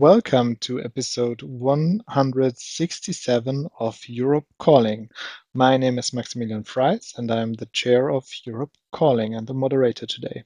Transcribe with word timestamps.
Welcome 0.00 0.56
to 0.60 0.82
episode 0.82 1.42
167 1.42 3.68
of 3.78 4.00
Europe 4.08 4.46
Calling. 4.58 5.10
My 5.52 5.76
name 5.76 5.98
is 5.98 6.14
Maximilian 6.14 6.64
Fries, 6.64 7.12
and 7.18 7.30
I'm 7.30 7.52
the 7.52 7.66
chair 7.66 8.10
of 8.10 8.26
Europe 8.46 8.70
Calling 8.92 9.34
and 9.34 9.46
the 9.46 9.52
moderator 9.52 10.06
today. 10.06 10.44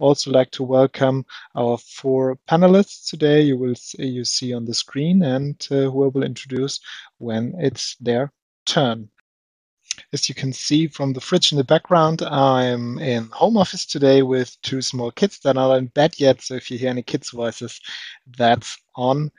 Also, 0.00 0.32
like 0.32 0.50
to 0.50 0.64
welcome 0.64 1.24
our 1.54 1.78
four 1.78 2.36
panelists 2.48 3.08
today. 3.08 3.42
You 3.42 3.58
will 3.58 3.76
see, 3.76 4.08
you 4.08 4.24
see 4.24 4.52
on 4.52 4.64
the 4.64 4.74
screen, 4.74 5.22
and 5.22 5.54
uh, 5.70 5.88
who 5.88 6.06
I 6.06 6.08
will 6.08 6.24
introduce 6.24 6.80
when 7.18 7.54
it's 7.60 7.94
their 8.00 8.32
turn. 8.66 9.08
As 10.12 10.28
you 10.28 10.34
can 10.34 10.52
see 10.52 10.88
from 10.88 11.12
the 11.12 11.20
fridge 11.20 11.52
in 11.52 11.58
the 11.58 11.62
background, 11.62 12.22
I'm 12.22 12.98
in 12.98 13.28
home 13.28 13.56
office 13.56 13.86
today 13.86 14.22
with 14.22 14.60
two 14.62 14.82
small 14.82 15.12
kids 15.12 15.38
that 15.40 15.56
are 15.56 15.78
in 15.78 15.86
bed 15.86 16.18
yet. 16.18 16.42
So 16.42 16.54
if 16.54 16.68
you 16.68 16.78
hear 16.78 16.90
any 16.90 17.02
kids' 17.02 17.30
voices, 17.30 17.80
that's 18.36 18.76
on 18.96 19.30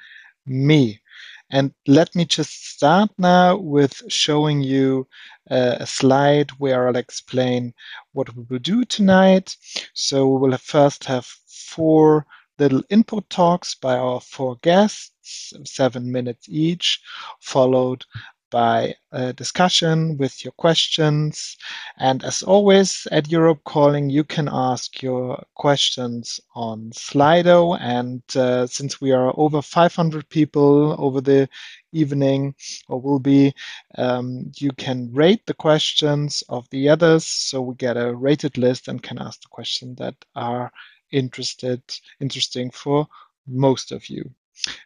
me. 0.46 1.02
And 1.50 1.74
let 1.88 2.16
me 2.16 2.24
just 2.24 2.70
start 2.70 3.10
now 3.18 3.58
with 3.58 4.02
showing 4.08 4.62
you 4.62 5.08
uh, 5.50 5.76
a 5.82 5.86
slide 5.86 6.52
where 6.52 6.88
I'll 6.88 6.96
explain 6.96 7.74
what 8.14 8.34
we 8.34 8.46
will 8.50 8.60
do 8.60 8.86
tonight. 8.86 9.58
So 9.94 10.26
we 10.26 10.48
will 10.48 10.58
first 10.58 11.04
have 11.04 11.26
four 11.48 12.26
little 12.60 12.84
input 12.90 13.30
talks 13.30 13.76
by 13.76 13.98
our 13.98 14.22
four 14.22 14.56
guests, 14.62 15.52
seven 15.66 16.10
minutes 16.10 16.48
each, 16.50 17.02
followed 17.42 18.06
by 18.52 18.94
a 19.12 19.34
discussion 19.34 20.18
with 20.18 20.44
your 20.46 20.52
questions. 20.52 21.58
And 21.98 22.24
as 22.24 22.44
always 22.44 23.08
at 23.12 23.32
Europe 23.32 23.64
Calling, 23.64 24.10
you 24.10 24.24
can 24.24 24.48
ask 24.52 25.02
your 25.02 25.44
questions 25.56 26.40
on 26.54 26.92
Slido. 26.92 27.80
And 27.80 28.22
uh, 28.36 28.68
since 28.68 29.02
we 29.02 29.12
are 29.12 29.34
over 29.38 29.62
500 29.62 30.30
people 30.30 30.96
over 31.00 31.22
the 31.22 31.50
evening 31.92 32.54
or 32.88 33.02
will 33.02 33.20
be, 33.20 33.54
um, 33.98 34.52
you 34.58 34.72
can 34.74 35.12
rate 35.12 35.46
the 35.48 35.54
questions 35.54 36.44
of 36.50 36.70
the 36.70 36.90
others. 36.90 37.26
So 37.26 37.62
we 37.62 37.76
get 37.76 37.98
a 37.98 38.14
rated 38.14 38.58
list 38.58 38.88
and 38.88 39.02
can 39.02 39.18
ask 39.18 39.42
the 39.42 39.48
questions 39.50 39.98
that 39.98 40.16
are 40.36 40.72
interested, 41.12 41.82
interesting 42.20 42.70
for 42.72 43.08
most 43.48 43.92
of 43.92 44.08
you. 44.10 44.32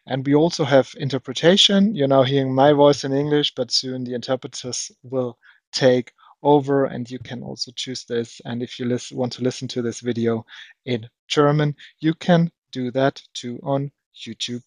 And 0.06 0.26
we 0.26 0.34
also 0.34 0.64
have 0.64 0.94
interpretation. 0.98 1.94
You're 1.94 2.08
now 2.08 2.22
hearing 2.22 2.54
my 2.54 2.72
voice 2.72 3.04
in 3.04 3.12
English, 3.12 3.54
but 3.54 3.70
soon 3.70 4.04
the 4.04 4.14
interpreters 4.14 4.90
will 5.02 5.38
take 5.72 6.12
over 6.42 6.84
and 6.84 7.10
you 7.10 7.18
can 7.18 7.42
also 7.42 7.72
choose 7.74 8.04
this. 8.04 8.40
And 8.44 8.62
if 8.62 8.78
you 8.78 8.98
want 9.12 9.32
to 9.34 9.42
listen 9.42 9.68
to 9.68 9.82
this 9.82 10.00
video 10.00 10.46
in 10.84 11.08
German, 11.28 11.74
you 12.00 12.14
can 12.14 12.50
do 12.70 12.90
that 12.92 13.22
too 13.34 13.58
on 13.62 13.90
YouTube 14.14 14.66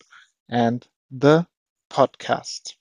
and 0.50 0.86
the 1.12 1.48
podcast. 1.90 2.76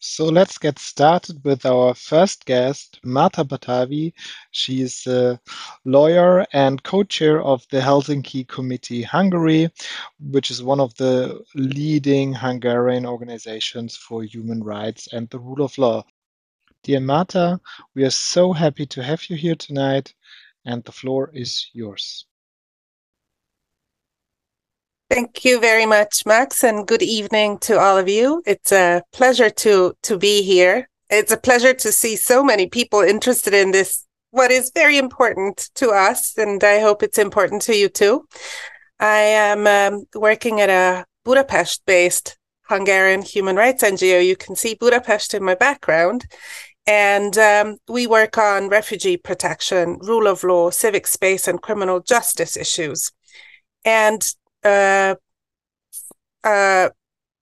So 0.00 0.26
let's 0.26 0.58
get 0.58 0.78
started 0.78 1.42
with 1.44 1.66
our 1.66 1.92
first 1.92 2.44
guest, 2.44 3.00
Marta 3.04 3.44
Pardavi. 3.44 4.12
She 4.52 4.80
is 4.80 5.04
a 5.08 5.40
lawyer 5.84 6.46
and 6.52 6.80
co-chair 6.84 7.42
of 7.42 7.66
the 7.70 7.80
Helsinki 7.80 8.46
Committee 8.46 9.02
Hungary, 9.02 9.70
which 10.20 10.52
is 10.52 10.62
one 10.62 10.78
of 10.78 10.94
the 10.94 11.42
leading 11.56 12.32
Hungarian 12.32 13.06
organizations 13.06 13.96
for 13.96 14.22
human 14.22 14.62
rights 14.62 15.08
and 15.12 15.28
the 15.30 15.40
rule 15.40 15.62
of 15.62 15.76
law. 15.78 16.04
Dear 16.84 17.00
Marta, 17.00 17.60
we 17.96 18.04
are 18.04 18.10
so 18.10 18.52
happy 18.52 18.86
to 18.86 19.02
have 19.02 19.28
you 19.28 19.36
here 19.36 19.56
tonight, 19.56 20.14
and 20.64 20.84
the 20.84 20.92
floor 20.92 21.32
is 21.34 21.70
yours. 21.72 22.24
Thank 25.10 25.42
you 25.42 25.58
very 25.58 25.86
much, 25.86 26.26
Max, 26.26 26.62
and 26.62 26.86
good 26.86 27.00
evening 27.02 27.56
to 27.60 27.78
all 27.78 27.96
of 27.96 28.10
you. 28.10 28.42
It's 28.44 28.72
a 28.72 29.02
pleasure 29.10 29.48
to 29.48 29.94
to 30.02 30.18
be 30.18 30.42
here. 30.42 30.86
It's 31.08 31.32
a 31.32 31.38
pleasure 31.38 31.72
to 31.72 31.92
see 31.92 32.14
so 32.14 32.44
many 32.44 32.66
people 32.66 33.00
interested 33.00 33.54
in 33.54 33.70
this, 33.70 34.04
what 34.32 34.50
is 34.50 34.70
very 34.74 34.98
important 34.98 35.70
to 35.76 35.92
us, 35.92 36.36
and 36.36 36.62
I 36.62 36.80
hope 36.80 37.02
it's 37.02 37.16
important 37.16 37.62
to 37.62 37.74
you 37.74 37.88
too. 37.88 38.28
I 39.00 39.20
am 39.20 39.66
um, 39.66 40.04
working 40.14 40.60
at 40.60 40.68
a 40.68 41.06
Budapest-based 41.24 42.36
Hungarian 42.68 43.22
human 43.22 43.56
rights 43.56 43.82
NGO. 43.82 44.22
You 44.22 44.36
can 44.36 44.56
see 44.56 44.74
Budapest 44.74 45.32
in 45.32 45.42
my 45.42 45.54
background. 45.54 46.26
And 46.86 47.36
um, 47.38 47.78
we 47.88 48.06
work 48.06 48.36
on 48.36 48.68
refugee 48.68 49.16
protection, 49.16 49.98
rule 50.00 50.26
of 50.26 50.44
law, 50.44 50.68
civic 50.68 51.06
space, 51.06 51.48
and 51.48 51.62
criminal 51.62 52.00
justice 52.00 52.58
issues. 52.58 53.10
And 53.86 54.22
uh, 54.68 55.14
uh, 56.44 56.90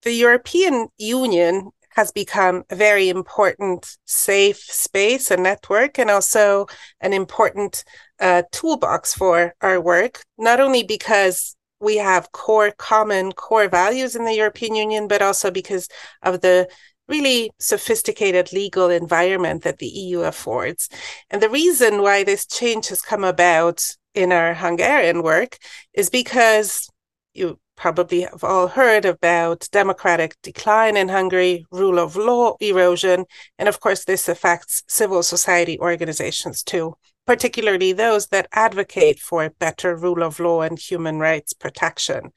the 0.02 0.12
European 0.12 0.88
Union 0.98 1.70
has 1.96 2.12
become 2.12 2.62
a 2.70 2.76
very 2.76 3.08
important 3.08 3.96
safe 4.04 4.58
space 4.58 5.30
and 5.30 5.42
network, 5.42 5.98
and 5.98 6.10
also 6.10 6.66
an 7.00 7.12
important 7.12 7.84
uh, 8.20 8.42
toolbox 8.52 9.14
for 9.14 9.54
our 9.62 9.80
work, 9.80 10.22
not 10.38 10.60
only 10.60 10.82
because 10.82 11.56
we 11.80 11.96
have 11.96 12.32
core 12.32 12.70
common 12.70 13.32
core 13.32 13.68
values 13.68 14.14
in 14.14 14.24
the 14.24 14.34
European 14.34 14.74
Union, 14.74 15.08
but 15.08 15.22
also 15.22 15.50
because 15.50 15.88
of 16.22 16.40
the 16.40 16.68
really 17.08 17.50
sophisticated 17.58 18.52
legal 18.52 18.90
environment 18.90 19.62
that 19.62 19.78
the 19.78 19.86
EU 19.86 20.20
affords. 20.20 20.88
And 21.30 21.42
the 21.42 21.50
reason 21.50 22.02
why 22.02 22.24
this 22.24 22.46
change 22.46 22.88
has 22.88 23.00
come 23.00 23.24
about 23.24 23.84
in 24.14 24.32
our 24.32 24.54
Hungarian 24.54 25.22
work 25.22 25.58
is 25.94 26.10
because 26.10 26.88
you 27.36 27.58
probably 27.76 28.22
have 28.22 28.42
all 28.42 28.68
heard 28.68 29.04
about 29.04 29.68
democratic 29.70 30.34
decline 30.42 30.96
in 30.96 31.08
Hungary, 31.08 31.66
rule 31.70 31.98
of 31.98 32.16
law 32.16 32.56
erosion, 32.60 33.26
and 33.58 33.68
of 33.68 33.80
course, 33.80 34.04
this 34.04 34.28
affects 34.28 34.82
civil 34.88 35.22
society 35.22 35.78
organizations 35.78 36.62
too, 36.62 36.96
particularly 37.26 37.92
those 37.92 38.28
that 38.28 38.48
advocate 38.52 39.20
for 39.20 39.50
better 39.58 39.94
rule 39.94 40.22
of 40.22 40.40
law 40.40 40.62
and 40.62 40.78
human 40.78 41.18
rights 41.18 41.52
protection. 41.52 42.32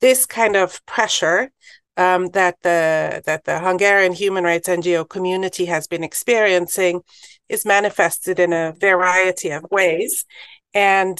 This 0.00 0.26
kind 0.26 0.56
of 0.56 0.84
pressure 0.86 1.50
um, 1.96 2.28
that 2.30 2.56
the 2.62 3.22
that 3.24 3.44
the 3.44 3.60
Hungarian 3.60 4.12
human 4.12 4.44
rights 4.44 4.68
NGO 4.68 5.08
community 5.08 5.64
has 5.66 5.86
been 5.86 6.04
experiencing 6.04 7.02
is 7.48 7.64
manifested 7.64 8.38
in 8.38 8.52
a 8.52 8.74
variety 8.78 9.50
of 9.50 9.64
ways, 9.70 10.24
and 10.74 11.18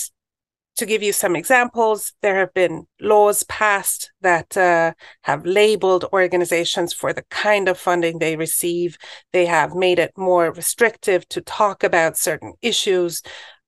to 0.76 0.86
give 0.86 1.02
you 1.02 1.12
some 1.12 1.36
examples, 1.36 2.12
there 2.20 2.36
have 2.36 2.52
been 2.52 2.86
laws 3.00 3.44
passed 3.44 4.12
that 4.22 4.56
uh, 4.56 4.92
have 5.22 5.46
labeled 5.46 6.04
organizations 6.12 6.92
for 6.92 7.12
the 7.12 7.24
kind 7.30 7.68
of 7.68 7.78
funding 7.78 8.18
they 8.18 8.36
receive. 8.36 8.98
They 9.32 9.46
have 9.46 9.74
made 9.74 9.98
it 9.98 10.12
more 10.16 10.52
restrictive 10.52 11.28
to 11.28 11.40
talk 11.40 11.84
about 11.84 12.16
certain 12.16 12.54
issues. 12.60 13.22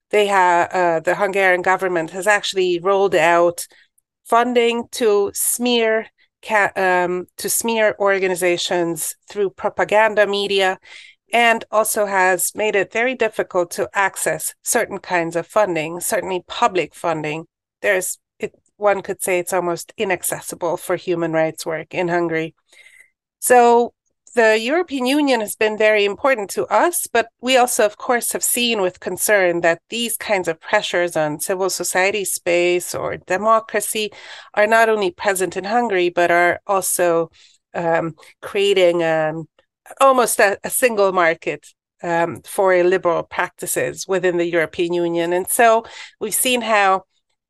They 0.09 0.27
have 0.27 0.69
uh, 0.71 0.99
the 0.99 1.15
Hungarian 1.15 1.61
government 1.61 2.11
has 2.11 2.27
actually 2.27 2.79
rolled 2.79 3.15
out 3.15 3.65
funding 4.25 4.87
to 4.91 5.31
smear 5.33 6.07
um, 6.75 7.25
to 7.37 7.49
smear 7.49 7.95
organizations 7.99 9.15
through 9.29 9.49
propaganda 9.49 10.27
media 10.27 10.77
and 11.33 11.65
also 11.71 12.05
has 12.05 12.53
made 12.55 12.75
it 12.75 12.91
very 12.91 13.15
difficult 13.15 13.71
to 13.71 13.89
access 13.93 14.55
certain 14.63 14.99
kinds 14.99 15.35
of 15.35 15.45
funding, 15.47 15.99
certainly 15.99 16.43
public 16.47 16.95
funding. 16.95 17.45
There's 17.81 18.17
it, 18.39 18.53
one 18.77 19.01
could 19.01 19.21
say 19.21 19.39
it's 19.39 19.53
almost 19.53 19.93
inaccessible 19.97 20.77
for 20.77 20.95
human 20.95 21.33
rights 21.33 21.65
work 21.65 21.93
in 21.93 22.07
Hungary. 22.07 22.55
So 23.39 23.93
the 24.35 24.59
European 24.59 25.07
Union 25.07 25.41
has 25.41 25.55
been 25.55 25.77
very 25.77 26.05
important 26.05 26.49
to 26.51 26.65
us, 26.67 27.07
but 27.11 27.27
we 27.41 27.57
also, 27.57 27.85
of 27.85 27.97
course, 27.97 28.33
have 28.33 28.43
seen 28.43 28.81
with 28.81 28.99
concern 28.99 29.61
that 29.61 29.81
these 29.89 30.15
kinds 30.15 30.47
of 30.47 30.61
pressures 30.61 31.17
on 31.17 31.39
civil 31.39 31.71
society 31.71 32.23
space 32.23 32.93
or 32.93 33.17
democracy 33.17 34.11
are 34.53 34.67
not 34.67 34.89
only 34.89 35.09
present 35.09 35.57
in 35.57 35.63
Hungary, 35.63 36.09
but 36.09 36.29
are 36.29 36.59
also 36.67 37.31
um, 37.73 38.15
creating 38.41 39.03
um, 39.03 39.47
almost 39.99 40.39
a, 40.39 40.57
a 40.63 40.69
single 40.69 41.11
market 41.11 41.67
um, 42.03 42.41
for 42.43 42.83
liberal 42.83 43.23
practices 43.23 44.05
within 44.07 44.37
the 44.37 44.49
European 44.49 44.93
Union. 44.93 45.33
And 45.33 45.47
so 45.47 45.85
we've 46.19 46.33
seen 46.33 46.61
how 46.61 47.03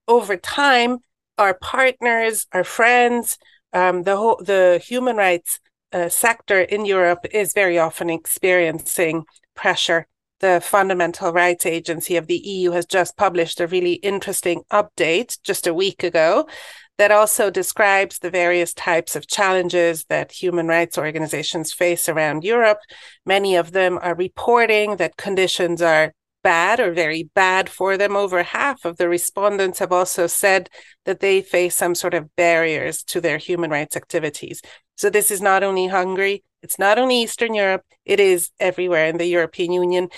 over 0.07 0.37
time, 0.37 0.99
our 1.37 1.53
partners, 1.53 2.47
our 2.53 2.63
friends, 2.63 3.37
um, 3.73 4.03
the 4.03 4.15
whole, 4.15 4.41
the 4.43 4.81
human 4.83 5.17
rights 5.17 5.59
uh, 5.91 6.09
sector 6.09 6.61
in 6.61 6.85
Europe 6.85 7.25
is 7.31 7.53
very 7.53 7.77
often 7.77 8.09
experiencing 8.09 9.25
pressure. 9.55 10.07
The 10.39 10.61
Fundamental 10.63 11.33
Rights 11.33 11.65
Agency 11.65 12.15
of 12.15 12.27
the 12.27 12.37
EU 12.37 12.71
has 12.71 12.85
just 12.85 13.17
published 13.17 13.59
a 13.59 13.67
really 13.67 13.93
interesting 13.93 14.61
update 14.71 15.41
just 15.41 15.65
a 15.67 15.73
week 15.73 16.03
ago 16.03 16.47
that 16.97 17.11
also 17.11 17.49
describes 17.49 18.19
the 18.19 18.29
various 18.29 18.73
types 18.73 19.15
of 19.15 19.27
challenges 19.27 20.05
that 20.05 20.31
human 20.31 20.67
rights 20.67 20.97
organizations 20.97 21.71
face 21.73 22.09
around 22.09 22.43
Europe. 22.43 22.79
Many 23.25 23.55
of 23.55 23.71
them 23.71 23.99
are 24.01 24.15
reporting 24.15 24.97
that 24.97 25.17
conditions 25.17 25.81
are 25.81 26.13
bad 26.43 26.79
or 26.79 26.93
very 26.93 27.29
bad 27.35 27.69
for 27.69 27.97
them. 27.97 28.15
Over 28.15 28.41
half 28.41 28.85
of 28.85 28.97
the 28.97 29.09
respondents 29.09 29.79
have 29.79 29.91
also 29.91 30.27
said 30.27 30.69
that 31.05 31.19
they 31.19 31.41
face 31.41 31.75
some 31.75 31.93
sort 31.93 32.13
of 32.13 32.35
barriers 32.35 33.03
to 33.03 33.21
their 33.21 33.37
human 33.37 33.69
rights 33.69 33.95
activities. 33.95 34.61
So 34.95 35.09
this 35.09 35.29
is 35.29 35.41
not 35.41 35.61
only 35.61 35.87
Hungary, 35.87 36.43
it's 36.63 36.79
not 36.79 36.97
only 36.97 37.21
Eastern 37.21 37.53
Europe, 37.53 37.83
it 38.05 38.19
is 38.19 38.49
everywhere 38.59 39.07
in 39.07 39.17
the 39.17 39.25
European 39.25 39.71
Union. 39.71 40.09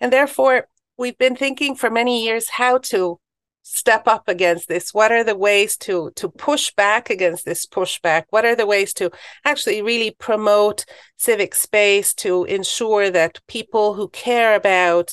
And 0.00 0.12
therefore, 0.12 0.66
we've 0.98 1.18
been 1.18 1.36
thinking 1.36 1.76
for 1.76 1.90
many 1.90 2.24
years 2.24 2.48
how 2.48 2.78
to 2.78 3.20
step 3.68 4.06
up 4.06 4.28
against 4.28 4.68
this 4.68 4.94
what 4.94 5.10
are 5.10 5.24
the 5.24 5.36
ways 5.36 5.76
to 5.76 6.12
to 6.14 6.28
push 6.28 6.72
back 6.74 7.10
against 7.10 7.44
this 7.44 7.66
pushback 7.66 8.22
what 8.30 8.44
are 8.44 8.54
the 8.54 8.64
ways 8.64 8.94
to 8.94 9.10
actually 9.44 9.82
really 9.82 10.12
promote 10.12 10.84
civic 11.16 11.52
space 11.52 12.14
to 12.14 12.44
ensure 12.44 13.10
that 13.10 13.40
people 13.48 13.94
who 13.94 14.08
care 14.10 14.54
about 14.54 15.12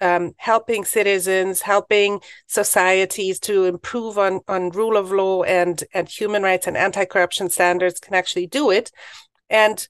um, 0.00 0.32
helping 0.36 0.84
citizens, 0.84 1.62
helping 1.62 2.20
societies 2.48 3.38
to 3.38 3.66
improve 3.66 4.18
on, 4.18 4.40
on 4.48 4.70
rule 4.70 4.96
of 4.96 5.12
law 5.12 5.44
and, 5.44 5.84
and 5.94 6.08
human 6.08 6.42
rights 6.42 6.66
and 6.66 6.76
anti-corruption 6.76 7.50
standards 7.50 8.00
can 8.00 8.12
actually 8.12 8.48
do 8.48 8.72
it. 8.72 8.90
And 9.48 9.86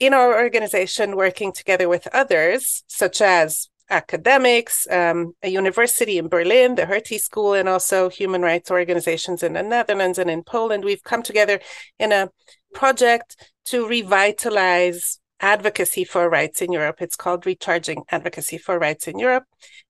in 0.00 0.12
our 0.12 0.36
organization, 0.42 1.14
working 1.14 1.52
together 1.52 1.88
with 1.88 2.08
others, 2.12 2.82
such 2.88 3.20
as 3.20 3.68
academics, 3.90 4.86
um, 4.90 5.32
a 5.42 5.48
university 5.48 6.18
in 6.18 6.28
Berlin, 6.28 6.74
the 6.74 6.86
Hertie 6.86 7.18
School, 7.18 7.54
and 7.54 7.68
also 7.68 8.08
human 8.08 8.42
rights 8.42 8.70
organizations 8.70 9.42
in 9.42 9.54
the 9.54 9.62
Netherlands 9.62 10.18
and 10.18 10.30
in 10.30 10.42
Poland, 10.42 10.84
we've 10.84 11.02
come 11.02 11.22
together 11.22 11.60
in 11.98 12.12
a 12.12 12.30
project 12.74 13.36
to 13.66 13.86
revitalize 13.86 15.20
advocacy 15.40 16.04
for 16.04 16.28
rights 16.28 16.60
in 16.60 16.72
Europe. 16.72 16.96
It's 17.00 17.16
called 17.16 17.46
Recharging 17.46 18.02
Advocacy 18.10 18.58
for 18.58 18.78
Rights 18.78 19.06
in 19.06 19.18
Europe. 19.18 19.44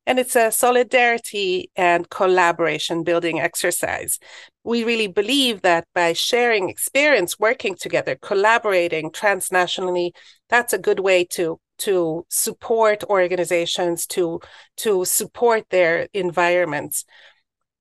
And 0.07 0.19
it's 0.19 0.37
a 0.37 0.51
solidarity 0.51 1.71
and 1.77 2.09
collaboration 2.11 3.03
building 3.03 3.41
exercise. 3.41 4.19
We 4.65 4.85
really 4.85 5.07
believe 5.07 5.63
that 5.63 5.87
by 5.95 6.13
sharing 6.13 6.69
experience, 6.69 7.39
working 7.39 7.75
together, 7.75 8.17
collaborating 8.21 9.11
transnationally, 9.11 10.11
that's 10.49 10.73
a 10.73 10.79
good 10.79 11.01
way 11.01 11.25
to 11.33 11.61
to 11.79 12.27
support 12.29 13.05
organizations 13.05 14.07
to 14.07 14.41
to 14.77 15.05
support 15.05 15.65
their 15.71 16.09
environments 16.13 17.05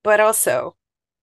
but 0.03 0.19
also 0.19 0.75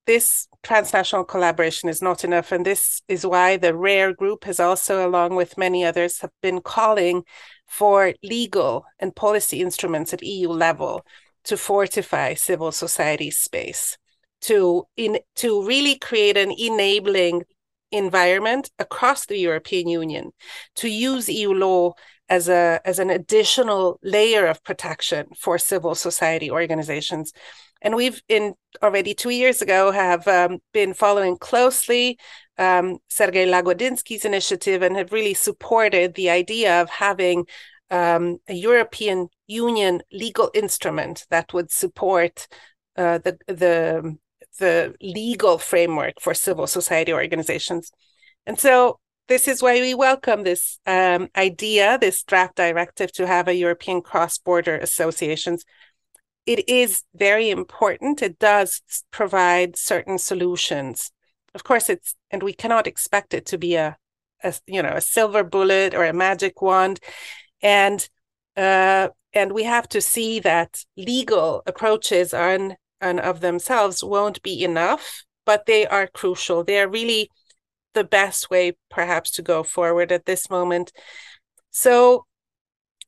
this 0.07 0.49
transnational 0.63 1.25
collaboration 1.25 1.89
is 1.89 2.03
not 2.03 2.25
enough. 2.25 2.53
And 2.53 2.65
this 2.65 3.03
is 3.09 3.27
why 3.27 3.57
the 3.57 3.75
RARE 3.75 4.13
group 4.13 4.45
has 4.45 4.61
also, 4.61 5.07
along 5.09 5.35
with 5.37 5.59
many 5.59 5.85
others, 5.85 6.21
have 6.21 6.33
been 6.43 6.61
calling 6.61 7.23
for 7.67 8.15
legal 8.23 8.85
and 8.99 9.15
policy 9.15 9.61
instruments 9.61 10.13
at 10.13 10.23
EU 10.23 10.49
level 10.49 11.05
to 11.45 11.57
fortify 11.57 12.35
civil 12.35 12.73
society 12.73 13.31
space, 13.31 13.97
to 14.43 14.85
in 14.97 15.19
to 15.37 15.67
really 15.67 15.99
create 15.99 16.37
an 16.37 16.53
enabling 16.57 17.43
environment 17.91 18.71
across 18.79 19.27
the 19.27 19.39
European 19.39 19.89
Union, 19.89 20.33
to 20.77 20.89
use 20.89 21.29
EU 21.29 21.53
law 21.53 21.95
as 22.29 22.49
a 22.49 22.81
as 22.85 22.99
an 22.99 23.11
additional 23.11 23.99
layer 24.03 24.47
of 24.47 24.63
protection 24.65 25.27
for 25.39 25.59
civil 25.59 25.95
society 25.95 26.51
organizations 26.51 27.33
and 27.83 27.95
we've 27.95 28.23
in 28.29 28.55
already 28.83 29.15
two 29.15 29.31
years 29.31 29.61
ago 29.61 29.93
have 29.93 30.27
um, 30.27 30.59
been 30.73 30.95
following 30.95 31.37
closely 31.37 32.19
um, 32.57 32.99
Sergey 33.09 33.47
Lagodinsky's 33.47 34.25
initiative 34.25 34.83
and 34.83 34.97
have 34.97 35.13
really 35.13 35.35
supported 35.35 36.15
the 36.15 36.31
idea 36.31 36.81
of 36.81 36.89
having 36.89 37.47
um, 37.91 38.39
a 38.49 38.55
European 38.55 39.29
Union 39.47 40.03
legal 40.13 40.51
instrument 40.55 41.27
that 41.31 41.53
would 41.53 41.71
support 41.71 42.49
uh, 42.97 43.19
the 43.19 43.39
the 43.47 44.17
the 44.59 44.95
legal 45.01 45.59
framework 45.59 46.15
for 46.21 46.33
civil 46.33 46.67
society 46.67 47.13
organizations. 47.13 47.91
And 48.47 48.59
so 48.59 49.01
this 49.29 49.49
is 49.49 49.63
why 49.63 49.81
we 49.81 49.95
welcome 49.95 50.43
this 50.43 50.79
um, 50.87 51.29
idea, 51.37 51.99
this 51.99 52.23
draft 52.23 52.57
directive 52.57 53.11
to 53.13 53.27
have 53.27 53.49
a 53.49 53.55
European 53.55 54.03
cross-border 54.03 54.77
associations 54.77 55.65
it 56.47 56.69
is 56.69 57.03
very 57.15 57.51
important. 57.51 58.23
It 58.23 58.39
does 58.39 58.83
provide 59.11 59.77
certain 59.77 60.19
solutions. 60.19 61.11
Of 61.55 61.65
course, 61.65 61.89
it's 61.89 62.15
and 62.31 62.43
we 62.43 62.53
cannot 62.53 62.87
expect 62.87 63.35
it 63.35 63.47
to 63.47 63.59
be 63.59 63.77
a, 63.77 63.97
a 64.43 64.55
you 64.67 64.83
know 64.83 64.93
a 64.95 65.01
silver 65.01 65.45
bullet 65.45 65.95
or 65.95 66.05
a 66.05 66.13
magic 66.13 66.61
wand, 66.61 67.01
and 67.63 68.09
uh, 68.57 69.09
and 69.33 69.53
we 69.53 69.65
have 69.65 69.89
to 69.91 70.01
see 70.01 70.41
that 70.41 70.85
legal 70.97 71.63
approaches 71.67 72.35
on 72.35 72.77
and 73.01 73.21
of 73.21 73.41
themselves 73.41 74.03
won't 74.05 74.43
be 74.43 74.65
enough, 74.65 75.25
but 75.45 75.67
they 75.67 75.87
are 75.87 76.07
crucial. 76.09 76.65
They 76.65 76.81
are 76.81 76.89
really 76.89 77.31
the 77.95 78.05
best 78.05 78.51
way, 78.51 78.77
perhaps, 78.91 79.31
to 79.33 79.43
go 79.43 79.63
forward 79.63 80.13
at 80.13 80.27
this 80.27 80.51
moment. 80.51 80.93
So, 81.71 82.27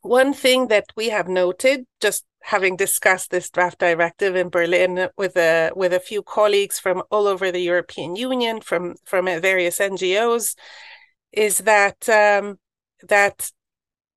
one 0.03 0.33
thing 0.33 0.69
that 0.69 0.87
we 0.97 1.09
have 1.09 1.29
noted, 1.29 1.87
just 2.00 2.25
having 2.43 2.77
discussed 2.77 3.31
this 3.31 3.50
draft 3.50 3.81
directive 3.81 4.37
in 4.37 4.49
Berlin 4.49 5.09
with 5.17 5.37
a 5.37 5.73
with 5.75 5.93
a 5.93 6.00
few 6.00 6.23
colleagues 6.23 6.79
from 6.79 7.03
all 7.11 7.27
over 7.27 7.50
the 7.50 7.61
European 7.61 8.17
Union, 8.17 8.61
from 8.61 8.94
from 9.05 9.27
various 9.27 9.79
NGOs, 9.79 10.55
is 11.33 11.59
that 11.59 12.09
um, 12.09 12.59
that 13.09 13.50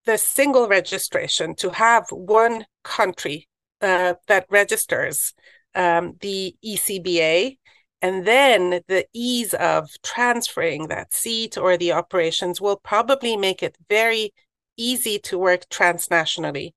the 0.06 0.18
single 0.18 0.68
registration 0.68 1.56
to 1.56 1.69
have 1.71 2.06
one 2.12 2.66
country 2.83 3.48
uh, 3.81 4.13
that 4.27 4.45
registers 4.50 5.33
um, 5.75 6.16
the 6.21 6.56
ECBA 6.66 7.57
and 8.01 8.25
then 8.25 8.81
the 8.87 9.05
ease 9.13 9.53
of 9.53 9.89
transferring 10.03 10.87
that 10.87 11.13
seat 11.13 11.57
or 11.57 11.77
the 11.77 11.91
operations 11.91 12.61
will 12.61 12.77
probably 12.77 13.35
make 13.35 13.61
it 13.61 13.77
very 13.89 14.33
easy 14.77 15.19
to 15.19 15.37
work 15.37 15.67
transnationally 15.69 16.71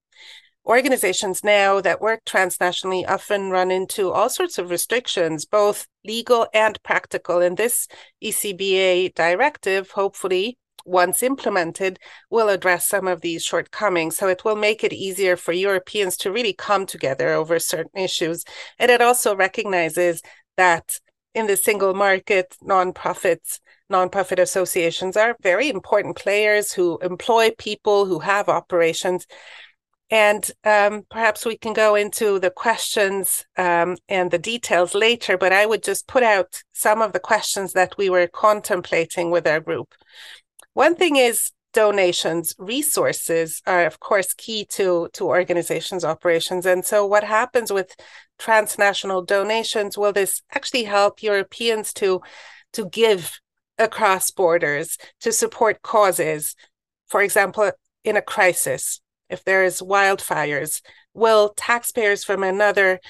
organizations 0.64 1.42
now 1.42 1.80
that 1.80 2.00
work 2.00 2.24
transnationally 2.24 3.08
often 3.08 3.50
run 3.50 3.70
into 3.70 4.10
all 4.10 4.28
sorts 4.28 4.58
of 4.58 4.70
restrictions, 4.70 5.44
both 5.44 5.86
legal 6.04 6.46
and 6.54 6.82
practical. 6.82 7.40
And 7.40 7.56
this 7.56 7.88
ECBA 8.22 9.14
directive, 9.14 9.90
hopefully, 9.90 10.58
once 10.84 11.22
implemented, 11.22 11.98
will 12.30 12.48
address 12.48 12.88
some 12.88 13.06
of 13.06 13.20
these 13.20 13.44
shortcomings. 13.44 14.16
So 14.16 14.28
it 14.28 14.44
will 14.44 14.56
make 14.56 14.84
it 14.84 14.92
easier 14.92 15.36
for 15.36 15.52
Europeans 15.52 16.16
to 16.19 16.32
really 16.32 16.52
come 16.52 16.86
together 16.86 17.30
over 17.30 17.58
certain 17.58 18.00
issues. 18.00 18.44
And 18.78 18.90
it 18.90 19.00
also 19.00 19.34
recognizes 19.34 20.22
that 20.56 21.00
in 21.34 21.46
the 21.46 21.56
single 21.56 21.94
market, 21.94 22.56
nonprofits, 22.62 23.60
nonprofit 23.91 24.39
associations 24.39 25.17
are 25.17 25.36
very 25.43 25.69
important 25.69 26.17
players 26.17 26.72
who 26.72 26.98
employ 26.98 27.51
people 27.58 28.06
who 28.06 28.19
have 28.20 28.48
operations 28.48 29.27
and 30.12 30.51
um, 30.65 31.06
perhaps 31.10 31.46
we 31.46 31.56
can 31.56 31.72
go 31.72 31.94
into 31.94 32.39
the 32.39 32.51
questions 32.51 33.46
um, 33.56 33.96
and 34.10 34.31
the 34.31 34.39
details 34.39 34.94
later, 34.94 35.39
but 35.39 35.55
I 35.55 35.65
would 35.65 35.82
just 35.82 36.06
put 36.06 36.22
out 36.22 36.62
some 36.74 37.01
of 37.01 37.15
the 37.15 37.19
questions 37.19 37.72
that 37.72 37.96
we 37.96 38.10
were 38.10 38.27
contemplating 38.27 39.31
with 39.31 39.46
our 39.46 39.58
group. 39.58 39.94
One 40.74 40.96
thing 40.96 41.17
is 41.17 41.53
donations 41.72 42.55
resources 42.58 43.62
are 43.67 43.84
of 43.86 44.00
course 44.00 44.34
key 44.34 44.64
to 44.67 45.08
to 45.12 45.24
organizations 45.24 46.05
operations. 46.05 46.67
And 46.67 46.84
so 46.84 47.06
what 47.06 47.24
happens 47.24 47.72
with 47.72 47.94
transnational 48.38 49.22
donations? 49.22 49.96
Will 49.98 50.12
this 50.12 50.43
actually 50.55 50.84
help 50.84 51.22
europeans 51.22 51.93
to 51.94 52.20
to 52.74 52.88
give 52.88 53.41
across 53.79 54.31
borders 54.31 54.98
to 55.20 55.32
support 55.32 55.82
causes? 55.82 56.55
For 57.08 57.22
example 57.22 57.72
in 58.05 58.17
a 58.17 58.22
crisis 58.22 59.00
if 59.32 59.43
there's 59.44 59.81
wildfires, 59.81 60.82
will 61.14 61.55
taxpayers 61.56 62.22
from 62.22 62.43
another 62.43 63.00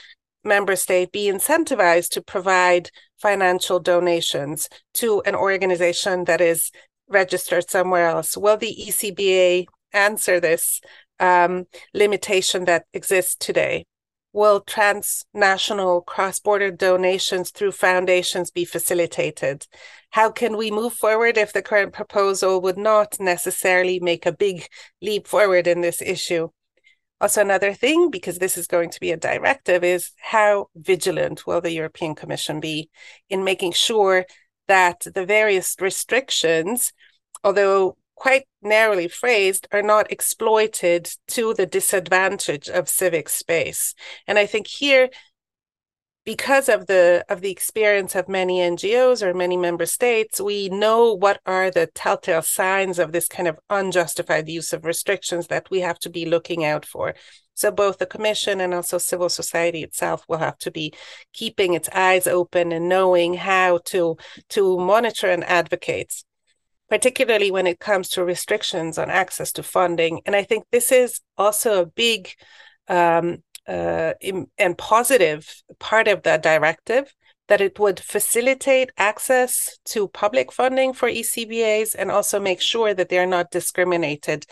member 0.44 0.76
state 0.76 1.12
be 1.12 1.30
incentivized 1.30 2.10
to 2.10 2.22
provide 2.22 2.90
financial 3.20 3.80
donations 3.80 4.68
to 4.94 5.20
an 5.26 5.34
organization 5.34 6.24
that 6.24 6.40
is 6.40 6.70
registered 7.12 7.68
somewhere 7.70 8.08
else? 8.08 8.36
Will 8.36 8.56
the 8.56 8.74
ECBA 8.74 9.66
answer 9.92 10.40
this 10.40 10.80
um, 11.20 11.66
limitation 11.94 12.64
that 12.64 12.86
exists 12.92 13.36
today? 13.36 13.84
Will 14.32 14.60
transnational 14.60 16.00
cross 16.00 16.38
border 16.38 16.70
donations 16.70 17.50
through 17.50 17.72
foundations 17.72 18.50
be 18.50 18.64
facilitated? 18.64 19.66
How 20.10 20.30
can 20.30 20.56
we 20.56 20.70
move 20.70 20.94
forward 20.94 21.36
if 21.36 21.52
the 21.52 21.60
current 21.62 21.92
proposal 21.92 22.60
would 22.62 22.78
not 22.78 23.20
necessarily 23.20 24.00
make 24.00 24.24
a 24.24 24.32
big 24.32 24.66
leap 25.02 25.26
forward 25.26 25.66
in 25.66 25.82
this 25.82 26.00
issue? 26.00 26.48
Also, 27.20 27.40
another 27.40 27.72
thing, 27.72 28.10
because 28.10 28.38
this 28.38 28.56
is 28.56 28.66
going 28.66 28.90
to 28.90 28.98
be 28.98 29.12
a 29.12 29.16
directive, 29.16 29.84
is 29.84 30.10
how 30.18 30.66
vigilant 30.74 31.46
will 31.46 31.60
the 31.60 31.70
European 31.70 32.16
Commission 32.16 32.58
be 32.58 32.90
in 33.30 33.44
making 33.44 33.70
sure 33.70 34.26
that 34.68 35.06
the 35.14 35.26
various 35.26 35.76
restrictions, 35.80 36.92
although 37.44 37.96
quite 38.14 38.46
narrowly 38.62 39.08
phrased, 39.08 39.66
are 39.72 39.82
not 39.82 40.12
exploited 40.12 41.10
to 41.26 41.54
the 41.54 41.66
disadvantage 41.66 42.68
of 42.68 42.88
civic 42.88 43.28
space. 43.28 43.94
And 44.26 44.38
I 44.38 44.46
think 44.46 44.66
here, 44.66 45.08
because 46.24 46.68
of 46.68 46.86
the 46.86 47.24
of 47.28 47.40
the 47.40 47.50
experience 47.50 48.14
of 48.14 48.28
many 48.28 48.58
NGOs 48.58 49.22
or 49.22 49.34
many 49.34 49.56
member 49.56 49.86
states, 49.86 50.40
we 50.40 50.68
know 50.68 51.12
what 51.12 51.40
are 51.46 51.70
the 51.70 51.88
telltale 51.88 52.42
signs 52.42 52.98
of 52.98 53.12
this 53.12 53.26
kind 53.26 53.48
of 53.48 53.58
unjustified 53.68 54.48
use 54.48 54.72
of 54.72 54.84
restrictions 54.84 55.48
that 55.48 55.68
we 55.70 55.80
have 55.80 55.98
to 56.00 56.10
be 56.10 56.24
looking 56.24 56.64
out 56.64 56.86
for. 56.86 57.14
So 57.54 57.70
both 57.70 57.98
the 57.98 58.06
commission 58.06 58.60
and 58.60 58.72
also 58.72 58.98
civil 58.98 59.28
society 59.28 59.82
itself 59.82 60.24
will 60.28 60.38
have 60.38 60.58
to 60.58 60.70
be 60.70 60.94
keeping 61.32 61.74
its 61.74 61.88
eyes 61.92 62.26
open 62.26 62.72
and 62.72 62.88
knowing 62.88 63.34
how 63.34 63.78
to 63.86 64.16
to 64.50 64.78
monitor 64.78 65.28
and 65.28 65.44
advocate, 65.44 66.22
particularly 66.88 67.50
when 67.50 67.66
it 67.66 67.80
comes 67.80 68.08
to 68.10 68.24
restrictions 68.24 68.96
on 68.96 69.10
access 69.10 69.50
to 69.52 69.62
funding. 69.64 70.20
And 70.24 70.36
I 70.36 70.44
think 70.44 70.66
this 70.70 70.92
is 70.92 71.20
also 71.36 71.82
a 71.82 71.86
big 71.86 72.32
um, 72.88 73.42
uh, 73.68 74.14
and 74.58 74.78
positive 74.78 75.62
part 75.78 76.08
of 76.08 76.22
the 76.22 76.36
directive 76.38 77.14
that 77.48 77.60
it 77.60 77.78
would 77.78 78.00
facilitate 78.00 78.90
access 78.96 79.78
to 79.84 80.08
public 80.08 80.52
funding 80.52 80.92
for 80.92 81.08
ECBAs 81.08 81.94
and 81.98 82.10
also 82.10 82.40
make 82.40 82.60
sure 82.60 82.94
that 82.94 83.08
they're 83.08 83.26
not 83.26 83.50
discriminated 83.50 84.46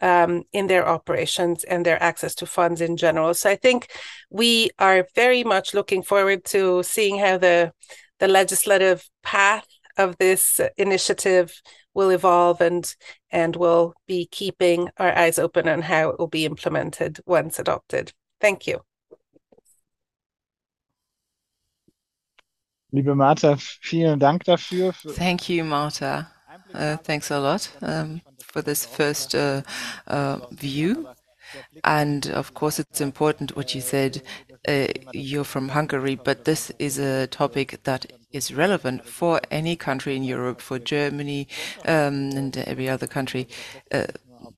um, 0.00 0.42
in 0.52 0.66
their 0.66 0.86
operations 0.86 1.64
and 1.64 1.84
their 1.84 2.00
access 2.02 2.34
to 2.36 2.46
funds 2.46 2.80
in 2.80 2.96
general. 2.96 3.32
So 3.34 3.50
I 3.50 3.56
think 3.56 3.90
we 4.30 4.70
are 4.78 5.06
very 5.14 5.44
much 5.44 5.74
looking 5.74 6.02
forward 6.02 6.44
to 6.46 6.82
seeing 6.82 7.18
how 7.18 7.38
the 7.38 7.72
the 8.20 8.28
legislative 8.28 9.08
path 9.22 9.66
of 9.96 10.16
this 10.18 10.60
initiative 10.76 11.60
will 11.94 12.10
evolve 12.10 12.60
and 12.60 12.94
and 13.30 13.56
we'll 13.56 13.94
be 14.06 14.26
keeping 14.26 14.90
our 14.98 15.16
eyes 15.16 15.38
open 15.38 15.68
on 15.68 15.82
how 15.82 16.10
it 16.10 16.18
will 16.18 16.28
be 16.28 16.44
implemented 16.44 17.20
once 17.26 17.58
adopted. 17.58 18.12
Thank 18.40 18.66
you. 18.66 18.80
Liebe 22.90 23.14
Marta, 23.16 23.56
vielen 23.80 24.20
Dank 24.20 24.44
dafür. 24.44 24.92
Thank 25.16 25.48
you, 25.48 25.64
Marta. 25.64 26.30
Uh, 26.72 26.96
thanks 26.98 27.30
a 27.30 27.40
lot 27.40 27.68
um, 27.82 28.20
for 28.38 28.62
this 28.62 28.86
first 28.86 29.34
uh, 29.34 29.62
uh, 30.06 30.38
view. 30.52 31.08
And 31.82 32.26
of 32.28 32.54
course, 32.54 32.78
it's 32.78 33.00
important 33.00 33.56
what 33.56 33.74
you 33.74 33.80
said. 33.80 34.22
Uh, 34.66 34.86
you're 35.12 35.44
from 35.44 35.70
Hungary, 35.70 36.14
but 36.14 36.44
this 36.44 36.72
is 36.78 36.98
a 36.98 37.26
topic 37.26 37.82
that 37.82 38.06
is 38.32 38.54
relevant 38.54 39.04
for 39.04 39.40
any 39.50 39.76
country 39.76 40.16
in 40.16 40.24
Europe, 40.24 40.60
for 40.60 40.78
Germany 40.78 41.48
um, 41.84 42.30
and 42.30 42.56
every 42.56 42.88
other 42.88 43.06
country. 43.06 43.48
Uh, 43.92 44.06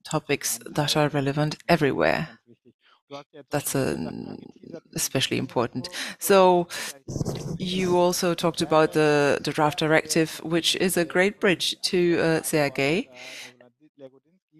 topics 0.05 0.59
that 0.67 0.97
are 0.97 1.09
relevant 1.09 1.57
everywhere. 1.69 2.29
That's 3.51 3.75
a, 3.75 4.37
especially 4.95 5.39
important. 5.39 5.89
So 6.19 6.69
you 7.59 7.97
also 7.99 8.35
talked 8.35 8.63
about 8.63 8.93
the, 8.93 9.39
the 9.43 9.53
draft 9.53 9.79
directive, 9.79 10.39
which 10.43 10.77
is 10.77 10.97
a 10.97 11.05
great 11.05 11.41
bridge 11.41 11.77
to 11.83 12.19
uh, 12.19 12.43
Sergey. 12.43 13.09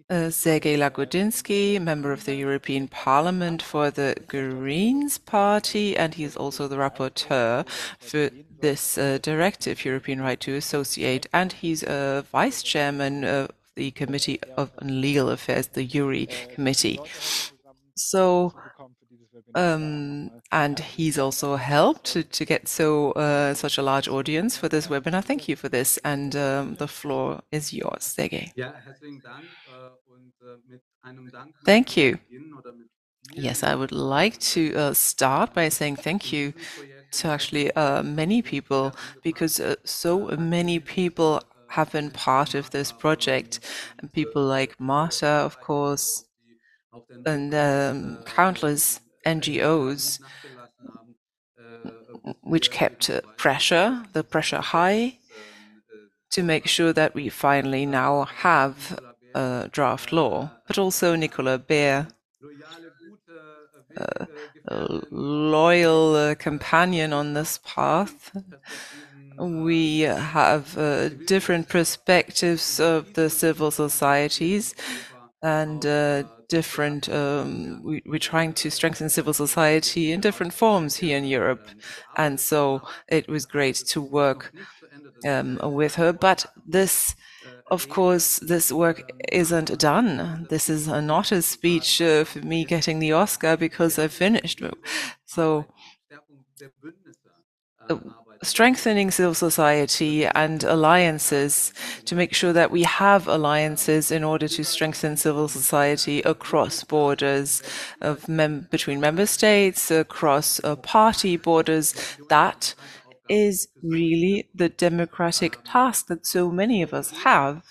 Uh, 0.09 0.29
Sergey 0.29 0.77
Lagodinsky, 0.77 1.81
member 1.81 2.13
of 2.13 2.23
the 2.23 2.35
European 2.35 2.87
Parliament 2.87 3.61
for 3.61 3.91
the 3.91 4.15
Greens 4.25 5.17
Party, 5.17 5.97
and 5.97 6.13
he's 6.13 6.37
also 6.37 6.69
the 6.69 6.77
rapporteur 6.77 7.67
for 7.99 8.29
this 8.61 8.97
uh, 8.97 9.17
directive, 9.21 9.83
European 9.83 10.21
Right 10.21 10.39
to 10.39 10.55
Associate, 10.55 11.25
and 11.33 11.51
he's 11.51 11.83
a 11.83 12.25
vice 12.31 12.63
chairman 12.63 13.25
of 13.25 13.51
the 13.75 13.91
Committee 13.91 14.39
of 14.55 14.71
Legal 14.81 15.29
Affairs, 15.29 15.67
the 15.67 15.85
JURI 15.85 16.53
Committee. 16.55 16.99
So, 17.97 18.53
um, 19.55 20.29
and 20.51 20.79
he's 20.79 21.17
also 21.17 21.55
helped 21.55 22.05
to, 22.13 22.23
to 22.23 22.45
get 22.45 22.67
so 22.67 23.11
uh, 23.13 23.53
such 23.53 23.77
a 23.77 23.81
large 23.81 24.07
audience 24.07 24.57
for 24.57 24.69
this 24.69 24.87
webinar. 24.87 25.23
Thank 25.23 25.47
you. 25.47 25.55
for 25.55 25.69
this, 25.69 25.97
and 26.03 26.35
um, 26.35 26.75
the 26.75 26.87
floor 26.87 27.41
is 27.51 27.73
yours, 27.73 28.03
Sergey. 28.03 28.53
Thank 31.65 31.97
you. 31.97 32.19
Yes, 33.33 33.63
I 33.63 33.75
would 33.75 33.91
like 33.91 34.39
to 34.55 34.73
uh, 34.75 34.93
start 34.93 35.53
by 35.53 35.69
saying 35.69 35.97
thank 35.97 36.31
you 36.31 36.53
to 37.11 37.27
actually 37.27 37.71
uh, 37.73 38.03
many 38.03 38.41
people 38.41 38.95
because 39.23 39.59
uh, 39.59 39.75
so 39.83 40.27
many 40.37 40.79
people 40.79 41.41
have 41.69 41.91
been 41.91 42.11
part 42.11 42.55
of 42.55 42.69
this 42.71 42.91
project, 42.91 43.59
and 43.99 44.11
people 44.13 44.43
like 44.43 44.79
Marta, 44.79 45.27
of 45.27 45.59
course, 45.59 46.23
and 47.25 47.53
um, 47.53 48.17
countless 48.25 49.01
NGOs 49.25 50.19
which 52.41 52.71
kept 52.71 53.09
pressure, 53.37 54.03
the 54.13 54.23
pressure 54.23 54.61
high, 54.61 55.17
to 56.31 56.43
make 56.43 56.67
sure 56.67 56.93
that 56.93 57.13
we 57.13 57.29
finally 57.29 57.85
now 57.85 58.23
have 58.25 58.99
a 59.33 59.69
draft 59.71 60.11
law. 60.11 60.51
But 60.67 60.77
also 60.77 61.15
Nicola 61.15 61.57
Beer, 61.57 62.07
uh, 63.95 64.25
a 64.67 65.01
loyal 65.11 66.15
uh, 66.15 66.35
companion 66.35 67.13
on 67.13 67.33
this 67.33 67.59
path. 67.63 68.31
We 69.39 70.01
have 70.01 70.77
uh, 70.77 71.09
different 71.09 71.69
perspectives 71.69 72.79
of 72.79 73.13
the 73.13 73.29
civil 73.29 73.71
societies 73.71 74.73
and 75.41 75.85
uh, 75.85 76.23
different. 76.49 77.09
Um, 77.09 77.81
we, 77.83 78.01
are 78.11 78.19
trying 78.19 78.53
to 78.53 78.69
strengthen 78.69 79.09
civil 79.09 79.33
society 79.33 80.11
in 80.11 80.21
different 80.21 80.53
forms 80.53 80.97
here 80.97 81.17
in 81.17 81.25
Europe, 81.25 81.67
and 82.15 82.39
so 82.39 82.81
it 83.07 83.27
was 83.27 83.45
great 83.45 83.75
to 83.87 84.01
work 84.01 84.53
um, 85.27 85.59
with 85.63 85.95
her. 85.95 86.13
But 86.13 86.45
this, 86.65 87.15
of 87.69 87.89
course, 87.89 88.39
this 88.39 88.71
work 88.71 89.11
isn't 89.31 89.77
done. 89.79 90.47
This 90.49 90.69
is 90.69 90.87
not 90.87 91.31
a 91.31 91.41
speech 91.41 92.01
uh, 92.01 92.23
for 92.23 92.39
me 92.39 92.65
getting 92.65 92.99
the 92.99 93.13
Oscar 93.13 93.57
because 93.57 93.99
I 93.99 94.07
finished. 94.07 94.61
So. 95.25 95.65
Uh, 97.89 97.95
strengthening 98.43 99.11
civil 99.11 99.33
society 99.33 100.25
and 100.25 100.63
alliances 100.63 101.73
to 102.05 102.15
make 102.15 102.33
sure 102.33 102.53
that 102.53 102.71
we 102.71 102.83
have 102.83 103.27
alliances 103.27 104.11
in 104.11 104.23
order 104.23 104.47
to 104.47 104.63
strengthen 104.63 105.17
civil 105.17 105.47
society 105.47 106.21
across 106.21 106.83
borders 106.83 107.63
of 108.01 108.27
mem 108.27 108.67
between 108.69 108.99
member 108.99 109.25
states, 109.25 109.91
across 109.91 110.63
uh, 110.63 110.75
party 110.75 111.37
borders. 111.37 111.93
That 112.29 112.73
is 113.29 113.67
really 113.83 114.49
the 114.55 114.69
democratic 114.69 115.59
task 115.63 116.07
that 116.07 116.25
so 116.25 116.49
many 116.49 116.81
of 116.81 116.93
us 116.93 117.11
have. 117.23 117.63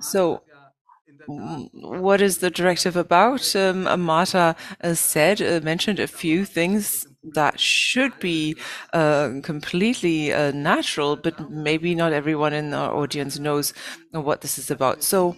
So 0.00 0.42
what 1.26 2.20
is 2.20 2.38
the 2.38 2.50
directive 2.50 2.96
about? 2.96 3.54
Um, 3.56 4.00
Marta 4.00 4.54
said, 4.94 5.42
uh, 5.42 5.60
mentioned 5.62 5.98
a 5.98 6.06
few 6.06 6.44
things 6.44 7.06
that 7.34 7.58
should 7.58 8.18
be 8.20 8.56
uh, 8.92 9.30
completely 9.42 10.32
uh, 10.32 10.52
natural, 10.52 11.16
but 11.16 11.50
maybe 11.50 11.94
not 11.94 12.12
everyone 12.12 12.52
in 12.52 12.72
our 12.72 12.94
audience 12.94 13.38
knows 13.38 13.72
what 14.12 14.40
this 14.40 14.58
is 14.58 14.70
about. 14.70 15.02
So 15.02 15.36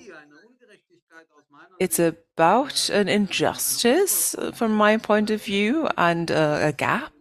it's 1.80 1.99
about 1.99 2.90
an 2.90 3.09
injustice 3.09 4.35
uh, 4.35 4.52
from 4.52 4.73
my 4.73 4.97
point 4.97 5.30
of 5.30 5.42
view 5.42 5.88
and 5.97 6.30
uh, 6.30 6.59
a 6.62 6.73
gap 6.73 7.12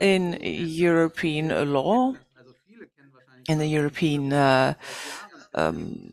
in 0.00 0.38
European 0.42 1.72
law, 1.72 2.14
in 3.48 3.58
the 3.58 3.66
European 3.66 4.32
um, 5.54 6.12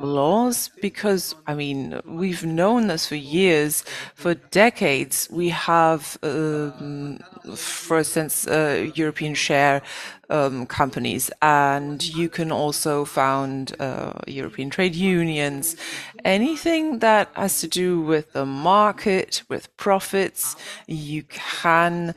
laws 0.00 0.70
because 0.80 1.34
I 1.46 1.54
mean 1.54 2.00
we've 2.04 2.44
known 2.44 2.86
this 2.88 3.06
for 3.06 3.16
years, 3.16 3.84
for 4.14 4.34
decades. 4.34 5.28
We 5.30 5.50
have, 5.50 6.18
um, 6.22 7.18
for 7.54 7.98
instance, 7.98 8.46
uh, 8.46 8.90
European 8.94 9.34
share 9.34 9.82
um, 10.28 10.66
companies, 10.66 11.30
and 11.42 12.02
you 12.02 12.28
can 12.28 12.50
also 12.52 13.04
found 13.04 13.74
uh, 13.80 14.14
European 14.26 14.70
trade 14.70 14.94
unions. 14.94 15.76
Anything 16.24 17.00
that 17.00 17.28
has 17.34 17.60
to 17.60 17.68
do 17.68 18.00
with 18.00 18.32
the 18.32 18.46
market, 18.46 19.42
with 19.48 19.74
profits, 19.76 20.56
you 20.86 21.22
can 21.24 22.14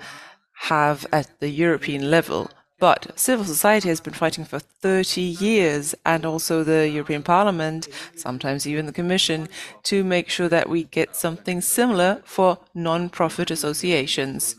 have 0.53 1.05
at 1.11 1.39
the 1.39 1.49
European 1.49 2.09
level. 2.09 2.49
But 2.83 3.17
civil 3.17 3.45
society 3.45 3.87
has 3.87 4.01
been 4.01 4.13
fighting 4.13 4.43
for 4.43 4.59
30 4.59 5.21
years, 5.21 5.95
and 6.05 6.25
also 6.25 6.65
the 6.65 6.89
European 6.89 7.23
Parliament, 7.23 7.87
sometimes 8.17 8.67
even 8.67 8.87
the 8.87 8.91
Commission, 8.91 9.47
to 9.83 10.03
make 10.03 10.27
sure 10.27 10.49
that 10.49 10.67
we 10.67 10.83
get 10.83 11.15
something 11.15 11.61
similar 11.61 12.21
for 12.25 12.57
non 12.73 13.07
profit 13.07 13.51
associations. 13.51 14.57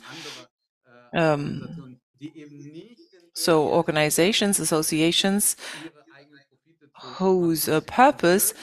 Um, 1.12 1.98
so, 3.34 3.68
organizations, 3.68 4.58
associations 4.58 5.54
whose 7.18 7.68
uh, 7.68 7.82
purpose 7.82 8.54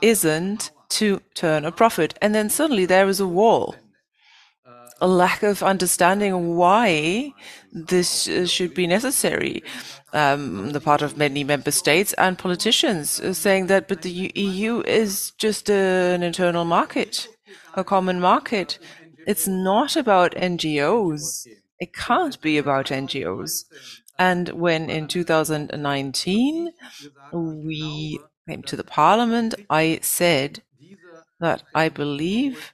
isn't 0.00 0.70
to 0.88 1.20
turn 1.34 1.66
a 1.66 1.70
profit. 1.70 2.18
And 2.22 2.34
then 2.34 2.48
suddenly 2.48 2.86
there 2.86 3.10
is 3.10 3.20
a 3.20 3.28
wall, 3.28 3.76
a 5.02 5.08
lack 5.08 5.42
of 5.42 5.64
understanding 5.64 6.54
why 6.54 7.34
this 7.72 8.28
uh, 8.28 8.46
should 8.46 8.72
be 8.72 8.86
necessary. 8.86 9.62
Um, 10.12 10.70
the 10.70 10.80
part 10.80 11.02
of 11.02 11.16
many 11.16 11.42
member 11.42 11.72
states 11.72 12.12
and 12.12 12.38
politicians 12.38 13.20
saying 13.36 13.66
that, 13.66 13.88
but 13.88 14.02
the 14.02 14.30
EU 14.34 14.82
is 14.82 15.32
just 15.38 15.68
an 15.68 16.22
internal 16.22 16.64
market, 16.64 17.26
a 17.74 17.82
common 17.82 18.20
market. 18.20 18.78
It's 19.26 19.48
not 19.48 19.96
about 19.96 20.36
NGOs. 20.36 21.48
It 21.80 21.92
can't 21.92 22.40
be 22.40 22.56
about 22.56 22.86
NGOs. 22.86 23.64
And 24.18 24.50
when 24.50 24.88
in 24.88 25.08
2019 25.08 26.72
we 27.32 28.20
came 28.48 28.62
to 28.62 28.76
the 28.76 28.84
parliament, 28.84 29.56
I 29.68 29.98
said 30.02 30.62
that 31.40 31.64
I 31.74 31.88
believe 31.88 32.72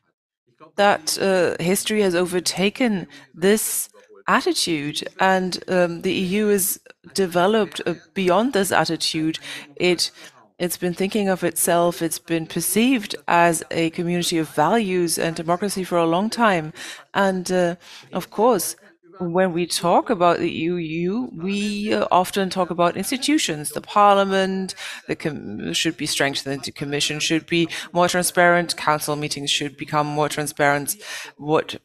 that 0.78 1.18
uh, 1.20 1.62
history 1.62 2.00
has 2.02 2.14
overtaken 2.14 3.06
this 3.34 3.90
attitude 4.26 5.06
and 5.20 5.62
um, 5.68 6.02
the 6.02 6.12
EU 6.12 6.46
has 6.46 6.80
developed 7.14 7.80
uh, 7.86 7.94
beyond 8.14 8.52
this 8.52 8.72
attitude. 8.72 9.38
It 9.76 10.10
it's 10.58 10.76
been 10.76 10.94
thinking 10.94 11.28
of 11.28 11.44
itself, 11.44 12.02
it's 12.02 12.18
been 12.18 12.46
perceived 12.46 13.14
as 13.28 13.62
a 13.70 13.90
community 13.90 14.38
of 14.38 14.48
values 14.48 15.16
and 15.16 15.36
democracy 15.36 15.84
for 15.84 15.98
a 15.98 16.06
long 16.06 16.28
time. 16.30 16.72
And 17.14 17.50
uh, 17.52 17.76
of 18.12 18.30
course, 18.30 18.74
when 19.20 19.52
we 19.52 19.66
talk 19.66 20.10
about 20.10 20.38
the 20.38 20.50
EU, 20.50 21.28
we 21.32 21.92
uh, 21.92 22.06
often 22.10 22.50
talk 22.50 22.70
about 22.70 22.96
institutions. 22.96 23.70
The 23.70 23.80
Parliament 23.80 24.74
the 25.06 25.70
should 25.72 25.96
be 25.96 26.06
strengthened. 26.06 26.64
The 26.64 26.72
Commission 26.72 27.20
should 27.20 27.46
be 27.46 27.68
more 27.92 28.08
transparent. 28.08 28.76
Council 28.76 29.16
meetings 29.16 29.50
should 29.50 29.76
become 29.76 30.06
more 30.06 30.28
transparent. 30.28 30.96
What 31.36 31.76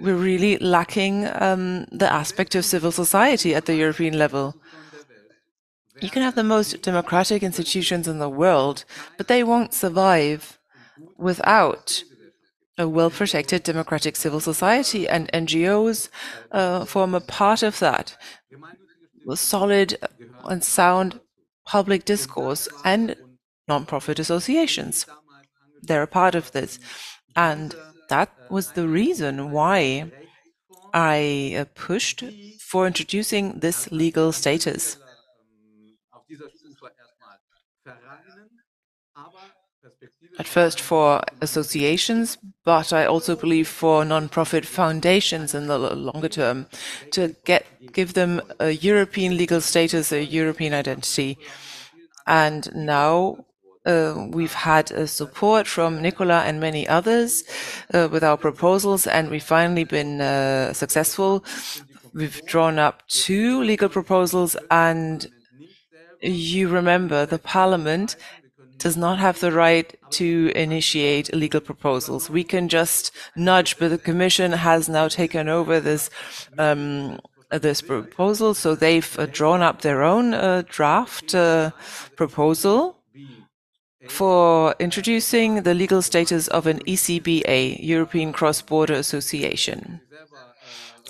we're 0.00 0.14
really 0.14 0.56
lacking 0.58 1.26
um, 1.40 1.86
the 1.90 2.10
aspect 2.12 2.54
of 2.54 2.64
civil 2.64 2.92
society 2.92 3.54
at 3.54 3.66
the 3.66 3.74
European 3.74 4.18
level. 4.18 4.54
You 6.00 6.10
can 6.10 6.22
have 6.22 6.34
the 6.34 6.44
most 6.44 6.82
democratic 6.82 7.42
institutions 7.42 8.06
in 8.06 8.18
the 8.18 8.28
world, 8.28 8.84
but 9.16 9.28
they 9.28 9.42
won't 9.42 9.72
survive 9.72 10.58
without 11.16 12.04
a 12.78 12.88
well 12.88 13.10
protected 13.10 13.62
democratic 13.62 14.16
civil 14.16 14.40
society, 14.40 15.08
and 15.08 15.30
NGOs 15.32 16.08
uh, 16.52 16.84
form 16.84 17.14
a 17.14 17.20
part 17.20 17.62
of 17.62 17.78
that. 17.78 18.16
Solid 19.34 19.98
and 20.44 20.62
sound 20.62 21.20
public 21.66 22.04
discourse 22.04 22.68
and 22.84 23.16
non-profit 23.66 24.18
associations. 24.18 25.06
They're 25.82 26.02
a 26.02 26.06
part 26.06 26.34
of 26.34 26.52
this. 26.52 26.78
And 27.34 27.74
that 28.08 28.32
was 28.48 28.72
the 28.72 28.86
reason 28.86 29.50
why 29.50 30.10
I 30.94 31.56
uh, 31.58 31.64
pushed 31.74 32.22
for 32.60 32.86
introducing 32.86 33.58
this 33.58 33.90
legal 33.90 34.32
status. 34.32 34.96
At 40.38 40.46
first 40.46 40.80
for 40.80 41.22
associations, 41.40 42.38
but 42.64 42.92
I 42.92 43.06
also 43.06 43.36
believe 43.36 43.68
for 43.68 44.04
non-profit 44.04 44.66
foundations 44.66 45.54
in 45.54 45.66
the 45.66 45.78
longer 45.78 46.28
term 46.28 46.66
to 47.12 47.34
get 47.44 47.64
give 47.92 48.14
them 48.14 48.42
a 48.60 48.70
European 48.70 49.36
legal 49.36 49.60
status, 49.60 50.12
a 50.12 50.24
European 50.24 50.74
identity. 50.74 51.38
And 52.26 52.68
now 52.74 53.46
uh, 53.86 54.26
we've 54.30 54.52
had 54.52 54.92
uh, 54.92 55.06
support 55.06 55.66
from 55.66 56.02
Nicola 56.02 56.42
and 56.42 56.60
many 56.60 56.86
others 56.88 57.44
uh, 57.94 58.08
with 58.10 58.24
our 58.24 58.36
proposals, 58.36 59.06
and 59.06 59.30
we've 59.30 59.42
finally 59.42 59.84
been 59.84 60.20
uh, 60.20 60.72
successful. 60.72 61.44
We've 62.12 62.44
drawn 62.46 62.78
up 62.78 63.06
two 63.06 63.62
legal 63.62 63.88
proposals, 63.88 64.56
and 64.70 65.26
you 66.20 66.68
remember 66.68 67.26
the 67.26 67.38
Parliament 67.38 68.16
does 68.78 68.96
not 68.96 69.18
have 69.18 69.40
the 69.40 69.52
right 69.52 69.94
to 70.10 70.52
initiate 70.54 71.34
legal 71.34 71.60
proposals. 71.60 72.30
We 72.30 72.44
can 72.44 72.68
just 72.68 73.10
nudge, 73.34 73.78
but 73.78 73.88
the 73.88 73.98
Commission 73.98 74.52
has 74.52 74.88
now 74.88 75.08
taken 75.08 75.48
over 75.48 75.80
this 75.80 76.10
um, 76.58 77.18
this 77.50 77.80
proposal, 77.80 78.54
so 78.54 78.74
they've 78.74 79.18
uh, 79.18 79.26
drawn 79.26 79.62
up 79.62 79.82
their 79.82 80.02
own 80.02 80.34
uh, 80.34 80.62
draft 80.68 81.34
uh, 81.34 81.70
proposal 82.16 82.96
for 84.08 84.74
introducing 84.78 85.62
the 85.62 85.74
legal 85.74 86.02
status 86.02 86.48
of 86.48 86.66
an 86.66 86.80
ECBA, 86.80 87.78
European 87.80 88.32
Cross-Border 88.32 88.94
Association. 88.94 90.00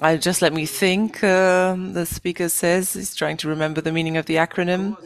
I 0.01 0.17
just 0.19 0.43
let 0.43 0.53
me 0.53 0.67
think. 0.67 1.25
Um, 1.25 1.95
the 1.95 2.05
speaker 2.05 2.49
says 2.51 2.93
he's 2.93 3.15
trying 3.15 3.39
to 3.39 3.49
remember 3.49 3.81
the 3.81 3.93
meaning 3.93 4.17
of 4.19 4.27
the 4.27 4.37
acronym. 4.37 4.97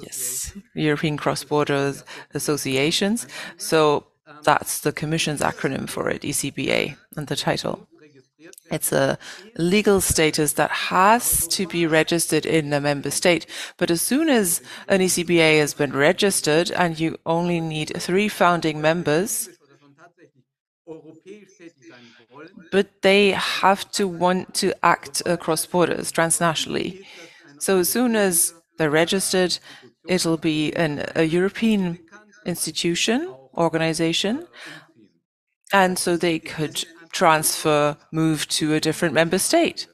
Yes, 0.00 0.52
European 0.74 1.16
Cross-Border 1.16 1.94
Associations. 2.34 3.26
So 3.56 4.06
that's 4.42 4.80
the 4.80 4.92
Commission's 4.92 5.40
acronym 5.40 5.88
for 5.88 6.08
it, 6.08 6.22
ECBA, 6.22 6.96
and 7.16 7.26
the 7.26 7.36
title. 7.36 7.88
It's 8.70 8.90
a 8.90 9.18
legal 9.56 10.00
status 10.00 10.54
that 10.54 10.70
has 10.70 11.46
to 11.48 11.66
be 11.66 11.86
registered 11.86 12.46
in 12.46 12.72
a 12.72 12.80
member 12.80 13.10
state. 13.10 13.46
But 13.76 13.90
as 13.90 14.00
soon 14.00 14.28
as 14.28 14.62
an 14.88 15.00
ECBA 15.00 15.58
has 15.58 15.74
been 15.74 15.92
registered 15.92 16.70
and 16.70 16.98
you 16.98 17.18
only 17.26 17.60
need 17.60 17.92
three 17.96 18.28
founding 18.28 18.80
members, 18.80 19.48
but 22.72 23.02
they 23.02 23.32
have 23.32 23.90
to 23.92 24.08
want 24.08 24.54
to 24.54 24.72
act 24.84 25.22
across 25.26 25.66
borders 25.66 26.10
transnationally. 26.10 27.04
So 27.58 27.78
as 27.78 27.90
soon 27.90 28.16
as 28.16 28.54
they're 28.78 28.90
registered. 28.90 29.58
It'll 30.08 30.36
be 30.36 30.72
an, 30.74 31.04
a 31.14 31.24
European 31.24 31.98
institution, 32.44 33.32
organization, 33.54 34.46
and 35.72 35.98
so 35.98 36.16
they 36.16 36.38
could 36.38 36.84
transfer, 37.12 37.96
move 38.10 38.48
to 38.48 38.74
a 38.74 38.80
different 38.80 39.14
member 39.14 39.38
state. 39.38 39.86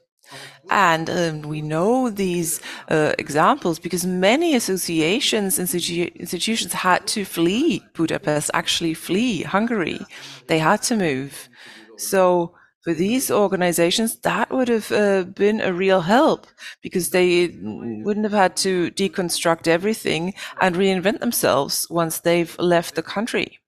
And 0.70 1.08
um, 1.08 1.42
we 1.42 1.62
know 1.62 2.10
these 2.10 2.60
uh, 2.90 3.14
examples 3.18 3.78
because 3.78 4.04
many 4.04 4.54
associations, 4.54 5.58
institu 5.58 6.14
institutions 6.16 6.74
had 6.74 7.06
to 7.08 7.24
flee 7.24 7.82
Budapest, 7.94 8.50
actually 8.52 8.94
flee 8.94 9.42
Hungary. 9.42 10.00
They 10.46 10.58
had 10.58 10.82
to 10.82 10.96
move. 10.96 11.48
So 11.96 12.54
for 12.88 12.94
these 12.94 13.30
organizations, 13.30 14.16
that 14.20 14.50
would 14.50 14.68
have 14.68 14.90
uh, 14.90 15.24
been 15.24 15.60
a 15.60 15.74
real 15.74 16.00
help 16.00 16.46
because 16.80 17.10
they 17.10 17.48
wouldn't 17.60 18.24
have 18.24 18.32
had 18.32 18.56
to 18.56 18.90
deconstruct 18.92 19.68
everything 19.68 20.32
and 20.62 20.74
reinvent 20.74 21.20
themselves 21.20 21.86
once 21.90 22.20
they've 22.20 22.58
left 22.58 22.94
the 22.94 23.02
country 23.02 23.58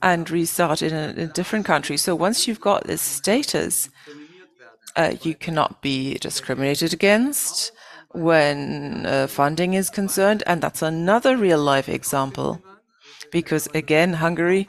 and 0.00 0.30
restart 0.30 0.80
in 0.80 0.94
a, 0.94 1.24
a 1.24 1.26
different 1.26 1.66
country. 1.66 1.96
So 1.96 2.14
once 2.14 2.46
you've 2.46 2.60
got 2.60 2.84
this 2.84 3.02
status, 3.02 3.90
uh, 4.94 5.14
you 5.22 5.34
cannot 5.34 5.82
be 5.82 6.18
discriminated 6.18 6.92
against 6.92 7.72
when 8.12 9.06
uh, 9.06 9.26
funding 9.26 9.74
is 9.74 9.90
concerned. 9.90 10.44
And 10.46 10.62
that's 10.62 10.82
another 10.82 11.36
real 11.36 11.60
life 11.60 11.88
example 11.88 12.62
because 13.32 13.66
again, 13.74 14.12
Hungary, 14.14 14.68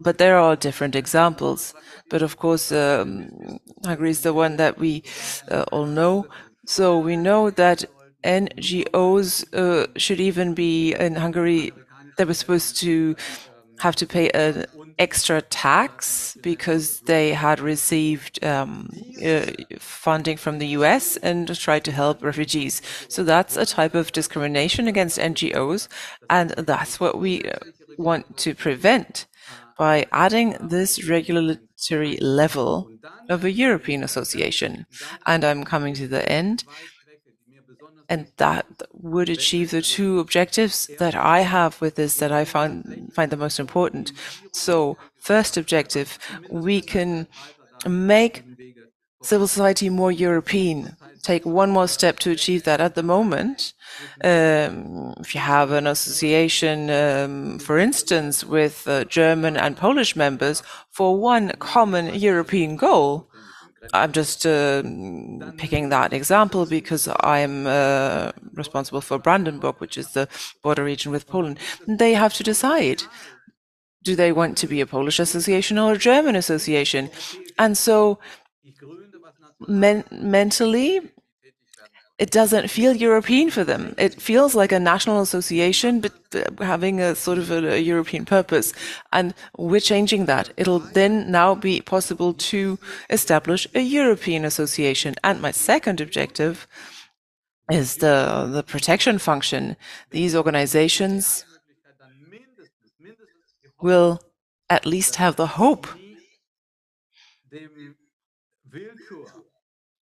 but 0.00 0.18
there 0.18 0.38
are 0.38 0.56
different 0.56 0.94
examples. 0.94 1.74
But 2.08 2.22
of 2.22 2.36
course, 2.36 2.72
um, 2.72 3.58
Hungary 3.84 4.10
is 4.10 4.22
the 4.22 4.34
one 4.34 4.56
that 4.56 4.78
we 4.78 5.02
uh, 5.50 5.64
all 5.72 5.86
know. 5.86 6.26
So 6.66 6.98
we 6.98 7.16
know 7.16 7.50
that 7.50 7.84
NGOs 8.24 9.54
uh, 9.54 9.86
should 9.96 10.20
even 10.20 10.54
be 10.54 10.94
in 10.94 11.14
Hungary. 11.16 11.72
They 12.16 12.24
were 12.24 12.34
supposed 12.34 12.76
to 12.80 13.16
have 13.78 13.96
to 13.96 14.06
pay 14.06 14.30
an 14.30 14.66
extra 14.98 15.42
tax 15.42 16.36
because 16.40 17.00
they 17.00 17.32
had 17.34 17.60
received 17.60 18.42
um, 18.44 18.88
uh, 19.24 19.46
funding 19.78 20.36
from 20.36 20.58
the 20.58 20.68
US 20.68 21.16
and 21.18 21.54
tried 21.58 21.84
to 21.84 21.92
help 21.92 22.22
refugees. 22.22 22.80
So 23.08 23.22
that's 23.22 23.56
a 23.56 23.66
type 23.66 23.94
of 23.94 24.12
discrimination 24.12 24.88
against 24.88 25.18
NGOs, 25.18 25.88
and 26.30 26.50
that's 26.50 26.98
what 26.98 27.18
we 27.18 27.42
uh, 27.44 27.58
want 27.98 28.38
to 28.38 28.54
prevent 28.54 29.26
by 29.78 30.06
adding 30.12 30.56
this 30.60 31.08
regulatory 31.08 32.16
level 32.18 32.90
of 33.28 33.44
a 33.44 33.50
European 33.50 34.02
association. 34.02 34.86
And 35.26 35.44
I'm 35.44 35.64
coming 35.64 35.94
to 35.94 36.08
the 36.08 36.26
end. 36.30 36.64
And 38.08 38.28
that 38.36 38.66
would 38.92 39.28
achieve 39.28 39.72
the 39.72 39.82
two 39.82 40.20
objectives 40.20 40.88
that 40.98 41.16
I 41.16 41.40
have 41.40 41.80
with 41.80 41.96
this 41.96 42.18
that 42.18 42.30
I 42.30 42.44
find 42.44 43.10
find 43.12 43.32
the 43.32 43.36
most 43.36 43.58
important. 43.58 44.12
So, 44.52 44.96
first 45.16 45.56
objective, 45.56 46.16
we 46.48 46.80
can 46.80 47.26
make 47.84 48.44
civil 49.22 49.48
society 49.48 49.90
more 49.90 50.12
European, 50.12 50.96
take 51.26 51.44
one 51.44 51.70
more 51.70 51.88
step 51.88 52.18
to 52.20 52.30
achieve 52.30 52.62
that. 52.64 52.80
At 52.80 52.94
the 52.94 53.02
moment, 53.02 53.74
um, 54.22 55.14
if 55.18 55.34
you 55.34 55.40
have 55.40 55.72
an 55.72 55.86
association, 55.86 56.90
um, 56.90 57.58
for 57.58 57.78
instance, 57.78 58.44
with 58.44 58.86
uh, 58.86 59.04
German 59.04 59.56
and 59.56 59.76
Polish 59.76 60.14
members 60.16 60.62
for 60.90 61.16
one 61.34 61.52
common 61.58 62.14
European 62.14 62.76
goal, 62.76 63.28
I'm 63.92 64.12
just 64.12 64.46
uh, 64.46 64.82
picking 65.56 65.90
that 65.90 66.12
example 66.12 66.66
because 66.66 67.08
I'm 67.20 67.66
uh, 67.66 68.32
responsible 68.54 69.00
for 69.00 69.18
Brandenburg, 69.18 69.76
which 69.78 69.96
is 69.98 70.12
the 70.12 70.28
border 70.62 70.84
region 70.84 71.12
with 71.12 71.26
Poland. 71.26 71.58
They 71.86 72.14
have 72.14 72.34
to 72.34 72.42
decide 72.42 73.02
do 74.02 74.14
they 74.14 74.32
want 74.32 74.56
to 74.56 74.68
be 74.68 74.80
a 74.80 74.86
Polish 74.86 75.18
association 75.18 75.78
or 75.78 75.92
a 75.92 75.98
German 75.98 76.36
association? 76.36 77.10
And 77.58 77.76
so 77.76 78.20
men 79.66 80.04
mentally, 80.12 81.00
it 82.18 82.30
doesn't 82.30 82.68
feel 82.68 82.96
European 82.96 83.50
for 83.50 83.62
them. 83.62 83.94
It 83.98 84.20
feels 84.20 84.54
like 84.54 84.72
a 84.72 84.80
national 84.80 85.20
association, 85.20 86.00
but 86.00 86.12
uh, 86.34 86.64
having 86.64 86.98
a 86.98 87.14
sort 87.14 87.36
of 87.36 87.50
a, 87.50 87.74
a, 87.74 87.78
European 87.78 88.24
purpose. 88.24 88.72
And 89.12 89.34
we're 89.58 89.80
changing 89.80 90.24
that. 90.24 90.50
It'll 90.56 90.78
then 90.78 91.30
now 91.30 91.54
be 91.54 91.82
possible 91.82 92.32
to 92.32 92.78
establish 93.10 93.66
a 93.74 93.80
European 93.80 94.46
association. 94.46 95.14
And 95.22 95.42
my 95.42 95.50
second 95.50 96.00
objective 96.00 96.66
is 97.70 97.96
the, 97.96 98.48
the 98.50 98.62
protection 98.62 99.18
function. 99.18 99.76
These 100.10 100.34
organizations 100.34 101.44
will 103.82 104.20
at 104.70 104.86
least 104.86 105.16
have 105.16 105.36
the 105.36 105.46
hope 105.46 105.86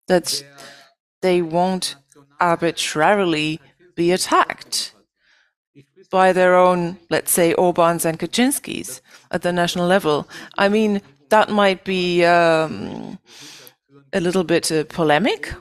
that 0.08 0.44
they 1.22 1.42
won't 1.42 1.96
arbitrarily 2.42 3.60
be 3.96 4.12
attacked 4.12 4.94
by 6.10 6.34
their 6.34 6.56
own, 6.56 6.98
let's 7.10 7.32
say, 7.32 7.54
Orbans 7.54 8.04
and 8.06 8.20
Kaczynskis 8.20 9.02
at 9.32 9.42
the 9.44 9.54
national 9.54 9.88
level. 9.88 10.28
I 10.58 10.68
mean, 10.68 11.02
that 11.30 11.50
might 11.50 11.86
be 11.86 12.26
um, 12.26 13.18
a 14.12 14.20
little 14.20 14.44
bit 14.44 14.72
uh, 14.72 14.84
polemic, 14.90 15.54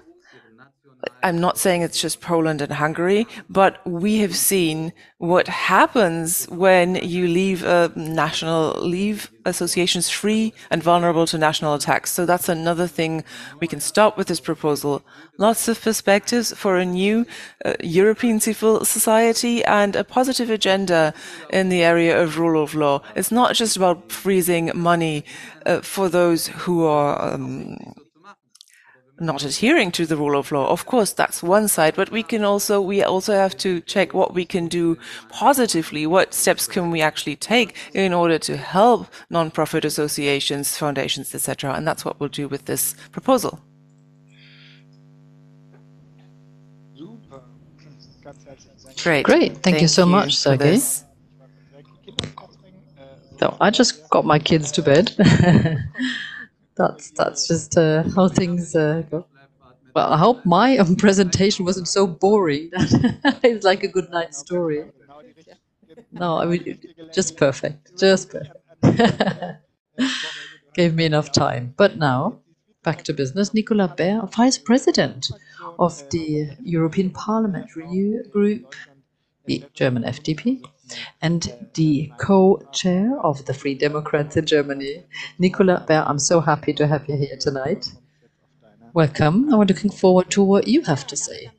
I'm 1.23 1.39
not 1.39 1.59
saying 1.59 1.83
it's 1.83 2.01
just 2.01 2.21
Poland 2.21 2.63
and 2.63 2.73
Hungary, 2.73 3.27
but 3.49 3.87
we 3.87 4.19
have 4.19 4.37
seen 4.37 4.93
what 5.19 5.49
happens 5.49 6.47
when 6.47 6.95
you 6.95 7.29
leave 7.29 7.63
a 7.63 7.93
national 7.95 8.81
leave 8.81 9.31
associations 9.45 10.09
free 10.09 10.53
and 10.71 10.83
vulnerable 10.83 11.27
to 11.27 11.39
national 11.39 11.75
attacks. 11.75 12.11
So 12.11 12.25
that's 12.25 12.49
another 12.49 12.87
thing 12.87 13.25
we 13.61 13.67
can 13.67 13.81
stop 13.81 14.17
with 14.17 14.29
this 14.29 14.41
proposal. 14.41 15.03
Lots 15.39 15.69
of 15.69 15.81
perspectives 15.81 16.53
for 16.55 16.77
a 16.77 16.85
new 16.85 17.27
uh, 17.65 17.75
European 17.81 18.41
civil 18.41 18.85
society 18.85 19.65
and 19.65 19.97
a 19.97 20.05
positive 20.05 20.51
agenda 20.51 21.13
in 21.51 21.69
the 21.69 21.83
area 21.83 22.21
of 22.21 22.39
rule 22.39 22.63
of 22.63 22.75
law. 22.75 23.03
It's 23.15 23.33
not 23.33 23.55
just 23.55 23.77
about 23.77 24.11
freezing 24.11 24.71
money 24.75 25.25
uh, 25.67 25.81
for 25.81 26.09
those 26.09 26.49
who 26.49 26.85
are 26.85 27.35
um, 27.35 27.77
not 29.21 29.45
adhering 29.45 29.93
to 29.93 30.07
the 30.07 30.17
rule 30.17 30.39
of 30.39 30.51
law. 30.51 30.69
Of 30.69 30.87
course, 30.87 31.13
that's 31.13 31.43
one 31.43 31.69
side, 31.69 31.95
but 31.95 32.11
we 32.11 32.23
can 32.23 32.43
also, 32.43 32.81
we 32.81 33.03
also 33.03 33.35
have 33.35 33.57
to 33.59 33.81
check 33.83 34.15
what 34.15 34.35
we 34.35 34.45
can 34.45 34.67
do 34.67 34.99
positively. 35.29 36.07
What 36.07 36.35
steps 36.35 36.67
can 36.67 36.91
we 36.91 37.03
actually 37.03 37.37
take 37.37 37.77
in 37.93 38.13
order 38.13 38.39
to 38.39 38.57
help 38.57 39.07
non-profit 39.29 39.85
associations, 39.85 40.77
foundations, 40.77 41.35
etc. 41.35 41.75
And 41.75 41.87
that's 41.87 42.05
what 42.05 42.19
we'll 42.19 42.31
do 42.31 42.49
with 42.49 42.65
this 42.65 42.95
proposal. 43.13 43.61
Great. 49.03 49.25
Great. 49.25 49.53
Thank, 49.53 49.63
Thank 49.63 49.83
you 49.83 49.89
so 49.89 50.05
you 50.05 50.11
much, 50.11 50.37
Sergey. 50.37 50.79
So 50.79 51.07
I 53.61 53.71
just 53.71 54.09
got 54.11 54.27
my 54.27 54.39
kids 54.39 54.71
to 54.73 54.83
bed. 54.83 55.15
that's 56.81 57.11
that's 57.13 57.47
just 57.49 57.77
uh, 57.77 58.05
how 58.15 58.29
things 58.29 58.75
uh, 58.75 59.03
go. 59.11 59.27
Well, 59.95 60.13
I 60.13 60.19
hope 60.19 60.47
my 60.47 60.79
um, 60.79 60.97
presentation 60.97 61.65
wasn't 61.67 61.89
so 61.89 62.07
boring. 62.07 62.71
it's 62.75 63.65
like 63.65 63.85
a 63.85 63.89
good 63.89 64.11
night 64.11 64.35
story. 64.35 64.87
No, 66.13 66.39
I 66.39 66.47
mean, 66.47 66.79
just 67.13 67.37
perfect, 67.37 67.99
just 67.99 68.31
perfect. 68.31 68.57
Gave 70.75 70.95
me 70.95 71.05
enough 71.05 71.31
time. 71.33 71.75
But 71.77 71.97
now, 71.97 72.41
back 72.83 73.03
to 73.05 73.13
business. 73.13 73.55
Nicolas 73.55 73.93
Beer, 73.97 74.23
Vice 74.27 74.59
President 74.59 75.27
of 75.79 76.03
the 76.11 76.51
European 76.63 77.11
Parliament 77.11 77.77
Renew 77.77 78.23
Group, 78.25 78.75
the 79.47 79.65
German 79.75 80.05
FDP, 80.05 80.63
and 81.23 81.53
the 81.75 82.13
co-chair 82.19 83.19
of 83.21 83.45
the 83.47 83.55
Free 83.55 83.75
Democrats 83.75 84.37
in 84.37 84.47
Germany, 84.47 85.05
Nicola 85.39 85.85
Beer. 85.87 86.05
I'm 86.07 86.19
so 86.19 86.41
happy 86.41 86.73
to 86.75 86.87
have 86.87 87.09
you 87.09 87.17
here 87.17 87.37
tonight. 87.39 87.87
Welcome. 88.95 89.53
I'm 89.53 89.61
looking 89.67 89.91
forward 89.91 90.31
to 90.31 90.45
what 90.45 90.69
you 90.69 90.83
have 90.83 91.05
to 91.09 91.17
say. 91.17 91.51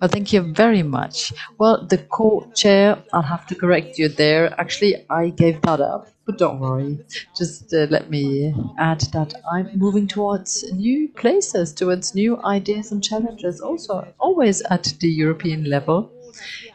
Well, 0.00 0.08
thank 0.08 0.32
you 0.32 0.40
very 0.42 0.82
much. 0.82 1.32
Well, 1.58 1.86
the 1.86 1.98
co-chair, 1.98 3.02
I'll 3.12 3.22
have 3.22 3.46
to 3.46 3.54
correct 3.54 3.98
you 3.98 4.08
there. 4.08 4.58
Actually, 4.60 4.96
I 5.10 5.30
gave 5.30 5.60
that 5.62 5.80
up, 5.80 6.08
but 6.26 6.38
don't 6.38 6.58
worry. 6.58 6.98
Just 7.36 7.72
uh, 7.72 7.86
let 7.90 8.10
me 8.10 8.54
add 8.78 9.00
that 9.12 9.34
I'm 9.52 9.70
moving 9.74 10.06
towards 10.08 10.64
new 10.72 11.08
places, 11.10 11.72
towards 11.72 12.14
new 12.14 12.42
ideas 12.44 12.90
and 12.92 13.02
challenges, 13.02 13.60
also 13.60 14.06
always 14.18 14.62
at 14.70 14.84
the 15.00 15.08
European 15.08 15.64
level. 15.64 16.10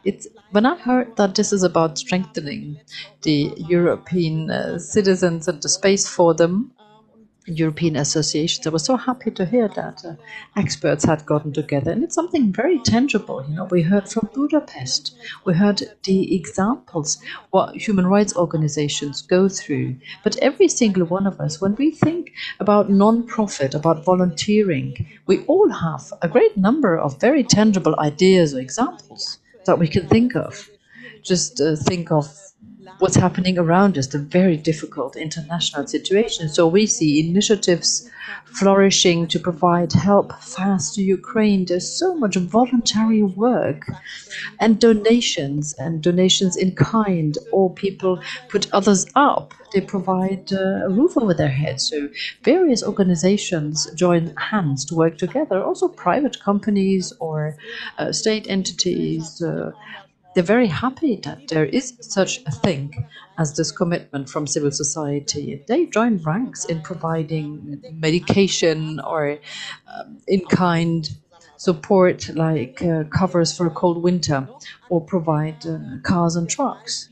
It's 0.03 0.27
when 0.51 0.65
I 0.65 0.77
heard 0.77 1.15
that 1.17 1.35
this 1.35 1.51
is 1.51 1.63
about 1.63 1.97
strengthening 1.97 2.79
the 3.23 3.53
European 3.57 4.51
uh, 4.51 4.79
citizens 4.79 5.47
and 5.47 5.61
the 5.61 5.69
space 5.69 6.07
for 6.07 6.33
them, 6.33 6.71
European 7.47 7.95
associations, 7.95 8.65
I 8.65 8.71
was 8.71 8.83
so 8.83 8.95
happy 8.95 9.29
to 9.31 9.45
hear 9.45 9.67
that 9.67 10.03
uh, 10.03 10.15
experts 10.57 11.03
had 11.03 11.25
gotten 11.25 11.53
together. 11.53 11.91
And 11.91 12.03
it's 12.03 12.15
something 12.15 12.51
very 12.51 12.79
tangible. 12.79 13.45
You 13.47 13.55
know, 13.55 13.65
we 13.65 13.83
heard 13.83 14.09
from 14.09 14.29
Budapest, 14.33 15.15
we 15.45 15.53
heard 15.53 15.83
the 16.03 16.35
examples 16.35 17.19
what 17.51 17.75
human 17.75 18.07
rights 18.07 18.35
organizations 18.35 19.21
go 19.21 19.47
through. 19.47 19.97
But 20.23 20.37
every 20.37 20.67
single 20.67 21.05
one 21.05 21.27
of 21.27 21.39
us, 21.39 21.61
when 21.61 21.75
we 21.75 21.91
think 21.91 22.31
about 22.59 22.89
non-profit, 22.89 23.75
about 23.75 24.03
volunteering, 24.03 25.05
we 25.27 25.43
all 25.45 25.69
have 25.69 26.11
a 26.21 26.27
great 26.27 26.57
number 26.57 26.97
of 26.97 27.19
very 27.19 27.43
tangible 27.43 27.95
ideas 27.99 28.55
or 28.55 28.59
examples 28.59 29.37
that 29.65 29.79
we 29.79 29.87
can 29.87 30.07
think 30.07 30.35
of. 30.35 30.69
Just 31.23 31.61
uh, 31.61 31.75
think 31.75 32.11
of 32.11 32.27
what's 32.99 33.15
happening 33.15 33.57
around 33.57 33.97
us, 33.97 34.07
the 34.07 34.19
very 34.19 34.57
difficult 34.57 35.15
international 35.15 35.87
situation. 35.87 36.49
So 36.49 36.67
we 36.67 36.85
see 36.85 37.27
initiatives 37.27 38.09
flourishing 38.45 39.27
to 39.27 39.39
provide 39.39 39.91
help 39.93 40.33
fast 40.41 40.95
to 40.95 41.03
Ukraine. 41.03 41.65
There's 41.65 41.89
so 41.89 42.15
much 42.15 42.35
voluntary 42.35 43.21
work 43.23 43.85
and 44.59 44.79
donations 44.79 45.73
and 45.73 46.01
donations 46.01 46.55
in 46.55 46.75
kind, 46.75 47.37
or 47.51 47.73
people 47.73 48.21
put 48.49 48.71
others 48.71 49.05
up. 49.15 49.53
They 49.73 49.81
provide 49.81 50.51
a 50.51 50.87
roof 50.89 51.17
over 51.17 51.33
their 51.33 51.49
heads. 51.49 51.89
So 51.89 52.09
various 52.43 52.81
organizations 52.83 53.91
join 53.95 54.33
hands 54.37 54.85
to 54.85 54.95
work 54.95 55.17
together. 55.17 55.61
Also 55.61 55.87
private 55.87 56.39
companies 56.39 57.11
or 57.19 57.57
uh, 57.97 58.11
state 58.11 58.47
entities. 58.47 59.41
Uh, 59.41 59.71
they're 60.35 60.43
very 60.43 60.67
happy 60.67 61.15
that 61.23 61.47
there 61.47 61.65
is 61.65 61.93
such 62.01 62.41
a 62.45 62.51
thing 62.51 63.07
as 63.37 63.55
this 63.55 63.71
commitment 63.71 64.29
from 64.29 64.45
civil 64.45 64.69
society. 64.69 65.63
They 65.67 65.85
join 65.85 66.17
ranks 66.17 66.65
in 66.65 66.81
providing 66.81 67.81
medication 67.93 68.99
or 68.99 69.39
um, 69.87 70.17
in 70.27 70.41
kind 70.45 71.09
support 71.55 72.29
like 72.35 72.81
uh, 72.81 73.05
covers 73.05 73.55
for 73.55 73.65
a 73.65 73.69
cold 73.69 74.03
winter 74.03 74.47
or 74.89 74.99
provide 74.99 75.65
uh, 75.65 75.79
cars 76.03 76.35
and 76.35 76.49
trucks 76.49 77.09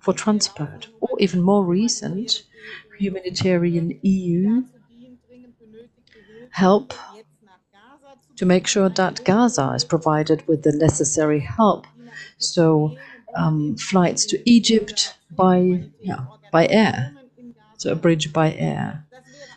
for 0.00 0.12
transport 0.12 0.88
or 1.00 1.10
even 1.20 1.40
more 1.40 1.64
recent 1.64 2.42
humanitarian 2.98 3.96
EU 4.02 4.62
help 6.50 6.94
to 8.34 8.44
make 8.44 8.66
sure 8.66 8.88
that 8.88 9.24
Gaza 9.24 9.72
is 9.76 9.84
provided 9.84 10.46
with 10.48 10.62
the 10.64 10.72
necessary 10.72 11.38
help 11.40 11.86
so 12.38 12.96
um, 13.34 13.76
flights 13.76 14.24
to 14.26 14.50
Egypt 14.50 15.16
by 15.30 15.84
yeah, 16.00 16.26
by 16.52 16.66
air, 16.68 17.14
so 17.76 17.92
a 17.92 17.96
bridge 17.96 18.32
by 18.32 18.52
air, 18.54 19.04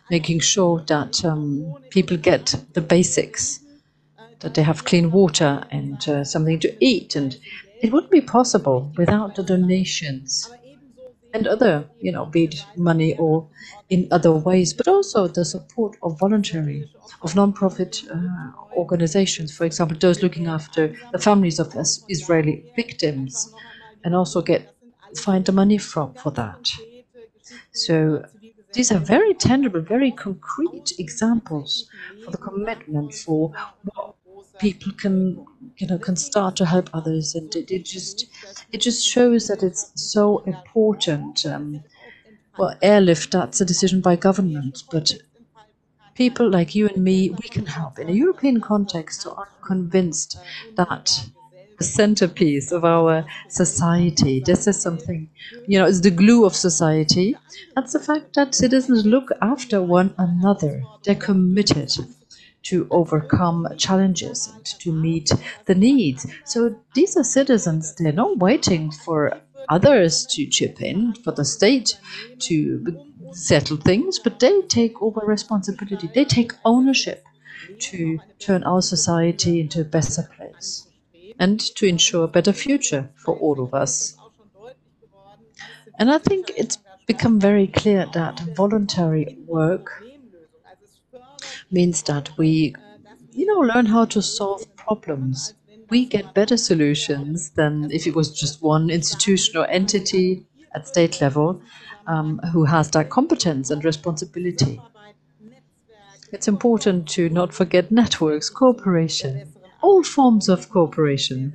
making 0.10 0.40
sure 0.40 0.82
that 0.88 1.24
um, 1.24 1.76
people 1.90 2.18
get 2.18 2.56
the 2.74 2.82
basics, 2.82 3.60
that 4.40 4.54
they 4.54 4.64
have 4.64 4.86
clean 4.86 5.12
water 5.12 5.64
and 5.72 6.08
uh, 6.10 6.24
something 6.24 6.60
to 6.60 6.76
eat, 6.84 7.16
and 7.16 7.38
it 7.82 7.92
wouldn't 7.92 8.12
be 8.12 8.22
possible 8.22 8.92
without 8.98 9.36
the 9.36 9.44
donations 9.44 10.50
and 11.34 11.48
other, 11.48 11.90
you 12.00 12.12
know, 12.12 12.26
be 12.26 12.46
it 12.46 12.66
money 12.76 13.16
or 13.18 13.48
in 13.90 14.08
other 14.12 14.32
ways, 14.34 14.74
but 14.74 14.88
also 14.88 15.28
the 15.28 15.46
support 15.46 15.96
of 16.02 16.20
voluntary, 16.20 16.90
of 17.22 17.36
non-profit 17.36 18.04
uh, 18.12 18.52
organizations, 18.76 19.56
for 19.56 19.66
example, 19.66 19.98
those 20.00 20.24
looking 20.24 20.48
after 20.48 20.96
the 21.12 21.20
families 21.20 21.60
of 21.60 21.76
Israeli 22.08 22.66
victims, 22.76 23.54
and 24.04 24.16
also 24.16 24.42
get 24.42 24.74
find 25.16 25.46
the 25.46 25.52
money 25.52 25.78
from 25.78 26.14
for 26.14 26.32
that. 26.32 26.72
So 27.72 28.26
these 28.74 28.92
are 28.92 29.00
very 29.00 29.34
tangible, 29.34 29.82
very 29.82 30.12
concrete 30.12 30.94
examples 31.00 31.90
for 32.24 32.32
the 32.32 32.38
commitment 32.38 33.14
for 33.14 33.52
what 33.94 34.16
people 34.60 34.92
can 34.94 35.46
you 35.78 35.88
know 35.88 35.98
can 36.00 36.16
start 36.16 36.56
to 36.58 36.66
help 36.66 36.90
others 36.94 37.36
and 37.36 37.56
it, 37.56 37.72
it 37.72 37.86
just 37.86 38.26
it 38.72 38.80
just 38.82 39.08
shows 39.08 39.48
that 39.48 39.64
it's 39.64 39.92
so 39.96 40.40
important 40.46 41.46
um, 41.46 41.84
well 42.58 42.76
airlift 42.82 43.32
that's 43.32 43.62
a 43.62 43.66
decision 43.66 44.02
by 44.02 44.16
government 44.16 44.84
but 44.92 45.14
people 46.14 46.50
like 46.50 46.76
you 46.76 46.88
and 46.88 47.04
me 47.04 47.30
we 47.32 47.48
can 47.50 47.66
help. 47.66 47.98
In 48.00 48.10
a 48.10 48.14
european 48.14 48.62
context 48.62 49.22
so 49.22 49.34
i'm 49.38 49.54
convinced 49.66 50.38
that 50.76 51.26
the 51.80 51.84
centerpiece 51.84 52.72
of 52.72 52.84
our 52.86 53.26
society 53.48 54.40
this 54.40 54.68
is 54.68 54.80
something 54.82 55.30
you 55.66 55.80
know 55.80 55.86
it's 55.88 56.02
the 56.02 56.12
glue 56.12 56.46
of 56.46 56.56
society. 56.56 57.40
That's 57.76 57.94
the 57.94 58.00
fact 58.00 58.36
that 58.36 58.54
citizens 58.54 59.06
look 59.06 59.30
after 59.42 59.82
one 59.82 60.14
another. 60.18 60.88
They're 61.06 61.16
committed 61.16 61.92
to 62.64 62.88
overcome 62.92 63.68
challenges 63.78 64.50
and 64.54 64.66
to 64.66 64.92
meet 64.92 65.32
the 65.66 65.76
needs. 65.76 66.26
So 66.46 66.76
these 66.94 67.16
are 67.18 67.24
citizens, 67.24 67.96
they're 67.96 68.12
not 68.12 68.38
waiting 68.38 68.92
for 68.92 69.40
others 69.70 70.26
to 70.26 70.46
chip 70.48 70.82
in, 70.82 71.14
for 71.14 71.32
the 71.32 71.46
state 71.46 72.00
to 72.40 72.86
settle 73.32 73.78
things, 73.78 74.20
but 74.20 74.40
they 74.40 74.62
take 74.64 75.02
over 75.02 75.22
responsibility, 75.22 76.10
they 76.14 76.26
take 76.26 76.54
ownership 76.66 77.26
to 77.78 78.20
turn 78.40 78.64
our 78.64 78.82
society 78.82 79.60
into 79.60 79.82
a 79.82 79.86
better 79.86 80.28
place 80.36 80.88
and 81.40 81.60
to 81.60 81.86
ensure 81.86 82.26
a 82.26 82.28
better 82.28 82.54
future 82.54 83.10
for 83.16 83.38
all 83.38 83.62
of 83.62 83.74
us. 83.74 84.18
And 85.98 86.12
I 86.12 86.18
think 86.18 86.52
it's 86.58 86.78
become 87.06 87.40
very 87.40 87.68
clear 87.68 88.06
that 88.14 88.40
voluntary 88.56 89.38
work 89.46 90.04
means 91.72 92.04
that 92.04 92.38
we, 92.38 92.76
you 93.32 93.46
know, 93.46 93.60
learn 93.60 93.86
how 93.86 94.06
to 94.06 94.22
solve 94.22 94.64
problems. 94.76 95.54
We 95.90 96.06
get 96.06 96.34
better 96.34 96.58
solutions 96.58 97.52
than 97.52 97.92
if 97.92 98.06
it 98.06 98.16
was 98.16 98.32
just 98.40 98.62
one 98.62 98.90
institution 98.90 99.58
or 99.58 99.68
entity 99.68 100.46
at 100.76 100.88
state 100.88 101.20
level 101.22 101.62
um, 102.08 102.40
who 102.54 102.66
has 102.66 102.92
that 102.92 103.10
competence 103.10 103.70
and 103.72 103.84
responsibility. 103.84 104.80
It's 106.32 106.48
important 106.48 107.08
to 107.10 107.30
not 107.30 107.54
forget 107.54 107.92
networks, 107.92 108.50
cooperation, 108.50 109.54
all 109.82 110.04
forms 110.04 110.48
of 110.50 110.70
cooperation 110.70 111.54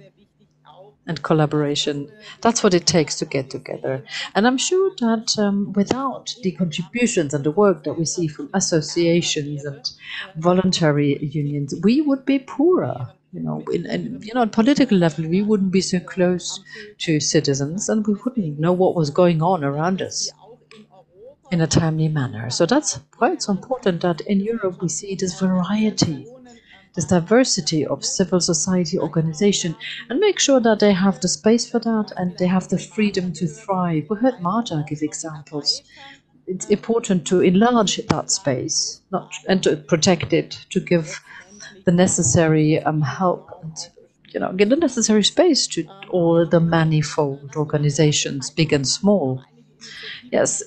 and 1.06 1.22
collaboration. 1.22 2.10
That's 2.40 2.62
what 2.62 2.74
it 2.74 2.86
takes 2.86 3.16
to 3.16 3.24
get 3.24 3.50
together. 3.50 4.04
And 4.34 4.46
I'm 4.46 4.58
sure 4.58 4.90
that 5.00 5.38
um, 5.38 5.72
without 5.72 6.34
the 6.42 6.52
contributions 6.52 7.34
and 7.34 7.44
the 7.44 7.50
work 7.50 7.84
that 7.84 7.94
we 7.94 8.04
see 8.04 8.26
from 8.26 8.50
associations 8.54 9.64
and 9.64 9.90
voluntary 10.36 11.18
unions, 11.24 11.74
we 11.82 12.00
would 12.00 12.24
be 12.24 12.38
poorer. 12.38 13.12
You 13.32 13.40
know, 13.40 13.64
in, 13.72 13.84
in 13.86 14.22
you 14.22 14.32
know, 14.32 14.42
at 14.42 14.52
political 14.52 14.96
level, 14.96 15.26
we 15.28 15.42
wouldn't 15.42 15.72
be 15.72 15.80
so 15.80 15.98
close 15.98 16.60
to 16.98 17.18
citizens, 17.18 17.88
and 17.88 18.06
we 18.06 18.14
wouldn't 18.14 18.60
know 18.60 18.72
what 18.72 18.94
was 18.94 19.10
going 19.10 19.42
on 19.42 19.64
around 19.64 20.00
us 20.00 20.30
in 21.50 21.60
a 21.60 21.66
timely 21.66 22.08
manner. 22.08 22.48
So 22.50 22.64
that's 22.64 23.00
why 23.18 23.32
it's 23.32 23.48
important 23.48 24.02
that 24.02 24.20
in 24.22 24.40
Europe 24.40 24.80
we 24.80 24.88
see 24.88 25.14
this 25.14 25.38
variety 25.40 26.26
this 26.94 27.06
diversity 27.06 27.84
of 27.86 28.04
civil 28.04 28.40
society 28.40 28.98
organization 28.98 29.76
and 30.08 30.20
make 30.20 30.38
sure 30.38 30.60
that 30.60 30.80
they 30.80 30.92
have 30.92 31.20
the 31.20 31.28
space 31.28 31.68
for 31.68 31.78
that 31.80 32.12
and 32.16 32.36
they 32.38 32.46
have 32.46 32.68
the 32.68 32.78
freedom 32.78 33.32
to 33.32 33.46
thrive. 33.46 34.06
We 34.08 34.16
heard 34.16 34.40
Marta 34.40 34.84
give 34.88 35.02
examples. 35.02 35.82
It's 36.46 36.66
important 36.66 37.26
to 37.28 37.40
enlarge 37.40 37.96
that 38.08 38.30
space 38.30 39.00
not, 39.10 39.32
and 39.48 39.62
to 39.62 39.76
protect 39.76 40.32
it, 40.32 40.66
to 40.70 40.80
give 40.80 41.20
the 41.84 41.92
necessary 41.92 42.80
um, 42.80 43.00
help 43.00 43.50
and 43.62 43.76
you 44.34 44.40
know, 44.40 44.52
get 44.52 44.68
the 44.68 44.76
necessary 44.76 45.22
space 45.22 45.66
to 45.68 45.86
all 46.10 46.44
the 46.44 46.58
manifold 46.60 47.54
organizations, 47.56 48.50
big 48.50 48.72
and 48.72 48.86
small. 48.86 49.40
Yes, 50.32 50.62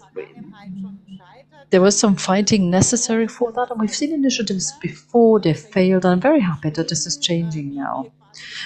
there 1.70 1.82
was 1.82 2.00
some 2.00 2.16
fighting 2.16 2.70
necessary 2.70 3.28
for 3.28 3.52
that, 3.52 3.70
and 3.70 3.80
we've 3.80 3.94
seen 3.94 4.14
initiatives 4.14 4.72
before 4.82 5.40
they 5.40 5.54
failed. 5.54 6.06
I'm 6.06 6.22
very 6.22 6.40
happy 6.40 6.70
that 6.70 6.88
this 6.88 7.06
is 7.06 7.18
changing 7.18 7.76
now. 7.76 8.12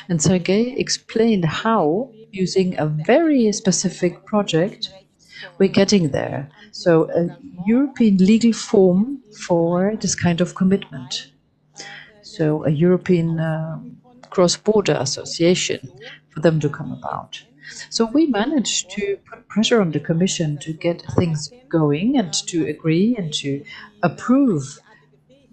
And 0.10 0.22
Sergey 0.22 0.76
explained 0.78 1.46
how, 1.46 2.12
using 2.32 2.78
a 2.78 2.86
very 2.86 3.52
specific 3.52 4.26
project, 4.26 4.94
we're 5.58 5.70
getting 5.70 6.10
there. 6.10 6.50
So, 6.72 7.10
a 7.12 7.38
European 7.66 8.18
legal 8.18 8.54
form 8.54 9.22
for 9.48 9.96
this 9.96 10.16
kind 10.16 10.40
of 10.42 10.56
commitment. 10.56 11.32
So, 12.22 12.64
a 12.66 12.70
European 12.70 13.40
uh, 13.40 13.80
cross 14.30 14.56
border 14.58 14.98
association 15.00 15.80
for 16.30 16.40
them 16.42 16.60
to 16.60 16.70
come 16.70 16.92
about. 16.92 17.42
So 17.90 18.06
we 18.06 18.28
managed 18.28 18.92
to 18.92 19.18
put 19.30 19.48
pressure 19.48 19.82
on 19.82 19.92
the 19.92 20.00
Commission 20.00 20.58
to 20.60 20.74
get 20.74 21.02
things 21.18 21.52
going 21.70 22.18
and 22.18 22.34
to 22.48 22.68
agree 22.68 23.16
and 23.18 23.34
to 23.36 23.64
approve 24.04 24.80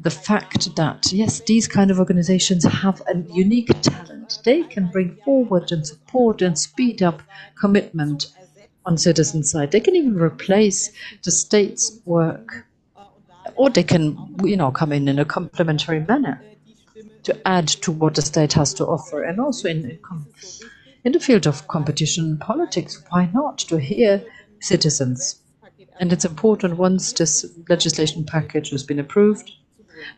the 0.00 0.10
fact 0.10 0.74
that, 0.76 1.12
yes, 1.12 1.40
these 1.40 1.66
kind 1.66 1.90
of 1.90 1.98
organizations 1.98 2.64
have 2.64 3.02
a 3.12 3.18
unique 3.32 3.70
talent. 3.82 4.38
They 4.44 4.62
can 4.62 4.86
bring 4.88 5.16
forward 5.24 5.72
and 5.72 5.86
support 5.86 6.40
and 6.42 6.58
speed 6.58 7.02
up 7.02 7.22
commitment 7.60 8.26
on 8.86 8.96
citizen 8.96 9.42
side. 9.42 9.72
They 9.72 9.80
can 9.80 9.96
even 9.96 10.16
replace 10.16 10.92
the 11.24 11.30
state's 11.30 12.00
work, 12.04 12.66
or 13.56 13.70
they 13.70 13.82
can, 13.82 14.36
you 14.44 14.56
know, 14.56 14.70
come 14.70 14.92
in 14.92 15.08
in 15.08 15.18
a 15.18 15.24
complementary 15.24 16.00
manner 16.00 16.42
to 17.24 17.48
add 17.48 17.68
to 17.68 17.92
what 17.92 18.14
the 18.14 18.22
state 18.22 18.52
has 18.52 18.72
to 18.74 18.86
offer, 18.86 19.22
and 19.22 19.40
also 19.40 19.68
in 19.68 19.84
in 19.90 19.98
the 21.12 21.20
field 21.20 21.46
of 21.46 21.68
competition 21.68 22.38
politics, 22.38 23.02
why 23.10 23.30
not 23.32 23.58
to 23.58 23.78
hear 23.78 24.24
citizens? 24.60 25.40
And 26.00 26.12
it's 26.12 26.24
important 26.24 26.76
once 26.76 27.12
this 27.12 27.44
legislation 27.68 28.24
package 28.24 28.70
has 28.70 28.84
been 28.84 28.98
approved, 28.98 29.50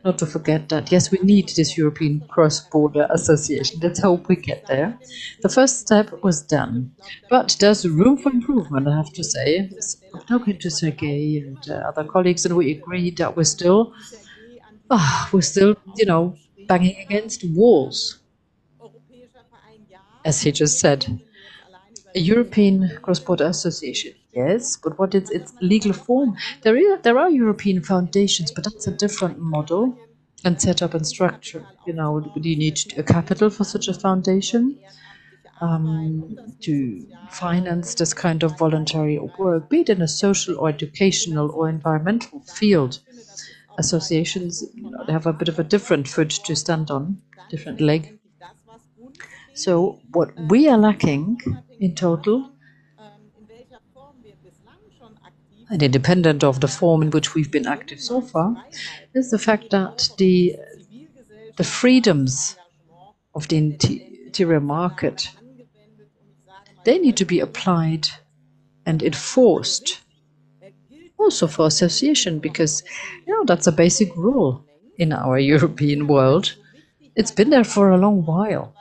not 0.04 0.18
to 0.18 0.26
forget 0.26 0.68
that 0.68 0.92
yes, 0.92 1.10
we 1.10 1.18
need 1.22 1.50
this 1.56 1.76
European 1.76 2.20
cross-border 2.28 3.06
association. 3.10 3.80
Let's 3.82 4.00
hope 4.00 4.28
we 4.28 4.36
get 4.36 4.66
there. 4.66 4.98
The 5.42 5.48
first 5.48 5.80
step 5.80 6.22
was 6.22 6.42
done, 6.42 6.92
but 7.30 7.56
there's 7.60 7.88
room 7.88 8.18
for 8.18 8.30
improvement. 8.30 8.88
I 8.88 8.96
have 8.96 9.12
to 9.14 9.24
say. 9.24 9.70
I'm 10.14 10.20
talking 10.22 10.58
to 10.58 10.70
Sergey 10.70 11.38
and 11.38 11.58
uh, 11.70 11.88
other 11.88 12.04
colleagues, 12.04 12.44
and 12.44 12.56
we 12.56 12.72
agreed 12.72 13.16
that 13.18 13.36
we're 13.36 13.44
still, 13.44 13.94
uh, 14.90 15.28
we're 15.32 15.42
still, 15.42 15.76
you 15.96 16.06
know, 16.06 16.36
banging 16.68 16.96
against 17.00 17.44
walls 17.50 18.19
as 20.24 20.42
he 20.42 20.52
just 20.52 20.78
said. 20.80 21.20
A 22.14 22.20
European 22.20 22.90
cross-border 23.02 23.46
association, 23.46 24.14
yes, 24.32 24.76
but 24.76 24.98
what 24.98 25.14
is 25.14 25.30
its 25.30 25.52
legal 25.60 25.92
form? 25.92 26.36
There, 26.62 26.76
is, 26.76 27.00
there 27.02 27.18
are 27.18 27.30
European 27.30 27.82
foundations, 27.82 28.52
but 28.52 28.64
that's 28.64 28.86
a 28.86 28.92
different 28.92 29.38
model 29.40 29.96
and 30.44 30.60
setup 30.60 30.94
and 30.94 31.06
structure. 31.06 31.66
You 31.86 31.94
know, 31.94 32.20
do 32.20 32.48
you 32.48 32.56
need 32.56 32.80
a 32.96 33.02
capital 33.02 33.50
for 33.50 33.64
such 33.64 33.88
a 33.88 33.94
foundation 33.94 34.78
um, 35.60 36.36
to 36.62 37.06
finance 37.30 37.94
this 37.96 38.14
kind 38.14 38.44
of 38.44 38.58
voluntary 38.58 39.18
work, 39.38 39.68
be 39.70 39.80
it 39.80 39.90
in 39.90 40.02
a 40.02 40.08
social 40.08 40.58
or 40.58 40.68
educational 40.68 41.50
or 41.52 41.68
environmental 41.68 42.42
field? 42.42 43.00
Associations, 43.78 44.64
you 44.74 44.90
know, 44.92 45.04
they 45.06 45.12
have 45.14 45.26
a 45.26 45.34
bit 45.34 45.48
of 45.48 45.58
a 45.58 45.64
different 45.64 46.08
foot 46.08 46.30
to 46.30 46.56
stand 46.56 46.92
on, 46.92 47.22
different 47.50 47.80
leg. 47.82 48.19
So 49.54 50.00
what 50.12 50.30
we 50.48 50.68
are 50.68 50.78
lacking 50.78 51.40
in 51.78 51.94
total, 51.94 52.50
and 55.70 55.82
independent 55.82 56.42
of 56.42 56.60
the 56.60 56.68
form 56.68 57.02
in 57.02 57.10
which 57.10 57.34
we've 57.34 57.50
been 57.50 57.66
active 57.66 58.00
so 58.00 58.20
far, 58.20 58.64
is 59.14 59.30
the 59.30 59.38
fact 59.38 59.70
that 59.70 60.08
the 60.18 60.56
the 61.56 61.64
freedoms 61.64 62.56
of 63.34 63.48
the 63.48 63.56
interior 63.56 64.60
market 64.60 65.30
they 66.84 66.98
need 66.98 67.16
to 67.16 67.24
be 67.24 67.40
applied 67.40 68.08
and 68.86 69.02
enforced 69.02 70.00
also 71.18 71.46
for 71.46 71.66
association 71.66 72.38
because 72.38 72.82
you 73.26 73.34
know 73.34 73.44
that's 73.44 73.66
a 73.66 73.72
basic 73.72 74.14
rule 74.16 74.64
in 74.96 75.12
our 75.12 75.38
European 75.54 76.06
world. 76.06 76.54
It's 77.16 77.30
been 77.30 77.50
there 77.50 77.64
for 77.64 77.90
a 77.90 77.98
long 77.98 78.24
while. 78.24 78.74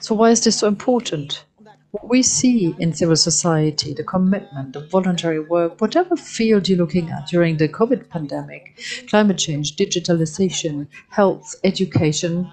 So 0.00 0.14
why 0.14 0.30
is 0.30 0.44
this 0.44 0.58
so 0.58 0.68
important? 0.68 1.44
what 1.92 2.08
we 2.08 2.22
see 2.22 2.74
in 2.78 2.92
civil 2.92 3.16
society, 3.16 3.92
the 3.92 4.04
commitment, 4.04 4.72
the 4.72 4.86
voluntary 4.86 5.40
work, 5.40 5.80
whatever 5.80 6.16
field 6.16 6.68
you're 6.68 6.78
looking 6.78 7.10
at 7.10 7.26
during 7.26 7.56
the 7.56 7.68
COVID 7.68 8.08
pandemic, 8.08 8.80
climate 9.08 9.38
change, 9.38 9.76
digitalization, 9.76 10.86
health, 11.08 11.54
education, 11.64 12.50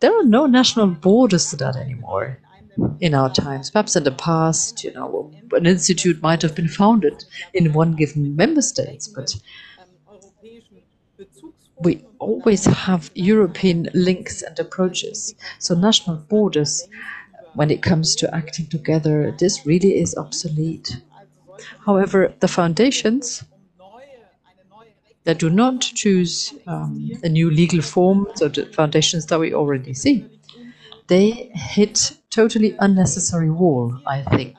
there 0.00 0.16
are 0.16 0.24
no 0.24 0.46
national 0.46 0.86
borders 0.86 1.50
to 1.50 1.56
that 1.56 1.76
anymore 1.76 2.38
in 3.00 3.14
our 3.14 3.32
times. 3.32 3.70
Perhaps 3.70 3.96
in 3.96 4.04
the 4.04 4.12
past, 4.12 4.84
you 4.84 4.92
know, 4.92 5.32
an 5.52 5.66
institute 5.66 6.22
might 6.22 6.42
have 6.42 6.54
been 6.54 6.68
founded 6.68 7.24
in 7.54 7.72
one 7.72 7.92
given 7.92 8.36
member 8.36 8.62
state, 8.62 9.08
but 9.14 9.34
we 11.80 12.04
always 12.22 12.64
have 12.66 13.10
European 13.14 13.88
links 13.92 14.42
and 14.42 14.58
approaches. 14.58 15.34
So 15.58 15.74
national 15.74 16.16
borders 16.16 16.88
when 17.54 17.70
it 17.70 17.82
comes 17.82 18.16
to 18.16 18.34
acting 18.34 18.66
together, 18.66 19.34
this 19.38 19.66
really 19.66 20.00
is 20.00 20.16
obsolete. 20.16 20.96
However, 21.84 22.32
the 22.40 22.48
foundations 22.48 23.44
that 25.24 25.38
do 25.38 25.50
not 25.50 25.80
choose 25.80 26.54
um, 26.66 27.10
a 27.22 27.28
new 27.28 27.50
legal 27.50 27.82
form, 27.82 28.26
so 28.34 28.48
the 28.48 28.66
foundations 28.66 29.26
that 29.26 29.38
we 29.38 29.54
already 29.54 29.94
see, 29.94 30.24
they 31.06 31.50
hit 31.54 32.12
totally 32.30 32.74
unnecessary 32.80 33.50
wall, 33.50 33.96
I 34.06 34.22
think. 34.22 34.56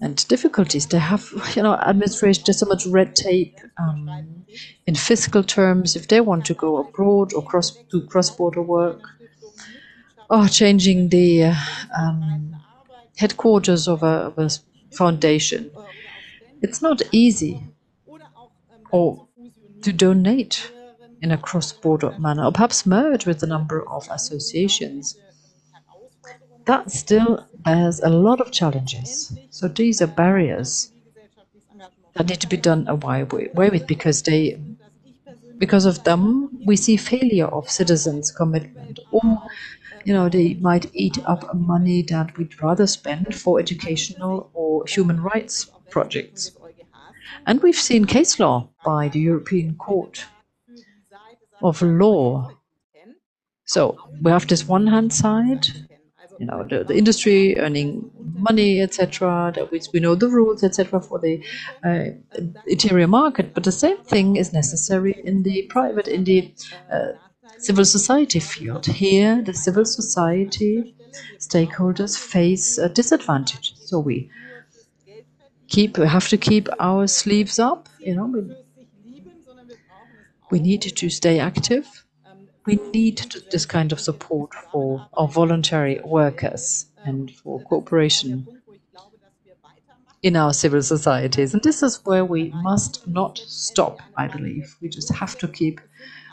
And 0.00 0.28
difficulties 0.28 0.86
they 0.86 0.98
have, 0.98 1.26
you 1.54 1.62
know, 1.62 1.74
administration. 1.74 2.42
There's 2.44 2.58
so 2.58 2.66
much 2.66 2.86
red 2.86 3.16
tape 3.16 3.58
um, 3.78 4.44
in 4.86 4.94
fiscal 4.94 5.42
terms. 5.42 5.96
If 5.96 6.08
they 6.08 6.20
want 6.20 6.44
to 6.46 6.54
go 6.54 6.76
abroad 6.76 7.32
or 7.32 7.42
cross 7.42 7.70
do 7.90 8.06
cross-border 8.06 8.62
work, 8.62 9.00
oh, 10.28 10.48
changing 10.48 11.08
the 11.08 11.54
um, 11.98 12.56
headquarters 13.16 13.88
of 13.88 14.02
a, 14.02 14.28
of 14.28 14.38
a 14.38 14.50
foundation. 14.94 15.70
It's 16.60 16.82
not 16.82 17.00
easy. 17.12 17.62
Or 18.90 19.26
to 19.82 19.92
donate 19.92 20.70
in 21.22 21.32
a 21.32 21.38
cross-border 21.38 22.18
manner, 22.18 22.44
or 22.44 22.52
perhaps 22.52 22.84
merge 22.84 23.26
with 23.26 23.42
a 23.42 23.46
number 23.46 23.88
of 23.88 24.06
associations. 24.10 25.16
That 26.66 26.90
still 26.90 27.46
bears 27.64 28.00
a 28.00 28.08
lot 28.08 28.40
of 28.40 28.50
challenges. 28.50 29.36
So 29.50 29.68
these 29.68 30.02
are 30.02 30.06
barriers 30.06 30.92
that 32.14 32.28
need 32.28 32.40
to 32.40 32.48
be 32.48 32.56
done 32.56 32.86
away 32.88 33.24
with 33.24 33.86
because 33.86 34.22
they 34.22 34.58
because 35.58 35.86
of 35.86 36.04
them 36.04 36.50
we 36.66 36.76
see 36.76 36.96
failure 36.96 37.46
of 37.46 37.70
citizens 37.70 38.30
commitment 38.30 38.98
or 39.10 39.42
you 40.06 40.14
know, 40.14 40.28
they 40.28 40.54
might 40.54 40.86
eat 40.94 41.18
up 41.26 41.52
money 41.52 42.00
that 42.02 42.38
we'd 42.38 42.62
rather 42.62 42.86
spend 42.86 43.34
for 43.34 43.58
educational 43.58 44.48
or 44.54 44.84
human 44.86 45.20
rights 45.20 45.68
projects. 45.90 46.52
And 47.44 47.60
we've 47.60 47.74
seen 47.74 48.04
case 48.04 48.38
law 48.38 48.68
by 48.84 49.08
the 49.08 49.18
European 49.18 49.74
Court 49.74 50.24
of 51.60 51.82
Law. 51.82 52.52
So 53.64 53.98
we 54.22 54.30
have 54.30 54.46
this 54.46 54.68
one 54.68 54.86
hand 54.86 55.12
side, 55.12 55.66
you 56.38 56.46
know, 56.46 56.64
the, 56.68 56.84
the 56.84 56.96
industry 56.96 57.58
earning 57.58 58.10
money, 58.34 58.80
etc. 58.80 59.52
That 59.54 59.70
we, 59.70 59.80
we 59.92 60.00
know 60.00 60.14
the 60.14 60.28
rules, 60.28 60.62
etc. 60.62 61.00
for 61.00 61.18
the 61.18 61.42
uh, 61.84 62.06
interior 62.66 63.06
market. 63.08 63.54
But 63.54 63.64
the 63.64 63.72
same 63.72 63.98
thing 64.04 64.36
is 64.36 64.52
necessary 64.52 65.20
in 65.24 65.42
the 65.42 65.62
private, 65.70 66.08
in 66.08 66.24
the 66.24 66.52
uh, 66.92 67.12
civil 67.58 67.84
society 67.84 68.40
field. 68.40 68.86
Here, 68.86 69.42
the 69.42 69.54
civil 69.54 69.84
society 69.84 70.94
stakeholders 71.38 72.18
face 72.18 72.78
a 72.78 72.88
disadvantage. 72.88 73.74
So 73.76 73.98
we 73.98 74.30
keep 75.68 75.98
we 75.98 76.06
have 76.06 76.28
to 76.28 76.36
keep 76.38 76.68
our 76.80 77.06
sleeves 77.06 77.58
up. 77.58 77.88
You 77.98 78.16
know, 78.16 78.26
we, 78.26 78.42
we 80.50 80.60
need 80.60 80.82
to 80.82 81.10
stay 81.10 81.38
active. 81.38 82.05
We 82.66 82.76
need 82.92 83.18
this 83.52 83.64
kind 83.64 83.92
of 83.92 84.00
support 84.00 84.52
for 84.72 85.06
our 85.14 85.28
voluntary 85.28 86.00
workers 86.04 86.86
and 87.04 87.30
for 87.30 87.60
cooperation 87.60 88.46
in 90.22 90.34
our 90.34 90.52
civil 90.52 90.82
societies. 90.82 91.54
And 91.54 91.62
this 91.62 91.82
is 91.82 92.04
where 92.04 92.24
we 92.24 92.50
must 92.56 93.06
not 93.06 93.38
stop, 93.38 94.00
I 94.16 94.26
believe. 94.26 94.76
We 94.80 94.88
just 94.88 95.14
have 95.14 95.38
to 95.38 95.48
keep 95.48 95.80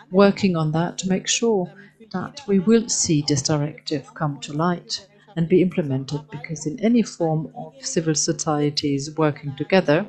working 0.10 0.56
on 0.56 0.72
that 0.72 0.98
to 1.00 1.10
make 1.10 1.28
sure 1.28 1.72
that 2.12 2.42
we 2.48 2.60
will 2.60 2.90
see 2.90 3.24
this 3.28 3.44
directive 3.44 4.14
come 4.16 4.40
to 4.42 4.54
light 4.54 5.08
and 5.36 5.48
be 5.48 5.62
implemented 5.62 6.22
because 6.32 6.66
in 6.66 6.80
any 6.80 7.04
form 7.04 7.52
of 7.56 7.74
civil 7.86 8.16
societies 8.16 9.16
working 9.18 9.56
together, 9.56 10.06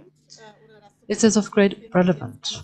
it 1.08 1.22
is 1.22 1.36
of 1.36 1.50
great 1.50 1.90
relevance. 1.94 2.62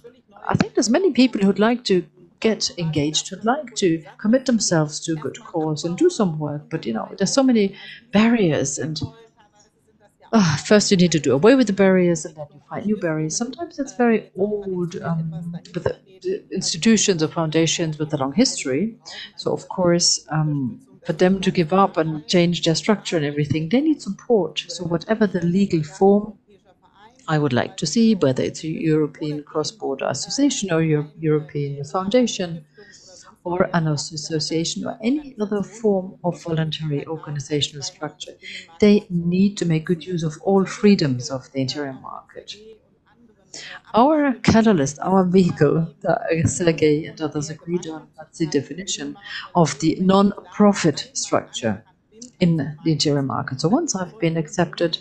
I 0.49 0.55
think 0.55 0.75
there's 0.75 0.91
many 0.91 1.13
people 1.13 1.43
who'd 1.43 1.59
like 1.59 1.85
to 1.85 2.05
get 2.41 2.71
engaged, 2.79 3.29
who'd 3.29 3.45
like 3.45 3.75
to 3.77 4.03
commit 4.19 4.47
themselves 4.47 5.01
to 5.01 5.13
a 5.13 5.17
good 5.17 5.39
cause 5.45 5.85
and 5.85 5.97
do 5.97 6.11
some 6.11 6.39
work, 6.39 6.69
but 6.71 6.87
you 6.87 6.93
know, 6.93 7.15
there's 7.19 7.33
so 7.33 7.43
many 7.43 7.77
barriers 8.13 8.79
and 8.79 9.01
uh, 10.33 10.57
first 10.59 10.91
you 10.91 10.97
need 10.97 11.13
to 11.13 11.21
do 11.21 11.33
away 11.35 11.55
with 11.55 11.67
the 11.67 11.73
barriers 11.73 12.25
and 12.25 12.37
then 12.37 12.47
you 12.53 12.61
find 12.69 12.87
new 12.87 12.97
barriers. 12.97 13.37
Sometimes 13.37 13.79
it's 13.79 13.95
very 13.95 14.31
old 14.37 14.97
um, 15.03 15.61
with 15.75 15.85
the 15.85 15.99
institutions 16.53 17.23
or 17.23 17.29
foundations 17.29 17.99
with 17.99 18.13
a 18.15 18.17
long 18.17 18.33
history. 18.33 18.97
So 19.37 19.53
of 19.53 19.69
course, 19.69 20.25
um, 20.31 20.81
for 21.05 21.15
them 21.15 21.41
to 21.41 21.51
give 21.51 21.73
up 21.73 21.97
and 21.97 22.27
change 22.29 22.63
their 22.63 22.75
structure 22.75 23.17
and 23.17 23.25
everything, 23.27 23.71
they 23.71 23.81
need 23.81 24.03
support. 24.03 24.65
So 24.69 24.85
whatever 24.85 25.27
the 25.27 25.45
legal 25.45 25.83
form 25.83 26.39
I 27.31 27.39
would 27.39 27.53
like 27.53 27.77
to 27.77 27.87
see, 27.87 28.17
whether 28.17 28.43
it's 28.43 28.65
a 28.65 28.69
European 28.69 29.45
cross-border 29.45 30.07
association 30.09 30.73
or 30.73 30.83
your 30.83 31.07
European 31.17 31.85
foundation, 31.85 32.65
or 33.45 33.71
an 33.73 33.87
association 33.87 34.85
or 34.85 34.99
any 35.01 35.37
other 35.41 35.63
form 35.63 36.19
of 36.25 36.43
voluntary 36.43 37.07
organizational 37.07 37.85
structure. 37.85 38.35
They 38.81 39.07
need 39.09 39.57
to 39.59 39.65
make 39.65 39.87
good 39.87 40.05
use 40.05 40.25
of 40.25 40.35
all 40.43 40.65
freedoms 40.67 41.31
of 41.31 41.51
the 41.53 41.61
interior 41.61 41.93
market. 41.93 42.57
Our 43.95 44.33
catalyst, 44.43 44.99
our 45.01 45.25
vehicle, 45.25 45.95
that 46.01 46.19
Sergey 46.47 47.07
and 47.07 47.21
others 47.21 47.49
agreed 47.49 47.87
on, 47.87 48.09
that's 48.17 48.39
the 48.39 48.47
definition 48.47 49.17
of 49.55 49.79
the 49.79 49.97
non-profit 50.01 51.11
structure 51.15 51.85
in 52.41 52.57
the 52.57 52.93
interior 52.93 53.23
market. 53.23 53.61
So 53.61 53.69
once 53.69 53.95
I've 53.95 54.19
been 54.19 54.37
accepted 54.37 54.99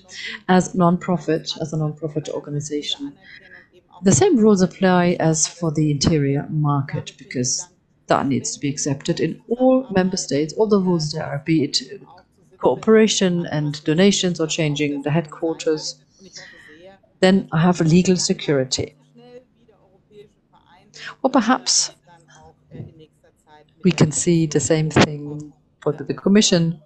as 0.48 0.76
non-profit, 0.76 1.54
as 1.62 1.74
a 1.74 1.78
non-profit 1.78 2.30
organization, 2.30 3.14
the 4.04 4.12
same 4.12 4.38
rules 4.38 4.62
apply 4.62 5.18
as 5.20 5.48
for 5.48 5.72
the 5.72 5.92
interior 5.92 6.46
market 6.50 7.14
because 7.18 7.68
that 8.08 8.28
needs 8.28 8.54
to 8.54 8.60
be 8.60 8.70
accepted 8.70 9.20
in 9.20 9.42
all 9.50 9.88
member 9.92 10.18
states, 10.18 10.54
all 10.54 10.68
the 10.68 10.80
rules 10.80 11.12
there 11.12 11.44
be 11.46 11.64
it 11.64 11.82
cooperation 12.60 13.46
and 13.48 13.84
donations 13.84 14.40
or 14.40 14.48
changing 14.48 15.02
the 15.04 15.12
headquarters, 15.12 16.04
then 17.20 17.48
I 17.52 17.62
have 17.62 17.80
legal 17.82 18.18
security. 18.18 18.96
Or 21.24 21.30
perhaps 21.30 21.92
we 23.84 23.92
can 23.92 24.12
see 24.12 24.46
the 24.46 24.60
same 24.60 24.90
thing 24.90 25.54
for 25.82 25.94
the 25.94 26.14
Commission. 26.14 26.82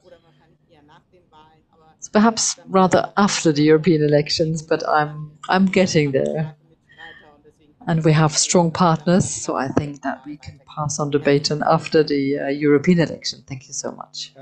Perhaps 2.13 2.59
rather 2.67 3.11
after 3.17 3.51
the 3.51 3.63
European 3.63 4.03
elections, 4.03 4.61
but 4.61 4.87
I'm 4.87 5.31
I'm 5.49 5.65
getting 5.65 6.11
there 6.11 6.55
and 7.87 8.03
we 8.03 8.11
have 8.13 8.33
strong 8.37 8.71
partners. 8.71 9.29
So 9.29 9.55
I 9.55 9.67
think 9.67 10.01
that 10.03 10.25
we 10.25 10.37
can 10.37 10.59
pass 10.75 10.99
on 10.99 11.11
the 11.11 11.19
baton 11.19 11.63
after 11.65 12.03
the 12.03 12.39
uh, 12.39 12.47
European 12.47 12.99
election. 12.99 13.43
Thank 13.47 13.67
you 13.67 13.73
so 13.73 13.91
much. 13.91 14.33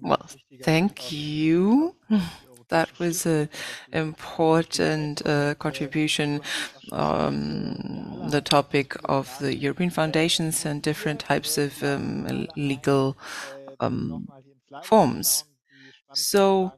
Well, 0.00 0.26
thank 0.62 1.12
you. 1.12 1.94
That 2.68 2.98
was 2.98 3.24
an 3.24 3.48
important 3.92 5.26
uh, 5.26 5.54
contribution 5.54 6.42
on 6.92 8.20
um, 8.22 8.28
the 8.28 8.42
topic 8.42 8.94
of 9.06 9.34
the 9.38 9.56
European 9.56 9.88
foundations 9.88 10.66
and 10.66 10.82
different 10.82 11.20
types 11.20 11.56
of 11.56 11.82
um, 11.82 12.46
legal 12.56 13.16
um, 13.80 14.28
forms. 14.84 15.44
So 16.14 16.72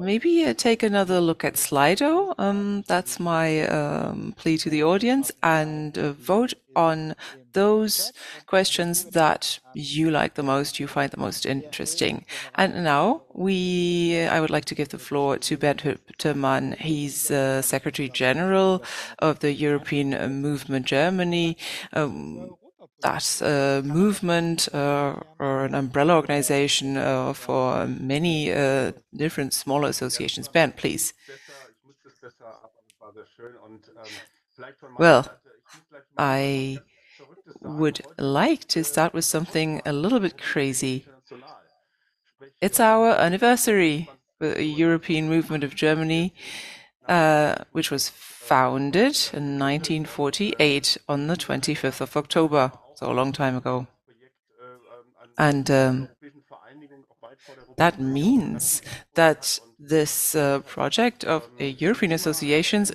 Maybe 0.00 0.46
uh, 0.46 0.54
take 0.54 0.82
another 0.82 1.20
look 1.20 1.44
at 1.44 1.54
Slido. 1.54 2.34
Um, 2.38 2.84
that's 2.88 3.20
my 3.20 3.66
um, 3.66 4.32
plea 4.34 4.56
to 4.58 4.70
the 4.70 4.82
audience 4.82 5.30
and 5.42 5.96
uh, 5.98 6.12
vote 6.12 6.54
on 6.74 7.14
those 7.52 8.10
questions 8.46 9.04
that 9.06 9.58
you 9.74 10.10
like 10.10 10.34
the 10.34 10.42
most, 10.42 10.80
you 10.80 10.86
find 10.86 11.10
the 11.10 11.20
most 11.20 11.44
interesting. 11.44 12.24
And 12.54 12.82
now 12.82 13.24
we, 13.34 14.20
I 14.20 14.40
would 14.40 14.48
like 14.48 14.64
to 14.66 14.74
give 14.74 14.88
the 14.88 14.98
floor 14.98 15.36
to 15.36 15.58
Bernd 15.58 15.82
Hüttemann. 15.82 16.78
He's 16.78 17.30
uh, 17.30 17.60
Secretary 17.60 18.08
General 18.08 18.82
of 19.18 19.40
the 19.40 19.52
European 19.52 20.40
Movement 20.40 20.86
Germany. 20.86 21.58
Um, 21.92 22.56
that's 23.02 23.40
a 23.42 23.82
movement 23.84 24.68
uh, 24.74 25.16
or 25.38 25.64
an 25.64 25.74
umbrella 25.74 26.16
organization 26.16 26.96
uh, 26.96 27.32
for 27.32 27.86
many 27.86 28.52
uh, 28.52 28.92
different 29.14 29.54
smaller 29.54 29.88
associations. 29.88 30.48
Bernd, 30.48 30.76
please. 30.76 31.14
Well, 34.98 35.26
I 36.18 36.78
would 37.60 38.00
like 38.18 38.66
to 38.68 38.84
start 38.84 39.14
with 39.14 39.24
something 39.24 39.80
a 39.84 39.92
little 39.92 40.20
bit 40.20 40.36
crazy. 40.38 41.06
It's 42.60 42.80
our 42.80 43.12
anniversary, 43.12 44.10
the 44.38 44.62
European 44.62 45.28
Movement 45.28 45.64
of 45.64 45.74
Germany, 45.74 46.34
uh, 47.08 47.56
which 47.72 47.90
was 47.90 48.08
founded 48.08 49.16
in 49.32 49.58
1948 49.58 50.98
on 51.08 51.26
the 51.26 51.36
25th 51.36 52.00
of 52.00 52.16
October, 52.16 52.72
so 53.00 53.10
a 53.10 53.14
long 53.14 53.32
time 53.32 53.56
ago. 53.56 53.86
And 55.38 55.70
um, 55.70 56.08
that 57.78 57.98
means 57.98 58.82
that 59.14 59.58
this 59.78 60.34
uh, 60.34 60.60
project 60.60 61.24
of 61.24 61.48
European 61.58 62.12
associations 62.12 62.90
uh, 62.90 62.94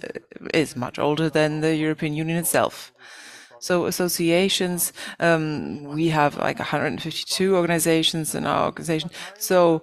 is 0.53 0.75
much 0.75 0.99
older 0.99 1.27
than 1.27 1.61
the 1.61 1.75
European 1.75 2.13
Union 2.13 2.37
itself. 2.37 2.93
So 3.59 3.85
associations, 3.87 4.93
um, 5.19 5.83
we 5.95 6.09
have 6.09 6.37
like 6.37 6.59
152 6.59 7.55
organizations 7.55 8.35
in 8.35 8.45
our 8.45 8.65
organization. 8.65 9.09
So 9.39 9.81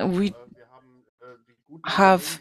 we 0.00 0.34
have 1.84 2.40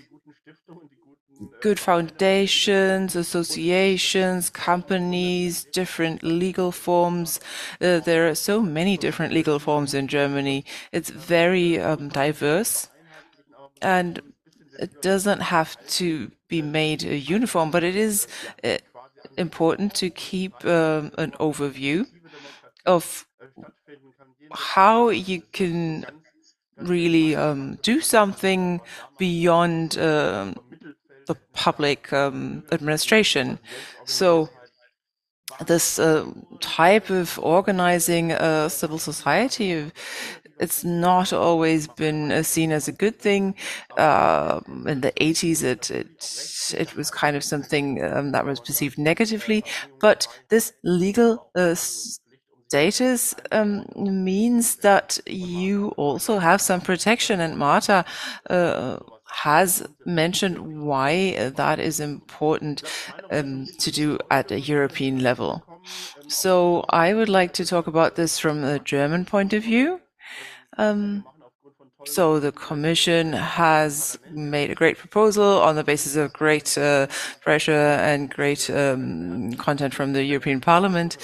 good 1.61 1.79
foundations, 1.79 3.15
associations, 3.15 4.49
companies, 4.49 5.65
different 5.65 6.23
legal 6.23 6.71
forms. 6.71 7.39
Uh, 7.81 7.99
there 7.99 8.27
are 8.27 8.35
so 8.35 8.61
many 8.61 8.97
different 8.97 9.33
legal 9.33 9.59
forms 9.59 9.93
in 9.93 10.07
Germany. 10.07 10.65
It's 10.91 11.09
very 11.09 11.79
um, 11.79 12.09
diverse 12.09 12.89
and 13.81 14.21
it 14.79 15.01
doesn't 15.01 15.41
have 15.41 15.75
to 15.87 16.31
be 16.47 16.61
made 16.61 17.03
uniform, 17.03 17.71
but 17.71 17.83
it 17.83 17.95
is 17.95 18.27
uh, 18.63 18.77
important 19.37 19.93
to 19.95 20.09
keep 20.09 20.53
um, 20.65 21.11
an 21.17 21.31
overview 21.39 22.07
of 22.85 23.25
how 24.51 25.09
you 25.09 25.41
can 25.51 26.05
really 26.77 27.35
um, 27.35 27.77
do 27.81 28.01
something 28.01 28.79
beyond 29.17 29.97
um, 29.97 30.55
the 31.27 31.35
public 31.53 32.11
um, 32.11 32.63
administration. 32.71 33.59
So 34.05 34.49
this 35.65 35.99
uh, 35.99 36.25
type 36.59 37.09
of 37.09 37.39
organizing 37.39 38.31
uh, 38.31 38.69
civil 38.69 38.99
society 38.99 39.91
it's 40.59 40.83
not 40.83 41.33
always 41.33 41.87
been 41.87 42.31
uh, 42.31 42.43
seen 42.43 42.71
as 42.71 42.87
a 42.87 42.91
good 42.91 43.19
thing. 43.19 43.55
Uh, 43.97 44.59
in 44.85 45.01
the 45.01 45.11
80s, 45.11 45.63
it, 45.63 45.91
it, 45.91 46.73
it 46.75 46.95
was 46.95 47.11
kind 47.11 47.35
of 47.35 47.43
something 47.43 48.03
um, 48.03 48.31
that 48.31 48.45
was 48.45 48.59
perceived 48.59 48.97
negatively. 48.97 49.63
But 49.99 50.27
this 50.49 50.73
legal 50.83 51.49
uh, 51.55 51.75
status 51.75 53.35
um, 53.51 53.85
means 53.95 54.77
that 54.77 55.19
you 55.27 55.89
also 55.89 56.39
have 56.39 56.61
some 56.61 56.81
protection. 56.81 57.39
And 57.39 57.57
Marta 57.57 58.05
uh, 58.49 58.97
has 59.29 59.87
mentioned 60.05 60.85
why 60.85 61.49
that 61.55 61.79
is 61.79 61.99
important 61.99 62.83
um, 63.31 63.67
to 63.79 63.91
do 63.91 64.17
at 64.31 64.51
a 64.51 64.59
European 64.59 65.21
level. 65.21 65.63
So 66.27 66.85
I 66.89 67.13
would 67.13 67.29
like 67.29 67.53
to 67.53 67.65
talk 67.65 67.87
about 67.87 68.15
this 68.15 68.39
from 68.39 68.63
a 68.63 68.79
German 68.79 69.25
point 69.25 69.53
of 69.53 69.63
view. 69.63 70.01
Um, 70.77 71.25
so 72.05 72.39
the 72.39 72.51
Commission 72.51 73.33
has 73.33 74.17
made 74.31 74.69
a 74.71 74.75
great 74.75 74.97
proposal 74.97 75.61
on 75.61 75.75
the 75.75 75.83
basis 75.83 76.15
of 76.15 76.31
great 76.33 76.77
uh, 76.77 77.07
pressure 77.41 77.71
and 77.71 78.29
great 78.29 78.69
um, 78.69 79.53
content 79.55 79.93
from 79.93 80.13
the 80.13 80.23
European 80.23 80.61
Parliament. 80.61 81.17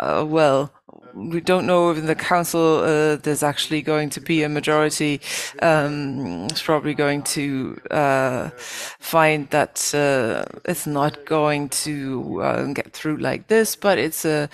Uh, 0.00 0.24
well, 0.26 0.72
we 1.14 1.40
don't 1.40 1.66
know 1.66 1.90
if 1.90 1.98
in 1.98 2.06
the 2.06 2.14
council 2.14 2.78
uh, 2.78 3.16
there's 3.16 3.42
actually 3.42 3.82
going 3.82 4.10
to 4.10 4.20
be 4.20 4.42
a 4.42 4.48
majority. 4.48 5.20
Um, 5.60 6.46
it's 6.46 6.62
probably 6.62 6.94
going 6.94 7.22
to 7.22 7.78
uh, 7.90 8.50
find 8.56 9.48
that 9.50 9.94
uh, 9.94 10.44
it's 10.64 10.86
not 10.86 11.24
going 11.24 11.68
to 11.70 12.42
uh, 12.42 12.64
get 12.72 12.92
through 12.92 13.18
like 13.18 13.48
this, 13.48 13.76
but 13.76 13.98
it's 13.98 14.24
a, 14.24 14.48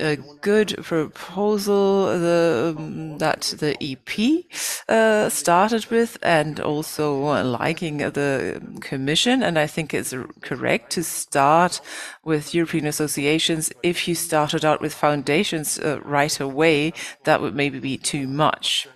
a 0.00 0.16
good 0.40 0.76
proposal 0.82 2.06
the, 2.06 2.74
um, 2.76 3.18
that 3.18 3.54
the 3.58 3.76
EP 3.80 4.44
uh, 4.88 5.28
started 5.28 5.86
with, 5.86 6.18
and 6.22 6.60
also 6.60 7.42
liking 7.42 7.98
the 7.98 8.60
Commission. 8.80 9.42
And 9.42 9.58
I 9.58 9.66
think 9.66 9.94
it's 9.94 10.14
correct 10.40 10.92
to 10.92 11.04
start 11.04 11.80
with 12.24 12.54
European 12.54 12.86
associations. 12.86 13.72
If 13.82 14.06
you 14.06 14.14
started 14.14 14.64
out 14.64 14.80
with 14.80 14.94
foundations 14.94 15.78
uh, 15.78 16.00
right 16.04 16.38
away, 16.40 16.92
that 17.24 17.40
would 17.40 17.54
maybe 17.54 17.78
be 17.78 17.96
too 17.98 18.26
much. 18.26 18.88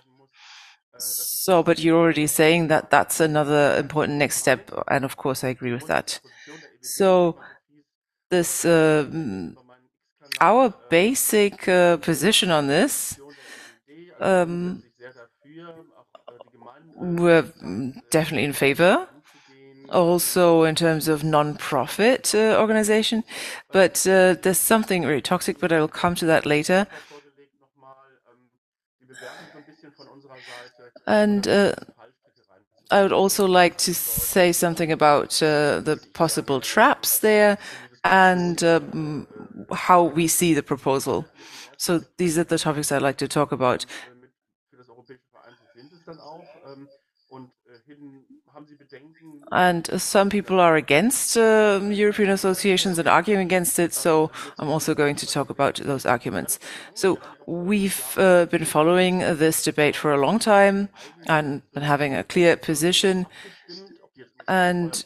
So, 0.99 1.61
but 1.63 1.79
you're 1.79 1.99
already 1.99 2.27
saying 2.27 2.67
that 2.67 2.89
that's 2.89 3.19
another 3.19 3.75
important 3.77 4.17
next 4.17 4.37
step, 4.37 4.71
and 4.87 5.05
of 5.05 5.15
course, 5.15 5.43
I 5.43 5.49
agree 5.49 5.71
with 5.71 5.87
that. 5.87 6.19
So, 6.81 7.37
this 8.29 8.65
uh, 8.65 9.05
our 10.41 10.73
basic 10.89 11.67
uh, 11.67 11.97
position 11.97 12.51
on 12.51 12.67
this. 12.67 13.19
Um, 14.19 14.83
we're 16.99 17.45
definitely 18.09 18.45
in 18.45 18.53
favor 18.53 19.07
also 19.89 20.63
in 20.63 20.75
terms 20.75 21.07
of 21.07 21.23
non-profit 21.23 22.33
uh, 22.35 22.59
organization 22.59 23.23
but 23.71 24.05
uh, 24.07 24.35
there's 24.41 24.57
something 24.57 25.03
very 25.03 25.21
toxic 25.21 25.59
but 25.59 25.71
i'll 25.71 25.87
come 25.87 26.15
to 26.15 26.25
that 26.25 26.45
later 26.45 26.87
and 31.07 31.47
uh, 31.47 31.73
I 32.89 33.01
would 33.01 33.11
also 33.11 33.45
like 33.45 33.77
to 33.79 33.93
say 33.93 34.51
something 34.51 34.91
about 34.91 35.41
uh, 35.43 35.81
the 35.81 35.99
possible 36.13 36.61
traps 36.61 37.19
there 37.19 37.57
and 38.03 38.63
um, 38.63 39.27
how 39.73 40.03
we 40.03 40.27
see 40.27 40.53
the 40.53 40.63
proposal. 40.63 41.25
So 41.77 42.01
these 42.17 42.37
are 42.37 42.45
the 42.45 42.57
topics 42.57 42.91
I'd 42.91 43.01
like 43.01 43.17
to 43.17 43.27
talk 43.27 43.51
about. 43.51 43.85
And 49.51 49.89
some 50.01 50.29
people 50.29 50.59
are 50.59 50.75
against 50.75 51.37
uh, 51.37 51.79
European 51.83 52.29
associations 52.29 52.99
and 52.99 53.07
arguing 53.07 53.41
against 53.41 53.79
it. 53.79 53.93
So 53.93 54.29
I'm 54.59 54.67
also 54.67 54.93
going 54.93 55.15
to 55.17 55.27
talk 55.27 55.49
about 55.49 55.75
those 55.75 56.05
arguments. 56.05 56.59
So 56.93 57.19
we've 57.45 58.17
uh, 58.17 58.45
been 58.47 58.65
following 58.65 59.19
this 59.19 59.63
debate 59.63 59.95
for 59.95 60.13
a 60.13 60.19
long 60.19 60.39
time 60.39 60.89
and 61.27 61.61
been 61.71 61.83
having 61.83 62.13
a 62.13 62.23
clear 62.23 62.57
position. 62.57 63.25
And 64.47 65.05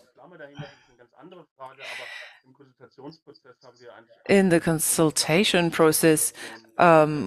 in 4.28 4.50
the 4.50 4.60
consultation 4.60 5.72
process, 5.72 6.34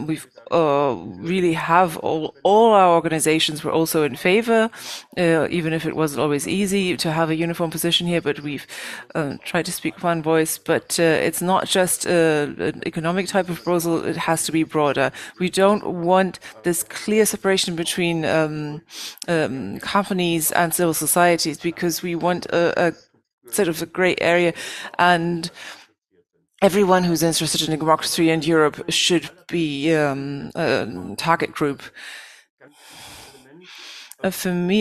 we've 0.06 0.26
uh, 0.50 0.96
really 1.18 1.52
have 1.52 1.96
all, 1.98 2.34
our 2.44 2.94
organizations 2.94 3.62
were 3.62 3.70
also 3.70 4.02
in 4.02 4.16
favor, 4.16 4.70
uh, 5.16 5.48
even 5.48 5.72
if 5.72 5.86
it 5.86 5.94
wasn't 5.94 6.20
always 6.20 6.46
easy 6.46 6.96
to 6.96 7.12
have 7.12 7.30
a 7.30 7.36
uniform 7.36 7.70
position 7.70 8.06
here, 8.06 8.20
but 8.20 8.40
we've 8.40 8.66
uh, 9.14 9.36
tried 9.44 9.64
to 9.64 9.72
speak 9.72 10.02
one 10.02 10.22
voice. 10.22 10.58
But 10.58 10.98
it's 10.98 11.42
not 11.42 11.66
just 11.66 12.04
an 12.06 12.82
economic 12.86 13.28
type 13.28 13.48
of 13.48 13.56
proposal, 13.56 14.04
it 14.04 14.16
has 14.16 14.44
to 14.46 14.52
be 14.52 14.64
broader. 14.64 15.12
We 15.38 15.50
don't 15.50 15.84
want 15.86 16.40
this 16.64 16.82
clear 16.82 17.24
separation 17.24 17.76
between 17.76 18.24
um, 18.24 18.82
um, 19.28 19.78
companies 19.78 20.52
and 20.52 20.74
civil 20.74 20.94
societies 20.94 21.58
because 21.58 22.02
we 22.02 22.14
want 22.14 22.46
a, 22.46 22.94
sort 23.50 23.68
of 23.68 23.80
a 23.82 23.86
gray 23.86 24.16
area 24.20 24.52
and 24.98 25.50
everyone 26.64 27.04
who's 27.04 27.22
interested 27.22 27.68
in 27.68 27.78
democracy 27.78 28.30
and 28.30 28.46
Europe 28.46 28.82
should 28.88 29.28
be 29.48 29.94
um, 29.94 30.50
a 30.54 31.14
target 31.18 31.52
group. 31.52 31.82
Uh, 34.22 34.30
for 34.30 34.54
me, 34.54 34.78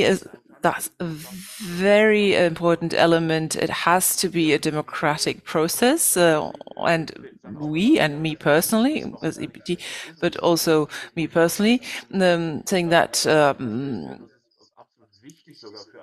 that's 0.61 0.89
a 1.01 1.05
very 1.05 2.35
important 2.35 2.93
element. 2.93 3.57
It 3.57 3.69
has 3.69 4.15
to 4.15 4.29
be 4.29 4.53
a 4.53 4.57
democratic 4.57 5.43
process, 5.43 6.15
uh, 6.15 6.53
and 6.77 7.11
we 7.59 7.99
and 7.99 8.21
me 8.21 8.37
personally, 8.37 9.03
as 9.21 9.37
EBD, 9.37 9.77
but 10.21 10.37
also 10.37 10.87
me 11.17 11.27
personally, 11.27 11.81
um, 12.13 12.63
saying 12.65 12.89
that 12.89 13.27
um, 13.27 14.29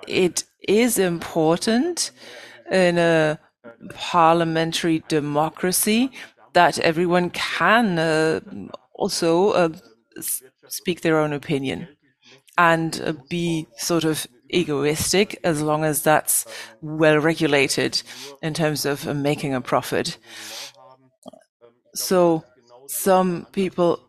it 0.07 0.43
is 0.67 0.99
important 0.99 2.11
in 2.71 2.99
a 2.99 3.39
parliamentary 3.93 5.03
democracy 5.07 6.11
that 6.53 6.79
everyone 6.79 7.29
can 7.29 7.97
uh, 7.97 8.39
also 8.93 9.51
uh, 9.51 9.69
speak 10.67 11.01
their 11.01 11.17
own 11.17 11.33
opinion 11.33 11.87
and 12.57 13.01
uh, 13.03 13.13
be 13.29 13.67
sort 13.77 14.03
of 14.03 14.27
egoistic 14.49 15.39
as 15.43 15.61
long 15.61 15.83
as 15.83 16.01
that's 16.03 16.45
well 16.81 17.17
regulated 17.17 18.01
in 18.41 18.53
terms 18.53 18.85
of 18.85 19.07
uh, 19.07 19.13
making 19.13 19.53
a 19.53 19.61
profit. 19.61 20.17
So 21.95 22.43
some 22.87 23.47
people 23.51 23.99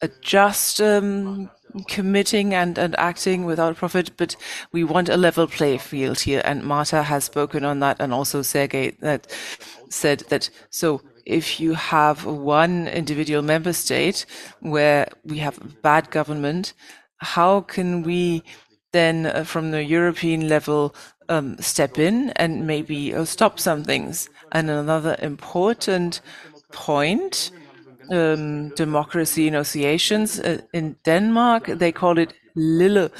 adjust 0.00 0.80
um, 0.80 1.50
committing 1.84 2.54
and, 2.54 2.78
and 2.78 2.94
acting 2.98 3.44
without 3.44 3.76
profit, 3.76 4.16
but 4.16 4.36
we 4.72 4.84
want 4.84 5.08
a 5.08 5.16
level 5.16 5.46
play 5.46 5.78
field 5.78 6.20
here. 6.20 6.42
And 6.44 6.64
Marta 6.64 7.02
has 7.02 7.24
spoken 7.24 7.64
on 7.64 7.80
that, 7.80 8.00
and 8.00 8.12
also 8.12 8.42
Sergey 8.42 8.96
that 9.00 9.26
said 9.90 10.20
that 10.28 10.50
so 10.70 11.00
if 11.28 11.60
you 11.60 11.74
have 11.74 12.24
one 12.24 12.88
individual 12.88 13.42
member 13.42 13.72
state 13.72 14.24
where 14.60 15.06
we 15.24 15.38
have 15.38 15.82
bad 15.82 16.10
government, 16.10 16.72
how 17.18 17.60
can 17.60 18.02
we 18.02 18.42
then, 18.92 19.26
uh, 19.26 19.44
from 19.44 19.70
the 19.70 19.84
European 19.84 20.48
level, 20.48 20.94
um, 21.28 21.58
step 21.58 21.98
in 21.98 22.30
and 22.30 22.66
maybe 22.66 23.14
uh, 23.14 23.26
stop 23.26 23.60
some 23.60 23.84
things? 23.84 24.30
And 24.52 24.70
another 24.70 25.16
important 25.20 26.22
point 26.72 27.50
um, 28.10 28.70
democracy 28.70 29.50
negotiations 29.50 30.40
uh, 30.40 30.60
in 30.72 30.96
Denmark, 31.04 31.66
they 31.66 31.92
call 31.92 32.18
it 32.18 32.34
lille 32.54 33.10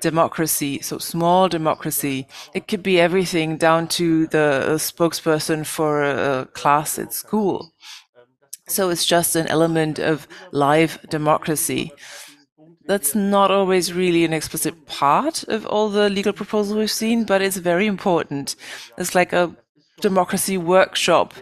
democracy, 0.00 0.80
so 0.80 0.98
small 0.98 1.48
democracy. 1.48 2.26
It 2.54 2.68
could 2.68 2.82
be 2.82 3.00
everything 3.00 3.56
down 3.56 3.88
to 3.88 4.26
the 4.26 4.76
spokesperson 4.78 5.64
for 5.64 6.02
a 6.02 6.46
class 6.52 6.98
at 6.98 7.12
school. 7.12 7.72
So 8.68 8.90
it's 8.90 9.06
just 9.06 9.36
an 9.36 9.46
element 9.46 9.98
of 9.98 10.26
live 10.50 10.98
democracy. 11.08 11.92
That's 12.86 13.14
not 13.14 13.50
always 13.50 13.92
really 13.92 14.24
an 14.24 14.32
explicit 14.32 14.86
part 14.86 15.44
of 15.44 15.66
all 15.66 15.88
the 15.88 16.08
legal 16.08 16.32
proposals 16.32 16.76
we've 16.76 16.90
seen, 16.90 17.24
but 17.24 17.42
it's 17.42 17.56
very 17.56 17.86
important. 17.86 18.56
It's 18.98 19.14
like 19.14 19.32
a 19.32 19.54
democracy 20.00 20.58
workshop 20.58 21.34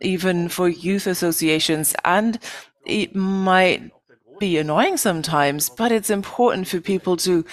even 0.00 0.48
for 0.48 0.68
youth 0.68 1.06
associations. 1.06 1.94
And 2.04 2.38
it 2.86 3.14
might 3.14 3.90
be 4.38 4.58
annoying 4.58 4.96
sometimes, 4.96 5.68
but 5.68 5.92
it's 5.92 6.10
important 6.10 6.68
for 6.68 6.80
people 6.80 7.16
to 7.18 7.44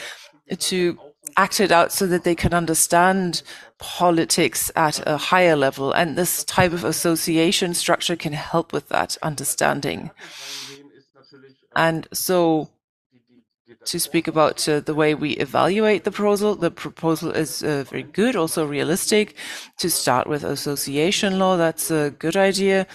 to 0.57 0.97
act 1.35 1.59
it 1.59 1.71
out 1.71 1.91
so 1.91 2.07
that 2.07 2.23
they 2.23 2.35
can 2.35 2.53
understand 2.53 3.43
politics 3.79 4.71
at 4.75 5.05
a 5.05 5.17
higher 5.17 5.55
level. 5.55 5.91
And 5.91 6.15
this 6.15 6.43
type 6.45 6.71
of 6.71 6.83
association 6.83 7.73
structure 7.73 8.15
can 8.15 8.33
help 8.33 8.71
with 8.71 8.87
that 8.89 9.17
understanding. 9.21 10.09
And 11.75 12.07
so 12.13 12.69
to 13.85 13.99
speak 13.99 14.27
about 14.27 14.67
uh, 14.67 14.79
the 14.81 14.93
way 14.93 15.15
we 15.15 15.31
evaluate 15.31 16.03
the 16.03 16.11
proposal. 16.11 16.55
The 16.55 16.71
proposal 16.71 17.31
is 17.31 17.63
uh, 17.63 17.85
very 17.89 18.03
good, 18.03 18.35
also 18.35 18.65
realistic. 18.65 19.35
To 19.77 19.89
start 19.89 20.27
with 20.27 20.43
association 20.43 21.39
law, 21.39 21.57
that's 21.57 21.89
a 21.91 22.11
good 22.11 22.35
idea. 22.35 22.87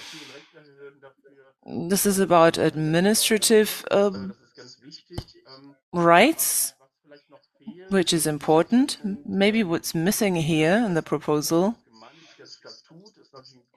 This 1.65 2.07
is 2.07 2.19
about 2.19 2.59
administrative 2.59 3.85
um, 3.91 4.35
rights, 5.93 6.75
which 7.89 8.13
is 8.13 8.27
important. 8.27 8.99
Maybe 9.27 9.63
what's 9.63 9.95
missing 9.95 10.35
here 10.37 10.83
in 10.85 10.95
the 10.95 11.03
proposal 11.03 11.77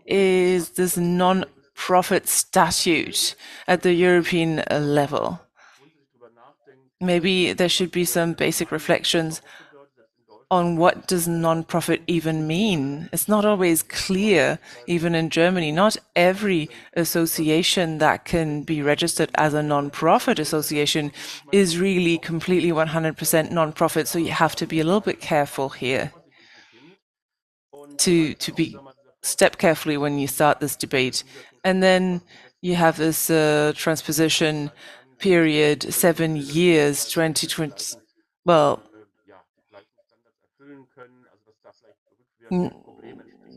is 0.05 0.69
this 0.71 0.97
non-profit 0.97 2.27
statute 2.27 3.35
at 3.67 3.81
the 3.81 3.93
European 3.93 4.63
level 4.69 5.44
maybe 7.01 7.53
there 7.53 7.69
should 7.69 7.91
be 7.91 8.05
some 8.05 8.33
basic 8.33 8.71
reflections 8.71 9.41
on 10.51 10.77
what 10.77 11.07
does 11.07 11.27
non-profit 11.27 12.01
even 12.07 12.45
mean. 12.47 13.09
It's 13.11 13.27
not 13.27 13.45
always 13.45 13.81
clear, 13.81 14.59
even 14.87 15.15
in 15.15 15.29
Germany. 15.29 15.71
Not 15.71 15.97
every 16.15 16.69
association 16.93 17.97
that 17.97 18.25
can 18.25 18.61
be 18.61 18.81
registered 18.81 19.31
as 19.35 19.53
a 19.53 19.63
non-profit 19.63 20.37
association 20.37 21.11
is 21.51 21.79
really 21.79 22.17
completely 22.19 22.69
100% 22.71 23.51
non-profit. 23.51 24.07
So 24.07 24.19
you 24.19 24.31
have 24.31 24.55
to 24.57 24.67
be 24.67 24.79
a 24.79 24.83
little 24.83 25.01
bit 25.01 25.19
careful 25.19 25.69
here 25.69 26.11
to 27.97 28.33
to 28.33 28.51
be 28.51 28.77
step 29.21 29.57
carefully 29.57 29.97
when 29.97 30.19
you 30.19 30.27
start 30.27 30.59
this 30.59 30.75
debate. 30.75 31.23
And 31.63 31.81
then 31.81 32.21
you 32.61 32.75
have 32.75 32.97
this 32.97 33.29
uh, 33.29 33.73
transposition 33.75 34.71
period, 35.20 35.93
seven 35.93 36.36
years, 36.36 37.05
2020, 37.05 37.97
well, 38.45 38.82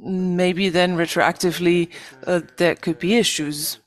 maybe 0.00 0.68
then 0.68 0.96
retroactively 0.96 1.90
uh, 2.26 2.40
there 2.56 2.74
could 2.74 2.98
be 2.98 3.16
issues 3.16 3.78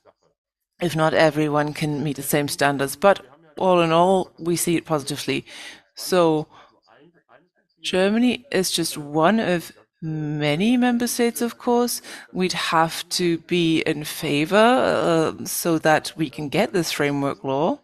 if 0.82 0.96
not 0.96 1.14
everyone 1.14 1.72
can 1.72 2.02
meet 2.02 2.16
the 2.16 2.22
same 2.22 2.48
standards. 2.48 2.96
But 2.96 3.24
all 3.56 3.80
in 3.80 3.92
all, 3.92 4.32
we 4.38 4.56
see 4.56 4.76
it 4.76 4.84
positively. 4.84 5.46
So 5.94 6.48
Germany 7.80 8.44
is 8.50 8.70
just 8.70 8.98
one 8.98 9.38
of 9.38 9.72
many 10.02 10.76
member 10.76 11.06
states, 11.06 11.40
of 11.40 11.58
course, 11.58 12.02
we'd 12.32 12.52
have 12.52 13.08
to 13.10 13.38
be 13.38 13.80
in 13.82 14.02
favor 14.04 14.56
uh, 14.56 15.44
so 15.44 15.78
that 15.78 16.12
we 16.16 16.28
can 16.28 16.48
get 16.48 16.72
this 16.72 16.90
framework 16.90 17.44
law. 17.44 17.78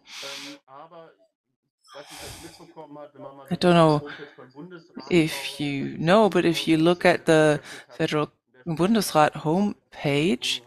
I 3.51 3.55
don't 3.55 3.73
know 3.73 4.09
if 5.09 5.59
you 5.59 5.97
know, 5.97 6.29
but 6.29 6.45
if 6.45 6.67
you 6.67 6.77
look 6.77 7.05
at 7.05 7.25
the 7.25 7.61
Federal 7.97 8.31
Bundesrat 8.67 9.31
homepage, 9.31 10.61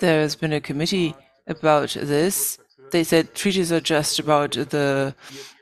there 0.00 0.20
has 0.20 0.34
been 0.34 0.52
a 0.52 0.60
committee 0.60 1.14
about 1.46 1.90
this. 1.90 2.58
They 2.90 3.04
said 3.04 3.34
treaties 3.34 3.72
are 3.72 3.80
just 3.80 4.18
about 4.18 4.52
the, 4.52 5.14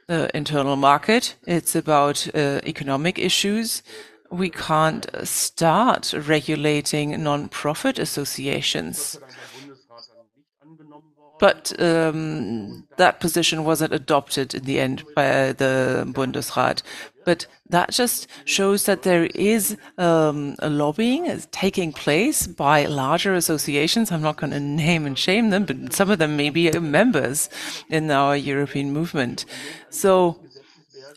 the 0.08 0.30
internal 0.34 0.76
market. 0.76 1.36
It's 1.46 1.76
about 1.76 2.26
uh, 2.34 2.60
economic 2.64 3.18
issues 3.18 3.82
we 4.30 4.50
can't 4.50 5.06
start 5.24 6.12
regulating 6.12 7.22
non-profit 7.22 7.98
associations. 7.98 9.18
But 11.40 11.72
um, 11.80 12.86
that 12.98 13.18
position 13.18 13.64
wasn't 13.64 13.94
adopted 13.94 14.54
in 14.54 14.64
the 14.64 14.78
end 14.78 15.04
by 15.16 15.52
the 15.52 16.04
Bundesrat. 16.06 16.82
But 17.24 17.46
that 17.70 17.92
just 17.92 18.26
shows 18.44 18.84
that 18.84 19.02
there 19.02 19.24
is 19.34 19.76
um, 19.96 20.56
a 20.58 20.68
lobbying 20.68 21.40
taking 21.50 21.92
place 21.92 22.46
by 22.46 22.84
larger 22.84 23.34
associations. 23.34 24.12
I'm 24.12 24.20
not 24.20 24.36
going 24.36 24.52
to 24.52 24.60
name 24.60 25.06
and 25.06 25.18
shame 25.18 25.48
them, 25.48 25.64
but 25.64 25.94
some 25.94 26.10
of 26.10 26.18
them 26.18 26.36
may 26.36 26.50
be 26.50 26.70
members 26.78 27.48
in 27.88 28.10
our 28.10 28.36
European 28.36 28.92
movement. 28.92 29.46
So 29.88 30.40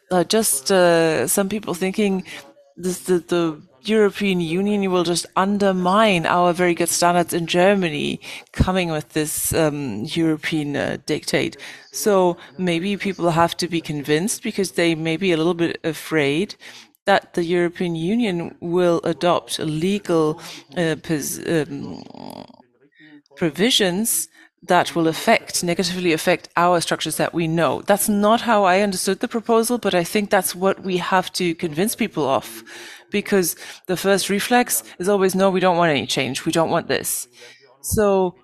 uh, 0.09 0.23
just 0.23 0.71
uh, 0.71 1.27
some 1.27 1.49
people 1.49 1.73
thinking 1.73 2.23
this, 2.77 2.99
the, 3.01 3.19
the 3.19 3.61
European 3.81 4.39
Union 4.39 4.89
will 4.91 5.03
just 5.03 5.25
undermine 5.35 6.25
our 6.25 6.53
very 6.53 6.73
good 6.73 6.89
standards 6.89 7.33
in 7.33 7.47
Germany 7.47 8.19
coming 8.53 8.89
with 8.89 9.09
this 9.09 9.53
um, 9.53 10.05
European 10.05 10.75
uh, 10.75 10.97
dictate. 11.05 11.57
So 11.91 12.37
maybe 12.57 12.95
people 12.97 13.31
have 13.31 13.57
to 13.57 13.67
be 13.67 13.81
convinced 13.81 14.41
because 14.41 14.71
they 14.71 14.95
may 14.95 15.17
be 15.17 15.31
a 15.31 15.37
little 15.37 15.53
bit 15.53 15.79
afraid 15.83 16.55
that 17.05 17.33
the 17.33 17.43
European 17.43 17.95
Union 17.95 18.55
will 18.61 19.01
adopt 19.03 19.59
legal 19.59 20.39
uh, 20.77 20.95
um, 21.47 22.03
provisions 23.35 24.29
that 24.63 24.95
will 24.95 25.07
affect 25.07 25.63
negatively 25.63 26.13
affect 26.13 26.49
our 26.55 26.79
structures 26.79 27.17
that 27.17 27.33
we 27.33 27.47
know. 27.47 27.81
That's 27.81 28.07
not 28.07 28.41
how 28.41 28.63
I 28.63 28.81
understood 28.81 29.19
the 29.19 29.27
proposal, 29.27 29.77
but 29.77 29.93
I 29.93 30.03
think 30.03 30.29
that's 30.29 30.55
what 30.55 30.83
we 30.83 30.97
have 30.97 31.31
to 31.33 31.53
convince 31.55 31.95
people 31.95 32.25
of 32.27 32.63
because 33.11 33.55
the 33.87 33.97
first 33.97 34.29
reflex 34.29 34.83
is 34.99 35.09
always 35.09 35.35
no, 35.35 35.49
we 35.49 35.59
don't 35.59 35.77
want 35.77 35.91
any 35.91 36.07
change. 36.07 36.45
We 36.45 36.51
don't 36.51 36.71
want 36.71 36.87
this. 36.87 37.27
So 37.81 38.35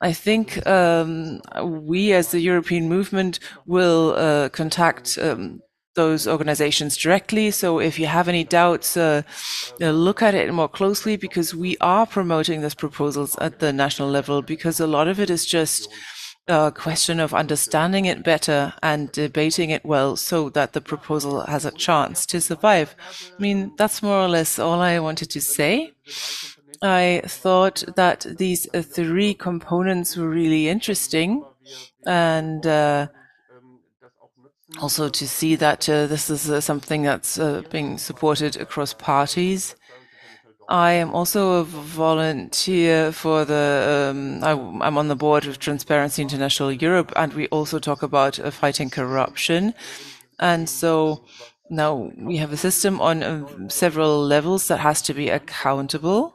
I 0.00 0.12
think 0.12 0.66
um, 0.66 1.40
we 1.62 2.12
as 2.12 2.30
the 2.30 2.40
European 2.40 2.88
movement 2.88 3.38
will 3.66 4.14
uh, 4.16 4.48
contact 4.48 5.18
um, 5.20 5.60
those 5.94 6.28
organizations 6.28 6.96
directly. 6.96 7.50
So 7.50 7.80
if 7.80 7.98
you 7.98 8.06
have 8.06 8.28
any 8.28 8.44
doubts, 8.44 8.96
uh, 8.96 9.22
uh, 9.80 9.90
look 9.90 10.22
at 10.22 10.34
it 10.34 10.52
more 10.52 10.68
closely 10.68 11.16
because 11.16 11.54
we 11.54 11.76
are 11.80 12.06
promoting 12.06 12.60
these 12.60 12.74
proposals 12.74 13.36
at 13.38 13.58
the 13.58 13.72
national 13.72 14.08
level 14.08 14.42
because 14.42 14.80
a 14.80 14.86
lot 14.86 15.08
of 15.08 15.18
it 15.18 15.30
is 15.30 15.46
just 15.46 15.88
a 16.48 16.72
question 16.72 17.20
of 17.20 17.34
understanding 17.34 18.06
it 18.06 18.24
better 18.24 18.72
and 18.82 19.12
debating 19.12 19.70
it 19.70 19.84
well 19.84 20.16
so 20.16 20.48
that 20.50 20.72
the 20.72 20.80
proposal 20.80 21.42
has 21.42 21.64
a 21.64 21.70
chance 21.70 22.26
to 22.26 22.40
survive. 22.40 22.94
I 23.38 23.42
mean, 23.42 23.72
that's 23.76 24.02
more 24.02 24.20
or 24.20 24.28
less 24.28 24.58
all 24.58 24.80
I 24.80 24.98
wanted 24.98 25.30
to 25.30 25.40
say. 25.40 25.92
I 26.82 27.22
thought 27.26 27.84
that 27.96 28.26
these 28.38 28.66
three 28.72 29.34
components 29.34 30.16
were 30.16 30.28
really 30.28 30.68
interesting 30.68 31.44
and 32.06 32.66
uh, 32.66 33.08
also 34.78 35.08
to 35.08 35.26
see 35.26 35.56
that 35.56 35.88
uh, 35.88 36.06
this 36.06 36.30
is 36.30 36.50
uh, 36.50 36.60
something 36.60 37.02
that's 37.02 37.38
uh, 37.38 37.62
being 37.70 37.98
supported 37.98 38.56
across 38.56 38.94
parties. 38.94 39.74
I 40.68 40.92
am 40.92 41.12
also 41.12 41.60
a 41.60 41.64
volunteer 41.64 43.10
for 43.10 43.44
the, 43.44 44.12
um, 44.12 44.44
I, 44.44 44.52
am 44.86 44.96
on 44.96 45.08
the 45.08 45.16
board 45.16 45.46
of 45.46 45.58
Transparency 45.58 46.22
International 46.22 46.70
Europe, 46.70 47.12
and 47.16 47.32
we 47.32 47.48
also 47.48 47.80
talk 47.80 48.04
about 48.04 48.38
uh, 48.38 48.52
fighting 48.52 48.88
corruption. 48.88 49.74
And 50.38 50.68
so 50.68 51.24
now 51.70 52.12
we 52.16 52.36
have 52.36 52.52
a 52.52 52.56
system 52.56 53.00
on 53.00 53.22
uh, 53.22 53.68
several 53.68 54.22
levels 54.24 54.68
that 54.68 54.78
has 54.78 55.02
to 55.02 55.14
be 55.14 55.28
accountable, 55.28 56.34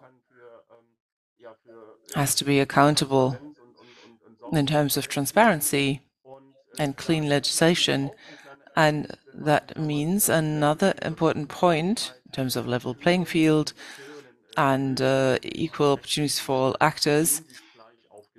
has 2.13 2.35
to 2.35 2.43
be 2.43 2.59
accountable 2.59 3.37
in 4.51 4.67
terms 4.67 4.97
of 4.97 5.07
transparency 5.07 6.01
and 6.79 6.97
clean 6.97 7.29
legislation. 7.29 8.11
And 8.75 9.15
that 9.33 9.77
means 9.77 10.29
another 10.29 10.93
important 11.01 11.49
point 11.49 12.13
in 12.25 12.31
terms 12.31 12.55
of 12.55 12.67
level 12.67 12.93
playing 12.93 13.25
field 13.25 13.73
and 14.57 15.01
uh, 15.01 15.37
equal 15.43 15.93
opportunities 15.93 16.39
for 16.39 16.55
all 16.55 16.77
actors 16.81 17.41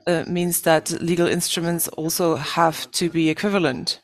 uh, 0.06 0.24
means 0.26 0.62
that 0.62 0.90
legal 1.02 1.26
instruments 1.26 1.88
also 1.88 2.36
have 2.36 2.90
to 2.92 3.10
be 3.10 3.28
equivalent, 3.28 4.00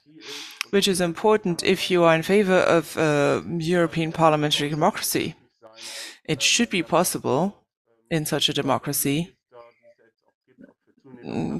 which 0.70 0.88
is 0.88 1.00
important 1.00 1.62
if 1.62 1.90
you 1.90 2.02
are 2.02 2.14
in 2.14 2.22
favor 2.22 2.58
of 2.58 2.96
uh, 2.96 3.40
European 3.58 4.12
parliamentary 4.12 4.68
democracy. 4.68 5.34
It 6.24 6.42
should 6.42 6.70
be 6.70 6.82
possible 6.82 7.64
in 8.10 8.26
such 8.26 8.48
a 8.48 8.52
democracy 8.52 9.34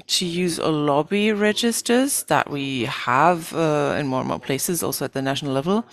to 0.07 0.25
use 0.25 0.57
a 0.59 0.67
lobby 0.67 1.31
registers 1.31 2.23
that 2.23 2.49
we 2.49 2.85
have 2.85 3.53
uh, 3.53 3.95
in 3.97 4.07
more 4.07 4.19
and 4.19 4.27
more 4.27 4.39
places, 4.39 4.83
also 4.83 5.05
at 5.05 5.13
the 5.13 5.21
national 5.21 5.53
level, 5.53 5.85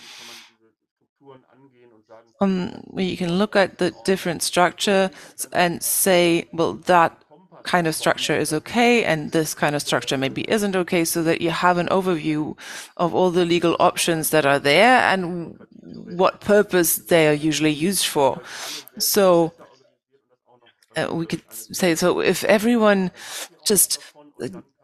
um, 2.41 2.83
you 2.97 3.15
can 3.15 3.37
look 3.37 3.55
at 3.55 3.77
the 3.77 3.93
different 4.03 4.41
structure 4.41 5.11
and 5.53 5.81
say, 5.81 6.47
well, 6.51 6.73
that 6.73 7.17
kind 7.63 7.85
of 7.87 7.93
structure 7.93 8.35
is 8.35 8.51
okay 8.51 9.03
and 9.03 9.31
this 9.31 9.53
kind 9.53 9.75
of 9.75 9.81
structure 9.83 10.17
maybe 10.17 10.49
isn't 10.49 10.75
okay 10.75 11.05
so 11.05 11.21
that 11.21 11.41
you 11.41 11.51
have 11.51 11.77
an 11.77 11.87
overview 11.89 12.57
of 12.97 13.13
all 13.13 13.29
the 13.29 13.45
legal 13.45 13.75
options 13.79 14.31
that 14.31 14.47
are 14.47 14.57
there 14.57 14.97
and 15.01 15.59
what 16.17 16.41
purpose 16.41 16.95
they 16.95 17.27
are 17.27 17.33
usually 17.33 17.71
used 17.71 18.07
for. 18.07 18.41
So 18.97 19.53
uh, 20.97 21.13
we 21.13 21.25
could 21.25 21.43
say, 21.51 21.95
so 21.95 22.19
if 22.19 22.43
everyone 22.43 23.11
just 23.65 23.99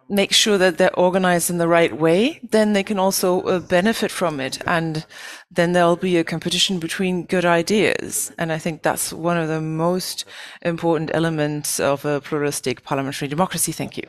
make 0.10 0.32
sure 0.32 0.58
that 0.58 0.78
they're 0.78 1.00
organized 1.00 1.50
in 1.50 1.58
the 1.58 1.68
right 1.68 1.98
way, 1.98 2.40
then 2.52 2.74
they 2.74 2.84
can 2.84 3.00
also 3.00 3.42
uh, 3.42 3.60
benefit 3.60 4.12
from 4.12 4.40
it. 4.40 4.60
And 4.66 5.06
then 5.52 5.74
there'll 5.74 5.96
be 5.96 6.18
a 6.18 6.24
competition 6.24 6.80
between 6.80 7.26
good 7.26 7.46
ideas. 7.46 8.32
And 8.38 8.52
I 8.52 8.58
think 8.58 8.84
that's 8.84 9.12
one 9.12 9.38
of 9.38 9.48
the 9.48 9.62
most 9.62 10.26
important 10.62 11.12
elements 11.14 11.80
of 11.80 12.06
a 12.06 12.22
pluralistic 12.22 12.84
parliamentary 12.84 13.28
democracy. 13.28 13.72
Thank 13.72 13.98
you. 13.98 14.04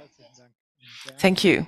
Thank 1.19 1.43
you 1.43 1.67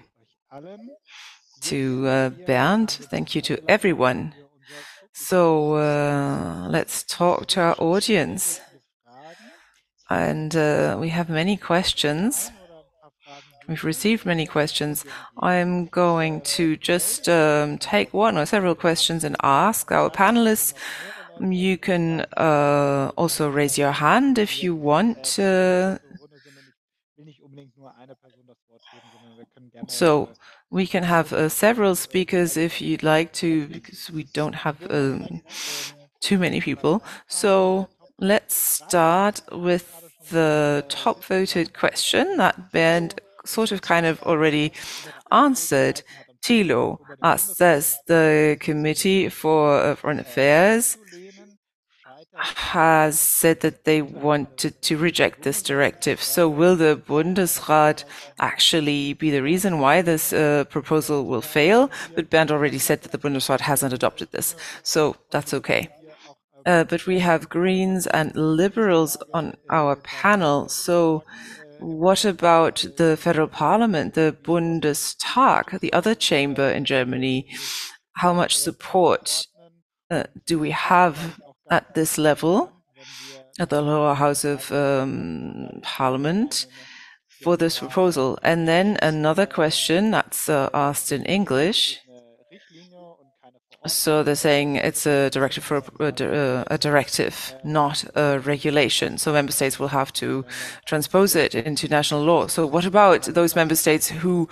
to 1.62 2.06
uh, 2.06 2.28
Bernd. 2.46 2.90
Thank 2.90 3.34
you 3.34 3.40
to 3.42 3.58
everyone. 3.68 4.34
So 5.12 5.74
uh, 5.74 6.68
let's 6.70 7.02
talk 7.02 7.46
to 7.48 7.60
our 7.60 7.74
audience. 7.78 8.60
And 10.10 10.56
uh, 10.56 10.96
we 10.98 11.08
have 11.10 11.28
many 11.28 11.56
questions. 11.56 12.50
We've 13.68 13.84
received 13.84 14.26
many 14.26 14.46
questions. 14.46 15.04
I'm 15.38 15.86
going 15.86 16.40
to 16.56 16.76
just 16.76 17.28
um, 17.28 17.78
take 17.78 18.12
one 18.12 18.36
or 18.36 18.44
several 18.44 18.74
questions 18.74 19.22
and 19.22 19.36
ask 19.44 19.92
our 19.92 20.10
panelists. 20.10 20.74
You 21.40 21.78
can 21.78 22.22
uh, 22.36 23.12
also 23.16 23.48
raise 23.48 23.78
your 23.78 23.92
hand 23.92 24.38
if 24.38 24.64
you 24.64 24.74
want. 24.74 25.38
Uh, 25.38 25.98
so 29.86 30.30
we 30.70 30.86
can 30.86 31.04
have 31.04 31.52
several 31.52 31.94
speakers 31.94 32.56
if 32.56 32.80
you'd 32.80 33.04
like 33.04 33.32
to, 33.34 33.68
because 33.68 34.10
we 34.10 34.24
don't 34.24 34.54
have 34.54 34.76
um, 34.90 35.42
too 36.20 36.38
many 36.38 36.60
people. 36.60 37.04
So 37.28 37.88
let's 38.20 38.54
start 38.54 39.40
with 39.50 40.10
the 40.30 40.84
top 40.88 41.24
voted 41.24 41.72
question 41.72 42.36
that 42.36 42.70
Bernd 42.70 43.18
sort 43.44 43.72
of 43.72 43.82
kind 43.82 44.06
of 44.06 44.22
already 44.22 44.72
answered. 45.32 46.02
Thilo 46.42 46.98
asks 47.22 47.60
us 47.60 47.98
the 48.06 48.56
Committee 48.60 49.28
for 49.28 49.78
uh, 49.78 49.94
Foreign 49.94 50.20
Affairs 50.20 50.96
has 52.42 53.18
said 53.20 53.60
that 53.60 53.84
they 53.84 54.00
wanted 54.00 54.80
to 54.82 54.96
reject 54.96 55.42
this 55.42 55.62
directive. 55.62 56.22
So 56.22 56.48
will 56.48 56.76
the 56.76 56.96
Bundesrat 56.96 58.04
actually 58.38 59.12
be 59.14 59.30
the 59.30 59.42
reason 59.42 59.78
why 59.78 60.00
this 60.00 60.32
uh, 60.32 60.64
proposal 60.70 61.26
will 61.26 61.42
fail? 61.42 61.90
But 62.14 62.30
Bernd 62.30 62.50
already 62.50 62.78
said 62.78 63.02
that 63.02 63.12
the 63.12 63.18
Bundesrat 63.18 63.60
hasn't 63.60 63.92
adopted 63.92 64.30
this. 64.32 64.54
So 64.82 65.16
that's 65.30 65.52
okay. 65.52 65.88
Uh, 66.66 66.84
but 66.84 67.06
we 67.06 67.18
have 67.20 67.48
Greens 67.48 68.06
and 68.06 68.34
Liberals 68.36 69.16
on 69.32 69.56
our 69.70 69.96
panel. 69.96 70.68
So 70.68 71.24
what 71.78 72.24
about 72.24 72.84
the 72.96 73.16
federal 73.16 73.48
parliament, 73.48 74.14
the 74.14 74.36
Bundestag, 74.42 75.80
the 75.80 75.92
other 75.92 76.14
chamber 76.14 76.68
in 76.70 76.84
Germany? 76.84 77.46
How 78.16 78.34
much 78.34 78.56
support 78.56 79.46
uh, 80.10 80.24
do 80.46 80.58
we 80.58 80.72
have 80.72 81.40
at 81.70 81.94
this 81.94 82.18
level, 82.18 82.72
at 83.58 83.70
the 83.70 83.80
lower 83.80 84.14
house 84.14 84.44
of 84.44 84.70
um, 84.72 85.80
parliament, 85.82 86.66
for 87.42 87.56
this 87.56 87.78
proposal? 87.78 88.38
And 88.42 88.68
then 88.68 88.98
another 89.00 89.46
question 89.46 90.10
that's 90.10 90.48
uh, 90.48 90.68
asked 90.74 91.12
in 91.12 91.24
English 91.24 91.98
so 93.86 94.22
they're 94.22 94.34
saying 94.34 94.76
it's 94.76 95.06
a 95.06 95.30
directive 95.30 95.64
for 95.64 95.82
a, 96.00 96.64
a, 96.70 96.76
directive, 96.76 97.54
not 97.64 98.04
a 98.14 98.38
regulation. 98.40 99.16
So 99.16 99.32
member 99.32 99.52
states 99.52 99.78
will 99.78 99.88
have 99.88 100.12
to 100.14 100.44
transpose 100.84 101.34
it 101.34 101.54
into 101.54 101.88
national 101.88 102.22
law. 102.22 102.46
So 102.46 102.66
what 102.66 102.84
about 102.84 103.22
those 103.22 103.56
member 103.56 103.74
states 103.74 104.08
who 104.08 104.50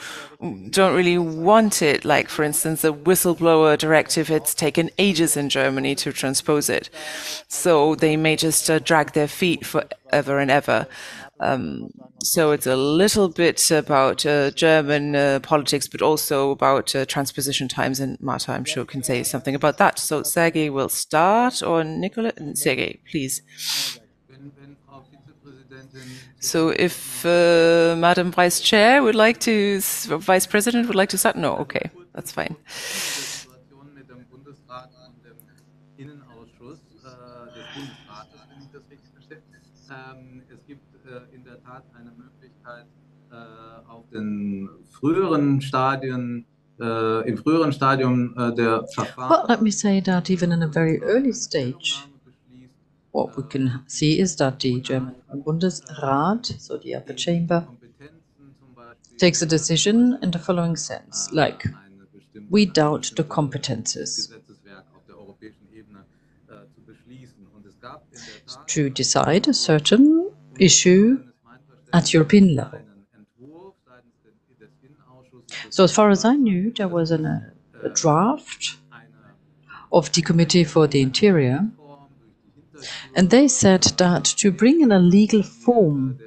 don't 0.71 0.97
really 0.97 1.19
want 1.19 1.83
it? 1.83 2.07
Like, 2.07 2.31
for 2.31 2.43
instance, 2.43 2.81
the 2.81 2.95
whistleblower 2.95 3.77
directive, 3.77 4.31
it's 4.31 4.55
taken 4.55 4.89
ages 4.97 5.37
in 5.37 5.51
Germany 5.51 5.95
to 5.97 6.11
transpose 6.11 6.71
it. 6.71 6.89
So 7.49 7.95
they 7.95 8.17
may 8.17 8.35
just 8.35 8.71
uh, 8.71 8.79
drag 8.79 9.13
their 9.13 9.29
feet 9.29 9.67
forever 9.67 10.39
and 10.39 10.51
ever. 10.51 10.87
Um, 11.41 11.91
so 12.23 12.51
it's 12.51 12.67
a 12.67 12.77
little 12.77 13.29
bit 13.29 13.71
about 13.71 14.27
uh, 14.27 14.51
German 14.51 15.15
uh, 15.15 15.41
politics, 15.43 15.87
but 15.87 16.03
also 16.03 16.51
about 16.51 16.95
uh, 16.95 17.05
transposition 17.07 17.69
times. 17.69 18.01
And 18.01 18.21
Marta, 18.21 18.53
I'm 18.53 18.65
sure, 18.65 18.85
can 18.85 19.03
say 19.03 19.23
something 19.23 19.55
about 19.55 19.79
that. 19.79 19.99
So 19.99 20.23
Sergey 20.23 20.69
will 20.71 20.89
start, 20.89 21.63
or 21.63 21.85
Nicola? 21.85 22.33
Sergey, 22.55 23.01
please. 23.11 23.43
So 26.41 26.69
if 26.69 27.27
uh, 27.27 27.97
Madam 27.99 28.31
Vice 28.31 28.61
Chair 28.61 29.03
would 29.03 29.15
like 29.15 29.41
to, 29.41 29.81
Vice 29.81 30.47
President 30.47 30.87
would 30.87 30.97
like 30.97 31.09
to 31.11 31.19
start? 31.19 31.37
No, 31.37 31.57
okay, 31.59 31.91
that's 32.15 32.31
fine. 32.31 32.57
Den 44.13 44.69
früheren 44.91 45.61
Stadien 45.61 46.47
uh, 46.81 47.21
im 47.27 47.37
früheren 47.37 47.73
Stadium 47.73 48.35
uh, 48.37 48.51
der 48.51 48.87
Verfahren. 48.95 49.31
Well, 49.31 49.45
let 49.49 49.63
me 49.63 49.71
say 49.71 50.01
that 50.03 50.31
even 50.31 50.53
in 50.53 50.63
a 50.63 50.69
very 50.69 51.01
early 51.03 51.33
stage, 51.33 52.09
what 53.13 53.37
we 53.37 53.43
can 53.43 53.81
see 53.87 54.19
is 54.19 54.37
that 54.37 54.61
the 54.61 54.81
German 54.81 55.15
Bundesrat, 55.45 56.47
so 56.59 56.79
the 56.79 56.97
upper 56.97 57.15
chamber, 57.15 57.67
takes 59.19 59.43
a 59.43 59.47
decision 59.47 60.19
in 60.23 60.31
the 60.31 60.39
following 60.39 60.77
sense, 60.77 61.29
like 61.33 61.65
we 62.51 62.65
doubt 62.67 63.11
the 63.17 63.25
competences 63.25 64.33
to 68.67 68.91
decide 68.91 69.49
a 69.49 69.55
certain 69.55 70.31
issue 70.59 71.19
at 71.93 72.13
European 72.13 72.55
level. 72.55 72.81
So 75.79 75.85
as 75.85 75.95
far 75.95 76.11
as 76.11 76.25
I 76.25 76.35
knew, 76.35 76.73
there 76.73 76.89
was 76.89 77.13
an, 77.13 77.25
a, 77.25 77.89
draft 77.91 78.79
of 79.93 80.11
the 80.11 80.23
Committee 80.23 80.65
for 80.65 80.89
the 80.89 81.01
Interior, 81.01 81.69
and 83.15 83.31
they 83.31 83.47
said 83.47 83.85
that 83.97 84.25
to 84.25 84.51
bring 84.51 84.81
in 84.81 84.91
a 84.91 84.99
legal 84.99 85.45
form 85.45 86.19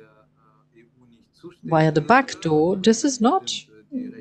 via 1.65 1.91
the 1.91 1.99
back 1.99 2.39
door, 2.39 2.77
this 2.77 3.03
is 3.03 3.19
not 3.19 3.53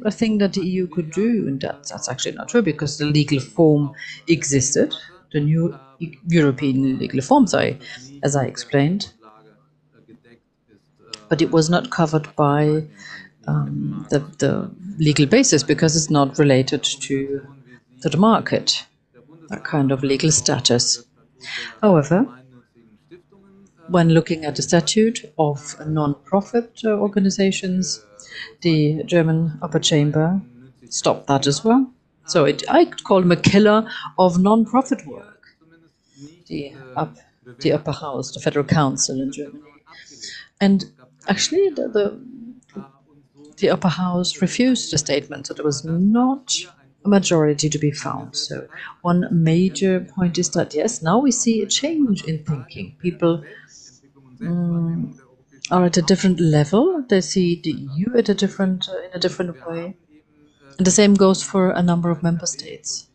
a 0.05 0.11
thing 0.11 0.39
that 0.39 0.55
the 0.55 0.67
EU 0.67 0.89
could 0.89 1.13
do, 1.13 1.47
and 1.47 1.61
that, 1.61 1.85
that's 1.85 2.09
actually 2.09 2.33
not 2.33 2.49
true 2.49 2.63
because 2.63 2.99
the 2.99 3.05
legal 3.07 3.39
form 3.39 3.93
existed, 4.27 4.93
the 5.31 5.39
new 5.39 5.79
European 6.27 6.99
legal 6.99 7.21
forms, 7.21 7.55
I, 7.55 7.79
as 8.25 8.35
I 8.35 8.47
explained, 8.47 9.13
but 11.29 11.41
it 11.41 11.53
was 11.53 11.71
not 11.71 11.93
covered 11.93 12.35
by 12.35 12.83
um, 13.47 14.09
the, 14.11 14.19
the 14.39 14.71
legal 15.01 15.27
basis 15.27 15.63
because 15.63 15.97
it's 15.97 16.11
not 16.11 16.39
related 16.39 16.85
to, 16.85 17.47
the 18.03 18.17
market, 18.17 18.87
that 19.49 19.65
kind 19.65 19.91
of 19.93 20.03
legal 20.03 20.31
status. 20.31 21.05
However, 21.83 22.27
when 23.89 24.11
looking 24.11 24.45
at 24.45 24.57
the 24.57 24.63
statute 24.63 25.33
of 25.39 25.75
non-profit 25.87 26.81
uh, 26.85 26.91
organizations, 26.91 28.03
the 28.63 29.03
German 29.05 29.59
upper 29.61 29.81
chamber 29.81 30.41
stopped 30.89 31.27
that 31.27 31.47
as 31.47 31.65
well. 31.65 31.91
So 32.27 32.45
it, 32.45 32.63
I 32.69 32.85
could 32.85 33.05
call 33.05 33.23
him 33.23 33.33
a 33.33 33.37
killer 33.37 33.91
of 34.19 34.39
non-profit 34.39 35.07
work. 35.07 35.49
The, 36.47 36.73
up, 36.97 37.17
the 37.61 37.73
upper 37.73 37.93
house, 37.93 38.33
the 38.33 38.41
federal 38.41 38.65
council 38.65 39.21
in 39.21 39.33
Germany. 39.33 39.63
And 40.61 40.85
actually, 41.29 41.71
the, 41.71 41.89
the, 41.89 42.21
the 43.61 43.71
upper 43.71 43.89
house 43.89 44.41
refused 44.41 44.93
the 44.93 44.99
statement, 44.99 45.47
so 45.47 45.55
there 45.55 45.65
was 45.65 45.85
not 45.85 46.55
a 47.05 47.09
majority 47.09 47.69
to 47.69 47.79
be 47.79 47.91
found. 47.91 48.37
So 48.37 48.67
one 49.03 49.27
major 49.31 50.01
point 50.01 50.39
is 50.39 50.51
that 50.51 50.75
yes, 50.75 51.03
now 51.03 51.19
we 51.19 51.31
see 51.31 51.63
a 51.63 51.67
change 51.67 52.25
in 52.25 52.45
thinking. 52.45 52.97
People 52.99 53.45
mm, 54.39 55.19
are 55.71 55.85
at 55.85 55.97
a 55.97 56.03
different 56.03 56.41
level. 56.41 57.05
They 57.09 57.21
see 57.21 57.61
the 57.63 57.73
EU 57.73 58.17
at 58.17 58.29
a 58.29 58.35
different 58.35 58.89
uh, 58.89 58.99
in 58.99 59.11
a 59.15 59.19
different 59.19 59.67
way. 59.67 59.97
And 60.79 60.87
the 60.87 60.91
same 60.91 61.15
goes 61.15 61.43
for 61.43 61.71
a 61.71 61.83
number 61.83 62.11
of 62.11 62.23
member 62.23 62.47
states. 62.47 63.09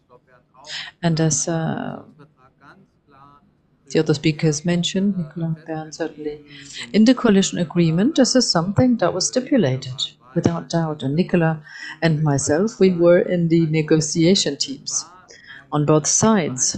And 1.01 1.19
as 1.19 1.47
uh, 1.47 2.03
the 3.91 3.99
other 3.99 4.13
speakers 4.13 4.65
mentioned, 4.65 5.17
Nicola 5.17 5.55
Bern 5.65 5.91
certainly, 5.91 6.43
in 6.91 7.05
the 7.05 7.13
coalition 7.13 7.59
agreement, 7.59 8.15
this 8.15 8.35
is 8.35 8.49
something 8.49 8.97
that 8.97 9.13
was 9.13 9.27
stipulated 9.27 10.01
without 10.35 10.69
doubt. 10.69 11.01
And 11.01 11.15
Nicola 11.15 11.63
and 12.01 12.21
myself, 12.21 12.79
we 12.79 12.91
were 12.91 13.19
in 13.19 13.47
the 13.47 13.65
negotiation 13.67 14.57
teams 14.57 15.05
on 15.71 15.85
both 15.85 16.05
sides. 16.05 16.77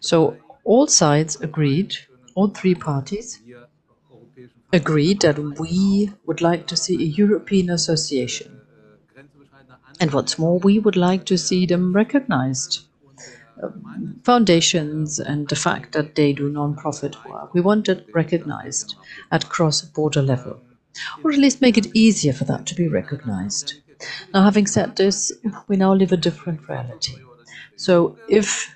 So 0.00 0.36
all 0.64 0.86
sides 0.86 1.36
agreed, 1.40 1.94
all 2.34 2.48
three 2.48 2.74
parties 2.74 3.40
agreed 4.72 5.20
that 5.20 5.38
we 5.60 6.10
would 6.26 6.40
like 6.40 6.66
to 6.66 6.76
see 6.76 6.96
a 6.96 7.06
European 7.06 7.70
association. 7.70 8.60
And 10.00 10.12
what's 10.12 10.38
more, 10.38 10.58
we 10.58 10.80
would 10.80 10.96
like 10.96 11.24
to 11.26 11.38
see 11.38 11.66
them 11.66 11.94
recognized. 11.94 12.80
Foundations 14.24 15.20
and 15.20 15.48
the 15.48 15.54
fact 15.54 15.92
that 15.92 16.16
they 16.16 16.32
do 16.32 16.48
non-profit 16.48 17.14
work. 17.24 17.54
We 17.54 17.60
want 17.60 17.88
it 17.88 18.04
recognized 18.12 18.96
at 19.30 19.48
cross-border 19.48 20.22
level, 20.22 20.60
or 21.22 21.32
at 21.32 21.38
least 21.38 21.60
make 21.60 21.78
it 21.78 21.94
easier 21.94 22.32
for 22.32 22.44
that 22.44 22.66
to 22.66 22.74
be 22.74 22.88
recognized. 22.88 23.74
Now, 24.32 24.42
having 24.42 24.66
said 24.66 24.96
this, 24.96 25.32
we 25.68 25.76
now 25.76 25.94
live 25.94 26.12
a 26.12 26.16
different 26.16 26.68
reality. 26.68 27.14
So 27.76 28.16
if 28.28 28.74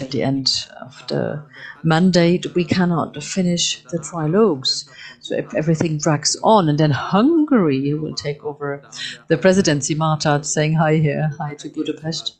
at 0.00 0.10
the 0.10 0.22
end 0.22 0.68
of 0.80 1.02
the 1.08 1.42
mandate 1.82 2.54
we 2.54 2.64
cannot 2.64 3.22
finish 3.22 3.82
the 3.90 3.98
trilogues, 3.98 4.88
so 5.20 5.34
if 5.36 5.54
everything 5.54 5.98
drags 5.98 6.36
on 6.42 6.68
and 6.68 6.78
then 6.78 6.90
Hungary 6.90 7.94
will 7.94 8.14
take 8.14 8.44
over 8.44 8.82
the 9.28 9.38
presidency, 9.38 9.94
Marta 9.94 10.42
saying 10.44 10.74
hi 10.74 10.96
here, 10.96 11.30
hi 11.38 11.54
to 11.54 11.68
Budapest. 11.68 12.36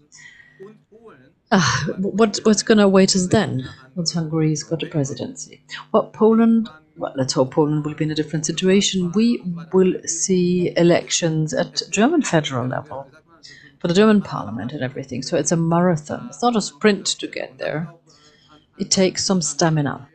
Ah, 1.53 1.87
what, 1.99 2.39
what's 2.43 2.62
going 2.62 2.79
to 2.79 2.85
await 2.85 3.14
us 3.14 3.29
then 3.29 3.69
once 3.95 4.12
Hungary's 4.12 4.64
got 4.64 4.83
a 4.83 4.87
presidency? 4.87 5.62
Well, 5.93 6.09
Poland, 6.09 6.69
well, 6.97 7.12
let's 7.16 7.34
hope 7.34 7.53
Poland 7.53 7.84
will 7.84 7.94
be 7.94 8.05
in 8.05 8.11
a 8.11 8.14
different 8.14 8.47
situation. 8.47 9.12
We 9.12 9.42
will 9.72 9.94
see 10.05 10.72
elections 10.76 11.53
at 11.53 11.82
German 11.90 12.22
federal 12.22 12.66
level 12.66 13.11
for 13.78 13.88
the 13.88 13.94
German 13.94 14.22
parliament 14.22 14.72
and 14.72 14.82
everything. 14.82 15.22
So 15.22 15.36
it's 15.36 15.53
a 15.53 15.57
marathon. 15.57 16.26
It's 16.28 16.42
not 16.42 16.57
a 16.57 16.61
sprint 16.61 17.07
to 17.07 17.26
get 17.26 17.59
there. 17.59 17.92
It 18.78 18.90
takes 18.90 19.24
some 19.24 19.42
stamina. 19.42 20.09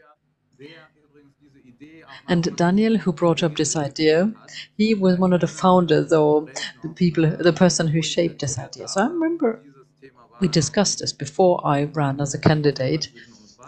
And 2.27 2.55
Daniel, 2.55 2.97
who 2.97 3.11
brought 3.11 3.43
up 3.43 3.55
this 3.55 3.75
idea, 3.75 4.31
he 4.77 4.93
was 4.93 5.17
one 5.17 5.33
of 5.33 5.41
the 5.41 5.47
founders 5.47 6.13
or 6.13 6.47
the 6.81 6.89
people, 6.89 7.29
the 7.29 7.53
person 7.53 7.87
who 7.87 8.01
shaped 8.01 8.41
this 8.41 8.57
idea. 8.57 8.87
So 8.87 9.01
I 9.01 9.07
remember 9.07 9.63
we 10.39 10.47
discussed 10.47 10.99
this 10.99 11.13
before 11.13 11.59
I 11.65 11.83
ran 11.83 12.21
as 12.21 12.33
a 12.33 12.39
candidate, 12.39 13.09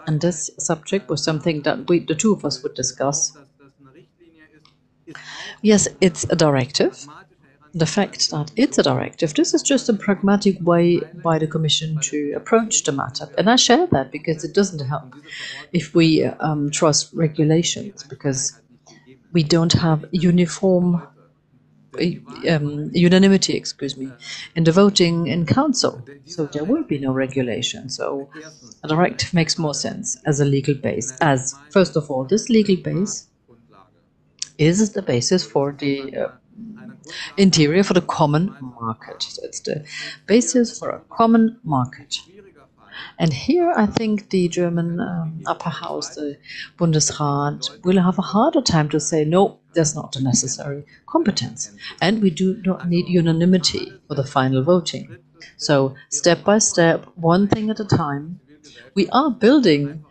and 0.06 0.20
this 0.20 0.50
subject 0.58 1.08
was 1.08 1.22
something 1.22 1.62
that 1.62 1.88
we, 1.88 2.00
the 2.00 2.14
two 2.14 2.32
of 2.32 2.44
us, 2.44 2.62
would 2.62 2.74
discuss. 2.74 3.36
Yes, 5.62 5.88
it's 6.00 6.24
a 6.30 6.36
directive. 6.36 7.06
The 7.72 7.86
fact 7.86 8.30
that 8.30 8.52
it's 8.54 8.78
a 8.78 8.84
directive, 8.84 9.34
this 9.34 9.52
is 9.52 9.62
just 9.62 9.88
a 9.88 9.94
pragmatic 9.94 10.56
way 10.60 11.00
by 11.22 11.38
the 11.38 11.48
Commission 11.48 11.98
to 12.02 12.32
approach 12.36 12.84
the 12.84 12.92
matter. 12.92 13.28
And 13.36 13.50
I 13.50 13.56
share 13.56 13.88
that 13.88 14.12
because 14.12 14.44
it 14.44 14.54
doesn't 14.54 14.86
help 14.86 15.16
if 15.72 15.92
we 15.94 16.24
um, 16.24 16.70
trust 16.70 17.12
regulations, 17.14 18.04
because 18.04 18.60
we 19.32 19.42
don't 19.42 19.72
have 19.72 20.04
uniform 20.12 21.02
um, 22.48 22.90
unanimity, 22.92 23.54
excuse 23.54 23.96
me, 23.96 24.10
in 24.54 24.64
the 24.64 24.72
voting 24.72 25.26
in 25.26 25.46
council. 25.46 26.04
So 26.26 26.46
there 26.46 26.64
will 26.64 26.84
be 26.84 26.98
no 26.98 27.12
regulation. 27.12 27.88
So 27.88 28.28
a 28.82 28.88
directive 28.88 29.34
makes 29.34 29.58
more 29.58 29.74
sense 29.74 30.16
as 30.24 30.40
a 30.40 30.44
legal 30.44 30.74
base. 30.74 31.12
As 31.20 31.54
first 31.70 31.96
of 31.96 32.10
all, 32.10 32.24
this 32.24 32.48
legal 32.48 32.76
base 32.76 33.28
is 34.58 34.92
the 34.92 35.02
basis 35.02 35.44
for 35.44 35.72
the 35.72 36.16
uh, 36.16 36.28
interior 37.36 37.82
for 37.82 37.94
the 37.94 38.02
common 38.02 38.54
market. 38.80 39.22
So 39.22 39.42
it's 39.44 39.60
the 39.60 39.84
basis 40.26 40.78
for 40.78 40.90
a 40.90 41.00
common 41.10 41.58
market. 41.64 42.18
And 43.18 43.32
here 43.32 43.72
I 43.76 43.86
think 43.86 44.30
the 44.30 44.48
German 44.48 45.00
um, 45.00 45.42
upper 45.46 45.70
house, 45.70 46.14
the 46.14 46.36
Bundesrat, 46.78 47.84
will 47.84 48.00
have 48.02 48.18
a 48.18 48.22
harder 48.22 48.60
time 48.60 48.88
to 48.90 49.00
say, 49.00 49.24
no, 49.24 49.58
there's 49.74 49.94
not 49.94 50.12
the 50.12 50.20
necessary 50.20 50.84
competence. 51.06 51.70
And 52.00 52.22
we 52.22 52.30
do 52.30 52.60
not 52.64 52.88
need 52.88 53.08
unanimity 53.08 53.92
for 54.08 54.14
the 54.14 54.24
final 54.24 54.62
voting. 54.62 55.18
So, 55.56 55.94
step 56.10 56.44
by 56.44 56.58
step, 56.58 57.06
one 57.14 57.48
thing 57.48 57.70
at 57.70 57.80
a 57.80 57.84
time, 57.84 58.40
we 58.94 59.08
are 59.10 59.30
building 59.30 60.04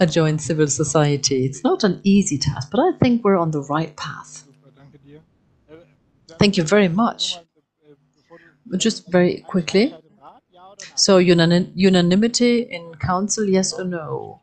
a 0.00 0.06
joint 0.06 0.40
civil 0.40 0.66
society. 0.66 1.44
It's 1.44 1.62
not 1.62 1.84
an 1.84 2.00
easy 2.02 2.38
task, 2.38 2.70
but 2.70 2.80
I 2.80 2.92
think 2.98 3.22
we're 3.22 3.36
on 3.36 3.50
the 3.50 3.62
right 3.62 3.94
path. 3.96 4.44
Thank 6.38 6.56
you 6.56 6.64
very 6.64 6.88
much. 6.88 7.38
Just 8.76 9.10
very 9.10 9.44
quickly. 9.46 9.94
So, 11.04 11.12
unan 11.18 11.72
unanimity 11.74 12.52
in 12.76 12.94
council, 12.96 13.44
yes 13.48 13.72
or 13.72 13.84
no? 13.84 14.40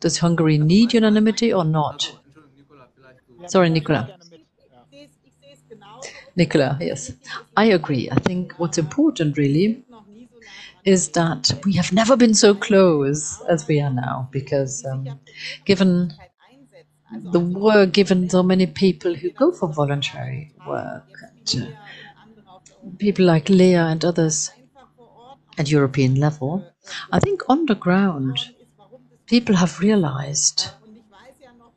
Does 0.00 0.18
Hungary 0.18 0.58
need 0.58 0.92
unanimity 0.94 1.52
or 1.52 1.64
not? 1.64 2.10
Sorry, 3.46 3.70
Nicola. 3.70 4.02
Nicola, 6.36 6.78
yes. 6.80 7.12
I 7.56 7.66
agree. 7.66 8.08
I 8.10 8.16
think 8.16 8.54
what's 8.58 8.78
important 8.78 9.36
really 9.36 9.84
is 10.84 11.10
that 11.10 11.52
we 11.64 11.72
have 11.74 11.92
never 11.92 12.16
been 12.16 12.34
so 12.34 12.54
close 12.54 13.40
as 13.48 13.66
we 13.68 13.80
are 13.80 13.90
now 13.92 14.28
because 14.32 14.84
um, 14.84 15.20
given 15.64 16.12
the 17.10 17.40
work, 17.40 17.92
given 17.92 18.28
so 18.30 18.42
many 18.42 18.66
people 18.66 19.14
who 19.14 19.30
go 19.30 19.52
for 19.52 19.68
voluntary 19.72 20.52
work, 20.66 21.06
and, 21.22 21.62
uh, 21.62 21.70
people 22.98 23.24
like 23.24 23.48
Leah 23.48 23.86
and 23.86 24.04
others 24.04 24.50
at 25.58 25.70
European 25.70 26.14
level, 26.14 26.64
I 27.12 27.18
think 27.20 27.42
on 27.48 27.66
the 27.66 27.74
ground, 27.74 28.50
people 29.26 29.56
have 29.56 29.80
realized 29.80 30.68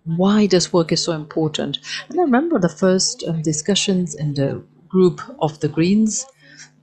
why 0.05 0.47
this 0.47 0.71
work 0.73 0.91
is 0.91 1.03
so 1.03 1.11
important. 1.13 1.79
And 2.09 2.19
I 2.19 2.23
remember 2.23 2.59
the 2.59 2.69
first 2.69 3.23
um, 3.23 3.41
discussions 3.41 4.15
in 4.15 4.33
the 4.33 4.63
group 4.87 5.21
of 5.39 5.59
the 5.59 5.67
Greens. 5.67 6.25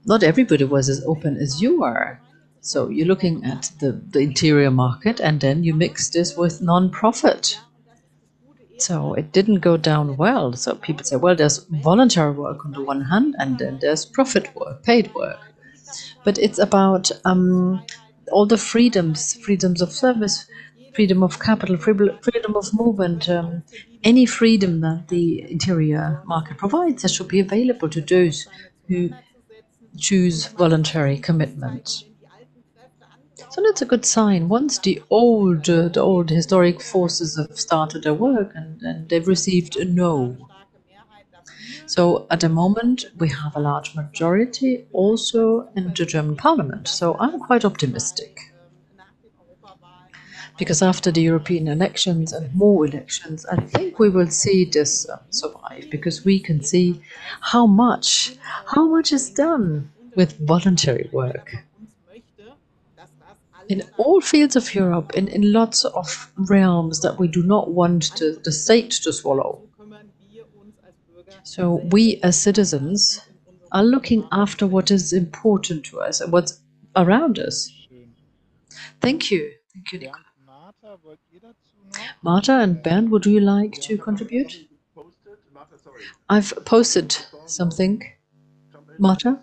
Not 0.05 0.23
everybody 0.23 0.65
was 0.65 0.89
as 0.89 1.05
open 1.05 1.37
as 1.37 1.61
you 1.61 1.83
are. 1.83 2.21
So 2.61 2.89
you're 2.89 3.07
looking 3.07 3.45
at 3.45 3.71
the, 3.81 3.93
the 3.93 4.21
interior 4.21 4.71
market 4.71 5.21
and 5.21 5.41
then 5.41 5.65
you 5.65 5.75
mix 5.75 6.11
this 6.11 6.37
with 6.37 6.61
non-profit. 6.61 7.59
So 8.79 9.15
it 9.15 9.33
didn't 9.33 9.61
go 9.61 9.77
down 9.77 10.17
well. 10.17 10.53
So 10.53 10.77
people 10.77 11.05
say, 11.05 11.17
well, 11.17 11.35
there's 11.35 11.59
voluntary 11.83 12.33
work 12.33 12.65
on 12.65 12.73
the 12.73 12.83
one 12.83 13.01
hand, 13.01 13.35
and 13.39 13.59
then 13.59 13.79
there's 13.81 14.07
profit 14.07 14.55
work, 14.55 14.85
paid 14.85 15.13
work. 15.15 15.41
But 16.29 16.37
it's 16.37 16.59
about 16.59 17.11
um, 17.24 17.81
all 18.31 18.45
the 18.45 18.59
freedoms, 18.59 19.33
freedoms 19.43 19.81
of 19.81 19.91
service, 19.91 20.47
freedom 20.95 21.22
of 21.22 21.41
capital, 21.41 21.79
freedom 21.79 22.55
of 22.55 22.74
movement, 22.74 23.31
um, 23.31 23.62
any 24.05 24.26
freedom 24.26 24.83
that 24.83 25.09
the 25.09 25.51
interior 25.51 26.20
market 26.26 26.59
provides 26.59 27.01
that 27.01 27.12
should 27.12 27.29
be 27.29 27.41
available 27.41 27.89
to 27.89 28.03
those 28.03 28.47
who 28.89 29.09
choose 29.97 30.49
voluntary 30.49 31.16
commitment. 31.16 32.05
So 33.49 33.62
that's 33.62 33.81
a 33.81 33.87
good 33.87 34.05
sign. 34.05 34.51
Once 34.51 34.79
the 34.79 35.03
old, 35.09 35.70
uh, 35.70 35.89
the 35.89 36.03
old 36.03 36.29
historic 36.29 36.83
forces 36.83 37.39
have 37.39 37.59
started 37.59 38.03
their 38.03 38.12
work 38.12 38.53
and, 38.55 38.83
and 38.83 39.09
they've 39.09 39.26
received 39.26 39.76
a 39.79 39.87
no. 39.87 40.51
So 41.89 42.26
at 42.30 42.41
the 42.41 42.51
moment, 42.51 43.07
we 43.16 43.30
have 43.30 43.57
a 43.57 43.61
large 43.61 43.95
majority 43.95 44.86
also 44.93 45.68
in 45.74 45.95
the 45.95 46.05
German 46.05 46.36
parliament. 46.36 46.86
So 46.86 47.16
I'm 47.18 47.41
quite 47.41 47.64
optimistic. 47.64 48.39
Because 50.59 50.82
after 50.82 51.11
the 51.11 51.22
European 51.22 51.66
elections 51.66 52.32
and 52.32 52.55
more 52.55 52.84
elections, 52.84 53.47
I 53.47 53.61
think 53.62 53.99
we 53.99 54.11
will 54.11 54.28
see 54.28 54.66
this 54.66 55.09
uh, 55.09 55.18
survive 55.30 55.89
because 55.89 56.24
we 56.24 56.41
can 56.41 56.62
see 56.62 57.01
how 57.41 57.66
much, 57.66 58.36
how 58.66 58.86
much 58.86 59.11
is 59.11 59.30
done 59.30 59.91
with 60.14 60.39
voluntary 60.47 61.09
work 61.12 61.64
in 63.68 63.82
all 63.99 64.20
fields 64.20 64.57
of 64.57 64.74
Europe, 64.74 65.12
in, 65.14 65.28
in 65.28 65.53
lots 65.53 65.84
of 65.84 66.32
realms 66.36 67.01
that 67.01 67.18
we 67.18 67.28
do 67.28 67.43
not 67.43 67.70
want 67.70 68.16
to, 68.16 68.32
the 68.45 68.53
state 68.53 68.91
to 68.91 69.12
swallow. 69.12 69.61
So 71.49 71.77
we 71.93 72.21
as 72.23 72.39
citizens 72.39 73.23
are 73.73 73.83
looking 73.83 74.29
after 74.33 74.67
what 74.67 74.91
is 74.91 75.15
important 75.15 75.83
to 75.87 75.99
us 75.99 76.21
and 76.21 76.31
what's 76.31 76.61
around 76.95 77.39
us. 77.39 77.73
Thank 79.01 79.31
you. 79.31 79.53
Thank 79.73 79.93
you, 79.93 79.99
Nicola. 79.99 80.25
Marta 82.21 82.59
and 82.59 82.83
Bernd, 82.83 83.11
would 83.11 83.25
you 83.25 83.41
like 83.41 83.73
to 83.81 83.97
contribute? 83.97 84.69
I've 86.29 86.53
posted 86.67 87.17
something. 87.47 88.05
Marta? 88.99 89.41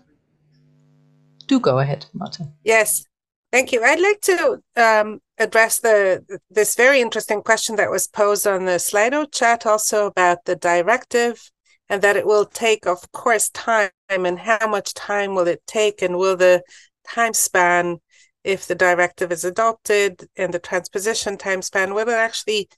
Do 1.48 1.58
go 1.58 1.80
ahead, 1.80 2.06
Marta. 2.12 2.46
Yes. 2.62 3.04
Thank 3.50 3.72
you. 3.72 3.82
I'd 3.82 4.00
like 4.00 4.20
to 4.20 4.62
um, 4.76 5.20
address 5.38 5.80
the 5.80 6.24
this 6.50 6.76
very 6.76 7.00
interesting 7.00 7.42
question 7.42 7.74
that 7.76 7.90
was 7.90 8.06
posed 8.06 8.46
on 8.46 8.64
the 8.64 8.78
Slido 8.78 9.26
chat 9.32 9.66
also 9.66 10.06
about 10.06 10.44
the 10.44 10.54
directive 10.54 11.50
and 11.88 12.02
that 12.02 12.16
it 12.16 12.26
will 12.26 12.44
take, 12.44 12.86
of 12.86 13.10
course, 13.12 13.48
time 13.50 13.90
and 14.08 14.38
how 14.38 14.66
much 14.68 14.94
time 14.94 15.34
will 15.34 15.46
it 15.46 15.62
take 15.66 16.02
and 16.02 16.16
will 16.16 16.36
the 16.36 16.62
time 17.06 17.32
span 17.32 17.98
if 18.44 18.66
the 18.66 18.74
directive 18.74 19.32
is 19.32 19.44
adopted 19.44 20.28
and 20.36 20.52
the 20.52 20.58
transposition 20.58 21.36
time 21.36 21.62
span 21.62 21.94
will 21.94 22.08
it 22.08 22.12
actually 22.12 22.68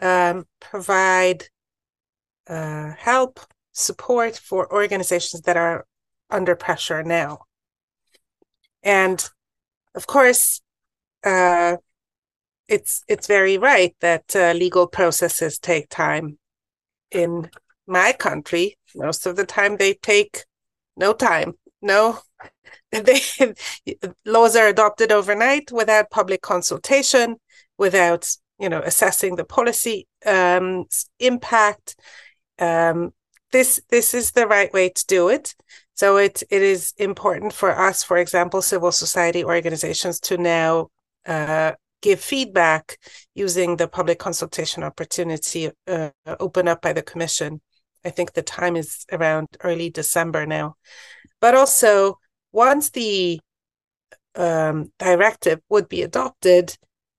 um, 0.00 0.46
provide 0.60 1.44
uh, 2.48 2.92
help 2.98 3.40
support 3.72 4.36
for 4.36 4.72
organizations 4.72 5.42
that 5.42 5.56
are 5.56 5.84
under 6.30 6.54
pressure 6.54 7.02
now 7.02 7.38
and 8.82 9.28
of 9.96 10.06
course, 10.06 10.60
uh, 11.24 11.78
it's 12.68 13.02
it's 13.08 13.26
very 13.26 13.58
right 13.58 13.96
that 14.00 14.36
uh, 14.36 14.52
legal 14.52 14.86
processes 14.86 15.58
take 15.58 15.88
time. 15.88 16.38
In 17.10 17.50
my 17.86 18.12
country, 18.12 18.76
most 18.94 19.26
of 19.26 19.36
the 19.36 19.46
time 19.46 19.76
they 19.76 19.94
take 19.94 20.44
no 20.96 21.12
time. 21.12 21.54
No, 21.82 22.18
they 22.92 23.20
laws 24.24 24.56
are 24.56 24.68
adopted 24.68 25.12
overnight 25.12 25.70
without 25.72 26.10
public 26.10 26.42
consultation, 26.42 27.36
without 27.78 28.28
you 28.58 28.68
know 28.68 28.80
assessing 28.80 29.36
the 29.36 29.44
policy 29.44 30.06
um, 30.24 30.86
impact. 31.18 31.96
Um, 32.58 33.12
this 33.52 33.80
this 33.90 34.14
is 34.14 34.32
the 34.32 34.46
right 34.46 34.72
way 34.72 34.88
to 34.88 35.04
do 35.06 35.28
it. 35.28 35.54
So 35.94 36.16
it 36.16 36.42
it 36.50 36.62
is 36.62 36.92
important 36.98 37.52
for 37.52 37.78
us, 37.78 38.02
for 38.02 38.18
example, 38.18 38.62
civil 38.62 38.92
society 38.92 39.44
organizations, 39.44 40.20
to 40.20 40.36
now 40.36 40.88
uh, 41.26 41.72
give 42.02 42.20
feedback 42.20 42.98
using 43.34 43.76
the 43.76 43.88
public 43.88 44.18
consultation 44.18 44.82
opportunity 44.82 45.70
uh, 45.86 46.10
open 46.38 46.68
up 46.68 46.82
by 46.82 46.92
the 46.92 47.02
Commission. 47.02 47.60
I 48.06 48.10
think 48.10 48.32
the 48.32 48.42
time 48.42 48.76
is 48.76 49.04
around 49.10 49.48
early 49.64 49.90
December 49.90 50.46
now, 50.46 50.76
but 51.40 51.54
also 51.56 52.18
once 52.52 52.90
the 52.90 53.40
um, 54.36 54.92
directive 54.98 55.60
would 55.68 55.88
be 55.88 56.02
adopted, 56.02 56.76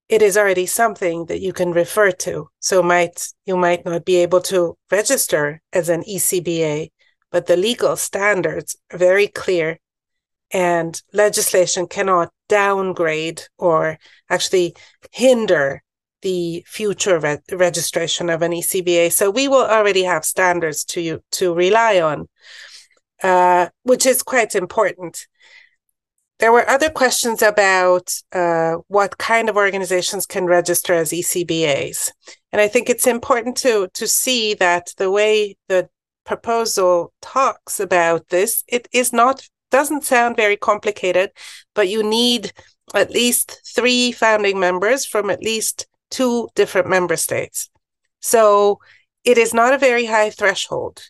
it 0.08 0.22
is 0.22 0.38
already 0.38 0.66
something 0.66 1.26
that 1.26 1.42
you 1.42 1.52
can 1.52 1.72
refer 1.72 2.12
to. 2.12 2.48
So 2.60 2.82
might 2.82 3.28
you 3.46 3.58
might 3.58 3.84
not 3.84 4.06
be 4.06 4.16
able 4.18 4.42
to 4.44 4.78
register 4.90 5.62
as 5.74 5.90
an 5.90 6.04
ECBA, 6.04 6.90
but 7.32 7.48
the 7.48 7.58
legal 7.58 7.98
standards 7.98 8.78
are 8.92 8.98
very 8.98 9.28
clear 9.28 9.80
and 10.52 11.02
legislation 11.12 11.88
cannot 11.88 12.32
downgrade 12.48 13.42
or 13.58 13.98
actually 14.30 14.74
hinder 15.12 15.84
the 16.22 16.63
future 16.68 17.20
re- 17.20 17.39
registration 17.51 18.30
of 18.30 18.41
an 18.41 18.51
ECBA. 18.51 19.11
So 19.11 19.30
we 19.30 19.47
will 19.47 19.65
already 19.65 20.03
have 20.03 20.26
standards 20.26 20.84
to 20.86 21.20
to 21.34 21.53
rely 21.53 21.99
on, 22.01 22.28
uh, 23.24 23.70
which 23.84 24.05
is 24.05 24.24
quite 24.24 24.55
important. 24.55 25.28
There 26.39 26.51
were 26.51 26.70
other 26.70 26.91
questions 26.91 27.41
about 27.41 28.13
uh, 28.32 28.76
what 28.88 29.18
kind 29.18 29.49
of 29.49 29.57
organizations 29.57 30.28
can 30.28 30.45
register 30.45 30.93
as 30.93 31.11
ECBAs, 31.11 32.11
and 32.51 32.61
I 32.61 32.68
think 32.68 32.89
it's 32.89 33.07
important 33.07 33.57
to 33.57 33.89
to 33.93 34.07
see 34.07 34.53
that 34.55 34.93
the 34.97 35.11
way 35.11 35.57
the 35.68 35.89
proposal 36.26 37.13
talks 37.22 37.80
about 37.80 38.28
this, 38.28 38.63
it 38.68 38.88
is 38.91 39.13
not 39.13 39.47
doesn't 39.72 40.03
sound 40.03 40.36
very 40.36 40.57
complicated, 40.57 41.32
but 41.74 41.89
you 41.89 42.03
need 42.03 42.53
at 42.93 43.11
least 43.11 43.61
three 43.76 44.11
founding 44.11 44.59
members 44.59 45.05
from 45.05 45.30
at 45.30 45.41
least 45.41 45.88
two 46.10 46.49
different 46.55 46.88
member 46.88 47.16
states. 47.16 47.70
So 48.20 48.80
it 49.24 49.38
is 49.38 49.53
not 49.53 49.74
a 49.74 49.78
very 49.78 50.05
high 50.05 50.30
threshold. 50.30 51.01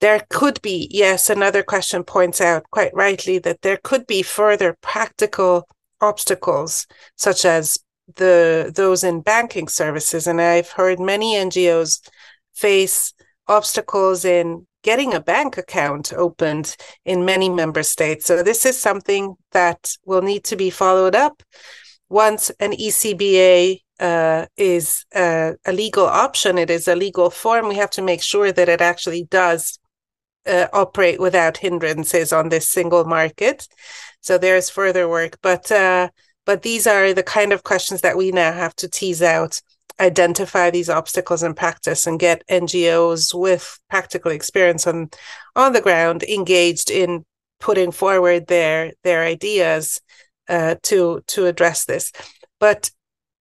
There 0.00 0.26
could 0.28 0.60
be, 0.60 0.88
yes, 0.90 1.30
another 1.30 1.62
question 1.62 2.04
points 2.04 2.40
out 2.40 2.70
quite 2.70 2.94
rightly 2.94 3.38
that 3.38 3.62
there 3.62 3.78
could 3.82 4.06
be 4.06 4.22
further 4.22 4.76
practical 4.82 5.66
obstacles, 6.00 6.86
such 7.16 7.44
as 7.44 7.78
the 8.16 8.70
those 8.74 9.02
in 9.02 9.20
banking 9.22 9.68
services. 9.68 10.26
And 10.26 10.40
I've 10.40 10.70
heard 10.70 11.00
many 11.00 11.34
NGOs 11.34 12.06
face 12.54 13.14
obstacles 13.48 14.24
in 14.24 14.66
getting 14.82 15.14
a 15.14 15.20
bank 15.20 15.58
account 15.58 16.12
opened 16.12 16.76
in 17.04 17.24
many 17.24 17.48
member 17.48 17.82
states. 17.82 18.26
So 18.26 18.42
this 18.42 18.64
is 18.64 18.78
something 18.78 19.34
that 19.52 19.96
will 20.04 20.22
need 20.22 20.44
to 20.44 20.56
be 20.56 20.70
followed 20.70 21.14
up 21.14 21.42
once 22.08 22.50
an 22.60 22.72
ECBA 22.72 23.80
uh, 24.00 24.46
is 24.56 25.04
a, 25.14 25.54
a, 25.64 25.72
legal 25.72 26.06
option. 26.06 26.58
It 26.58 26.70
is 26.70 26.86
a 26.86 26.96
legal 26.96 27.30
form. 27.30 27.68
We 27.68 27.76
have 27.76 27.90
to 27.92 28.02
make 28.02 28.22
sure 28.22 28.52
that 28.52 28.68
it 28.68 28.80
actually 28.80 29.24
does 29.24 29.78
uh, 30.46 30.66
operate 30.72 31.18
without 31.18 31.56
hindrances 31.56 32.32
on 32.32 32.48
this 32.48 32.68
single 32.68 33.04
market. 33.04 33.66
So 34.20 34.38
there 34.38 34.56
is 34.56 34.70
further 34.70 35.08
work, 35.08 35.38
but 35.42 35.70
uh, 35.72 36.10
but 36.44 36.62
these 36.62 36.86
are 36.86 37.12
the 37.12 37.22
kind 37.22 37.52
of 37.52 37.64
questions 37.64 38.02
that 38.02 38.16
we 38.16 38.30
now 38.30 38.52
have 38.52 38.76
to 38.76 38.88
tease 38.88 39.22
out 39.22 39.60
identify 39.98 40.70
these 40.70 40.90
obstacles 40.90 41.42
in 41.42 41.54
practice 41.54 42.06
and 42.06 42.20
get 42.20 42.46
NGOs 42.48 43.32
with 43.32 43.78
practical 43.88 44.30
experience 44.30 44.86
on 44.86 45.10
on 45.54 45.72
the 45.72 45.80
ground 45.80 46.22
engaged 46.22 46.90
in 46.90 47.24
putting 47.60 47.90
forward 47.90 48.46
their 48.46 48.92
their 49.04 49.22
ideas 49.22 50.00
uh, 50.48 50.76
to 50.82 51.22
to 51.28 51.46
address 51.46 51.84
this. 51.86 52.12
But 52.60 52.90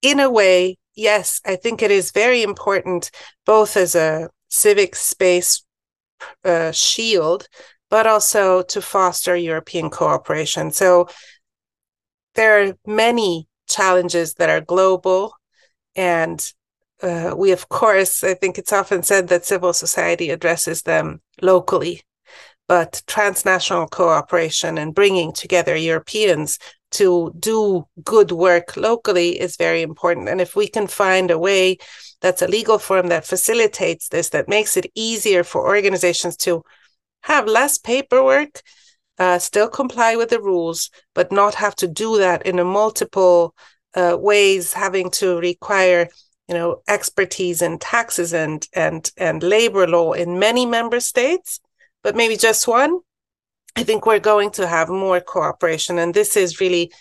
in 0.05 0.19
a 0.19 0.29
way, 0.29 0.77
yes, 0.95 1.41
I 1.45 1.55
think 1.55 1.81
it 1.81 1.89
is 1.89 2.11
very 2.11 2.43
important, 2.43 3.09
both 3.43 3.75
as 3.75 3.95
a 3.95 4.29
civic 4.49 4.95
space 4.95 5.63
uh, 6.43 6.71
shield, 6.71 7.47
but 7.89 8.05
also 8.05 8.61
to 8.61 8.81
foster 8.81 9.35
European 9.35 9.89
cooperation. 9.89 10.69
So 10.69 11.07
there 12.35 12.61
are 12.61 12.73
many 12.85 13.47
challenges 13.67 14.35
that 14.35 14.49
are 14.49 14.61
global 14.61 15.33
and 15.95 16.39
uh, 17.01 17.33
we, 17.35 17.51
of 17.51 17.67
course, 17.69 18.23
I 18.23 18.35
think 18.35 18.57
it's 18.57 18.73
often 18.73 19.01
said 19.01 19.27
that 19.29 19.45
civil 19.45 19.73
society 19.73 20.29
addresses 20.29 20.83
them 20.83 21.21
locally, 21.41 22.01
but 22.67 23.01
transnational 23.07 23.87
cooperation 23.87 24.77
and 24.77 24.93
bringing 24.93 25.33
together 25.33 25.75
Europeans 25.75 26.59
to 26.91 27.33
do 27.39 27.85
good 28.03 28.31
work 28.31 28.77
locally 28.77 29.39
is 29.39 29.57
very 29.57 29.81
important. 29.81 30.29
And 30.29 30.39
if 30.39 30.55
we 30.55 30.67
can 30.67 30.87
find 30.87 31.31
a 31.31 31.39
way 31.39 31.77
that's 32.21 32.41
a 32.41 32.47
legal 32.47 32.79
form 32.79 33.07
that 33.07 33.25
facilitates 33.25 34.09
this, 34.09 34.29
that 34.29 34.47
makes 34.47 34.77
it 34.77 34.91
easier 34.95 35.43
for 35.43 35.67
organizations 35.67 36.37
to 36.37 36.63
have 37.23 37.47
less 37.47 37.77
paperwork, 37.77 38.61
uh, 39.17 39.39
still 39.39 39.67
comply 39.67 40.15
with 40.15 40.29
the 40.29 40.41
rules, 40.41 40.89
but 41.13 41.31
not 41.31 41.55
have 41.55 41.75
to 41.77 41.87
do 41.87 42.17
that 42.17 42.45
in 42.45 42.59
a 42.59 42.65
multiple 42.65 43.55
uh, 43.95 44.17
ways, 44.19 44.73
having 44.73 45.09
to 45.09 45.37
require 45.39 46.07
you 46.47 46.53
know 46.53 46.81
expertise 46.87 47.61
in 47.61 47.79
taxes 47.79 48.33
and 48.33 48.67
and 48.73 49.11
and 49.17 49.41
labor 49.41 49.87
law 49.87 50.13
in 50.13 50.39
many 50.39 50.65
member 50.65 50.99
states 50.99 51.59
but 52.03 52.15
maybe 52.15 52.37
just 52.37 52.67
one 52.67 52.99
i 53.75 53.83
think 53.83 54.05
we're 54.05 54.19
going 54.19 54.51
to 54.51 54.67
have 54.67 54.89
more 54.89 55.19
cooperation 55.19 55.99
and 55.99 56.13
this 56.13 56.35
is 56.37 56.59
really 56.59 56.91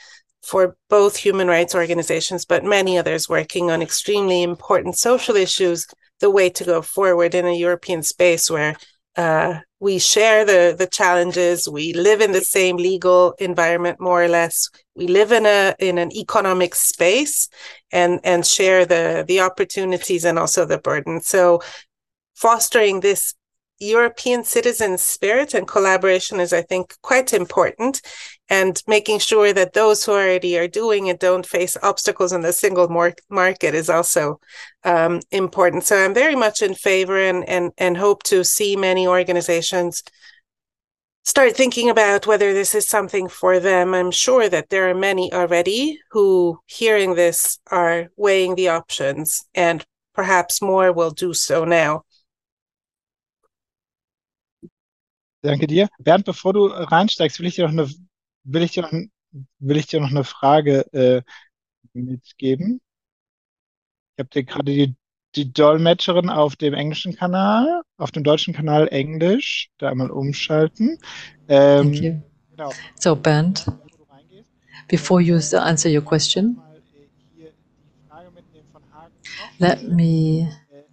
for 0.43 0.77
both 0.91 1.17
human 1.17 1.49
rights 1.49 1.75
organizations 1.75 2.45
but 2.45 2.65
many 2.65 2.99
others 2.99 3.29
working 3.29 3.71
on 3.71 3.83
extremely 3.83 4.43
important 4.43 4.97
social 4.97 5.37
issues 5.37 5.87
the 6.21 6.31
way 6.31 6.49
to 6.49 6.65
go 6.65 6.83
forward 6.83 7.35
in 7.35 7.47
a 7.47 7.57
european 7.57 8.03
space 8.03 8.51
where 8.51 8.77
uh, 9.17 9.61
we 9.81 9.99
share 9.99 10.45
the 10.45 10.75
the 10.77 10.87
challenges. 10.87 11.69
We 11.69 11.93
live 11.93 12.21
in 12.21 12.33
the 12.33 12.41
same 12.41 12.77
legal 12.77 13.35
environment 13.39 14.01
more 14.01 14.25
or 14.25 14.29
less. 14.29 14.71
We 14.97 15.07
live 15.07 15.31
in 15.31 15.47
a 15.47 15.75
in 15.79 15.99
an 15.99 16.11
economic 16.13 16.75
space 16.75 17.49
and 17.93 18.19
and 18.25 18.47
share 18.47 18.87
the 18.87 19.25
the 19.27 19.41
opportunities 19.41 20.25
and 20.25 20.39
also 20.39 20.65
the 20.65 20.79
burden. 20.79 21.21
So 21.21 21.63
fostering 22.35 23.01
this 23.01 23.35
European 23.85 24.45
citizen 24.45 24.99
spirit 24.99 25.55
and 25.55 25.67
collaboration 25.67 26.41
is, 26.41 26.53
I 26.53 26.63
think, 26.63 26.95
quite 27.03 27.33
important. 27.33 28.01
And 28.49 28.83
making 28.87 29.21
sure 29.21 29.53
that 29.53 29.73
those 29.73 30.05
who 30.05 30.13
already 30.13 30.59
are 30.59 30.69
doing 30.69 31.07
it 31.07 31.21
don't 31.21 31.47
face 31.47 31.77
obstacles 31.83 32.33
in 32.33 32.43
the 32.43 32.53
single 32.53 32.89
mar- 32.89 33.15
market 33.31 33.75
is 33.75 33.89
also 33.89 34.41
um, 34.85 35.21
important. 35.31 35.85
So 35.85 35.97
I'm 35.97 36.15
very 36.15 36.37
much 36.37 36.61
in 36.61 36.75
favor 36.75 37.19
and, 37.19 37.49
and, 37.49 37.73
and 37.79 37.97
hope 37.97 38.23
to 38.25 38.45
see 38.45 38.77
many 38.77 39.07
organizations 39.07 40.03
start 41.25 41.57
thinking 41.57 41.89
about 41.89 42.27
whether 42.27 42.53
this 42.53 42.75
is 42.75 42.87
something 42.87 43.29
for 43.29 43.59
them. 43.59 43.95
I'm 43.95 44.11
sure 44.11 44.49
that 44.49 44.69
there 44.69 44.91
are 44.91 44.95
many 44.95 45.33
already 45.33 45.99
who, 46.11 46.61
hearing 46.67 47.15
this, 47.15 47.59
are 47.71 48.11
weighing 48.17 48.55
the 48.55 48.69
options, 48.69 49.47
and 49.55 49.85
perhaps 50.15 50.61
more 50.61 50.93
will 50.93 51.11
do 51.11 51.33
so 51.33 51.65
now. 51.65 52.03
Danke 55.45 55.67
dir. 55.67 55.89
Bernd, 55.99 56.25
bevor 56.25 56.53
du 56.55 56.67
reinsteigst, 56.67 57.39
will 57.39 57.47
ich 57.47 57.57
dir 57.57 57.65
noch 57.65 57.73
eine, 57.73 57.91
will 58.45 58.63
ich 58.63 58.73
dir 58.73 58.83
noch, 58.83 58.93
will 59.59 59.77
ich 59.77 59.87
dir 59.87 60.01
noch 60.01 60.11
eine 60.11 60.25
Frage 60.25 60.91
äh, 60.93 61.23
mitgeben. 61.93 62.81
Ich 64.17 64.21
habe 64.21 64.31
dir 64.31 64.45
gerade 64.45 64.73
die, 64.73 64.95
die 65.35 65.53
Dolmetscherin 65.53 66.31
auf 66.31 66.57
dem 66.57 66.73
englischen 66.73 67.15
Kanal, 67.15 67.83
auf 67.99 68.11
dem 68.11 68.25
deutschen 68.25 68.55
Kanal 68.55 68.89
Englisch, 68.89 69.71
da 69.79 69.91
einmal 69.91 70.11
umschalten. 70.11 70.99
Ähm, 71.49 71.93
Thank 71.93 72.03
you. 72.03 72.15
genau. 72.51 72.71
So, 72.99 73.15
Bernd, 73.15 73.67
Bevor 73.67 73.89
du 73.99 74.05
reingehst, 74.11 74.49
before 74.89 75.21
you 75.21 75.37
answer 75.59 75.91
your 75.91 76.05
question, 76.05 76.59
äh, 76.73 76.81
hier 77.37 77.51
die 77.51 78.09
Frage 78.09 78.31
mitnehmen 78.31 78.69
von 78.73 78.83
Hagen. 78.93 79.13
let 79.59 79.89
me 79.93 80.49
Äh, 80.71 80.85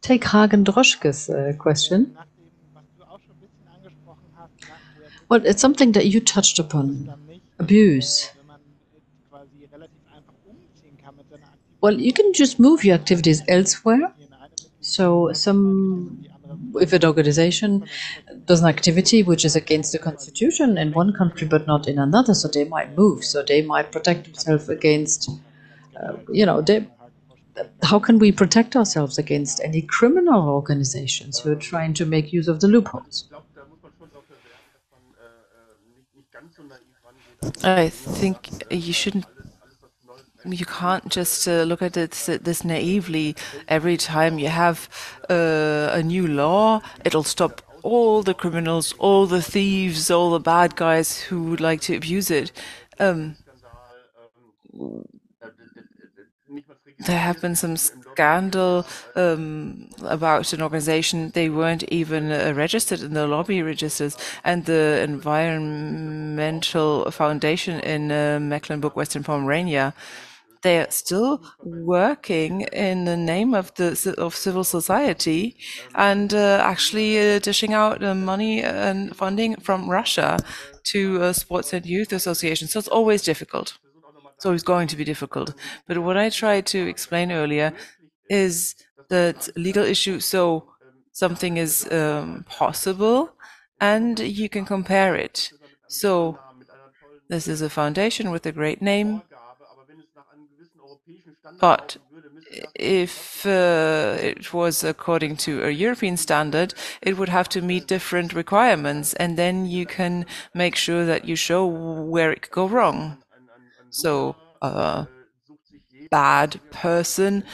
take 0.00 0.32
Hagen 0.32 0.64
Droschke's 0.64 1.28
uh, 1.28 1.52
question. 1.58 2.16
Well, 5.30 5.46
it's 5.46 5.62
something 5.62 5.92
that 5.92 6.06
you 6.06 6.20
touched 6.20 6.58
upon 6.58 7.14
abuse. 7.58 8.30
Well, 11.80 11.98
you 12.00 12.12
can 12.12 12.32
just 12.32 12.58
move 12.58 12.84
your 12.84 12.94
activities 12.94 13.42
elsewhere. 13.48 14.12
So, 14.80 15.32
some, 15.32 16.26
if 16.76 16.92
an 16.92 17.04
organization 17.04 17.86
does 18.46 18.60
an 18.62 18.68
activity 18.68 19.22
which 19.22 19.44
is 19.44 19.56
against 19.56 19.92
the 19.92 19.98
constitution 19.98 20.78
in 20.78 20.92
one 20.92 21.12
country 21.12 21.46
but 21.46 21.66
not 21.66 21.88
in 21.88 21.98
another, 21.98 22.34
so 22.34 22.48
they 22.48 22.64
might 22.64 22.96
move. 22.96 23.24
So 23.24 23.42
they 23.42 23.62
might 23.62 23.92
protect 23.92 24.24
themselves 24.26 24.68
against, 24.68 25.30
uh, 26.02 26.14
you 26.32 26.46
know, 26.46 26.60
they, 26.62 26.86
how 27.82 27.98
can 27.98 28.18
we 28.18 28.32
protect 28.32 28.76
ourselves 28.76 29.18
against 29.18 29.60
any 29.62 29.82
criminal 29.82 30.48
organizations 30.48 31.40
who 31.40 31.52
are 31.52 31.56
trying 31.70 31.94
to 31.94 32.06
make 32.06 32.32
use 32.32 32.48
of 32.48 32.60
the 32.60 32.68
loopholes? 32.68 33.30
I 37.62 37.88
think 37.88 38.64
you 38.70 38.92
shouldn't. 38.92 39.26
You 40.44 40.64
can't 40.64 41.08
just 41.08 41.46
uh, 41.46 41.64
look 41.64 41.82
at 41.82 41.96
it 41.96 42.12
this, 42.12 42.64
naively. 42.64 43.36
Every 43.68 43.96
time 43.96 44.38
you 44.38 44.48
have 44.48 44.88
uh, 45.28 45.90
a 45.92 46.02
new 46.02 46.26
law, 46.26 46.80
it'll 47.04 47.24
stop 47.24 47.60
all 47.82 48.22
the 48.22 48.34
criminals, 48.34 48.94
all 48.98 49.26
the 49.26 49.42
thieves, 49.42 50.10
all 50.10 50.30
the 50.30 50.40
bad 50.40 50.76
guys 50.76 51.20
who 51.20 51.44
would 51.44 51.60
like 51.60 51.80
to 51.82 51.96
abuse 51.96 52.30
it. 52.30 52.52
Um, 52.98 53.36
there 57.06 57.18
have 57.18 57.40
been 57.40 57.56
some 57.56 57.76
scandal 57.76 58.86
um, 59.16 59.88
about 60.04 60.52
an 60.52 60.62
organization. 60.62 61.30
They 61.30 61.48
weren't 61.48 61.82
even 61.84 62.30
uh, 62.30 62.52
registered 62.54 63.00
in 63.00 63.14
the 63.14 63.26
lobby 63.26 63.62
registers, 63.62 64.16
and 64.44 64.64
the 64.66 65.00
Environmental 65.02 67.10
Foundation 67.10 67.80
in 67.80 68.12
uh, 68.12 68.38
Mecklenburg-Western 68.40 69.24
Pomerania. 69.24 69.94
They 70.62 70.78
are 70.78 70.90
still 70.90 71.42
working 71.62 72.62
in 72.72 73.06
the 73.06 73.16
name 73.16 73.54
of 73.54 73.74
the 73.76 74.14
of 74.18 74.36
civil 74.36 74.62
society, 74.64 75.56
and 75.94 76.34
uh, 76.34 76.60
actually 76.62 77.18
uh, 77.18 77.38
dishing 77.38 77.72
out 77.72 78.04
uh, 78.04 78.14
money 78.14 78.62
and 78.62 79.16
funding 79.16 79.56
from 79.56 79.88
Russia 79.88 80.38
to 80.92 81.22
uh, 81.22 81.32
sports 81.32 81.72
and 81.72 81.86
youth 81.86 82.12
associations. 82.12 82.72
So 82.72 82.78
it's 82.78 82.88
always 82.88 83.22
difficult. 83.22 83.78
So 84.40 84.46
it's 84.46 84.46
always 84.46 84.62
going 84.62 84.88
to 84.88 84.96
be 84.96 85.04
difficult. 85.04 85.52
But 85.86 85.98
what 85.98 86.16
I 86.16 86.30
tried 86.30 86.64
to 86.68 86.88
explain 86.88 87.30
earlier 87.30 87.74
is 88.30 88.74
that 89.10 89.50
legal 89.54 89.84
issue, 89.84 90.18
so 90.18 90.72
something 91.12 91.58
is 91.58 91.86
um, 91.92 92.46
possible 92.48 93.34
and 93.80 94.18
you 94.18 94.48
can 94.48 94.64
compare 94.64 95.14
it. 95.14 95.52
So 95.88 96.38
this 97.28 97.48
is 97.48 97.60
a 97.60 97.68
foundation 97.68 98.30
with 98.30 98.46
a 98.46 98.52
great 98.52 98.80
name, 98.80 99.20
but 101.60 101.98
if 102.74 103.44
uh, 103.44 104.16
it 104.20 104.54
was 104.54 104.82
according 104.82 105.36
to 105.36 105.64
a 105.64 105.70
European 105.70 106.16
standard, 106.16 106.72
it 107.02 107.18
would 107.18 107.28
have 107.28 107.48
to 107.50 107.60
meet 107.60 107.86
different 107.86 108.32
requirements, 108.32 109.12
and 109.14 109.36
then 109.36 109.66
you 109.66 109.84
can 109.84 110.24
make 110.54 110.76
sure 110.76 111.04
that 111.04 111.26
you 111.26 111.36
show 111.36 111.66
where 111.66 112.32
it 112.32 112.40
could 112.42 112.52
go 112.52 112.66
wrong. 112.66 113.18
So 113.90 114.36
a 114.62 115.06
bad 116.10 116.60
person 116.70 117.44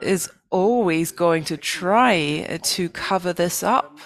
is 0.00 0.30
always 0.50 1.12
going 1.12 1.44
to 1.44 1.56
try 1.56 2.60
to 2.62 2.88
cover 2.90 3.32
this 3.32 3.62
up 3.62 3.98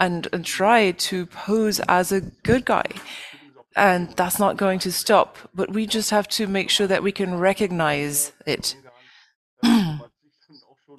and, 0.00 0.28
and 0.32 0.44
try 0.44 0.90
to 0.90 1.26
pose 1.26 1.80
as 1.80 2.12
a 2.12 2.20
good 2.20 2.64
guy. 2.64 2.86
And 3.74 4.10
that's 4.16 4.38
not 4.38 4.56
going 4.58 4.80
to 4.80 4.92
stop, 4.92 5.38
but 5.54 5.72
we 5.72 5.86
just 5.86 6.10
have 6.10 6.28
to 6.28 6.46
make 6.46 6.68
sure 6.68 6.86
that 6.86 7.02
we 7.02 7.12
can 7.12 7.38
recognize 7.38 8.32
it. 8.46 8.76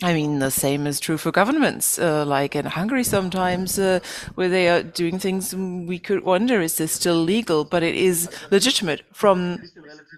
I 0.03 0.13
mean, 0.13 0.39
the 0.39 0.51
same 0.51 0.85
is 0.85 0.99
true 0.99 1.17
for 1.17 1.31
governments. 1.31 1.97
Uh, 1.97 2.25
like 2.25 2.57
in 2.57 2.65
Hungary, 2.65 3.05
sometimes 3.05 3.79
uh, 3.79 4.01
where 4.35 4.49
they 4.49 4.67
are 4.67 4.83
doing 4.83 5.17
things, 5.17 5.55
we 5.55 5.97
could 5.97 6.25
wonder 6.25 6.59
is 6.59 6.75
this 6.75 6.91
still 6.91 7.15
legal? 7.15 7.63
But 7.63 7.83
it 7.83 7.95
is 7.95 8.29
legitimate 8.51 9.03
from 9.13 9.63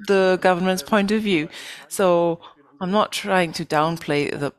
the 0.08 0.40
government's 0.42 0.82
point 0.82 1.12
of 1.12 1.22
view. 1.22 1.50
So 1.88 2.40
I'm 2.82 2.90
not 2.90 3.12
trying 3.12 3.54
to 3.54 3.64
downplay 3.64 4.32
the 4.32 4.52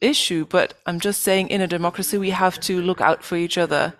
issue, 0.00 0.46
but 0.46 0.74
I'm 0.84 0.98
just 0.98 1.22
saying 1.22 1.50
in 1.50 1.60
a 1.60 1.68
democracy, 1.68 2.18
we 2.18 2.30
have 2.30 2.58
to 2.62 2.82
look 2.82 3.00
out 3.00 3.22
for 3.22 3.36
each 3.36 3.56
other. 3.56 3.94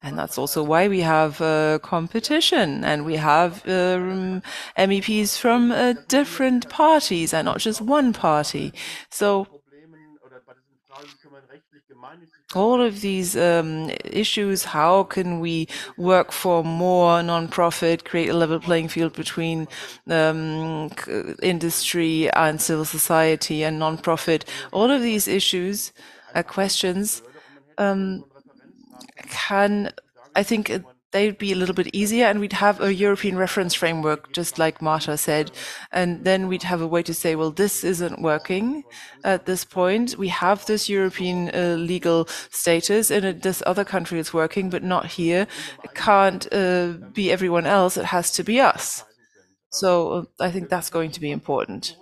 And 0.00 0.16
that's 0.16 0.38
also 0.38 0.62
why 0.62 0.86
we 0.86 1.00
have 1.00 1.40
uh, 1.42 1.80
competition 1.82 2.84
and 2.84 3.04
we 3.04 3.16
have 3.16 3.68
um, 3.68 4.42
MEPs 4.78 5.36
from 5.36 5.72
uh, 5.72 5.94
different 6.06 6.70
parties 6.70 7.34
and 7.34 7.46
not 7.46 7.58
just 7.58 7.80
one 7.80 8.12
party. 8.12 8.72
So 9.10 9.59
all 12.54 12.80
of 12.82 13.00
these 13.00 13.36
um, 13.36 13.90
issues, 14.04 14.64
how 14.64 15.04
can 15.04 15.40
we 15.40 15.68
work 15.96 16.32
for 16.32 16.64
more 16.64 17.22
non-profit, 17.22 18.04
create 18.04 18.28
a 18.28 18.34
level 18.34 18.58
playing 18.58 18.88
field 18.88 19.12
between 19.12 19.68
um, 20.08 20.90
industry 21.42 22.30
and 22.32 22.60
civil 22.60 22.84
society 22.84 23.62
and 23.62 23.78
non-profit? 23.78 24.44
All 24.72 24.90
of 24.90 25.02
these 25.02 25.28
issues, 25.28 25.92
uh, 26.34 26.42
questions, 26.42 27.22
um, 27.78 28.24
can 29.28 29.92
I 30.34 30.42
think 30.42 30.70
they'd 31.12 31.38
be 31.38 31.52
a 31.52 31.56
little 31.56 31.74
bit 31.74 31.94
easier 31.94 32.26
and 32.26 32.40
we'd 32.40 32.52
have 32.52 32.80
a 32.80 32.94
European 32.94 33.36
reference 33.36 33.74
framework, 33.74 34.32
just 34.32 34.58
like 34.58 34.80
Marta 34.80 35.16
said. 35.16 35.50
And 35.92 36.24
then 36.24 36.48
we'd 36.48 36.62
have 36.62 36.80
a 36.80 36.86
way 36.86 37.02
to 37.02 37.14
say, 37.14 37.34
well, 37.34 37.50
this 37.50 37.84
isn't 37.84 38.22
working 38.22 38.84
at 39.24 39.46
this 39.46 39.64
point. 39.64 40.16
We 40.16 40.28
have 40.28 40.66
this 40.66 40.88
European 40.88 41.50
uh, 41.54 41.76
legal 41.76 42.28
status 42.50 43.10
and 43.10 43.42
this 43.42 43.62
other 43.66 43.84
country 43.84 44.18
is 44.18 44.32
working, 44.32 44.70
but 44.70 44.82
not 44.82 45.06
here. 45.06 45.46
It 45.82 45.94
can't 45.94 46.46
uh, 46.52 46.94
be 47.12 47.32
everyone 47.32 47.66
else. 47.66 47.96
It 47.96 48.06
has 48.06 48.30
to 48.32 48.44
be 48.44 48.60
us. 48.60 49.04
So 49.70 50.12
uh, 50.12 50.24
I 50.40 50.50
think 50.50 50.68
that's 50.68 50.90
going 50.90 51.10
to 51.12 51.20
be 51.20 51.30
important. 51.30 51.96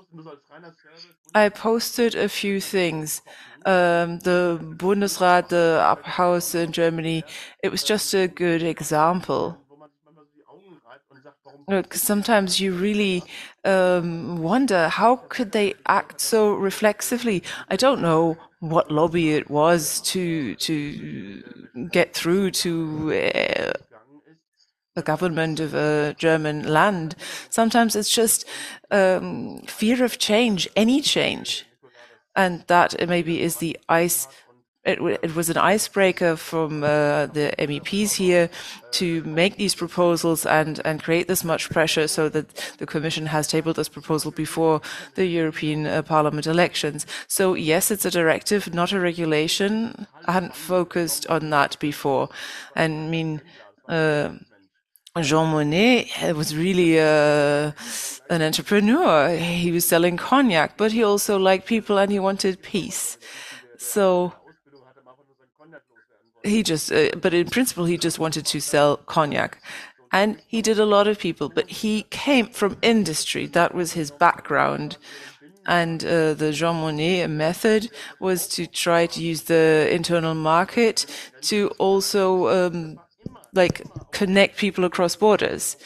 I 1.35 1.49
posted 1.51 2.15
a 2.15 2.29
few 2.29 2.61
things 2.61 3.23
um, 3.65 4.19
the 4.21 4.59
Bundesrat, 4.77 5.49
the 5.49 5.81
upper 5.83 6.11
house 6.11 6.55
in 6.55 6.73
Germany, 6.73 7.25
it 7.63 7.71
was 7.71 7.83
just 7.83 8.15
a 8.15 8.29
good 8.29 8.63
example. 8.63 9.59
Because 11.69 12.01
sometimes 12.01 12.61
you 12.61 12.73
really 12.73 13.23
um, 13.65 14.43
wonder 14.43 14.89
how 14.89 15.17
could 15.29 15.53
they 15.53 15.75
act 15.87 16.21
so 16.21 16.55
reflexively. 16.55 17.43
I 17.69 17.77
don't 17.77 18.01
know 18.01 18.39
what 18.61 18.91
lobby 18.91 19.35
it 19.35 19.51
was 19.51 20.01
to 20.01 20.55
to 20.55 21.43
get 21.93 22.15
through 22.15 22.53
to 22.53 23.13
uh, 23.13 23.73
government 25.03 25.61
of 25.61 25.75
a 25.75 26.15
German 26.19 26.67
land. 26.67 27.15
Sometimes 27.51 27.95
it's 27.95 28.11
just 28.11 28.45
um, 28.91 29.61
fear 29.67 30.03
of 30.03 30.19
change, 30.19 30.69
any 30.75 31.01
change 31.01 31.68
and 32.37 32.65
that 32.67 33.09
maybe 33.09 33.41
is 33.43 33.57
the 33.57 33.79
ice. 33.89 34.29
It, 34.85 35.01
it 35.23 35.35
was 35.35 35.51
an 35.51 35.59
icebreaker 35.59 36.37
from 36.37 36.83
uh, 36.83 37.27
the 37.27 37.53
MEPs 37.59 38.13
here 38.15 38.49
to 38.93 39.23
make 39.25 39.57
these 39.57 39.75
proposals 39.75 40.47
and, 40.47 40.81
and 40.85 41.03
create 41.03 41.29
this 41.29 41.45
much 41.45 41.69
pressure 41.69 42.09
so 42.09 42.31
that 42.31 42.75
the 42.79 42.87
Commission 42.87 43.27
has 43.27 43.49
tabled 43.49 43.77
this 43.77 43.89
proposal 43.89 44.31
before 44.31 44.81
the 45.15 45.27
European 45.27 45.87
uh, 45.87 46.01
Parliament 46.01 46.47
elections. 46.47 47.07
So 47.27 47.53
yes, 47.53 47.91
it's 47.91 48.07
a 48.07 48.11
directive, 48.11 48.73
not 48.73 48.93
a 48.93 49.01
regulation. 49.01 50.07
I 50.27 50.33
hadn't 50.33 50.55
focused 50.55 51.27
on 51.27 51.51
that 51.51 51.79
before. 51.81 52.31
And 52.75 52.93
I 52.95 53.09
mean, 53.09 53.43
uh, 53.89 54.31
Jean 55.23 55.53
Monnet 55.53 56.35
was 56.35 56.55
really 56.57 57.01
uh, 57.01 57.73
an 58.31 58.43
entrepreneur. 58.43 59.37
He 59.37 59.73
was 59.73 59.85
selling 59.85 60.17
cognac, 60.17 60.77
but 60.77 60.93
he 60.93 61.03
also 61.03 61.39
liked 61.39 61.67
people 61.67 61.99
and 61.99 62.11
he 62.11 62.19
wanted 62.19 62.63
peace. 62.63 63.19
So 63.79 64.33
he 66.45 66.63
just, 66.63 66.93
uh, 66.93 67.11
but 67.21 67.35
in 67.35 67.49
principle, 67.49 67.85
he 67.85 67.97
just 67.97 68.19
wanted 68.19 68.47
to 68.47 68.61
sell 68.61 68.97
cognac. 68.97 69.63
And 70.13 70.41
he 70.47 70.63
did 70.63 70.79
a 70.79 70.87
lot 70.87 71.07
of 71.07 71.19
people, 71.19 71.49
but 71.49 71.69
he 71.69 72.03
came 72.11 72.47
from 72.49 72.79
industry. 72.83 73.47
That 73.47 73.75
was 73.75 73.93
his 73.93 74.11
background. 74.11 74.97
And 75.67 76.03
uh, 76.03 76.33
the 76.33 76.53
Jean 76.53 76.77
Monnet 76.77 77.29
method 77.29 77.91
was 78.21 78.49
to 78.49 78.67
try 78.67 79.07
to 79.07 79.23
use 79.23 79.43
the 79.43 79.89
internal 79.91 80.35
market 80.35 81.05
to 81.43 81.69
also 81.79 82.49
um, 82.49 82.99
like 83.55 83.83
connect 84.13 84.57
people 84.57 84.85
across 84.85 85.17
borders. 85.17 85.77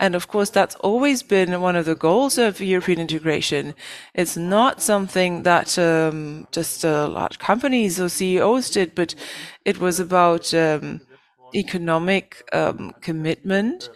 And 0.00 0.14
of 0.14 0.28
course, 0.28 0.50
that's 0.50 0.74
always 0.76 1.22
been 1.22 1.60
one 1.60 1.76
of 1.76 1.84
the 1.84 1.94
goals 1.94 2.36
of 2.36 2.60
European 2.60 3.00
integration. 3.00 3.74
It's 4.12 4.36
not 4.36 4.82
something 4.82 5.44
that 5.44 5.78
um, 5.78 6.48
just 6.50 6.84
uh, 6.84 7.08
large 7.08 7.38
companies 7.38 8.00
or 8.00 8.08
CEOs 8.08 8.70
did, 8.70 8.94
but 8.94 9.14
it 9.64 9.78
was 9.78 10.00
about 10.00 10.52
um, 10.52 11.00
economic 11.54 12.48
um, 12.52 12.92
commitment 13.00 13.88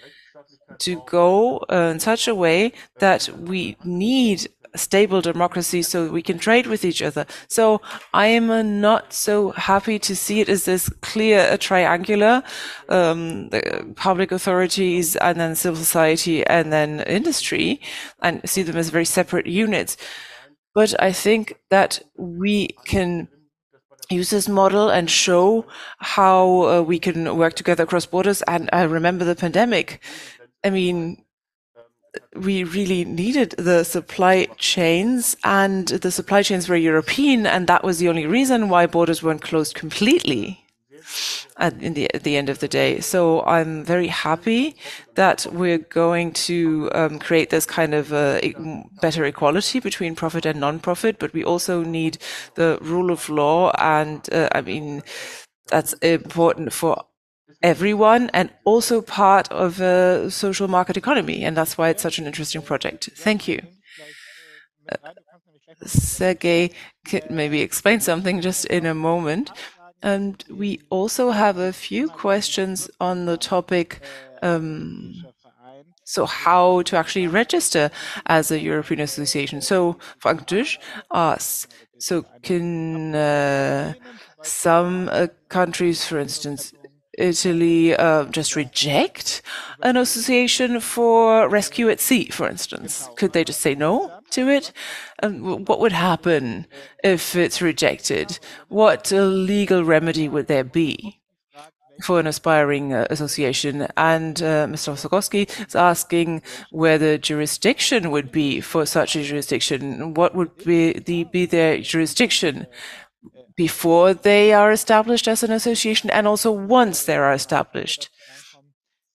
to 0.79 1.03
go 1.07 1.59
uh, 1.71 1.91
in 1.93 1.99
such 1.99 2.29
a 2.29 2.35
way 2.35 2.73
that 3.01 3.29
we 3.37 3.77
need 3.85 4.49
stable 4.79 5.21
democracy 5.21 5.83
so 5.83 6.09
we 6.11 6.23
can 6.23 6.39
trade 6.39 6.67
with 6.67 6.85
each 6.85 7.03
other. 7.03 7.27
So 7.49 7.81
I 8.15 8.29
am 8.29 8.51
uh, 8.51 8.63
not 8.63 9.13
so 9.13 9.51
happy 9.51 9.99
to 9.99 10.17
see 10.17 10.41
it 10.41 10.49
as 10.49 10.65
this 10.65 10.89
clear 11.01 11.57
triangular, 11.59 12.43
um, 12.89 13.51
public 13.97 14.33
authorities 14.33 15.17
and 15.17 15.39
then 15.39 15.55
civil 15.55 15.79
society 15.79 16.47
and 16.47 16.73
then 16.73 17.01
industry 17.01 17.81
and 18.23 18.49
see 18.49 18.63
them 18.63 18.77
as 18.77 18.91
very 18.91 19.05
separate 19.05 19.47
units. 19.47 19.97
But 20.75 21.01
I 21.03 21.13
think 21.13 21.55
that 21.71 22.01
we 22.17 22.69
can 22.85 23.29
use 24.11 24.31
this 24.31 24.49
model 24.49 24.89
and 24.89 25.11
show 25.11 25.67
how 25.99 26.63
uh, 26.63 26.83
we 26.83 26.99
can 26.99 27.37
work 27.37 27.55
together 27.55 27.85
across 27.85 28.07
borders. 28.07 28.43
And 28.43 28.71
I 28.73 28.83
remember 28.83 29.25
the 29.25 29.35
pandemic. 29.35 30.01
I 30.65 30.71
mean, 30.71 31.25
we 32.35 32.65
really 32.65 33.05
needed 33.05 33.51
the 33.59 33.85
supply 33.85 34.47
chains 34.57 35.37
and 35.45 35.89
the 35.89 36.11
supply 36.11 36.43
chains 36.43 36.69
were 36.69 36.77
European 36.77 37.47
and 37.47 37.67
that 37.67 37.85
was 37.85 37.99
the 37.99 38.09
only 38.09 38.27
reason 38.27 38.69
why 38.69 38.87
borders 38.87 39.23
weren't 39.23 39.43
closed 39.43 39.75
completely 39.75 40.65
at, 41.57 41.79
the, 41.81 42.13
at 42.15 42.23
the 42.23 42.37
end 42.37 42.49
of 42.49 42.61
the 42.61 42.69
day. 42.69 43.01
So 43.01 43.43
I'm 43.43 43.85
very 43.85 44.07
happy 44.09 44.77
that 45.15 45.47
we're 45.53 45.79
going 45.79 46.33
to 46.33 46.91
um, 46.95 47.19
create 47.19 47.51
this 47.51 47.67
kind 47.67 47.95
of 47.95 48.13
uh, 48.13 48.41
better 49.01 49.25
equality 49.25 49.81
between 49.81 50.15
profit 50.15 50.47
and 50.47 50.61
non-profit, 50.61 51.19
but 51.19 51.33
we 51.33 51.45
also 51.45 51.83
need 51.83 52.19
the 52.55 52.79
rule 52.81 53.11
of 53.11 53.29
law. 53.29 53.73
And 53.79 54.29
uh, 54.33 54.49
I 54.53 54.61
mean, 54.61 55.03
that's 55.67 55.93
important 55.95 56.73
for 56.73 57.05
everyone 57.63 58.31
and 58.33 58.51
also 58.65 59.01
part 59.01 59.51
of 59.51 59.81
a 59.81 60.31
social 60.31 60.69
market 60.69 60.97
economy. 60.97 61.45
And 61.45 61.57
that's 61.57 61.77
why 61.77 61.89
it's 61.89 62.03
such 62.03 62.19
an 62.19 62.27
interesting 62.27 62.63
project. 62.63 63.11
Thank 63.17 63.49
you. 63.49 63.61
Sergey 65.85 66.71
could 67.05 67.31
maybe 67.31 67.61
explain 67.61 68.01
something 68.01 68.41
just 68.41 68.65
in 68.67 68.87
a 68.87 68.95
moment. 68.95 69.51
And 70.03 70.43
we 70.51 70.81
also 70.91 71.31
have 71.31 71.59
a 71.59 71.73
few 71.73 72.09
questions 72.09 72.89
on 73.01 73.27
the 73.27 73.37
topic. 73.37 74.01
Um, 74.43 75.25
so 76.05 76.25
how 76.25 76.83
to 76.83 76.97
actually 76.97 77.27
register 77.27 77.91
as 78.27 78.51
a 78.51 78.59
European 78.59 79.01
association. 79.01 79.61
So 79.61 79.99
Frank 80.19 80.47
Dusch 80.47 80.79
asks, 81.13 81.67
so 81.99 82.25
can 82.43 83.15
uh, 83.15 83.93
some 84.43 85.09
uh, 85.11 85.27
countries, 85.49 86.07
for 86.07 86.19
instance, 86.19 86.73
Italy 87.19 87.95
uh, 87.95 88.25
just 88.27 88.57
reject 88.57 89.43
an 89.83 89.97
association 89.97 90.81
for 90.81 91.49
rescue 91.49 91.89
at 91.89 92.01
sea, 92.01 92.29
for 92.31 92.49
instance? 92.49 93.09
Could 93.17 93.33
they 93.33 93.45
just 93.45 93.61
say 93.61 93.75
no 93.75 94.13
to 94.31 94.49
it? 94.49 94.73
What 95.23 95.81
would 95.81 95.93
happen 95.93 96.67
if 97.03 97.35
it's 97.37 97.61
rejected? 97.61 98.39
What 98.69 99.11
legal 99.11 99.85
remedy 99.85 100.29
would 100.29 100.47
there 100.47 100.65
be? 100.65 101.21
For 102.05 102.21
an 102.21 102.29
aspiring 102.29 102.93
uh, 102.93 103.09
association, 103.11 103.89
and 103.97 104.41
uh, 104.41 104.69
Mr. 104.69 104.95
Sokowski 104.95 105.51
is 105.67 105.75
asking 105.75 106.43
where 106.71 106.97
the 106.97 107.19
jurisdiction 107.19 108.13
would 108.13 108.31
be 108.31 108.61
for 108.61 108.87
such 108.87 109.17
a 109.17 109.25
jurisdiction. 109.25 110.15
What 110.15 110.33
would 110.37 110.57
be 110.65 110.93
the 110.93 111.25
be 111.25 111.45
their 111.45 111.81
jurisdiction? 111.81 112.69
Before 113.59 114.15
they 114.15 114.53
are 114.53 114.71
established 114.71 115.27
as 115.27 115.43
an 115.43 115.51
association 115.51 116.09
and 116.11 116.29
also 116.29 116.53
once 116.53 117.05
they 117.05 117.17
are 117.17 117.33
established. 117.33 118.09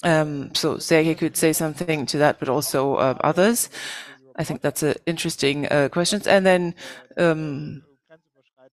Um, 0.03 0.53
so 0.53 0.77
Sergey 0.77 1.15
could 1.15 1.37
say 1.37 1.53
something 1.53 2.05
to 2.07 2.17
that, 2.17 2.39
but 2.39 2.49
also 2.49 2.95
uh, 2.95 3.17
others. 3.21 3.69
I 4.35 4.43
think 4.43 4.59
that's 4.59 4.83
an 4.83 4.95
interesting 5.05 5.65
uh, 5.71 5.87
question. 5.89 6.21
And 6.27 6.45
then 6.45 6.75
um, 7.17 7.83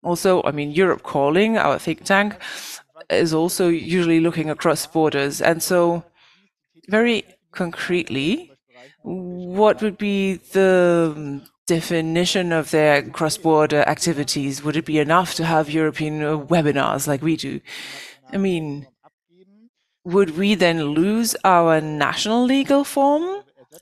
also, 0.03 0.43
I 0.43 0.51
mean, 0.51 0.73
Europe 0.73 1.05
Calling, 1.05 1.57
our 1.57 1.79
think 1.79 2.03
tank, 2.03 2.35
is 3.09 3.33
also 3.33 3.69
usually 3.69 4.19
looking 4.19 4.51
across 4.51 4.85
borders. 4.87 5.41
And 5.41 5.63
so, 5.63 6.03
very 6.89 7.23
concretely, 7.53 8.51
what 9.03 9.83
would 9.83 9.99
be 9.99 10.41
the 10.53 11.41
definition 11.71 12.51
of 12.53 12.73
their 12.73 13.01
cross-border 13.01 13.83
activities? 13.95 14.65
Would 14.65 14.77
it 14.77 14.85
be 14.85 14.99
enough 14.99 15.35
to 15.35 15.45
have 15.45 15.71
European 15.71 16.21
uh, 16.21 16.37
webinars 16.37 17.07
like 17.07 17.23
we 17.23 17.37
do? 17.37 17.61
I 18.33 18.39
mean, 18.39 18.89
would 20.05 20.37
we 20.37 20.57
then 20.57 20.79
lose 20.83 21.37
our 21.45 21.81
national 21.81 22.45
legal 22.45 22.83
form 22.83 23.25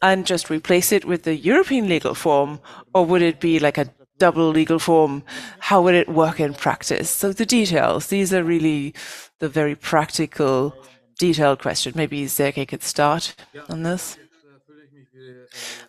and 0.03 0.27
just 0.27 0.51
replace 0.51 0.93
it 0.93 1.07
with 1.07 1.23
the 1.23 1.35
European 1.35 1.89
legal 1.89 2.15
form? 2.15 2.61
Or 2.93 3.07
would 3.07 3.23
it 3.23 3.41
be 3.41 3.59
like 3.59 3.79
a 3.79 3.91
double 4.19 4.51
legal 4.51 4.79
form? 4.79 5.23
How 5.71 5.81
would 5.81 5.95
it 5.95 6.11
work 6.11 6.41
in 6.41 6.53
practice? 6.53 7.09
So 7.09 7.33
the 7.33 7.47
details, 7.47 8.09
these 8.09 8.35
are 8.35 8.45
really 8.45 8.93
the 9.39 9.49
very 9.49 9.75
practical, 9.75 10.75
detailed 11.19 11.61
question. 11.61 11.95
Maybe 11.97 12.27
Sergey 12.27 12.67
could 12.67 12.83
start 12.83 13.35
on 13.71 13.83
this. 13.83 14.19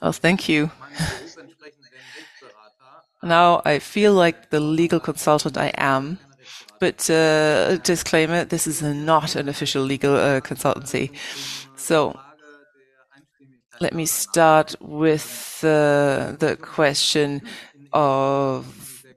Oh, 0.01 0.13
thank 0.13 0.47
you. 0.47 0.71
Now 3.23 3.61
I 3.65 3.79
feel 3.79 4.13
like 4.13 4.49
the 4.49 4.59
legal 4.59 4.99
consultant 4.99 5.57
I 5.57 5.71
am. 5.77 6.19
But 6.79 7.09
uh, 7.09 7.77
disclaimer: 7.77 8.45
this 8.45 8.65
is 8.65 8.81
not 8.81 9.35
an 9.35 9.49
official 9.49 9.83
legal 9.83 10.15
uh, 10.15 10.39
consultancy. 10.39 11.11
So 11.75 12.17
let 13.81 13.93
me 13.93 14.05
start 14.05 14.75
with 14.79 15.59
uh, 15.63 16.35
the 16.39 16.57
question 16.61 17.41
of 17.91 18.65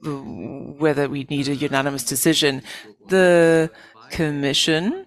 whether 0.02 1.08
we 1.08 1.26
need 1.30 1.48
a 1.48 1.54
unanimous 1.54 2.04
decision. 2.04 2.62
The 3.08 3.70
Commission 4.10 5.06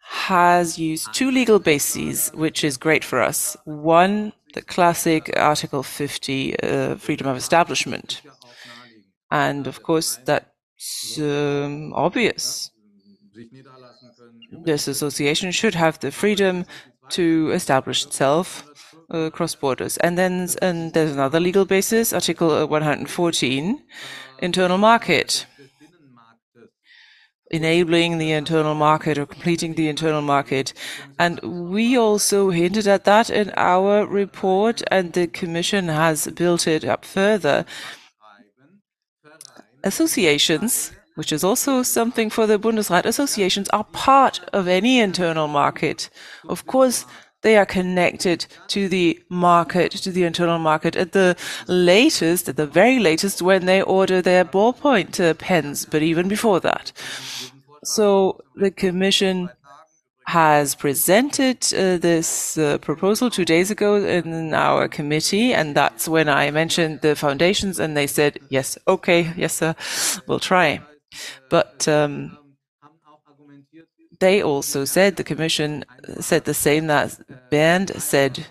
has 0.00 0.78
used 0.78 1.12
two 1.12 1.30
legal 1.30 1.58
bases, 1.58 2.30
which 2.34 2.62
is 2.62 2.76
great 2.76 3.04
for 3.04 3.20
us. 3.20 3.56
One, 3.64 4.32
the 4.54 4.62
classic 4.62 5.32
Article 5.36 5.82
50, 5.82 6.60
uh, 6.60 6.96
freedom 6.96 7.26
of 7.26 7.36
establishment. 7.36 8.22
And 9.34 9.66
of 9.66 9.82
course, 9.82 10.18
that's 10.24 11.18
um, 11.18 11.92
obvious. 11.92 12.70
This 14.52 14.86
association 14.86 15.50
should 15.50 15.74
have 15.74 15.98
the 15.98 16.12
freedom 16.12 16.66
to 17.10 17.50
establish 17.50 18.06
itself 18.06 18.64
uh, 19.12 19.26
across 19.30 19.56
borders. 19.56 19.96
And 19.96 20.16
then 20.16 20.48
and 20.62 20.92
there's 20.92 21.10
another 21.10 21.40
legal 21.40 21.64
basis, 21.64 22.12
Article 22.12 22.68
114, 22.68 23.82
internal 24.38 24.78
market 24.78 25.46
enabling 27.50 28.18
the 28.18 28.32
internal 28.32 28.74
market 28.74 29.16
or 29.16 29.26
completing 29.26 29.74
the 29.74 29.88
internal 29.88 30.22
market. 30.22 30.72
And 31.18 31.38
we 31.70 31.96
also 31.96 32.50
hinted 32.50 32.88
at 32.88 33.04
that 33.04 33.30
in 33.30 33.52
our 33.56 34.06
report, 34.06 34.82
and 34.90 35.12
the 35.12 35.28
Commission 35.28 35.88
has 35.88 36.26
built 36.26 36.66
it 36.66 36.84
up 36.84 37.04
further. 37.04 37.64
Associations, 39.84 40.92
which 41.14 41.32
is 41.32 41.44
also 41.44 41.82
something 41.82 42.30
for 42.30 42.46
the 42.46 42.58
Bundesrat, 42.58 43.04
associations 43.04 43.68
are 43.68 43.84
part 43.84 44.40
of 44.52 44.66
any 44.66 44.98
internal 44.98 45.46
market. 45.46 46.10
Of 46.48 46.66
course, 46.66 47.06
they 47.42 47.56
are 47.58 47.66
connected 47.66 48.46
to 48.68 48.88
the 48.88 49.20
market, 49.28 49.92
to 49.92 50.10
the 50.10 50.24
internal 50.24 50.58
market 50.58 50.96
at 50.96 51.12
the 51.12 51.36
latest, 51.68 52.48
at 52.48 52.56
the 52.56 52.66
very 52.66 52.98
latest, 52.98 53.42
when 53.42 53.66
they 53.66 53.82
order 53.82 54.22
their 54.22 54.44
ballpoint 54.44 55.20
uh, 55.20 55.34
pens, 55.34 55.84
but 55.84 56.02
even 56.02 56.26
before 56.26 56.58
that. 56.60 56.90
So 57.84 58.40
the 58.56 58.70
Commission 58.70 59.50
has 60.26 60.74
presented 60.74 61.58
uh, 61.74 61.98
this 61.98 62.56
uh, 62.56 62.78
proposal 62.78 63.30
two 63.30 63.44
days 63.44 63.70
ago 63.70 63.96
in 63.96 64.54
our 64.54 64.88
committee, 64.88 65.52
and 65.52 65.74
that's 65.74 66.08
when 66.08 66.28
I 66.28 66.50
mentioned 66.50 67.00
the 67.02 67.14
foundations, 67.14 67.78
and 67.78 67.96
they 67.96 68.06
said, 68.06 68.38
yes, 68.48 68.78
okay, 68.88 69.32
yes, 69.36 69.54
sir, 69.54 69.74
we'll 70.26 70.40
try. 70.40 70.80
But 71.50 71.86
um, 71.86 72.38
they 74.18 74.42
also 74.42 74.84
said, 74.84 75.16
the 75.16 75.24
Commission 75.24 75.84
said 76.20 76.44
the 76.44 76.54
same 76.54 76.86
that 76.86 77.18
Bernd 77.50 77.90
said, 78.00 78.46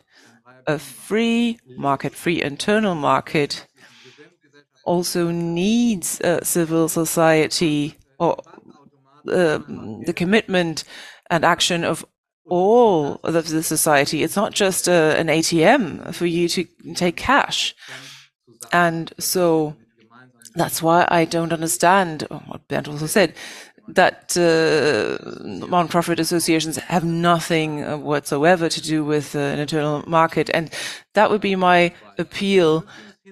a 0.68 0.80
free 0.80 1.60
market, 1.76 2.14
free 2.14 2.42
internal 2.42 2.96
market 2.96 3.68
also 4.86 5.32
needs 5.32 6.22
a 6.22 6.44
civil 6.46 6.88
society 6.88 7.96
or 8.20 8.38
uh, 9.28 9.60
the 10.06 10.14
commitment 10.16 10.84
and 11.34 11.44
action 11.44 11.84
of 11.84 12.06
all 12.46 13.20
of 13.24 13.50
the 13.50 13.64
society. 13.64 14.22
It's 14.22 14.36
not 14.36 14.54
just 14.54 14.88
uh, 14.88 15.16
an 15.18 15.28
ATM 15.28 16.14
for 16.14 16.28
you 16.28 16.48
to 16.50 16.66
take 16.94 17.16
cash. 17.16 17.76
And 18.72 19.12
so 19.18 19.76
that's 20.56 20.84
why 20.84 21.08
I 21.10 21.26
don't 21.26 21.54
understand 21.54 22.28
what 22.48 22.68
Bernd 22.68 22.88
also 22.88 23.08
said 23.08 23.34
that 23.88 24.38
uh, 24.38 25.18
non-profit 25.44 26.20
associations 26.20 26.78
have 26.78 27.04
nothing 27.04 27.82
whatsoever 28.04 28.70
to 28.70 28.82
do 28.82 29.04
with 29.04 29.36
uh, 29.36 29.40
an 29.40 29.60
internal 29.60 30.04
market. 30.08 30.50
And 30.54 30.70
that 31.16 31.30
would 31.32 31.42
be 31.42 31.56
my 31.56 31.94
appeal 32.18 32.86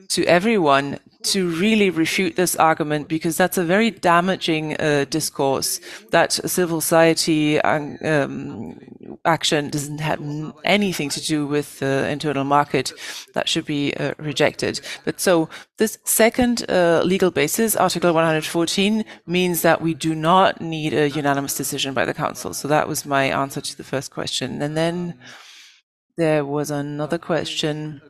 to 0.09 0.25
everyone 0.25 0.99
to 1.23 1.49
really 1.56 1.89
refute 1.89 2.35
this 2.35 2.56
argument 2.56 3.07
because 3.07 3.38
that's 3.38 3.57
a 3.57 3.64
very 3.64 3.91
damaging 3.91 4.76
uh, 4.80 5.06
discourse 5.10 5.80
that 6.11 6.34
civil 6.34 6.81
society 6.81 7.61
um, 7.61 8.80
action 9.26 9.69
doesn't 9.69 9.99
have 9.99 10.19
anything 10.64 11.10
to 11.10 11.22
do 11.22 11.45
with 11.45 11.80
the 11.80 12.10
internal 12.10 12.43
market 12.43 12.91
that 13.34 13.48
should 13.48 13.65
be 13.65 13.93
uh, 13.95 14.14
rejected. 14.18 14.81
But 15.06 15.19
so 15.19 15.49
this 15.77 15.98
second 16.03 16.69
uh, 16.69 17.02
legal 17.06 17.31
basis 17.31 17.76
article 17.76 18.14
114 18.14 19.06
means 19.26 19.61
that 19.61 19.81
we 19.81 19.93
do 19.93 20.15
not 20.15 20.61
need 20.61 20.93
a 20.93 21.10
unanimous 21.10 21.56
decision 21.56 21.93
by 21.93 22.06
the 22.06 22.14
council. 22.14 22.53
So 22.53 22.68
that 22.68 22.88
was 22.88 23.06
my 23.06 23.26
answer 23.26 23.61
to 23.61 23.77
the 23.77 23.84
first 23.84 24.11
question. 24.11 24.61
And 24.61 24.76
then 24.76 25.19
there 26.18 26.45
was 26.45 26.72
another 26.72 27.18
question 27.18 28.02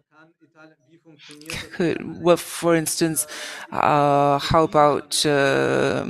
well, 2.19 2.37
for 2.37 2.75
instance, 2.75 3.27
uh, 3.71 4.39
how 4.39 4.63
about 4.63 5.25
uh, 5.25 6.05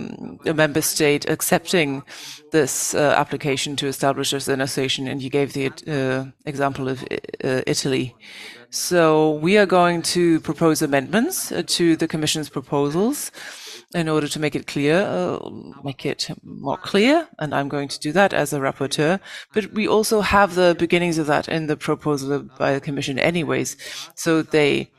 a 0.46 0.54
member 0.54 0.82
state 0.82 1.30
accepting 1.30 2.04
this 2.52 2.94
uh, 2.94 3.16
application 3.18 3.76
to 3.78 3.88
establish 3.88 4.34
an 4.34 4.62
association? 4.62 5.08
And 5.08 5.22
you 5.22 5.30
gave 5.30 5.54
the 5.54 5.72
uh, 5.88 6.32
example 6.46 6.88
of 6.88 7.04
uh, 7.04 7.62
Italy. 7.68 8.16
So 8.70 9.32
we 9.34 9.58
are 9.58 9.66
going 9.66 10.02
to 10.14 10.40
propose 10.40 10.82
amendments 10.82 11.52
uh, 11.52 11.64
to 11.68 11.98
the 11.98 12.08
Commission's 12.08 12.50
proposals 12.50 13.32
in 13.94 14.08
order 14.08 14.28
to 14.30 14.40
make 14.40 14.56
it 14.56 14.68
clear, 14.68 15.02
uh, 15.02 15.50
make 15.84 16.06
it 16.06 16.30
more 16.44 16.78
clear, 16.78 17.28
and 17.40 17.54
I'm 17.54 17.68
going 17.68 17.90
to 17.90 18.00
do 18.00 18.14
that 18.14 18.34
as 18.34 18.54
a 18.54 18.60
rapporteur. 18.60 19.20
But 19.54 19.74
we 19.74 19.88
also 19.88 20.22
have 20.22 20.56
the 20.56 20.76
beginnings 20.80 21.18
of 21.18 21.28
that 21.28 21.50
in 21.50 21.68
the 21.68 21.76
proposal 21.76 22.48
by 22.58 22.74
the 22.74 22.80
Commission 22.80 23.20
anyways. 23.20 23.76
So 24.16 24.42
they 24.42 24.92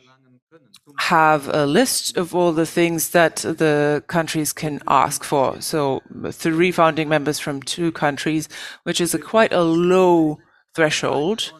have 0.99 1.49
a 1.49 1.67
list 1.67 2.17
of 2.17 2.35
all 2.35 2.53
the 2.53 2.67
things 2.67 3.11
that 3.11 3.37
the 3.37 4.03
countries 4.07 4.53
can 4.53 4.81
ask 4.87 5.25
for. 5.25 5.61
So 5.61 6.03
three 6.31 6.73
founding 6.73 7.09
members 7.09 7.39
from 7.39 7.63
two 7.63 7.93
countries, 7.93 8.49
which 8.85 9.01
is 9.01 9.15
a 9.15 9.19
quite 9.19 9.53
a 9.53 9.63
low 9.63 10.39
threshold. 10.75 11.53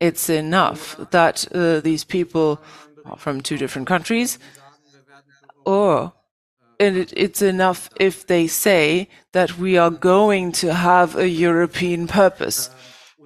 It's 0.00 0.28
enough 0.28 0.96
that 1.10 1.46
uh, 1.54 1.80
these 1.80 2.04
people 2.04 2.60
are 3.04 3.16
from 3.16 3.40
two 3.40 3.56
different 3.56 3.88
countries, 3.88 4.38
or 5.64 6.12
and 6.80 6.96
it, 6.96 7.12
it's 7.16 7.40
enough 7.40 7.88
if 8.00 8.26
they 8.26 8.46
say 8.46 9.08
that 9.32 9.56
we 9.58 9.78
are 9.78 9.90
going 9.90 10.52
to 10.52 10.74
have 10.74 11.16
a 11.16 11.28
European 11.28 12.06
purpose. 12.06 12.70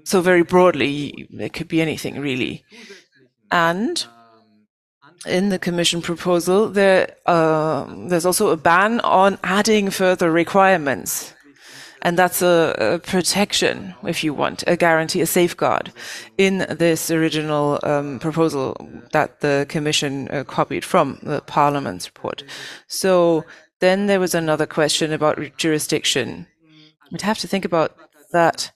So 0.05 0.21
very 0.21 0.43
broadly, 0.43 1.29
it 1.31 1.53
could 1.53 1.69
be 1.69 1.81
anything 1.81 2.21
really. 2.21 2.65
And 3.51 4.05
in 5.27 5.49
the 5.49 5.59
Commission 5.59 6.03
proposal, 6.03 6.69
there 6.69 7.15
uh, 7.27 7.87
there's 8.09 8.27
also 8.27 8.49
a 8.49 8.57
ban 8.57 9.01
on 9.01 9.39
adding 9.43 9.91
further 9.91 10.31
requirements. 10.31 11.35
And 12.03 12.17
that's 12.17 12.43
a, 12.43 12.77
a, 12.79 12.99
protection, 13.01 13.95
if 14.07 14.23
you 14.23 14.33
want, 14.33 14.63
a 14.69 14.77
guarantee, 14.77 15.21
a 15.21 15.27
safeguard 15.27 15.93
in 16.37 16.59
this 16.71 17.11
original 17.11 17.81
um, 17.83 18.21
proposal 18.21 18.77
that 19.13 19.41
the 19.41 19.67
Commission 19.69 20.29
uh, 20.29 20.45
copied 20.45 20.85
from 20.85 21.19
the 21.25 21.41
Parliament's 21.41 22.07
report. 22.07 22.45
So 22.87 23.45
then 23.81 24.07
there 24.07 24.21
was 24.21 24.35
another 24.35 24.67
question 24.67 25.13
about 25.13 25.41
jurisdiction. 25.57 26.47
We'd 27.11 27.23
have 27.23 27.39
to 27.39 27.49
think 27.49 27.65
about 27.65 27.97
that. 28.33 28.71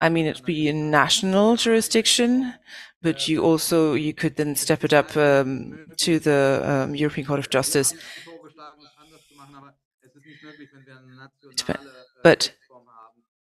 I 0.00 0.08
mean, 0.08 0.26
it'd 0.26 0.46
be 0.46 0.68
a 0.68 0.72
national 0.72 1.56
jurisdiction, 1.56 2.54
but 3.02 3.28
you 3.28 3.42
also 3.42 3.94
you 3.94 4.12
could 4.12 4.36
then 4.36 4.54
step 4.56 4.84
it 4.84 4.92
up 4.92 5.16
um, 5.16 5.86
to 5.96 6.18
the 6.18 6.62
um, 6.64 6.94
European 6.94 7.26
Court 7.26 7.38
of 7.38 7.50
Justice. 7.50 7.94
But 12.22 12.52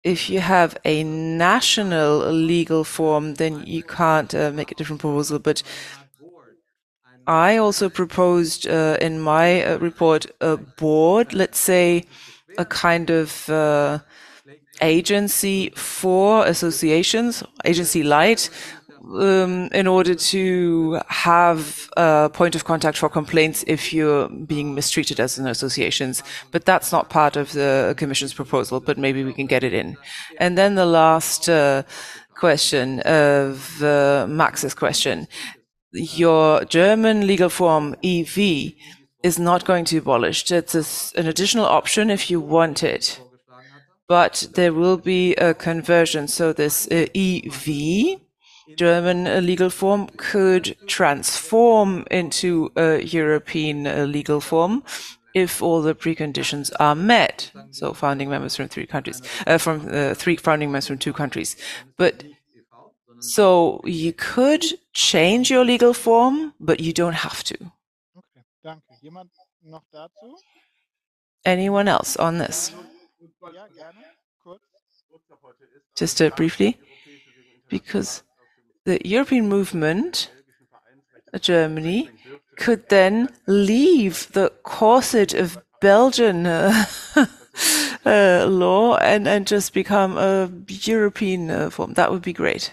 if 0.03 0.29
you 0.29 0.41
have 0.41 0.77
a 0.85 1.03
national 1.05 2.31
legal 2.31 2.85
form, 2.85 3.35
then 3.35 3.67
you 3.67 3.83
can't 3.83 4.35
uh, 4.35 4.51
make 4.53 4.71
a 4.71 4.75
different 4.75 5.01
proposal. 5.01 5.39
But 5.39 5.63
I 7.27 7.57
also 7.57 7.89
proposed 7.89 8.67
uh, 8.67 8.99
in 9.01 9.21
my 9.21 9.65
uh, 9.65 9.79
report 9.79 10.27
a 10.41 10.59
board, 10.59 11.33
let's 11.33 11.59
say 11.59 12.05
a 12.59 12.67
kind 12.67 13.11
of 13.11 13.49
uh, 13.49 14.01
agency 14.83 15.71
for 15.75 16.45
associations, 16.45 17.43
agency 17.65 18.03
light, 18.03 18.51
um, 19.13 19.69
in 19.73 19.87
order 19.87 20.15
to 20.15 21.01
have 21.09 21.91
a 21.97 22.31
point 22.33 22.55
of 22.55 22.65
contact 22.65 22.99
for 22.99 23.09
complaints 23.09 23.65
if 23.67 23.93
you're 23.93 24.29
being 24.29 24.75
mistreated 24.75 25.21
as 25.21 25.39
an 25.39 25.47
associations. 25.47 26.23
But 26.51 26.65
that's 26.65 26.93
not 26.93 27.11
part 27.11 27.37
of 27.37 27.53
the 27.53 27.95
Commission's 27.97 28.35
proposal, 28.35 28.81
but 28.81 28.99
maybe 28.99 29.25
we 29.25 29.33
can 29.33 29.47
get 29.47 29.65
it 29.65 29.73
in. 29.73 29.97
And 30.39 30.57
then 30.57 30.75
the 30.75 30.87
last 30.87 31.49
uh, 31.49 31.83
question 32.35 33.01
of 33.01 33.83
uh, 33.83 34.27
Max's 34.29 34.75
question. 34.75 35.29
Your 35.93 36.65
German 36.65 37.27
legal 37.27 37.49
form 37.49 37.95
EV 38.03 38.73
is 39.23 39.39
not 39.39 39.65
going 39.65 39.85
to 39.87 39.95
be 39.95 39.99
abolished. 39.99 40.51
It's 40.51 40.75
a, 40.75 41.19
an 41.19 41.27
additional 41.27 41.67
option 41.67 42.11
if 42.11 42.31
you 42.31 42.41
want 42.41 42.83
it. 42.83 43.21
But 44.07 44.49
there 44.55 44.75
will 44.75 44.99
be 44.99 45.35
a 45.37 45.55
conversion. 45.55 46.29
So 46.29 46.53
this 46.53 46.87
uh, 46.91 47.07
EV, 47.15 48.21
German 48.77 49.27
uh, 49.27 49.41
legal 49.41 49.71
form, 49.71 50.09
could 50.17 50.77
transform 50.87 52.05
into 52.11 52.71
a 52.77 53.03
European 53.03 53.87
uh, 53.87 54.05
legal 54.05 54.41
form 54.41 54.83
if 55.35 55.63
all 55.63 55.83
the 55.83 55.95
preconditions 55.95 56.71
are 56.79 56.95
met. 56.95 57.51
So 57.71 57.93
founding 57.93 58.31
members 58.31 58.57
from 58.57 58.69
three 58.69 58.87
countries, 58.87 59.21
uh, 59.47 59.59
from 59.59 59.89
uh, 59.91 60.15
three 60.15 60.37
founding 60.37 60.71
members 60.71 60.87
from 60.87 60.99
two 60.99 61.13
countries. 61.13 61.57
But 61.97 62.25
so 63.21 63.81
you 63.85 64.13
could 64.13 64.65
change 64.93 65.51
your 65.51 65.65
legal 65.65 65.93
form, 65.95 66.55
but 66.61 66.81
you 66.81 66.93
don't 66.93 67.15
have 67.15 67.43
to. 67.45 67.57
Okay, 68.17 68.45
danke. 68.63 68.83
Jemand 69.03 69.31
noch 69.63 69.85
dazu? 69.93 70.35
Anyone 71.45 71.89
else 71.89 72.17
on 72.17 72.39
this? 72.39 72.73
Ja, 73.53 73.67
gerne. 73.69 74.05
Kurz. 74.43 74.61
Just 75.97 76.21
uh, 76.23 76.31
briefly, 76.31 76.79
because 77.69 78.23
the 78.85 79.01
European 79.05 79.49
movement, 79.49 80.31
uh, 81.33 81.39
Germany, 81.39 82.11
could 82.57 82.89
then 82.89 83.29
leave 83.47 84.33
the 84.33 84.51
corset 84.63 85.35
of 85.35 85.59
Belgian 85.81 86.47
uh, 86.47 86.85
uh, 88.07 88.47
law 88.49 88.97
and, 88.97 89.27
and 89.27 89.47
just 89.47 89.75
become 89.75 90.17
a 90.17 90.51
European 90.69 91.51
uh, 91.51 91.71
form. 91.71 91.95
That 91.95 92.11
would 92.11 92.23
be 92.23 92.33
great. 92.33 92.73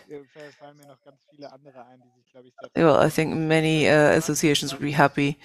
Well, 2.75 2.97
I 2.97 3.09
think 3.09 3.35
many 3.35 3.89
uh, 3.89 4.11
associations 4.11 4.71
would 4.73 4.81
be 4.81 4.91
happy 4.91 5.39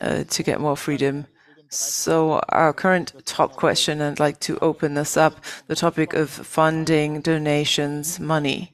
uh, 0.00 0.24
to 0.24 0.42
get 0.42 0.60
more 0.60 0.76
freedom. 0.76 1.26
So, 1.70 2.40
our 2.50 2.72
current 2.72 3.12
top 3.24 3.56
question, 3.56 4.00
I'd 4.00 4.20
like 4.20 4.38
to 4.40 4.58
open 4.60 4.94
this 4.94 5.16
up 5.16 5.40
the 5.66 5.74
topic 5.74 6.12
of 6.14 6.30
funding, 6.30 7.20
donations, 7.20 8.20
money. 8.20 8.73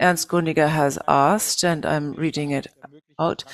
Ernst 0.00 0.28
Gruniger 0.28 0.68
has 0.68 0.98
asked, 1.08 1.64
and 1.64 1.84
I'm 1.86 2.12
reading 2.12 2.50
it 2.50 2.66
out 3.18 3.44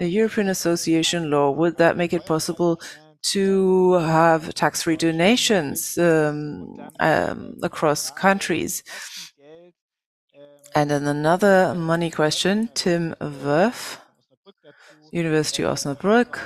the 0.00 0.08
European 0.08 0.48
Association 0.48 1.30
law, 1.30 1.50
would 1.50 1.76
that 1.76 1.96
make 1.96 2.14
it 2.14 2.24
possible 2.24 2.80
to 3.22 3.92
have 3.94 4.54
tax 4.54 4.82
free 4.82 4.96
donations 4.96 5.98
um, 5.98 6.80
um, 7.00 7.58
across 7.62 8.10
countries? 8.10 8.82
And 10.74 10.90
then 10.90 11.06
another 11.06 11.74
money 11.74 12.10
question, 12.10 12.70
Tim 12.74 13.14
dazu. 13.20 13.98
University 15.12 15.64
of 15.64 15.74
Osnabrück. 15.74 16.38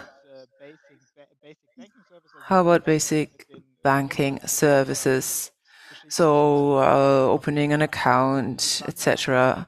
How 2.46 2.62
about 2.62 2.84
basic 2.84 3.46
banking 3.82 4.40
services? 4.46 5.50
So, 6.08 6.78
uh, 6.78 7.26
opening 7.30 7.72
an 7.72 7.82
account, 7.82 8.82
etc. 8.86 9.66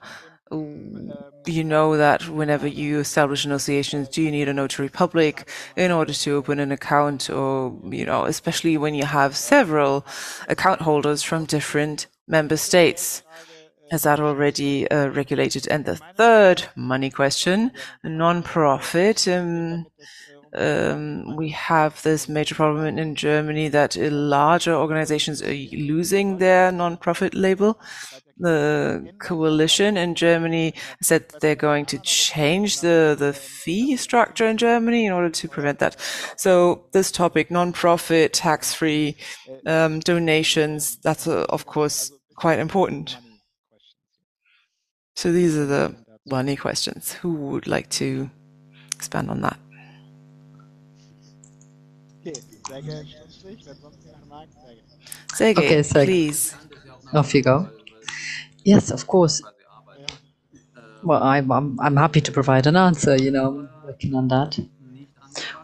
You 0.50 1.64
know 1.64 1.96
that 1.96 2.28
whenever 2.28 2.66
you 2.66 3.00
establish 3.00 3.44
an 3.44 3.52
association, 3.52 4.06
do 4.12 4.22
you 4.22 4.30
need 4.30 4.48
a 4.48 4.54
notary 4.54 4.88
public 4.88 5.48
in 5.76 5.90
order 5.90 6.12
to 6.12 6.30
open 6.32 6.60
an 6.60 6.72
account, 6.72 7.30
or 7.30 7.76
you 7.90 8.04
know, 8.04 8.24
especially 8.24 8.76
when 8.76 8.94
you 8.94 9.04
have 9.04 9.36
several 9.36 10.06
account 10.48 10.82
holders 10.82 11.22
from 11.22 11.44
different 11.44 12.06
member 12.28 12.56
states? 12.56 13.22
Is 13.92 14.02
that 14.02 14.18
already 14.18 14.90
uh, 14.90 15.08
regulated? 15.08 15.68
And 15.68 15.84
the 15.84 15.96
third 15.96 16.64
money 16.74 17.10
question, 17.10 17.70
non-profit. 18.02 19.28
Um, 19.28 19.86
we 20.54 21.48
have 21.50 22.02
this 22.02 22.28
major 22.28 22.54
problem 22.54 22.98
in 22.98 23.14
Germany 23.14 23.68
that 23.68 23.96
larger 23.96 24.74
organizations 24.74 25.42
are 25.42 25.52
losing 25.72 26.38
their 26.38 26.72
non-profit 26.72 27.34
label. 27.34 27.78
The 28.38 29.12
coalition 29.18 29.96
in 29.96 30.14
Germany 30.14 30.74
said 31.00 31.24
they're 31.40 31.54
going 31.54 31.86
to 31.86 31.98
change 32.00 32.80
the, 32.80 33.16
the 33.18 33.32
fee 33.32 33.96
structure 33.96 34.46
in 34.46 34.58
Germany 34.58 35.06
in 35.06 35.12
order 35.12 35.30
to 35.30 35.48
prevent 35.48 35.78
that. 35.78 35.96
So 36.36 36.84
this 36.92 37.10
topic, 37.10 37.50
non-profit, 37.50 38.34
tax-free 38.34 39.16
um, 39.66 40.00
donations, 40.00 40.98
that's 40.98 41.26
uh, 41.26 41.46
of 41.48 41.64
course 41.64 42.12
quite 42.36 42.58
important. 42.58 43.16
So 45.14 45.32
these 45.32 45.56
are 45.56 45.64
the 45.64 45.96
money 46.26 46.56
questions. 46.56 47.12
Who 47.12 47.32
would 47.32 47.66
like 47.66 47.88
to 47.90 48.30
expand 48.94 49.30
on 49.30 49.40
that? 49.40 49.58
Okay, 52.68 53.04
sehr 53.28 53.50
wenn 53.50 53.76
sonst 53.76 54.04
jemand 54.04 54.28
mag, 54.28 54.48
sehr 55.34 55.54
gerne. 55.54 55.60
Sergey, 55.60 55.66
Okay, 55.66 55.82
Sergey. 55.82 56.06
please. 56.06 56.56
Off 57.12 57.34
you 57.34 57.42
go. 57.42 57.68
Yes, 58.64 58.90
of 58.90 59.06
course. 59.06 59.42
Well, 61.04 61.22
I'm, 61.22 61.50
I'm, 61.52 61.78
I'm 61.80 61.96
happy 61.96 62.20
to 62.20 62.32
provide 62.32 62.66
an 62.66 62.74
answer, 62.76 63.16
you 63.16 63.30
know, 63.30 63.60
I'm 63.60 63.86
working 63.86 64.14
on 64.14 64.26
that. 64.28 64.58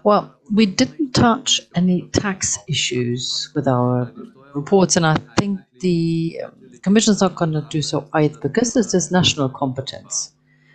Well, 0.05 0.33
we 0.55 0.67
didn't 0.67 1.13
touch 1.13 1.61
any 1.75 2.03
tax 2.13 2.59
issues 2.69 3.51
with 3.55 3.67
our 3.67 4.13
reports, 4.55 4.97
and 4.97 5.05
I 5.07 5.17
think 5.39 5.59
the 5.81 6.41
um, 6.45 6.53
Commission's 6.83 7.21
not 7.21 7.35
going 7.35 7.53
to 7.53 7.67
do 7.71 7.83
so 7.83 8.09
either 8.13 8.39
because 8.39 8.75
this 8.75 8.95
is 8.95 9.11
national 9.11 9.49
competence, 9.49 10.33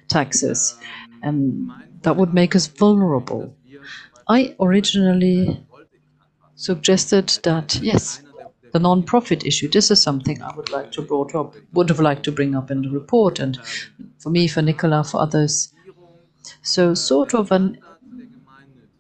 taxes, 0.10 0.78
and 1.22 1.70
that 2.02 2.18
would 2.18 2.34
make 2.34 2.56
us 2.56 2.68
vulnerable. 2.68 3.56
I 4.28 4.56
originally 4.60 5.64
suggested 6.58 7.30
that, 7.44 7.80
yes, 7.82 8.22
the 8.74 8.80
non-profit 8.80 9.46
issue, 9.46 9.70
this 9.70 9.90
is 9.92 10.02
something 10.02 10.42
I 10.42 10.54
would 10.56 10.70
like 10.70 10.92
to 10.94 11.02
brought 11.02 11.34
up, 11.34 11.56
would 11.74 11.88
have 11.90 12.02
liked 12.02 12.24
to 12.24 12.32
bring 12.32 12.56
up 12.56 12.70
in 12.70 12.82
the 12.82 12.90
report, 12.90 13.40
and 13.40 13.58
for 14.20 14.30
me, 14.30 14.48
for 14.48 14.62
Nicola, 14.62 15.04
for 15.04 15.22
others. 15.22 15.74
So 16.64 16.94
sort 16.94 17.34
of 17.34 17.52
an 17.52 17.78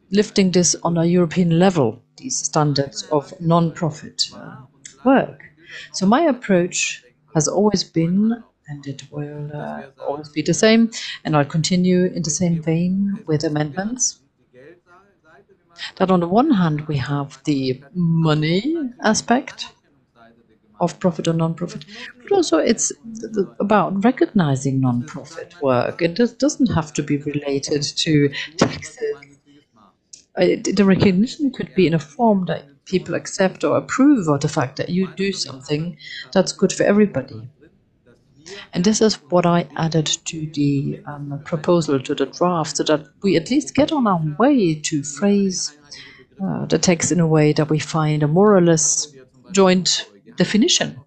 lifting 0.09 0.51
this 0.51 0.75
on 0.83 0.97
a 0.97 1.05
European 1.05 1.59
level, 1.59 2.01
these 2.15 2.37
standards 2.37 3.03
of 3.11 3.33
non-profit 3.41 4.23
uh, 4.33 4.55
work. 5.03 5.43
So 5.91 6.05
my 6.05 6.21
approach 6.21 7.03
has 7.33 7.47
always 7.47 7.83
been, 7.83 8.43
and 8.69 8.87
it 8.87 9.03
will 9.11 9.51
uh, 9.53 9.83
always 10.07 10.29
be 10.29 10.41
the 10.41 10.53
same, 10.53 10.91
and 11.25 11.35
I'll 11.35 11.45
continue 11.45 12.05
in 12.05 12.21
the 12.23 12.29
same 12.29 12.61
vein 12.61 13.23
with 13.27 13.43
amendments. 13.43 14.19
That 15.97 16.11
on 16.11 16.19
the 16.19 16.27
one 16.27 16.51
hand 16.51 16.87
we 16.87 16.97
have 16.97 17.41
the 17.43 17.81
money 17.93 18.75
aspect 19.03 19.73
of 20.79 20.99
profit 20.99 21.27
or 21.27 21.33
non-profit, 21.33 21.85
but 22.21 22.31
also 22.31 22.59
it's 22.59 22.91
about 23.59 24.03
recognizing 24.03 24.79
non-profit 24.79 25.55
work. 25.61 26.01
It 26.03 26.15
does, 26.15 26.33
doesn't 26.33 26.67
have 26.67 26.93
to 26.93 27.01
be 27.03 27.17
related 27.17 27.81
to 27.81 28.29
taxes 28.57 29.37
uh, 30.37 30.55
the 30.63 30.85
recognition 30.85 31.51
could 31.51 31.73
be 31.73 31.87
in 31.87 31.95
a 31.95 31.99
form 31.99 32.45
that 32.45 32.63
people 32.85 33.15
accept 33.15 33.63
or 33.63 33.75
approve 33.77 34.27
of 34.27 34.39
the 34.41 34.47
fact 34.47 34.77
that 34.77 34.89
you 34.89 35.07
do 35.07 35.31
something 35.33 35.97
that's 36.31 36.51
good 36.51 36.71
for 36.71 36.83
everybody. 36.83 37.49
And 38.73 38.83
this 38.83 39.01
is 39.01 39.15
what 39.29 39.45
I 39.45 39.67
added 39.75 40.05
to 40.25 40.49
the 40.53 41.01
um, 41.05 41.41
proposal, 41.45 41.99
to 41.99 42.15
the 42.15 42.25
draft, 42.25 42.77
so 42.77 42.83
that 42.83 43.07
we 43.21 43.35
at 43.35 43.49
least 43.49 43.75
get 43.75 43.91
on 43.91 44.07
our 44.07 44.21
way 44.39 44.75
to 44.75 45.03
phrase 45.03 45.77
uh, 46.43 46.65
the 46.65 46.77
text 46.77 47.11
in 47.11 47.19
a 47.19 47.27
way 47.27 47.53
that 47.53 47.69
we 47.69 47.79
find 47.79 48.23
a 48.23 48.27
more 48.27 48.55
or 48.55 48.61
less 48.61 49.07
joint 49.51 50.09
definition. 50.35 50.99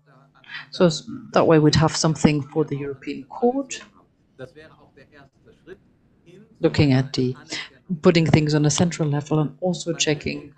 So 0.71 0.89
that 1.33 1.47
way 1.47 1.59
we'd 1.59 1.75
have 1.75 1.97
something 1.97 2.43
for 2.43 2.65
the 2.65 2.77
European 2.77 3.25
Court, 3.25 3.81
looking 6.61 6.93
at 6.93 7.13
the 7.13 7.37
putting 8.03 8.27
things 8.27 8.55
on 8.55 8.65
a 8.65 8.71
central 8.71 9.09
level 9.09 9.41
and 9.41 9.57
also 9.61 9.93
checking 9.93 10.55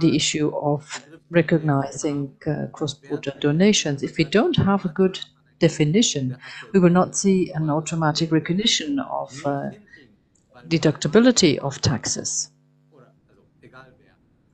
the 0.00 0.16
issue 0.16 0.54
of 0.56 1.06
recognizing 1.30 2.34
uh, 2.46 2.66
cross-border 2.72 3.34
donations. 3.40 4.02
If 4.02 4.16
we 4.18 4.24
don't 4.24 4.56
have 4.56 4.84
a 4.84 4.88
good 4.88 5.20
definition, 5.58 6.36
we 6.72 6.80
will 6.80 6.90
not 6.90 7.16
see 7.16 7.50
an 7.52 7.70
automatic 7.70 8.32
recognition 8.32 8.98
of 8.98 9.40
uh, 9.44 9.70
deductibility 10.68 11.58
of 11.58 11.80
taxes. 11.80 12.50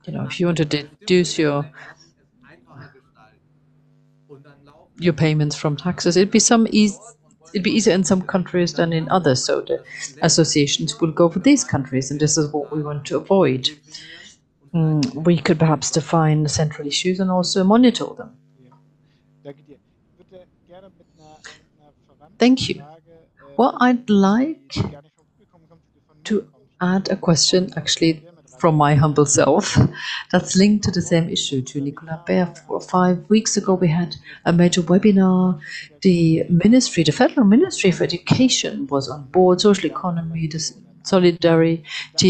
You 0.05 0.13
know, 0.13 0.25
if 0.25 0.39
you 0.39 0.47
want 0.47 0.57
to 0.57 0.65
deduce 0.65 1.37
your 1.37 1.69
your 4.99 5.13
payments 5.13 5.55
from 5.55 5.75
taxes, 5.77 6.17
it'd 6.17 6.31
be 6.31 6.39
some 6.39 6.67
easy. 6.71 6.97
It'd 7.53 7.63
be 7.63 7.71
easier 7.71 7.93
in 7.93 8.03
some 8.03 8.23
countries 8.23 8.73
than 8.73 8.93
in 8.93 9.07
others, 9.09 9.45
so 9.45 9.61
the 9.61 9.83
associations 10.23 10.99
will 10.99 11.11
go 11.11 11.29
for 11.29 11.39
these 11.39 11.63
countries, 11.63 12.09
and 12.09 12.19
this 12.19 12.35
is 12.35 12.51
what 12.51 12.75
we 12.75 12.81
want 12.81 13.05
to 13.05 13.17
avoid. 13.17 13.69
Mm, 14.73 15.13
we 15.23 15.37
could 15.37 15.59
perhaps 15.59 15.91
define 15.91 16.43
the 16.43 16.49
central 16.49 16.87
issues 16.87 17.19
and 17.19 17.29
also 17.29 17.63
monitor 17.63 18.05
them. 18.17 18.35
Thank 22.43 22.67
you. 22.67 22.83
Well, 23.57 23.77
I'd 23.79 24.09
like 24.09 24.75
to 26.25 26.45
add 26.81 27.07
a 27.09 27.15
question 27.15 27.71
actually 27.77 28.21
from 28.59 28.75
my 28.75 28.95
humble 28.95 29.25
self 29.25 29.77
that's 30.29 30.53
linked 30.57 30.83
to 30.83 30.91
the 30.91 31.01
same 31.01 31.29
issue 31.29 31.61
to 31.61 31.79
Nicola 31.79 32.21
Beer. 32.27 32.47
Four 32.67 32.77
or 32.79 32.81
five 32.81 33.29
weeks 33.29 33.55
ago, 33.55 33.75
we 33.75 33.87
had 33.87 34.17
a 34.43 34.51
major 34.51 34.81
webinar. 34.81 35.57
The 36.01 36.43
ministry, 36.49 37.03
the 37.03 37.13
federal 37.13 37.47
ministry 37.47 37.91
of 37.91 38.01
education 38.01 38.87
was 38.87 39.07
on 39.07 39.23
board, 39.35 39.61
social 39.61 39.89
economy, 39.89 40.51
solidarity 41.03 41.81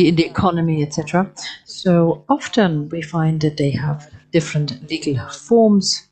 in 0.09 0.15
the 0.15 0.25
economy, 0.25 0.83
etc. 0.83 1.31
So 1.65 2.23
often 2.29 2.89
we 2.89 3.01
find 3.01 3.41
that 3.41 3.57
they 3.57 3.71
have 3.71 4.11
different 4.31 4.87
legal 4.91 5.27
forms 5.29 6.07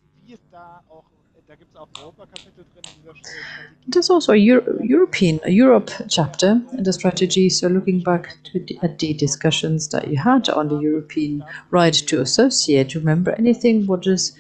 there's 3.88 4.09
also 4.09 4.34
a 4.34 4.38
Euro 4.38 4.80
European, 4.84 5.39
a 5.43 5.51
Europe 5.51 5.91
chapter 6.07 6.61
in 6.77 6.84
the 6.84 6.93
strategy. 6.93 7.49
So 7.49 7.68
looking 7.68 8.01
back 8.01 8.38
the, 8.53 8.80
at 8.81 8.99
the 8.99 9.13
discussions 9.13 9.89
that 9.89 10.07
you 10.07 10.18
had 10.18 10.49
on 10.49 10.69
the 10.69 10.80
European 10.80 11.43
right 11.69 11.93
to 11.93 12.22
associate, 12.22 12.95
remember 12.95 13.31
anything? 13.38 13.88
What 13.88 14.07
is 14.07 14.35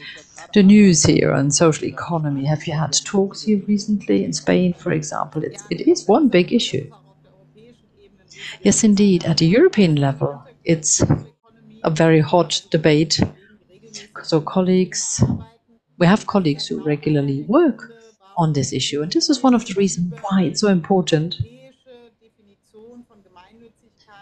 the 0.53 0.63
news 0.63 1.03
here 1.03 1.33
on 1.33 1.51
social 1.51 1.87
economy? 1.87 2.45
Have 2.45 2.67
you 2.67 2.73
had 2.73 2.93
talks 3.05 3.43
here 3.43 3.61
recently 3.67 4.23
in 4.23 4.33
Spain, 4.33 4.73
for 4.73 4.91
example? 4.91 5.43
It's, 5.43 5.63
it 5.69 5.87
is 5.87 6.07
one 6.07 6.29
big 6.29 6.53
issue. 6.53 6.89
Yes, 8.61 8.83
indeed. 8.83 9.25
At 9.25 9.37
the 9.37 9.47
European 9.47 9.95
level, 9.95 10.43
it's 10.63 11.03
a 11.83 11.89
very 11.89 12.19
hot 12.19 12.61
debate. 12.71 13.19
So 14.23 14.41
colleagues, 14.41 15.23
we 16.01 16.07
have 16.07 16.25
colleagues 16.25 16.65
who 16.65 16.81
regularly 16.83 17.43
work 17.43 17.91
on 18.35 18.53
this 18.53 18.73
issue. 18.73 19.03
And 19.03 19.11
this 19.11 19.29
is 19.29 19.43
one 19.43 19.53
of 19.53 19.67
the 19.67 19.75
reasons 19.75 20.19
why 20.23 20.41
it's 20.41 20.59
so 20.59 20.67
important 20.67 21.39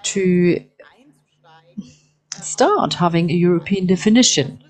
to 0.03 0.61
start 2.41 2.95
having 2.95 3.31
a 3.31 3.33
European 3.33 3.85
definition 3.87 4.61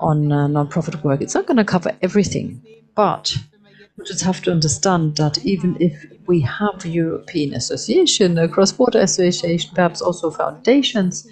on 0.00 0.32
uh, 0.32 0.48
non-profit 0.48 1.04
work. 1.04 1.20
It's 1.22 1.36
not 1.36 1.46
going 1.46 1.58
to 1.58 1.64
cover 1.64 1.96
everything, 2.02 2.60
but 2.96 3.36
we 3.96 4.04
just 4.04 4.24
have 4.24 4.42
to 4.42 4.50
understand 4.50 5.16
that 5.18 5.38
even 5.44 5.76
if 5.78 6.04
we 6.26 6.40
have 6.40 6.84
a 6.84 6.88
European 6.88 7.54
association, 7.54 8.38
a 8.38 8.48
cross-border 8.48 8.98
association, 8.98 9.70
perhaps 9.72 10.00
also 10.02 10.32
foundations 10.32 11.28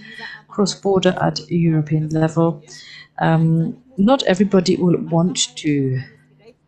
cross-border 0.46 1.16
at 1.20 1.40
European 1.50 2.08
level, 2.10 2.62
um, 3.18 3.76
not 3.96 4.22
everybody 4.24 4.76
will 4.76 4.98
want 4.98 5.56
to 5.56 6.00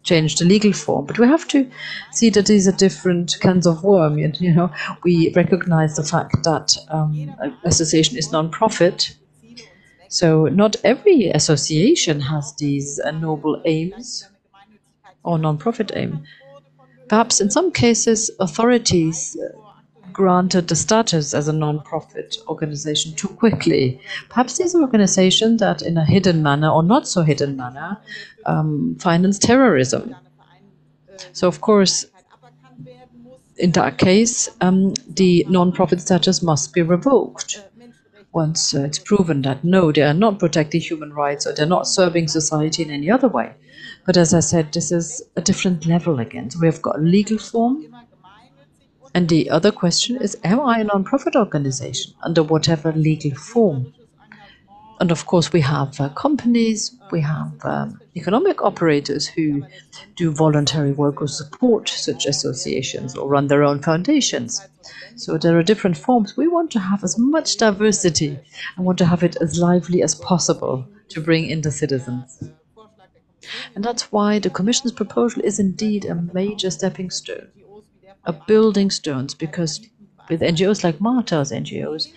change 0.02 0.36
the 0.36 0.44
legal 0.44 0.72
form. 0.72 1.06
But 1.06 1.18
we 1.18 1.26
have 1.26 1.46
to 1.48 1.70
see 2.12 2.30
that 2.30 2.46
these 2.46 2.66
are 2.66 2.72
different 2.72 3.38
kinds 3.40 3.66
of 3.66 3.84
worm. 3.84 4.18
You 4.18 4.54
know, 4.54 4.70
we 5.04 5.32
recognize 5.34 5.96
the 5.96 6.04
fact 6.04 6.44
that 6.44 6.76
um, 6.88 7.34
association 7.64 8.16
is 8.16 8.32
non-profit. 8.32 9.14
So 10.08 10.46
not 10.46 10.76
every 10.84 11.28
association 11.28 12.20
has 12.20 12.54
these 12.54 12.98
uh, 13.00 13.10
noble 13.10 13.60
aims 13.66 14.26
or 15.22 15.38
non-profit 15.38 15.92
aim. 15.94 16.24
Perhaps 17.08 17.40
in 17.40 17.50
some 17.50 17.72
cases, 17.72 18.30
authorities 18.40 19.36
uh, 19.36 19.67
granted 20.18 20.66
the 20.66 20.74
status 20.74 21.32
as 21.32 21.46
a 21.46 21.52
non-profit 21.52 22.38
organization 22.48 23.14
too 23.14 23.28
quickly. 23.28 24.00
Perhaps 24.28 24.58
these 24.58 24.74
are 24.74 24.82
organizations 24.82 25.60
that, 25.60 25.80
in 25.80 25.96
a 25.96 26.04
hidden 26.04 26.42
manner 26.42 26.68
or 26.68 26.82
not 26.82 27.06
so 27.06 27.22
hidden 27.22 27.56
manner, 27.56 27.96
um, 28.44 28.96
finance 28.98 29.38
terrorism. 29.38 30.16
So, 31.32 31.46
of 31.46 31.60
course, 31.60 32.04
in 33.56 33.70
that 33.72 33.98
case, 33.98 34.48
um, 34.60 34.94
the 35.20 35.46
non-profit 35.48 36.00
status 36.00 36.42
must 36.42 36.74
be 36.74 36.82
revoked 36.82 37.62
once 38.32 38.74
uh, 38.74 38.82
it's 38.82 38.98
proven 38.98 39.42
that 39.42 39.64
no, 39.64 39.92
they 39.92 40.02
are 40.02 40.14
not 40.14 40.38
protecting 40.38 40.80
human 40.80 41.12
rights 41.12 41.46
or 41.46 41.52
they're 41.52 41.74
not 41.76 41.86
serving 41.86 42.26
society 42.28 42.82
in 42.82 42.90
any 42.90 43.10
other 43.10 43.28
way. 43.28 43.52
But 44.04 44.16
as 44.16 44.34
I 44.34 44.40
said, 44.40 44.72
this 44.72 44.90
is 44.90 45.22
a 45.36 45.40
different 45.40 45.86
level 45.86 46.18
again. 46.18 46.50
So 46.50 46.58
we 46.60 46.66
have 46.66 46.82
got 46.82 46.98
a 46.98 47.02
legal 47.02 47.38
form, 47.38 47.76
and 49.14 49.28
the 49.28 49.50
other 49.50 49.72
question 49.72 50.16
is, 50.20 50.36
am 50.44 50.60
I 50.60 50.80
a 50.80 50.84
non-profit 50.84 51.34
organization 51.36 52.14
under 52.22 52.42
whatever 52.42 52.92
legal 52.92 53.34
form? 53.34 53.94
And 55.00 55.12
of 55.12 55.26
course, 55.26 55.52
we 55.52 55.60
have 55.60 56.00
uh, 56.00 56.08
companies, 56.10 56.94
we 57.12 57.20
have 57.20 57.52
um, 57.62 58.00
economic 58.16 58.62
operators 58.62 59.26
who 59.26 59.64
do 60.16 60.32
voluntary 60.32 60.92
work 60.92 61.22
or 61.22 61.28
support 61.28 61.88
such 61.88 62.26
associations 62.26 63.16
or 63.16 63.28
run 63.28 63.46
their 63.46 63.62
own 63.62 63.80
foundations. 63.80 64.60
So 65.14 65.38
there 65.38 65.56
are 65.56 65.62
different 65.62 65.96
forms. 65.96 66.36
We 66.36 66.48
want 66.48 66.72
to 66.72 66.80
have 66.80 67.04
as 67.04 67.16
much 67.16 67.58
diversity 67.58 68.38
and 68.76 68.84
want 68.84 68.98
to 68.98 69.06
have 69.06 69.22
it 69.22 69.36
as 69.40 69.58
lively 69.58 70.02
as 70.02 70.16
possible 70.16 70.84
to 71.10 71.20
bring 71.20 71.48
in 71.48 71.60
the 71.60 71.70
citizens. 71.70 72.50
And 73.74 73.84
that's 73.84 74.10
why 74.10 74.40
the 74.40 74.50
Commission's 74.50 74.92
proposal 74.92 75.42
is 75.44 75.60
indeed 75.60 76.04
a 76.04 76.14
major 76.34 76.70
stepping 76.70 77.10
stone 77.10 77.48
building 78.32 78.90
stones 78.90 79.34
because 79.34 79.80
with 80.28 80.42
NGOs 80.42 80.84
like 80.84 81.00
Marta's 81.00 81.52
NGOs, 81.52 82.08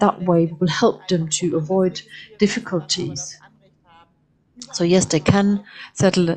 that 0.00 0.22
way 0.22 0.46
we 0.46 0.52
will 0.52 0.68
help 0.68 1.08
them 1.08 1.28
to 1.30 1.56
avoid 1.56 2.02
difficulties. 2.38 3.40
So 4.72 4.84
yes, 4.84 5.04
they 5.06 5.20
can 5.20 5.64
settle 5.94 6.30
uh, 6.30 6.36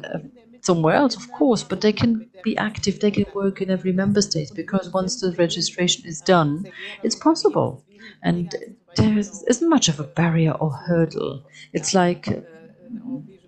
somewhere 0.61 0.95
else, 0.95 1.15
of 1.15 1.31
course, 1.31 1.63
but 1.63 1.81
they 1.81 1.93
can 1.93 2.29
be 2.41 2.57
active, 2.57 2.99
they 2.99 3.11
can 3.11 3.25
work 3.33 3.61
in 3.61 3.69
every 3.69 3.91
member 3.93 4.21
state 4.21 4.51
because 4.55 4.91
once 4.93 5.19
the 5.19 5.31
registration 5.37 6.05
is 6.05 6.21
done, 6.21 6.69
it's 7.03 7.15
possible. 7.15 7.83
And 8.23 8.53
there 8.95 9.17
isn't 9.17 9.69
much 9.69 9.87
of 9.87 9.99
a 9.99 10.03
barrier 10.03 10.51
or 10.51 10.71
hurdle. 10.71 11.43
It's 11.73 11.93
like 11.93 12.27
uh, 12.27 12.41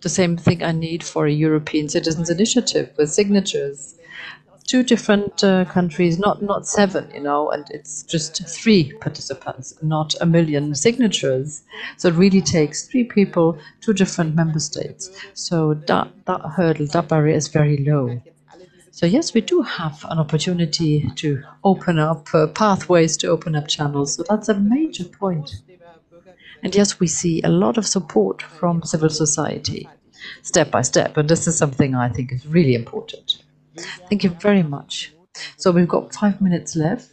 the 0.01 0.09
same 0.09 0.37
thing 0.37 0.63
I 0.63 0.71
need 0.71 1.03
for 1.03 1.25
a 1.25 1.31
European 1.31 1.89
Citizens 1.89 2.29
Initiative 2.29 2.91
with 2.97 3.11
signatures 3.11 3.95
two 4.67 4.83
different 4.83 5.43
uh, 5.43 5.65
countries, 5.65 6.19
not 6.19 6.41
not 6.41 6.67
seven, 6.67 7.09
you 7.13 7.21
know, 7.21 7.49
and 7.51 7.65
it's 7.71 8.03
just 8.03 8.45
three 8.47 8.93
participants, 9.01 9.73
not 9.81 10.13
a 10.21 10.25
million 10.25 10.75
signatures. 10.75 11.63
So 11.97 12.09
it 12.09 12.15
really 12.15 12.41
takes 12.41 12.87
three 12.87 13.03
people, 13.05 13.57
two 13.81 13.93
different 13.93 14.35
member 14.35 14.59
states. 14.59 15.09
So 15.33 15.75
that 15.87 16.09
that 16.25 16.41
hurdle, 16.55 16.87
that 16.87 17.07
barrier 17.09 17.35
is 17.35 17.47
very 17.47 17.77
low. 17.77 18.23
So 18.91 19.05
yes, 19.05 19.33
we 19.33 19.41
do 19.41 19.61
have 19.61 20.05
an 20.09 20.19
opportunity 20.19 21.09
to 21.17 21.43
open 21.63 21.99
up 21.99 22.27
uh, 22.33 22.47
pathways, 22.47 23.17
to 23.17 23.27
open 23.27 23.55
up 23.55 23.67
channels. 23.67 24.15
So 24.15 24.23
that's 24.29 24.49
a 24.49 24.59
major 24.59 25.05
point. 25.05 25.61
And 26.63 26.73
yes, 26.73 26.99
we 26.99 27.05
see 27.05 27.43
a 27.43 27.49
lot 27.49 27.77
of 27.77 27.85
support 27.85 28.41
from 28.41 28.81
civil 28.81 29.09
society, 29.11 29.93
step 30.41 30.71
by 30.71 30.81
step. 30.81 31.15
And 31.15 31.29
this 31.29 31.45
is 31.47 31.55
something 31.55 31.93
I 31.93 32.09
think 32.09 32.31
is 32.31 32.47
really 32.47 32.73
important. 32.73 33.42
Thank 34.09 34.23
you 34.23 34.29
very 34.29 34.63
much. 34.63 35.13
So 35.57 35.71
we've 35.71 35.87
got 35.87 36.13
five 36.13 36.41
minutes 36.41 36.75
left. 36.75 37.09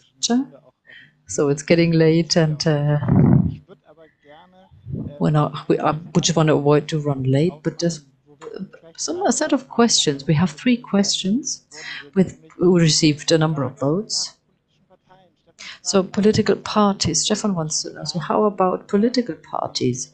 So 1.26 1.48
it's 1.48 1.62
getting 1.62 1.92
late 1.92 2.36
and 2.36 2.66
uh, 2.66 2.98
we're 5.20 5.30
not, 5.30 5.68
we, 5.68 5.78
uh, 5.78 5.94
we 6.14 6.20
just 6.20 6.36
want 6.36 6.48
to 6.48 6.54
avoid 6.54 6.88
to 6.88 6.98
run 6.98 7.22
late, 7.22 7.52
but 7.62 7.78
there's 7.78 8.04
some 8.96 9.24
a 9.26 9.32
set 9.32 9.52
of 9.52 9.68
questions. 9.68 10.26
We 10.26 10.34
have 10.34 10.50
three 10.50 10.76
questions 10.76 11.64
with 12.14 12.38
we 12.60 12.80
received 12.80 13.32
a 13.32 13.38
number 13.38 13.62
of 13.62 13.78
votes. 13.78 14.36
So 15.82 16.02
political 16.02 16.56
parties, 16.56 17.22
Stefan 17.22 17.54
wants 17.54 17.82
to 17.82 17.92
know, 17.92 18.04
so 18.04 18.18
how 18.18 18.44
about 18.44 18.88
political 18.88 19.34
parties? 19.36 20.12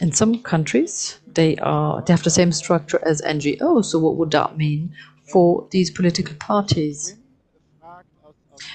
In 0.00 0.12
some 0.12 0.42
countries, 0.42 1.20
they 1.34 1.56
are 1.58 2.02
they 2.02 2.12
have 2.12 2.22
the 2.22 2.30
same 2.30 2.52
structure 2.52 3.00
as 3.06 3.20
NGOs. 3.22 3.86
So 3.90 3.98
what 3.98 4.16
would 4.16 4.30
that 4.32 4.56
mean 4.56 4.94
for 5.24 5.66
these 5.70 5.90
political 5.90 6.36
parties? 6.36 7.16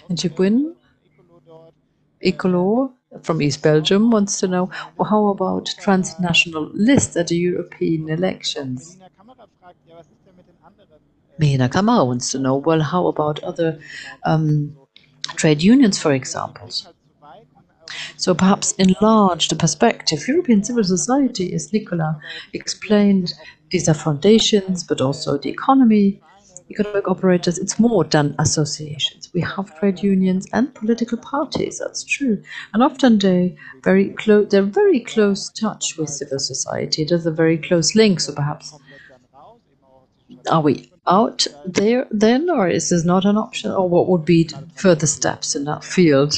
And 0.10 0.18
Jibwin, 0.18 0.76
Ecolo 2.24 2.94
from 3.24 3.42
East 3.42 3.64
Belgium 3.64 4.12
wants 4.12 4.40
to 4.40 4.48
know 4.48 4.70
well, 4.98 5.10
how 5.10 5.28
about 5.30 5.66
transnational 5.80 6.70
lists 6.74 7.16
at 7.18 7.30
the 7.30 7.38
European 7.38 8.08
elections? 8.08 8.98
Mena 11.40 11.68
Kamara 11.70 12.06
wants 12.06 12.32
to 12.32 12.38
know 12.40 12.58
well, 12.58 12.82
how 12.82 13.08
about 13.08 13.40
other 13.44 13.80
um, 14.24 14.78
trade 15.36 15.62
unions, 15.64 15.98
for 16.00 16.12
example? 16.14 16.70
So 18.18 18.34
perhaps 18.34 18.74
enlarge 18.74 19.48
the 19.50 19.56
perspective. 19.56 20.28
European 20.28 20.64
civil 20.64 20.84
society, 20.84 21.54
as 21.54 21.72
Nicola 21.74 22.20
explained, 22.54 23.34
these 23.72 23.90
are 23.90 23.94
foundations, 23.94 24.84
but 24.84 25.02
also 25.02 25.38
the 25.38 25.50
economy, 25.50 26.22
economic 26.70 27.08
operators. 27.08 27.58
It's 27.58 27.80
more 27.80 28.04
than 28.04 28.36
associations. 28.40 29.30
We 29.34 29.42
have 29.42 29.78
trade 29.80 30.02
unions 30.02 30.48
and 30.54 30.74
political 30.74 31.18
parties. 31.18 31.80
That's 31.80 32.04
true, 32.04 32.42
and 32.74 32.84
often 32.84 33.20
they 33.20 33.56
very 33.84 34.10
close. 34.10 34.50
They're 34.50 34.62
very 34.62 35.02
close 35.02 35.50
touch 35.50 35.98
with 35.98 36.10
civil 36.10 36.40
society. 36.40 37.04
There's 37.04 37.26
a 37.26 37.32
very 37.32 37.58
close 37.58 37.96
link. 37.96 38.20
So 38.20 38.34
perhaps 38.34 38.74
are 40.50 40.62
we 40.62 40.92
out 41.08 41.48
there 41.66 42.08
then, 42.12 42.50
or 42.50 42.68
is 42.68 42.90
this 42.90 43.06
not 43.06 43.26
an 43.26 43.38
option? 43.38 43.72
Or 43.72 43.88
what 43.88 44.08
would 44.08 44.26
be 44.26 44.50
further 44.76 45.08
steps 45.08 45.56
in 45.56 45.66
that 45.66 45.84
field? 45.84 46.36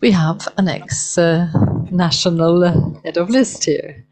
We 0.00 0.10
have 0.10 0.48
an 0.56 0.68
ex-national 0.68 2.62
head 3.04 3.16
of 3.16 3.30
list 3.30 3.64
here. 3.64 4.04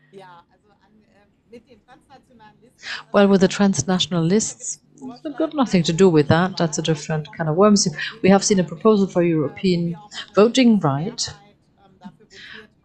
Well, 3.12 3.28
with 3.28 3.40
the 3.40 3.48
transnational 3.48 4.22
lists, 4.24 4.80
it's 5.00 5.38
got 5.38 5.54
nothing 5.54 5.82
to 5.84 5.92
do 5.92 6.08
with 6.08 6.28
that. 6.28 6.56
That's 6.56 6.78
a 6.78 6.82
different 6.82 7.32
kind 7.36 7.50
of 7.50 7.56
worms. 7.56 7.88
We 8.22 8.28
have 8.28 8.44
seen 8.44 8.60
a 8.60 8.64
proposal 8.64 9.06
for 9.06 9.22
European 9.22 9.96
voting 10.34 10.80
right 10.80 11.28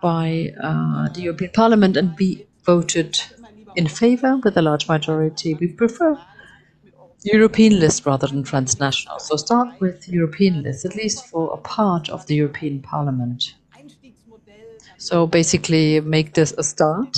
by 0.01 0.53
uh, 0.61 1.09
the 1.09 1.21
European 1.21 1.51
Parliament 1.51 1.95
and 1.97 2.15
we 2.19 2.45
voted 2.65 3.19
in 3.75 3.87
favor 3.87 4.37
with 4.43 4.57
a 4.57 4.61
large 4.61 4.87
majority. 4.87 5.53
We 5.55 5.67
prefer 5.67 6.19
European 7.25 7.79
list 7.79 8.05
rather 8.05 8.27
than 8.27 8.43
transnational. 8.43 9.19
So 9.19 9.35
start 9.35 9.79
with 9.79 10.07
European 10.09 10.63
list, 10.63 10.85
at 10.85 10.95
least 10.95 11.25
for 11.27 11.53
a 11.53 11.57
part 11.57 12.09
of 12.09 12.25
the 12.27 12.35
European 12.35 12.81
Parliament. 12.81 13.55
So 14.97 15.27
basically 15.27 15.99
make 16.01 16.33
this 16.33 16.53
a 16.57 16.63
start, 16.63 17.17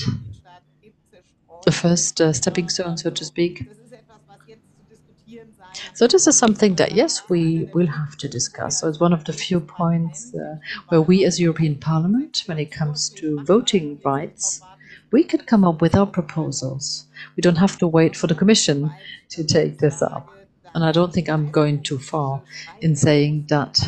the 1.65 1.71
first 1.71 2.21
uh, 2.21 2.33
stepping 2.33 2.69
stone, 2.69 2.97
so 2.97 3.09
to 3.09 3.25
speak. 3.25 3.67
So 5.93 6.07
this 6.07 6.27
is 6.27 6.37
something 6.37 6.75
that, 6.75 6.93
yes, 6.93 7.29
we 7.29 7.69
will 7.73 7.87
have 7.87 8.17
to 8.17 8.27
discuss. 8.27 8.79
So 8.79 8.87
it's 8.87 8.99
one 8.99 9.13
of 9.13 9.25
the 9.25 9.33
few 9.33 9.59
points 9.59 10.33
uh, 10.33 10.55
where 10.89 11.01
we 11.01 11.25
as 11.25 11.39
European 11.39 11.75
Parliament, 11.75 12.43
when 12.45 12.59
it 12.59 12.71
comes 12.71 13.09
to 13.11 13.43
voting 13.43 13.99
rights, 14.03 14.61
we 15.11 15.23
can 15.23 15.41
come 15.41 15.63
up 15.63 15.81
with 15.81 15.95
our 15.95 16.05
proposals. 16.05 17.05
We 17.35 17.41
don't 17.41 17.57
have 17.57 17.77
to 17.79 17.87
wait 17.87 18.15
for 18.15 18.27
the 18.27 18.35
Commission 18.35 18.91
to 19.29 19.43
take 19.43 19.79
this 19.79 20.01
up. 20.01 20.29
And 20.73 20.83
I 20.83 20.91
don't 20.91 21.13
think 21.13 21.29
I'm 21.29 21.51
going 21.51 21.83
too 21.83 21.99
far 21.99 22.41
in 22.81 22.95
saying 22.95 23.45
that 23.47 23.79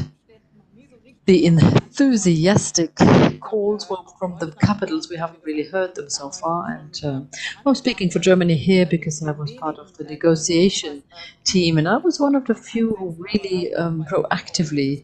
the 1.25 1.45
enthusiastic 1.45 2.95
calls 3.41 3.89
were 3.89 3.97
from 4.17 4.37
the 4.39 4.51
capitals, 4.63 5.09
we 5.09 5.17
haven't 5.17 5.43
really 5.43 5.67
heard 5.67 5.93
them 5.95 6.09
so 6.09 6.29
far. 6.29 6.71
And 6.71 6.99
uh, 7.03 7.21
I'm 7.65 7.75
speaking 7.75 8.09
for 8.09 8.19
Germany 8.19 8.55
here 8.55 8.85
because 8.85 9.21
I 9.21 9.31
was 9.31 9.51
part 9.51 9.77
of 9.77 9.97
the 9.97 10.05
negotiation 10.05 11.03
team, 11.43 11.77
and 11.77 11.87
I 11.87 11.97
was 11.97 12.17
one 12.19 12.35
of 12.35 12.45
the 12.45 12.55
few 12.55 12.95
who 12.95 13.15
really 13.19 13.73
um, 13.75 14.05
proactively 14.05 15.03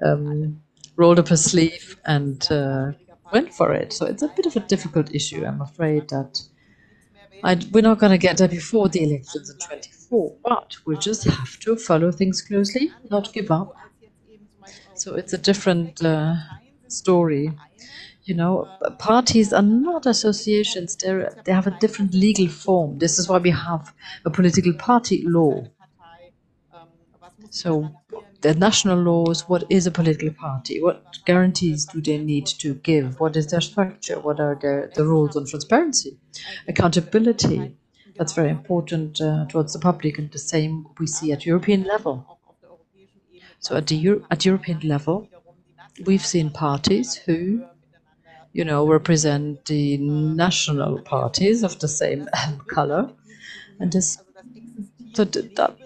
um, 0.00 0.60
rolled 0.96 1.18
up 1.18 1.32
a 1.32 1.36
sleeve 1.36 1.96
and 2.04 2.46
uh, 2.52 2.92
went 3.34 3.54
for 3.54 3.74
it. 3.74 3.92
So 3.92 4.06
it's 4.06 4.22
a 4.22 4.28
bit 4.28 4.46
of 4.46 4.56
a 4.56 4.60
difficult 4.60 5.14
issue. 5.14 5.44
I'm 5.44 5.62
afraid 5.62 6.08
that 6.10 6.40
I, 7.44 7.58
we're 7.72 7.82
not 7.82 7.98
going 7.98 8.12
to 8.12 8.18
get 8.18 8.38
there 8.38 8.48
before 8.48 8.88
the 8.88 9.04
elections 9.04 9.50
in 9.50 9.58
24, 9.58 10.36
but 10.44 10.76
we'll 10.86 10.98
just 10.98 11.24
have 11.24 11.58
to 11.60 11.76
follow 11.76 12.10
things 12.12 12.42
closely, 12.42 12.90
not 13.10 13.32
give 13.32 13.50
up 13.50 13.74
so 14.94 15.14
it's 15.14 15.32
a 15.32 15.38
different 15.38 16.02
uh, 16.04 16.36
story. 16.88 17.52
You 18.24 18.34
know, 18.34 18.72
parties 18.98 19.52
are 19.52 19.62
not 19.62 20.06
associations. 20.06 20.96
They 20.96 21.26
they 21.44 21.52
have 21.52 21.66
a 21.66 21.76
different 21.78 22.14
legal 22.14 22.48
form. 22.48 22.98
This 22.98 23.18
is 23.18 23.28
why 23.28 23.38
we 23.38 23.50
have 23.50 23.94
a 24.24 24.30
political 24.30 24.72
party 24.74 25.24
law. 25.26 25.66
So 27.50 27.94
the 28.44 28.54
national 28.54 28.98
laws, 28.98 29.48
what 29.48 29.64
is 29.70 29.86
a 29.86 29.90
political 29.90 30.30
party? 30.30 30.82
What 30.82 31.02
guarantees 31.24 31.86
do 31.86 32.02
they 32.02 32.18
need 32.18 32.46
to 32.62 32.74
give? 32.74 33.18
What 33.18 33.36
is 33.36 33.46
their 33.46 33.62
structure? 33.62 34.20
What 34.20 34.38
are 34.38 34.58
their, 34.60 34.90
the 34.94 35.06
rules 35.06 35.34
on 35.34 35.46
transparency? 35.46 36.18
Accountability. 36.68 37.74
That's 38.16 38.34
very 38.34 38.50
important 38.50 39.18
uh, 39.22 39.46
towards 39.48 39.72
the 39.72 39.78
public 39.78 40.18
and 40.18 40.30
the 40.30 40.38
same 40.38 40.86
we 40.98 41.06
see 41.06 41.32
at 41.32 41.46
European 41.46 41.84
level. 41.84 42.38
So 43.60 43.76
at 43.76 43.86
the 43.86 43.96
Euro 43.96 44.26
at 44.30 44.44
European 44.44 44.80
level, 44.80 45.26
we've 46.04 46.26
seen 46.26 46.50
parties 46.50 47.14
who, 47.14 47.64
you 48.52 48.64
know, 48.66 48.86
represent 48.86 49.64
the 49.64 49.96
national 49.96 51.00
parties 51.00 51.62
of 51.62 51.78
the 51.78 51.88
same 51.88 52.28
color, 52.68 53.10
and 53.80 53.90
this 53.90 54.18
so 55.14 55.24
that 55.24 55.78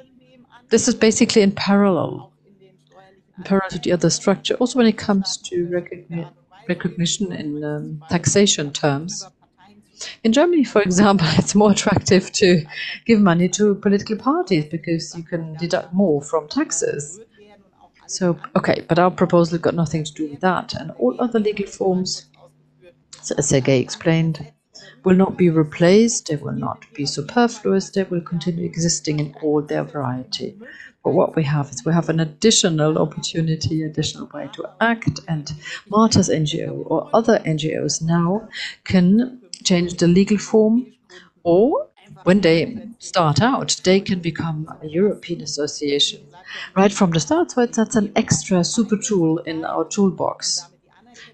this 0.71 0.89
is 0.89 0.95
basically 0.97 1.43
in 1.43 1.53
parallel, 1.53 2.33
parallel 3.45 3.71
to 3.71 3.79
the 3.79 3.93
other 3.93 4.11
structure. 4.11 4.55
Also, 4.55 4.79
when 4.79 4.87
it 4.87 4.99
comes 4.99 5.37
to 5.39 5.67
recogni 5.67 6.29
recognition 6.69 7.33
in 7.33 7.65
um, 7.65 8.05
taxation 8.11 8.73
terms. 8.73 9.27
In 10.23 10.33
Germany, 10.33 10.65
for 10.65 10.83
example, 10.83 11.27
it's 11.33 11.55
more 11.55 11.73
attractive 11.73 12.31
to 12.33 12.65
give 13.07 13.21
money 13.21 13.49
to 13.51 13.75
political 13.75 14.17
parties 14.17 14.67
because 14.67 15.17
you 15.17 15.23
can 15.23 15.55
deduct 15.55 15.93
more 15.93 16.23
from 16.23 16.47
taxes. 16.49 17.21
So, 18.07 18.39
okay, 18.57 18.85
but 18.89 18.99
our 18.99 19.11
proposal 19.11 19.59
got 19.59 19.75
nothing 19.75 20.05
to 20.05 20.13
do 20.13 20.31
with 20.31 20.41
that. 20.41 20.75
And 20.75 20.93
all 20.93 21.21
other 21.21 21.39
legal 21.39 21.67
forms, 21.67 22.27
as 23.37 23.49
Sergey 23.49 23.81
explained, 23.81 24.51
will 25.05 25.17
not 25.17 25.37
be 25.37 25.51
replaced, 25.51 26.29
they 26.29 26.37
will 26.37 26.53
not 26.53 26.85
be 26.95 27.05
superfluous, 27.05 27.91
they 27.91 28.05
will 28.05 28.23
continue 28.23 28.65
existing 28.65 29.21
in 29.21 29.35
all 29.43 29.61
their 29.61 29.85
variety. 29.85 30.57
But 31.05 31.13
what 31.13 31.37
we 31.37 31.45
have 31.45 31.71
is 31.71 31.85
we 31.85 31.93
have 31.93 32.09
an 32.09 32.21
additional 32.21 32.99
opportunity, 32.99 33.83
additional 33.83 34.29
way 34.35 34.49
to 34.55 34.69
act, 34.81 35.21
and 35.29 35.53
Marta's 35.89 36.29
NGO 36.29 36.85
or 36.87 37.09
other 37.13 37.39
NGOs 37.41 38.03
now 38.03 38.49
can 38.85 39.41
change 39.65 39.95
the 39.95 40.09
legal 40.09 40.39
form 40.39 40.87
or 41.45 41.89
when 42.25 42.41
they 42.41 42.89
start 42.99 43.41
out, 43.41 43.81
they 43.85 44.01
can 44.01 44.21
become 44.21 44.69
a 44.83 44.87
European 44.87 45.41
association 45.43 46.21
right 46.75 46.93
from 46.93 47.11
the 47.11 47.21
start. 47.21 47.51
So 47.51 47.67
that's 47.67 47.97
an 47.97 48.13
extra 48.17 48.65
super 48.65 48.97
tool 48.97 49.39
in 49.39 49.65
our 49.65 49.85
toolbox. 49.85 50.69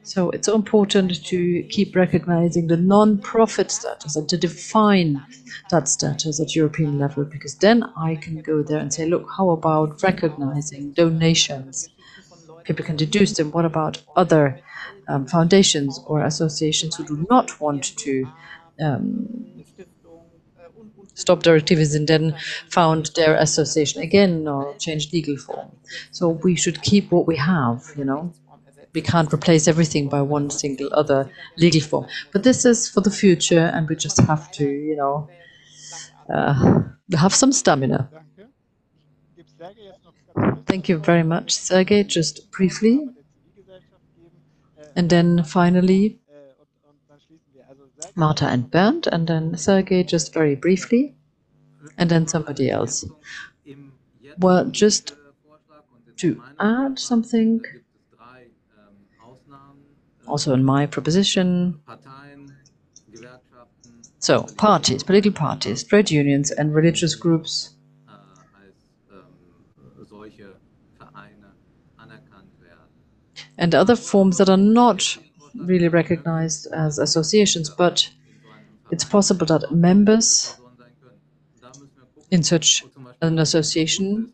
So 0.05 0.31
it's 0.31 0.49
important 0.49 1.25
to 1.25 1.63
keep 1.71 1.97
recognizing 1.97 2.67
the 2.67 2.77
non-profit 2.77 3.71
status 3.71 4.17
and 4.17 4.29
to 4.29 4.37
define 4.37 5.25
that 5.71 5.89
status 5.89 6.41
at 6.41 6.55
European 6.55 6.99
level, 6.99 7.25
because 7.25 7.55
then 7.57 7.83
I 7.97 8.17
can 8.17 8.43
go 8.43 8.63
there 8.63 8.79
and 8.79 8.93
say, 8.93 9.07
look, 9.07 9.27
how 9.35 9.49
about 9.51 10.03
recognizing 10.03 10.93
donations? 10.93 11.89
People 12.65 12.85
can 12.85 12.97
deduce 12.97 13.33
them. 13.33 13.51
What 13.51 13.65
about 13.65 14.03
other 14.15 14.61
um, 15.09 15.27
foundations 15.27 15.99
or 16.07 16.23
associations 16.23 16.97
who 16.97 17.07
do 17.07 17.27
not 17.31 17.59
want 17.59 17.97
to 17.97 18.29
um, 18.81 19.65
stop 21.15 21.45
their 21.45 21.57
activities 21.57 21.95
and 21.95 22.09
then 22.09 22.37
found 22.69 23.11
their 23.15 23.37
association 23.37 24.03
again 24.03 24.47
or 24.47 24.75
change 24.77 25.13
legal 25.13 25.37
form. 25.37 25.71
So 26.11 26.29
we 26.29 26.57
should 26.57 26.83
keep 26.83 27.11
what 27.11 27.27
we 27.27 27.37
have, 27.37 27.85
you 27.97 28.05
know. 28.05 28.33
We 28.95 29.03
can't 29.03 29.33
replace 29.33 29.67
everything 29.69 30.09
by 30.09 30.23
one 30.23 30.51
single 30.51 30.89
other 30.93 31.31
legal 31.57 31.81
form. 31.81 32.07
But 32.33 32.45
this 32.45 32.65
is 32.65 32.89
for 32.89 33.01
the 33.01 33.11
future 33.11 33.71
and 33.75 33.89
we 33.89 33.97
just 33.97 34.21
have 34.21 34.51
to, 34.53 34.65
you 34.65 34.97
know, 34.97 35.29
uh, 36.33 36.83
have 37.17 37.35
some 37.35 37.53
stamina. 37.53 38.09
Thank 40.67 40.89
you 40.89 40.99
very 40.99 41.23
much, 41.23 41.53
Sergey. 41.53 42.05
Just 42.05 42.51
briefly. 42.51 43.09
And 44.97 45.11
then 45.11 45.43
finally, 45.45 46.21
Marta 48.15 48.47
and 48.47 48.71
Bernd, 48.71 49.09
and 49.11 49.27
then 49.27 49.57
Sergey 49.57 50.05
just 50.05 50.33
very 50.33 50.55
briefly, 50.55 51.15
and 51.99 52.11
then 52.11 52.27
somebody 52.29 52.71
else. 52.71 53.05
Well, 54.39 54.67
just 54.67 55.15
to 56.17 56.43
add 56.61 56.99
something, 56.99 57.63
also 60.27 60.53
in 60.55 60.65
my 60.65 60.87
proposition, 60.87 61.81
so 64.19 64.43
parties, 64.57 65.03
political 65.03 65.33
parties, 65.33 65.85
trade 65.85 66.11
unions, 66.11 66.51
and 66.51 66.75
religious 66.75 67.15
groups 67.15 67.75
and 73.59 73.75
other 73.75 73.97
forms 73.97 74.39
that 74.39 74.49
are 74.49 74.57
not 74.57 75.17
really 75.57 75.89
recognized 75.89 76.67
as 76.73 76.99
associations, 76.99 77.71
but 77.71 78.11
it's 78.91 79.05
possible 79.05 79.47
that 79.47 79.71
members 79.73 80.57
in 82.31 82.43
such 82.43 82.85
an 83.23 83.39
association 83.39 84.33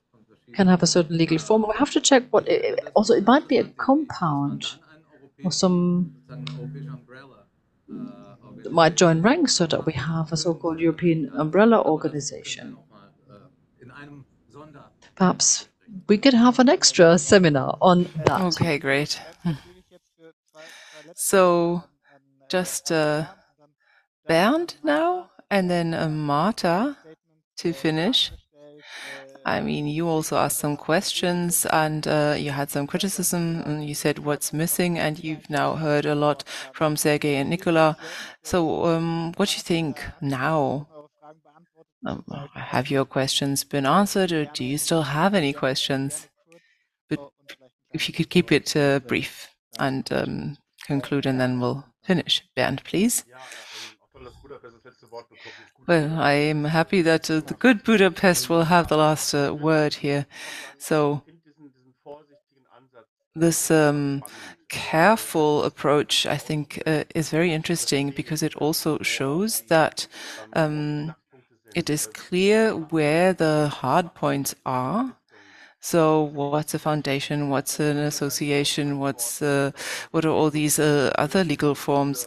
can 0.55 0.67
have 0.67 0.83
a 0.83 0.87
certain 0.87 1.17
legal 1.17 1.39
form. 1.39 1.65
We 1.69 1.75
have 1.77 1.91
to 1.93 2.01
check 2.01 2.25
what. 2.31 2.49
It, 2.49 2.89
also, 2.95 3.15
it 3.15 3.27
might 3.27 3.47
be 3.47 3.59
a 3.59 3.65
compound 3.65 4.67
or 5.45 5.53
some 5.53 6.15
might 8.71 8.95
join 8.97 9.23
ranks 9.23 9.55
so 9.55 9.67
that 9.67 9.87
we 9.87 9.93
have 9.93 10.33
a 10.33 10.37
so-called 10.37 10.79
European 10.81 11.31
umbrella 11.35 11.83
organization. 11.83 12.77
Perhaps 15.17 15.69
we 16.09 16.19
could 16.19 16.35
have 16.35 16.59
an 16.59 16.69
extra 16.69 17.19
seminar 17.19 17.77
on 17.81 18.09
that. 18.27 18.41
Okay, 18.43 18.79
great. 18.79 19.21
So 21.15 21.85
just 22.49 22.91
uh, 22.93 23.27
Bernd 24.27 24.77
now, 24.83 25.31
and 25.51 25.71
then 25.71 25.93
uh, 25.95 26.09
Marta 26.09 26.97
to 27.59 27.73
finish. 27.73 28.31
I 29.51 29.61
mean, 29.61 29.89
you 29.89 30.09
also 30.09 30.37
asked 30.37 30.59
some 30.59 30.77
questions 30.77 31.67
and 31.67 32.07
uh, 32.07 32.37
you 32.39 32.53
had 32.53 32.71
some 32.71 32.87
criticism 32.87 33.63
and 33.67 33.85
you 33.85 33.95
said 33.95 34.21
what's 34.21 34.53
missing 34.53 34.97
and 34.99 35.23
you've 35.23 35.51
now 35.51 35.75
heard 35.75 36.07
a 36.07 36.15
lot 36.15 36.45
from 36.73 36.97
Sergey 36.97 37.35
and 37.35 37.51
Nicola. 37.51 37.97
So 38.45 38.85
um, 38.87 39.33
what 39.37 39.49
do 39.49 39.57
you 39.57 39.63
think 39.63 40.05
now? 40.21 40.87
Um, 42.07 42.25
have 42.55 42.91
your 42.91 43.05
questions 43.05 43.65
been 43.65 43.87
answered 43.87 44.33
or 44.33 44.45
do 44.45 44.65
you 44.65 44.79
still 44.79 45.03
have 45.03 45.35
any 45.35 45.53
questions? 45.53 46.29
But 47.09 47.21
if 47.93 48.09
you 48.09 48.15
could 48.15 48.31
keep 48.31 48.53
it 48.53 48.77
uh, 48.77 49.01
brief 49.01 49.49
and 49.79 50.11
um, 50.13 50.59
conclude 50.87 51.27
and 51.27 51.41
then 51.41 51.61
we'll 51.61 51.85
finish. 52.05 52.43
Bernd, 52.57 52.85
please. 52.85 53.25
Well, 55.87 56.21
I 56.21 56.33
am 56.33 56.65
happy 56.65 57.03
that 57.03 57.31
uh, 57.31 57.41
the 57.41 57.55
good 57.55 57.83
Budapest 57.83 58.49
will 58.49 58.65
have 58.65 58.89
the 58.89 58.97
last 58.97 59.35
uh, 59.35 59.55
word 59.55 59.95
here. 59.95 60.27
So, 60.79 61.23
this 63.35 63.71
um, 63.71 64.23
careful 64.69 65.65
approach, 65.65 66.27
I 66.27 66.37
think, 66.37 66.83
uh, 66.87 67.05
is 67.15 67.31
very 67.31 67.53
interesting 67.53 68.11
because 68.11 68.43
it 68.43 68.55
also 68.57 68.99
shows 69.03 69.63
that 69.63 70.07
um, 70.53 71.15
it 71.75 71.91
is 71.91 72.07
clear 72.07 72.75
where 72.75 73.33
the 73.33 73.69
hard 73.69 74.15
points 74.15 74.55
are. 74.67 75.17
So, 75.81 76.23
what's 76.23 76.75
a 76.75 76.79
foundation? 76.79 77.49
What's 77.49 77.81
an 77.81 77.97
association? 77.97 78.99
What's 78.99 79.41
uh, 79.41 79.71
what 80.11 80.25
are 80.27 80.31
all 80.31 80.51
these 80.51 80.79
uh, 80.79 81.11
other 81.17 81.43
legal 81.43 81.75
forms? 81.75 82.27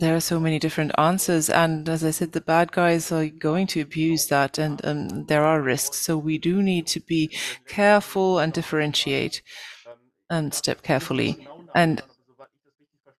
There 0.00 0.14
are 0.14 0.20
so 0.20 0.38
many 0.40 0.58
different 0.58 0.92
answers. 0.98 1.50
And 1.50 1.88
as 1.88 2.04
I 2.04 2.10
said, 2.10 2.32
the 2.32 2.40
bad 2.40 2.72
guys 2.72 3.10
are 3.12 3.26
going 3.26 3.66
to 3.68 3.80
abuse 3.80 4.26
that, 4.28 4.58
and 4.58 4.80
um, 4.84 5.26
there 5.26 5.44
are 5.44 5.60
risks. 5.60 5.98
So 5.98 6.16
we 6.16 6.38
do 6.38 6.62
need 6.62 6.86
to 6.88 7.00
be 7.00 7.30
careful 7.66 8.38
and 8.38 8.52
differentiate 8.52 9.42
and 10.30 10.52
step 10.52 10.82
carefully. 10.82 11.46
And 11.74 12.02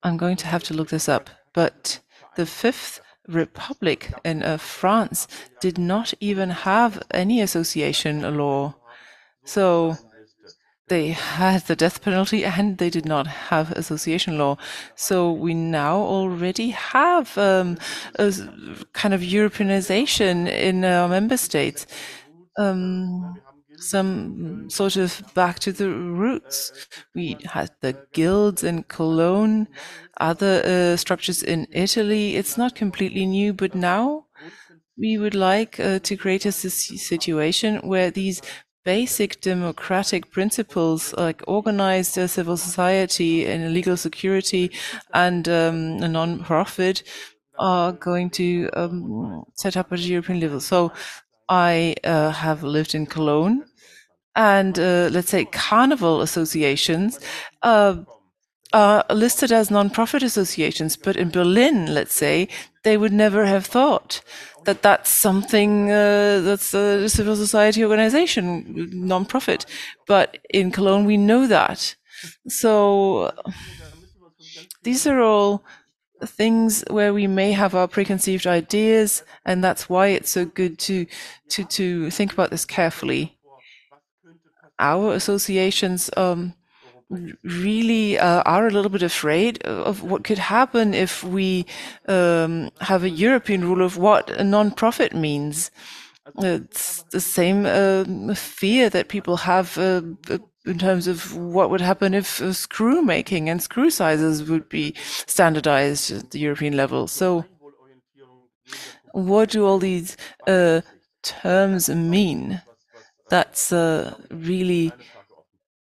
I'm 0.02 0.16
going 0.16 0.36
to 0.36 0.46
have 0.46 0.62
to 0.64 0.74
look 0.74 0.88
this 0.88 1.08
up, 1.08 1.30
but 1.52 2.00
the 2.36 2.46
Fifth 2.46 3.00
Republic 3.26 4.12
in 4.24 4.42
uh, 4.42 4.58
France 4.58 5.26
did 5.60 5.78
not 5.78 6.12
even 6.20 6.50
have 6.50 7.02
any 7.10 7.40
association 7.40 8.36
law. 8.36 8.74
So 9.44 9.96
they 10.88 11.08
had 11.08 11.62
the 11.66 11.76
death 11.76 12.02
penalty 12.02 12.44
and 12.44 12.78
they 12.78 12.90
did 12.90 13.06
not 13.06 13.26
have 13.26 13.72
association 13.72 14.38
law. 14.38 14.58
So 14.94 15.32
we 15.32 15.54
now 15.54 15.96
already 15.96 16.70
have 16.70 17.36
um, 17.38 17.78
a 18.16 18.32
kind 18.92 19.14
of 19.14 19.22
Europeanization 19.22 20.46
in 20.48 20.84
our 20.84 21.08
member 21.08 21.36
states. 21.36 21.86
Um, 22.58 23.40
some 23.76 24.68
sort 24.70 24.96
of 24.96 25.22
back 25.34 25.58
to 25.60 25.72
the 25.72 25.90
roots. 25.90 26.72
We 27.14 27.38
had 27.44 27.70
the 27.80 27.96
guilds 28.12 28.62
in 28.62 28.84
Cologne, 28.84 29.68
other 30.20 30.62
uh, 30.64 30.96
structures 30.96 31.42
in 31.42 31.66
Italy. 31.72 32.36
It's 32.36 32.56
not 32.56 32.74
completely 32.74 33.26
new, 33.26 33.52
but 33.52 33.74
now 33.74 34.26
we 34.96 35.18
would 35.18 35.34
like 35.34 35.80
uh, 35.80 35.98
to 36.00 36.16
create 36.16 36.46
a 36.46 36.52
situation 36.52 37.78
where 37.78 38.10
these 38.10 38.40
basic 38.84 39.40
democratic 39.40 40.30
principles 40.30 41.14
like 41.14 41.42
organized 41.46 42.14
civil 42.30 42.56
society 42.56 43.46
and 43.46 43.72
legal 43.72 43.96
security 43.96 44.70
and 45.14 45.48
um, 45.48 46.02
a 46.02 46.08
non-profit 46.08 47.02
are 47.58 47.92
going 47.92 48.28
to 48.30 48.68
um, 48.74 49.44
set 49.54 49.76
up 49.76 49.92
at 49.92 49.98
a 50.00 50.02
European 50.02 50.40
level. 50.40 50.60
So 50.60 50.92
I 51.48 51.94
uh, 52.04 52.30
have 52.30 52.62
lived 52.62 52.94
in 52.94 53.06
Cologne 53.06 53.64
and 54.36 54.78
uh, 54.78 55.08
let's 55.12 55.30
say 55.30 55.44
carnival 55.44 56.20
associations 56.20 57.20
uh, 57.62 57.96
are 58.74 59.04
listed 59.08 59.52
as 59.52 59.70
non-profit 59.70 60.22
associations, 60.22 60.96
but 60.96 61.16
in 61.16 61.30
Berlin, 61.30 61.94
let's 61.94 62.14
say, 62.14 62.48
they 62.82 62.96
would 62.96 63.12
never 63.12 63.46
have 63.46 63.64
thought 63.64 64.20
that 64.64 64.82
that's 64.82 65.10
something 65.10 65.90
uh, 65.90 66.40
that's 66.40 66.74
a 66.74 67.08
civil 67.08 67.36
society 67.36 67.84
organization, 67.84 68.90
non-profit. 68.92 69.64
But 70.06 70.38
in 70.50 70.72
Cologne, 70.72 71.04
we 71.04 71.16
know 71.16 71.46
that. 71.46 71.94
So 72.48 73.32
these 74.82 75.06
are 75.06 75.20
all 75.20 75.62
things 76.26 76.84
where 76.90 77.14
we 77.14 77.26
may 77.26 77.52
have 77.52 77.74
our 77.74 77.86
preconceived 77.86 78.46
ideas, 78.46 79.22
and 79.44 79.62
that's 79.62 79.88
why 79.88 80.08
it's 80.08 80.30
so 80.30 80.44
good 80.44 80.78
to 80.80 81.06
to 81.50 81.64
to 81.64 82.10
think 82.10 82.32
about 82.32 82.50
this 82.50 82.64
carefully. 82.64 83.38
Our 84.80 85.14
associations 85.14 86.10
um, 86.16 86.54
really 87.42 88.18
uh, 88.18 88.42
are 88.42 88.66
a 88.66 88.70
little 88.70 88.90
bit 88.90 89.02
afraid 89.02 89.62
of 89.64 90.02
what 90.02 90.24
could 90.24 90.38
happen 90.38 90.94
if 90.94 91.22
we 91.22 91.66
um, 92.08 92.70
have 92.80 93.04
a 93.04 93.10
European 93.10 93.64
rule 93.64 93.82
of 93.82 93.96
what 93.96 94.30
a 94.30 94.44
non-profit 94.44 95.14
means. 95.14 95.70
It's 96.38 97.02
the 97.10 97.20
same 97.20 97.66
uh, 97.66 98.34
fear 98.34 98.88
that 98.90 99.08
people 99.08 99.36
have 99.36 99.76
uh, 99.76 100.00
in 100.66 100.78
terms 100.78 101.06
of 101.06 101.36
what 101.36 101.70
would 101.70 101.80
happen 101.80 102.14
if 102.14 102.40
uh, 102.40 102.52
screw 102.52 103.02
making 103.02 103.48
and 103.48 103.62
screw 103.62 103.90
sizes 103.90 104.48
would 104.48 104.68
be 104.68 104.94
standardized 105.26 106.10
at 106.10 106.30
the 106.30 106.38
European 106.38 106.76
level. 106.76 107.06
So, 107.06 107.44
what 109.12 109.50
do 109.50 109.66
all 109.66 109.78
these 109.78 110.16
uh, 110.46 110.80
terms 111.22 111.88
mean? 111.88 112.62
That's 113.28 113.72
uh, 113.72 114.14
really 114.30 114.92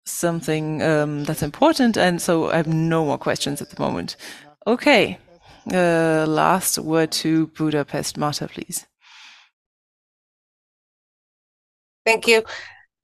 something 0.07 0.83
um, 0.83 1.25
that's 1.25 1.43
important. 1.43 1.97
And 1.97 2.23
so 2.23 2.51
I 2.51 2.57
have 2.57 2.67
no 2.67 3.05
more 3.05 3.19
questions 3.19 3.61
at 3.61 3.71
the 3.71 3.81
moment. 3.81 4.17
Okay. 4.67 5.19
Uh, 5.73 6.25
last 6.27 6.79
word 6.79 7.11
to 7.11 7.49
Budapest. 7.49 8.17
Marta, 8.17 8.49
please. 8.49 8.87
Thank 12.05 12.29
you. 12.29 12.45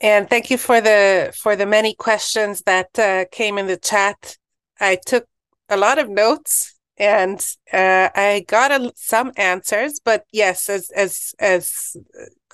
And 0.00 0.28
thank 0.28 0.50
you 0.50 0.58
for 0.58 0.80
the 0.80 1.32
for 1.36 1.56
the 1.56 1.66
many 1.66 1.94
questions 1.94 2.62
that 2.62 2.98
uh, 2.98 3.24
came 3.30 3.58
in 3.58 3.66
the 3.66 3.76
chat. 3.76 4.36
I 4.80 4.98
took 5.06 5.26
a 5.68 5.76
lot 5.76 5.98
of 5.98 6.08
notes 6.08 6.71
and 6.98 7.44
uh, 7.72 8.08
I 8.14 8.44
got 8.46 8.70
a, 8.70 8.92
some 8.96 9.32
answers. 9.36 10.00
But 10.04 10.24
yes, 10.32 10.68
as 10.68 10.90
as 10.90 11.34
as 11.38 11.96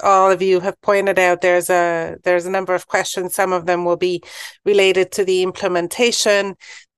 all 0.02 0.31
of 0.31 0.43
you 0.43 0.60
have 0.60 0.81
pointed 0.81 1.19
out, 1.19 1.40
there's 1.40 1.70
a 1.70 2.16
there's 2.24 2.47
a 2.47 2.51
number 2.51 2.74
of 2.74 2.86
questions. 2.86 3.35
Some 3.35 3.52
of 3.52 3.66
them 3.66 3.85
will 3.85 3.97
be 3.97 4.23
related 4.65 5.12
to 5.12 5.24
the 5.24 5.43
implementation, 5.43 6.56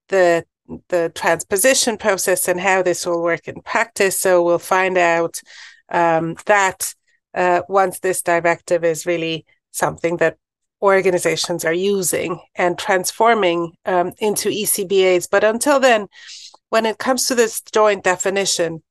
the 0.09 0.45
the 0.89 1.11
transposition 1.15 1.97
process, 1.97 2.47
and 2.47 2.61
how 2.61 2.83
this 2.83 3.07
will 3.07 3.23
work 3.23 3.49
in 3.49 3.63
practice. 3.63 4.19
So 4.21 4.43
we'll 4.43 4.59
find 4.59 4.99
out 4.99 5.41
um, 5.91 6.37
that 6.47 6.95
uh, 7.35 7.63
once 7.69 8.01
this 8.01 8.23
directive 8.23 8.85
is 8.85 9.07
really 9.07 9.47
something 9.71 10.19
that 10.19 10.37
organizations 10.83 11.65
are 11.65 11.75
using 11.75 12.41
and 12.55 12.79
transforming 12.79 13.73
um, 13.85 14.13
into 14.19 14.49
ECBAs. 14.49 15.29
But 15.31 15.45
until 15.45 15.79
then, 15.79 16.07
when 16.71 16.87
it 16.87 16.99
comes 16.99 17.27
to 17.27 17.35
this 17.35 17.61
joint 17.61 18.03
definition, 18.03 18.83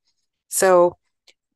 so 0.48 0.96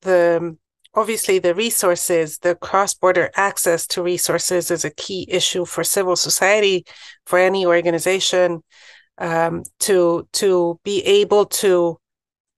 the 0.02 0.56
obviously 0.94 1.38
the 1.38 1.54
resources, 1.54 2.38
the 2.38 2.54
cross-border 2.54 3.30
access 3.34 3.86
to 3.88 4.02
resources 4.02 4.70
is 4.70 4.84
a 4.84 4.90
key 4.90 5.26
issue 5.28 5.64
for 5.64 5.82
civil 5.84 6.16
society, 6.16 6.84
for 7.26 7.38
any 7.38 7.66
organization, 7.66 8.62
um, 9.18 9.62
to 9.80 10.26
to 10.32 10.78
be 10.84 11.02
able 11.02 11.46
to 11.46 11.98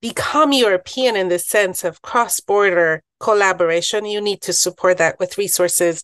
become 0.00 0.52
European 0.52 1.16
in 1.16 1.28
the 1.28 1.38
sense 1.38 1.82
of 1.84 2.02
cross-border 2.02 3.02
collaboration. 3.18 4.04
You 4.04 4.20
need 4.20 4.42
to 4.42 4.52
support 4.52 4.98
that 4.98 5.18
with 5.18 5.38
resources. 5.38 6.02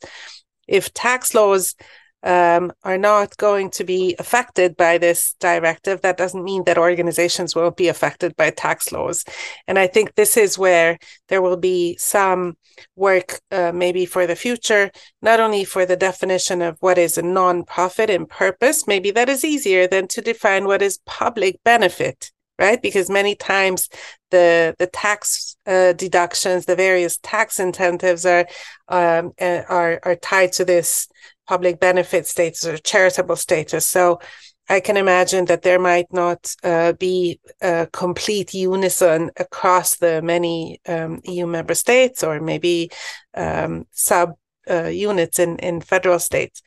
If 0.66 0.92
tax 0.94 1.34
laws 1.34 1.74
um, 2.22 2.72
are 2.84 2.98
not 2.98 3.36
going 3.36 3.70
to 3.70 3.84
be 3.84 4.14
affected 4.18 4.76
by 4.76 4.98
this 4.98 5.34
directive, 5.40 6.00
that 6.02 6.16
doesn't 6.16 6.44
mean 6.44 6.64
that 6.64 6.78
organizations 6.78 7.54
won't 7.54 7.76
be 7.76 7.88
affected 7.88 8.36
by 8.36 8.50
tax 8.50 8.92
laws. 8.92 9.24
And 9.66 9.78
I 9.78 9.86
think 9.86 10.14
this 10.14 10.36
is 10.36 10.58
where 10.58 10.98
there 11.28 11.42
will 11.42 11.56
be 11.56 11.96
some 11.96 12.56
work, 12.96 13.40
uh, 13.50 13.72
maybe 13.74 14.06
for 14.06 14.26
the 14.26 14.36
future, 14.36 14.90
not 15.20 15.40
only 15.40 15.64
for 15.64 15.84
the 15.84 15.96
definition 15.96 16.62
of 16.62 16.76
what 16.80 16.98
is 16.98 17.18
a 17.18 17.22
non-profit 17.22 18.10
in 18.10 18.26
purpose, 18.26 18.86
maybe 18.86 19.10
that 19.10 19.28
is 19.28 19.44
easier 19.44 19.86
than 19.86 20.06
to 20.08 20.20
define 20.20 20.66
what 20.66 20.82
is 20.82 21.00
public 21.06 21.58
benefit 21.64 22.30
right? 22.58 22.80
Because 22.80 23.10
many 23.10 23.34
times 23.34 23.88
the 24.30 24.74
the 24.78 24.86
tax 24.86 25.56
uh, 25.66 25.92
deductions 25.94 26.64
the 26.64 26.76
various 26.76 27.18
tax 27.18 27.58
incentives 27.58 28.24
are 28.24 28.46
um, 28.88 29.32
uh, 29.40 29.62
are 29.68 30.00
are 30.04 30.16
tied 30.16 30.52
to 30.52 30.64
this 30.64 31.08
public 31.48 31.80
benefit 31.80 32.26
status 32.26 32.64
or 32.66 32.76
charitable 32.78 33.36
status. 33.36 33.86
So 33.86 34.20
I 34.68 34.80
can 34.80 34.96
imagine 34.96 35.46
that 35.46 35.62
there 35.62 35.78
might 35.78 36.12
not 36.12 36.54
uh, 36.62 36.92
be 36.92 37.40
a 37.60 37.88
complete 37.92 38.54
unison 38.54 39.30
across 39.36 39.96
the 39.96 40.22
many 40.22 40.80
um, 40.86 41.20
EU 41.24 41.46
member 41.46 41.74
states, 41.74 42.22
or 42.22 42.40
maybe 42.40 42.90
um, 43.34 43.86
sub 43.90 44.34
uh, 44.70 44.84
units 44.84 45.38
in, 45.38 45.58
in 45.58 45.80
federal 45.80 46.18
states. 46.18 46.62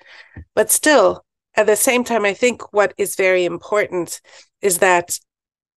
But 0.53 0.71
still, 0.71 1.25
at 1.55 1.67
the 1.67 1.75
same 1.75 2.03
time, 2.03 2.25
I 2.25 2.33
think 2.33 2.73
what 2.73 2.93
is 2.97 3.15
very 3.15 3.45
important 3.45 4.19
is 4.61 4.79
that 4.79 5.17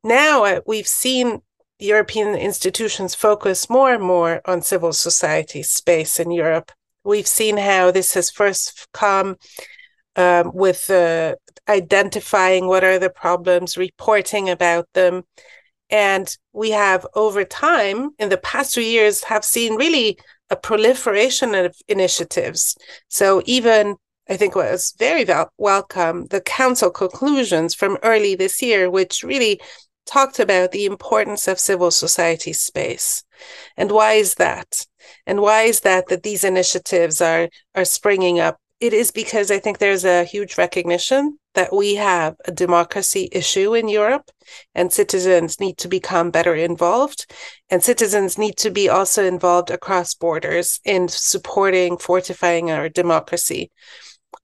now 0.02 0.44
uh, 0.44 0.60
we've 0.66 0.88
seen 0.88 1.42
European 1.78 2.34
institutions 2.34 3.14
focus 3.14 3.70
more 3.70 3.94
and 3.94 4.02
more 4.02 4.40
on 4.44 4.62
civil 4.62 4.92
society 4.92 5.62
space 5.62 6.18
in 6.18 6.32
Europe. 6.32 6.72
We've 7.04 7.26
seen 7.26 7.56
how 7.56 7.90
this 7.90 8.14
has 8.14 8.30
first 8.30 8.86
come 8.92 9.36
um, 10.16 10.50
with 10.54 10.90
uh, 10.90 11.36
identifying 11.68 12.66
what 12.66 12.84
are 12.84 12.98
the 12.98 13.10
problems, 13.10 13.76
reporting 13.76 14.48
about 14.50 14.88
them. 14.94 15.22
And 15.90 16.34
we 16.52 16.70
have 16.70 17.06
over 17.14 17.44
time, 17.44 18.10
in 18.18 18.28
the 18.28 18.36
past 18.38 18.74
two 18.74 18.82
years, 18.82 19.24
have 19.24 19.44
seen 19.44 19.76
really 19.76 20.18
a 20.50 20.56
proliferation 20.56 21.54
of 21.54 21.74
initiatives. 21.88 22.76
So 23.08 23.42
even 23.46 23.96
I 24.30 24.36
think 24.36 24.54
was 24.54 24.94
very 24.98 25.26
welcome 25.56 26.26
the 26.26 26.42
council 26.42 26.90
conclusions 26.90 27.74
from 27.74 27.96
early 28.02 28.34
this 28.34 28.60
year, 28.60 28.90
which 28.90 29.22
really 29.22 29.60
talked 30.08 30.38
about 30.40 30.72
the 30.72 30.86
importance 30.86 31.46
of 31.46 31.58
civil 31.58 31.90
society 31.90 32.52
space. 32.52 33.22
And 33.76 33.92
why 33.92 34.14
is 34.14 34.34
that? 34.36 34.86
And 35.26 35.40
why 35.40 35.62
is 35.62 35.80
that 35.80 36.08
that 36.08 36.22
these 36.22 36.44
initiatives 36.44 37.20
are 37.20 37.48
are 37.74 37.84
springing 37.84 38.40
up? 38.40 38.58
It 38.80 38.92
is 38.92 39.10
because 39.10 39.50
I 39.50 39.58
think 39.58 39.78
there's 39.78 40.04
a 40.04 40.24
huge 40.24 40.56
recognition 40.56 41.38
that 41.54 41.74
we 41.74 41.96
have 41.96 42.36
a 42.44 42.52
democracy 42.52 43.28
issue 43.32 43.74
in 43.74 43.88
Europe 43.88 44.30
and 44.74 44.92
citizens 44.92 45.58
need 45.58 45.76
to 45.78 45.88
become 45.88 46.30
better 46.30 46.54
involved 46.54 47.26
and 47.68 47.82
citizens 47.82 48.38
need 48.38 48.56
to 48.58 48.70
be 48.70 48.88
also 48.88 49.24
involved 49.24 49.70
across 49.70 50.14
borders 50.14 50.78
in 50.84 51.08
supporting 51.08 51.98
fortifying 51.98 52.70
our 52.70 52.88
democracy. 52.88 53.72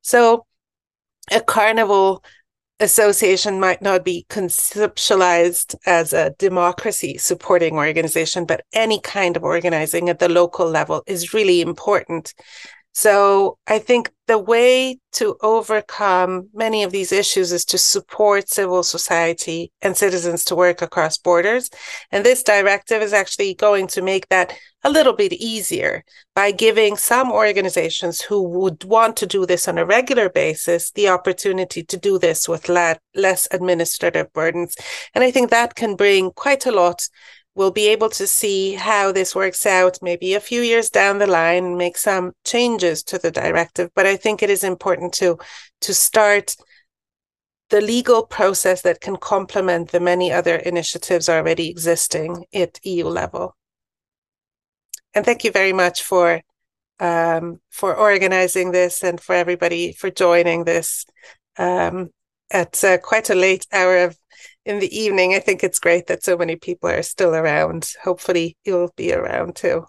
So 0.03 0.47
a 1.31 1.41
carnival 1.41 2.25
association 2.85 3.59
might 3.59 3.83
not 3.83 4.05
be 4.05 4.27
conceptualized 4.29 5.75
as 5.87 6.13
a 6.13 6.31
democracy 6.39 7.19
supporting 7.19 7.75
organization, 7.75 8.45
but 8.45 8.65
any 8.73 9.01
kind 9.01 9.37
of 9.37 9.43
organizing 9.43 10.09
at 10.09 10.21
the 10.21 10.29
local 10.29 10.69
level 10.69 11.03
is 11.07 11.35
really 11.35 11.61
important. 11.61 12.35
So 12.97 13.59
I 13.67 13.81
think 13.81 14.13
the 14.29 14.39
way 14.39 15.01
to 15.15 15.37
overcome 15.43 16.49
many 16.55 16.85
of 16.85 16.93
these 16.93 17.11
issues 17.11 17.51
is 17.51 17.65
to 17.67 17.77
support 17.77 18.49
civil 18.49 18.85
society 18.85 19.73
and 19.83 19.97
citizens 19.97 20.45
to 20.45 20.55
work 20.55 20.81
across 20.81 21.19
borders. 21.19 21.71
And 22.13 22.25
this 22.25 22.45
directive 22.45 23.03
is 23.03 23.13
actually 23.13 23.55
going 23.55 23.89
to 23.89 24.03
make 24.03 24.29
that 24.29 24.55
a 24.85 24.91
little 24.91 25.13
bit 25.13 25.33
easier 25.33 26.05
by 26.37 26.53
giving 26.53 26.97
some 26.97 27.33
organizations 27.33 28.21
who 28.21 28.43
would 28.43 28.85
want 28.85 29.17
to 29.17 29.27
do 29.27 29.45
this 29.45 29.67
on 29.67 29.77
a 29.77 29.85
regular 29.85 30.29
basis 30.29 30.93
the 30.93 31.09
opportunity 31.09 31.83
to 31.83 31.97
do 31.97 32.17
this 32.17 32.49
with 32.49 32.69
less 32.69 33.49
administrative 33.51 34.33
burdens. 34.33 34.77
And 35.15 35.25
I 35.25 35.33
think 35.33 35.51
that 35.51 35.75
can 35.75 35.97
bring 35.97 36.31
quite 36.31 36.65
a 36.65 36.73
lot 36.73 37.09
we'll 37.55 37.71
be 37.71 37.89
able 37.89 38.09
to 38.11 38.27
see 38.27 38.75
how 38.75 39.13
this 39.13 39.35
works 39.35 39.65
out 39.67 39.99
maybe 40.03 40.35
a 40.35 40.41
few 40.41 40.61
years 40.61 40.91
down 40.91 41.19
the 41.19 41.27
line 41.27 41.65
and 41.65 41.79
make 41.79 41.97
some 41.97 42.33
changes 42.45 43.03
to 43.05 43.19
the 43.19 43.31
directive. 43.31 43.91
But 43.95 44.07
i 44.07 44.17
think 44.17 44.43
it 44.43 44.51
is 44.51 44.65
important 44.65 45.13
to 45.15 45.39
to 45.83 45.95
start 45.95 46.57
the 47.71 47.81
legal 47.81 48.27
process 48.27 48.83
that 48.83 49.01
can 49.01 49.17
complement 49.17 49.91
the 49.91 50.01
many 50.01 50.31
other 50.31 50.57
initiatives 50.57 51.29
already 51.29 51.71
existing 51.71 52.45
at 52.53 52.79
eu 52.85 53.09
level. 53.09 53.57
And 55.15 55.25
thank 55.25 55.45
you 55.45 55.51
very 55.51 55.73
much 55.73 56.03
for 56.03 56.41
um, 57.01 57.61
for 57.71 57.97
organizing 57.97 58.71
this 58.71 59.03
and 59.03 59.21
for 59.21 59.35
everybody 59.35 59.93
for 59.93 60.11
joining 60.11 60.65
this 60.65 61.05
um, 61.59 62.11
at 62.51 62.83
uh, 62.85 62.99
quite 62.99 63.31
a 63.31 63.35
late 63.35 63.67
hour 63.73 63.99
of 64.05 64.17
in 64.65 64.79
the 64.79 64.97
evening. 64.97 65.35
I 65.35 65.41
think 65.41 65.63
it's 65.63 65.79
great 65.79 66.07
that 66.07 66.25
so 66.25 66.37
many 66.37 66.57
people 66.57 66.89
are 66.91 67.03
still 67.03 67.35
around. 67.35 67.93
Hopefully, 68.03 68.57
you'll 68.65 68.93
be 68.97 69.13
around 69.13 69.57
too. 69.57 69.87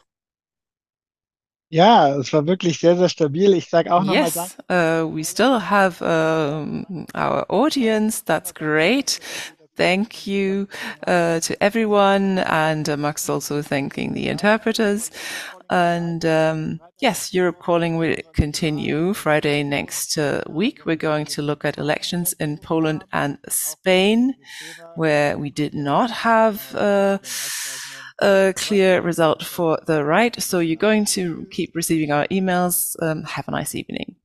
Ja, 1.69 2.15
es 2.19 2.31
war 2.31 2.45
wirklich 2.45 2.79
sehr, 2.79 2.95
sehr 2.95 3.09
stabil. 3.09 3.53
Ich 3.53 3.69
sage 3.69 3.91
auch 3.91 4.03
nochmal 4.03 4.25
Yes, 4.25 4.55
uh, 4.69 5.05
we 5.05 5.23
still 5.23 5.59
have 5.59 6.01
um, 6.01 7.07
our 7.15 7.45
audience. 7.49 8.21
That's 8.21 8.53
great. 8.53 9.19
Thank 9.75 10.25
you 10.25 10.69
uh, 11.05 11.41
to 11.41 11.61
everyone, 11.61 12.39
and 12.39 12.87
uh, 12.87 12.95
Max 12.95 13.29
also 13.29 13.61
thanking 13.61 14.13
the 14.13 14.29
interpreters. 14.29 15.11
And 15.69 16.25
um, 16.25 16.79
yes, 16.99 17.33
Europe 17.33 17.59
Calling 17.59 17.97
will 17.97 18.15
continue 18.33 19.13
Friday 19.13 19.63
next 19.63 20.17
uh, 20.17 20.43
week. 20.47 20.85
We're 20.85 20.95
going 20.95 21.25
to 21.27 21.41
look 21.41 21.65
at 21.65 21.77
elections 21.77 22.33
in 22.39 22.57
Poland 22.57 23.03
and 23.11 23.37
Spain, 23.49 24.35
where 24.95 25.37
we 25.37 25.49
did 25.49 25.73
not 25.73 26.11
have 26.11 26.75
uh, 26.75 27.17
a 28.19 28.53
clear 28.55 29.01
result 29.01 29.43
for 29.43 29.79
the 29.85 30.03
right. 30.03 30.41
So 30.41 30.59
you're 30.59 30.75
going 30.75 31.05
to 31.05 31.47
keep 31.51 31.75
receiving 31.75 32.11
our 32.11 32.27
emails. 32.27 32.95
Um, 33.01 33.23
have 33.23 33.47
a 33.47 33.51
nice 33.51 33.75
evening. 33.75 34.15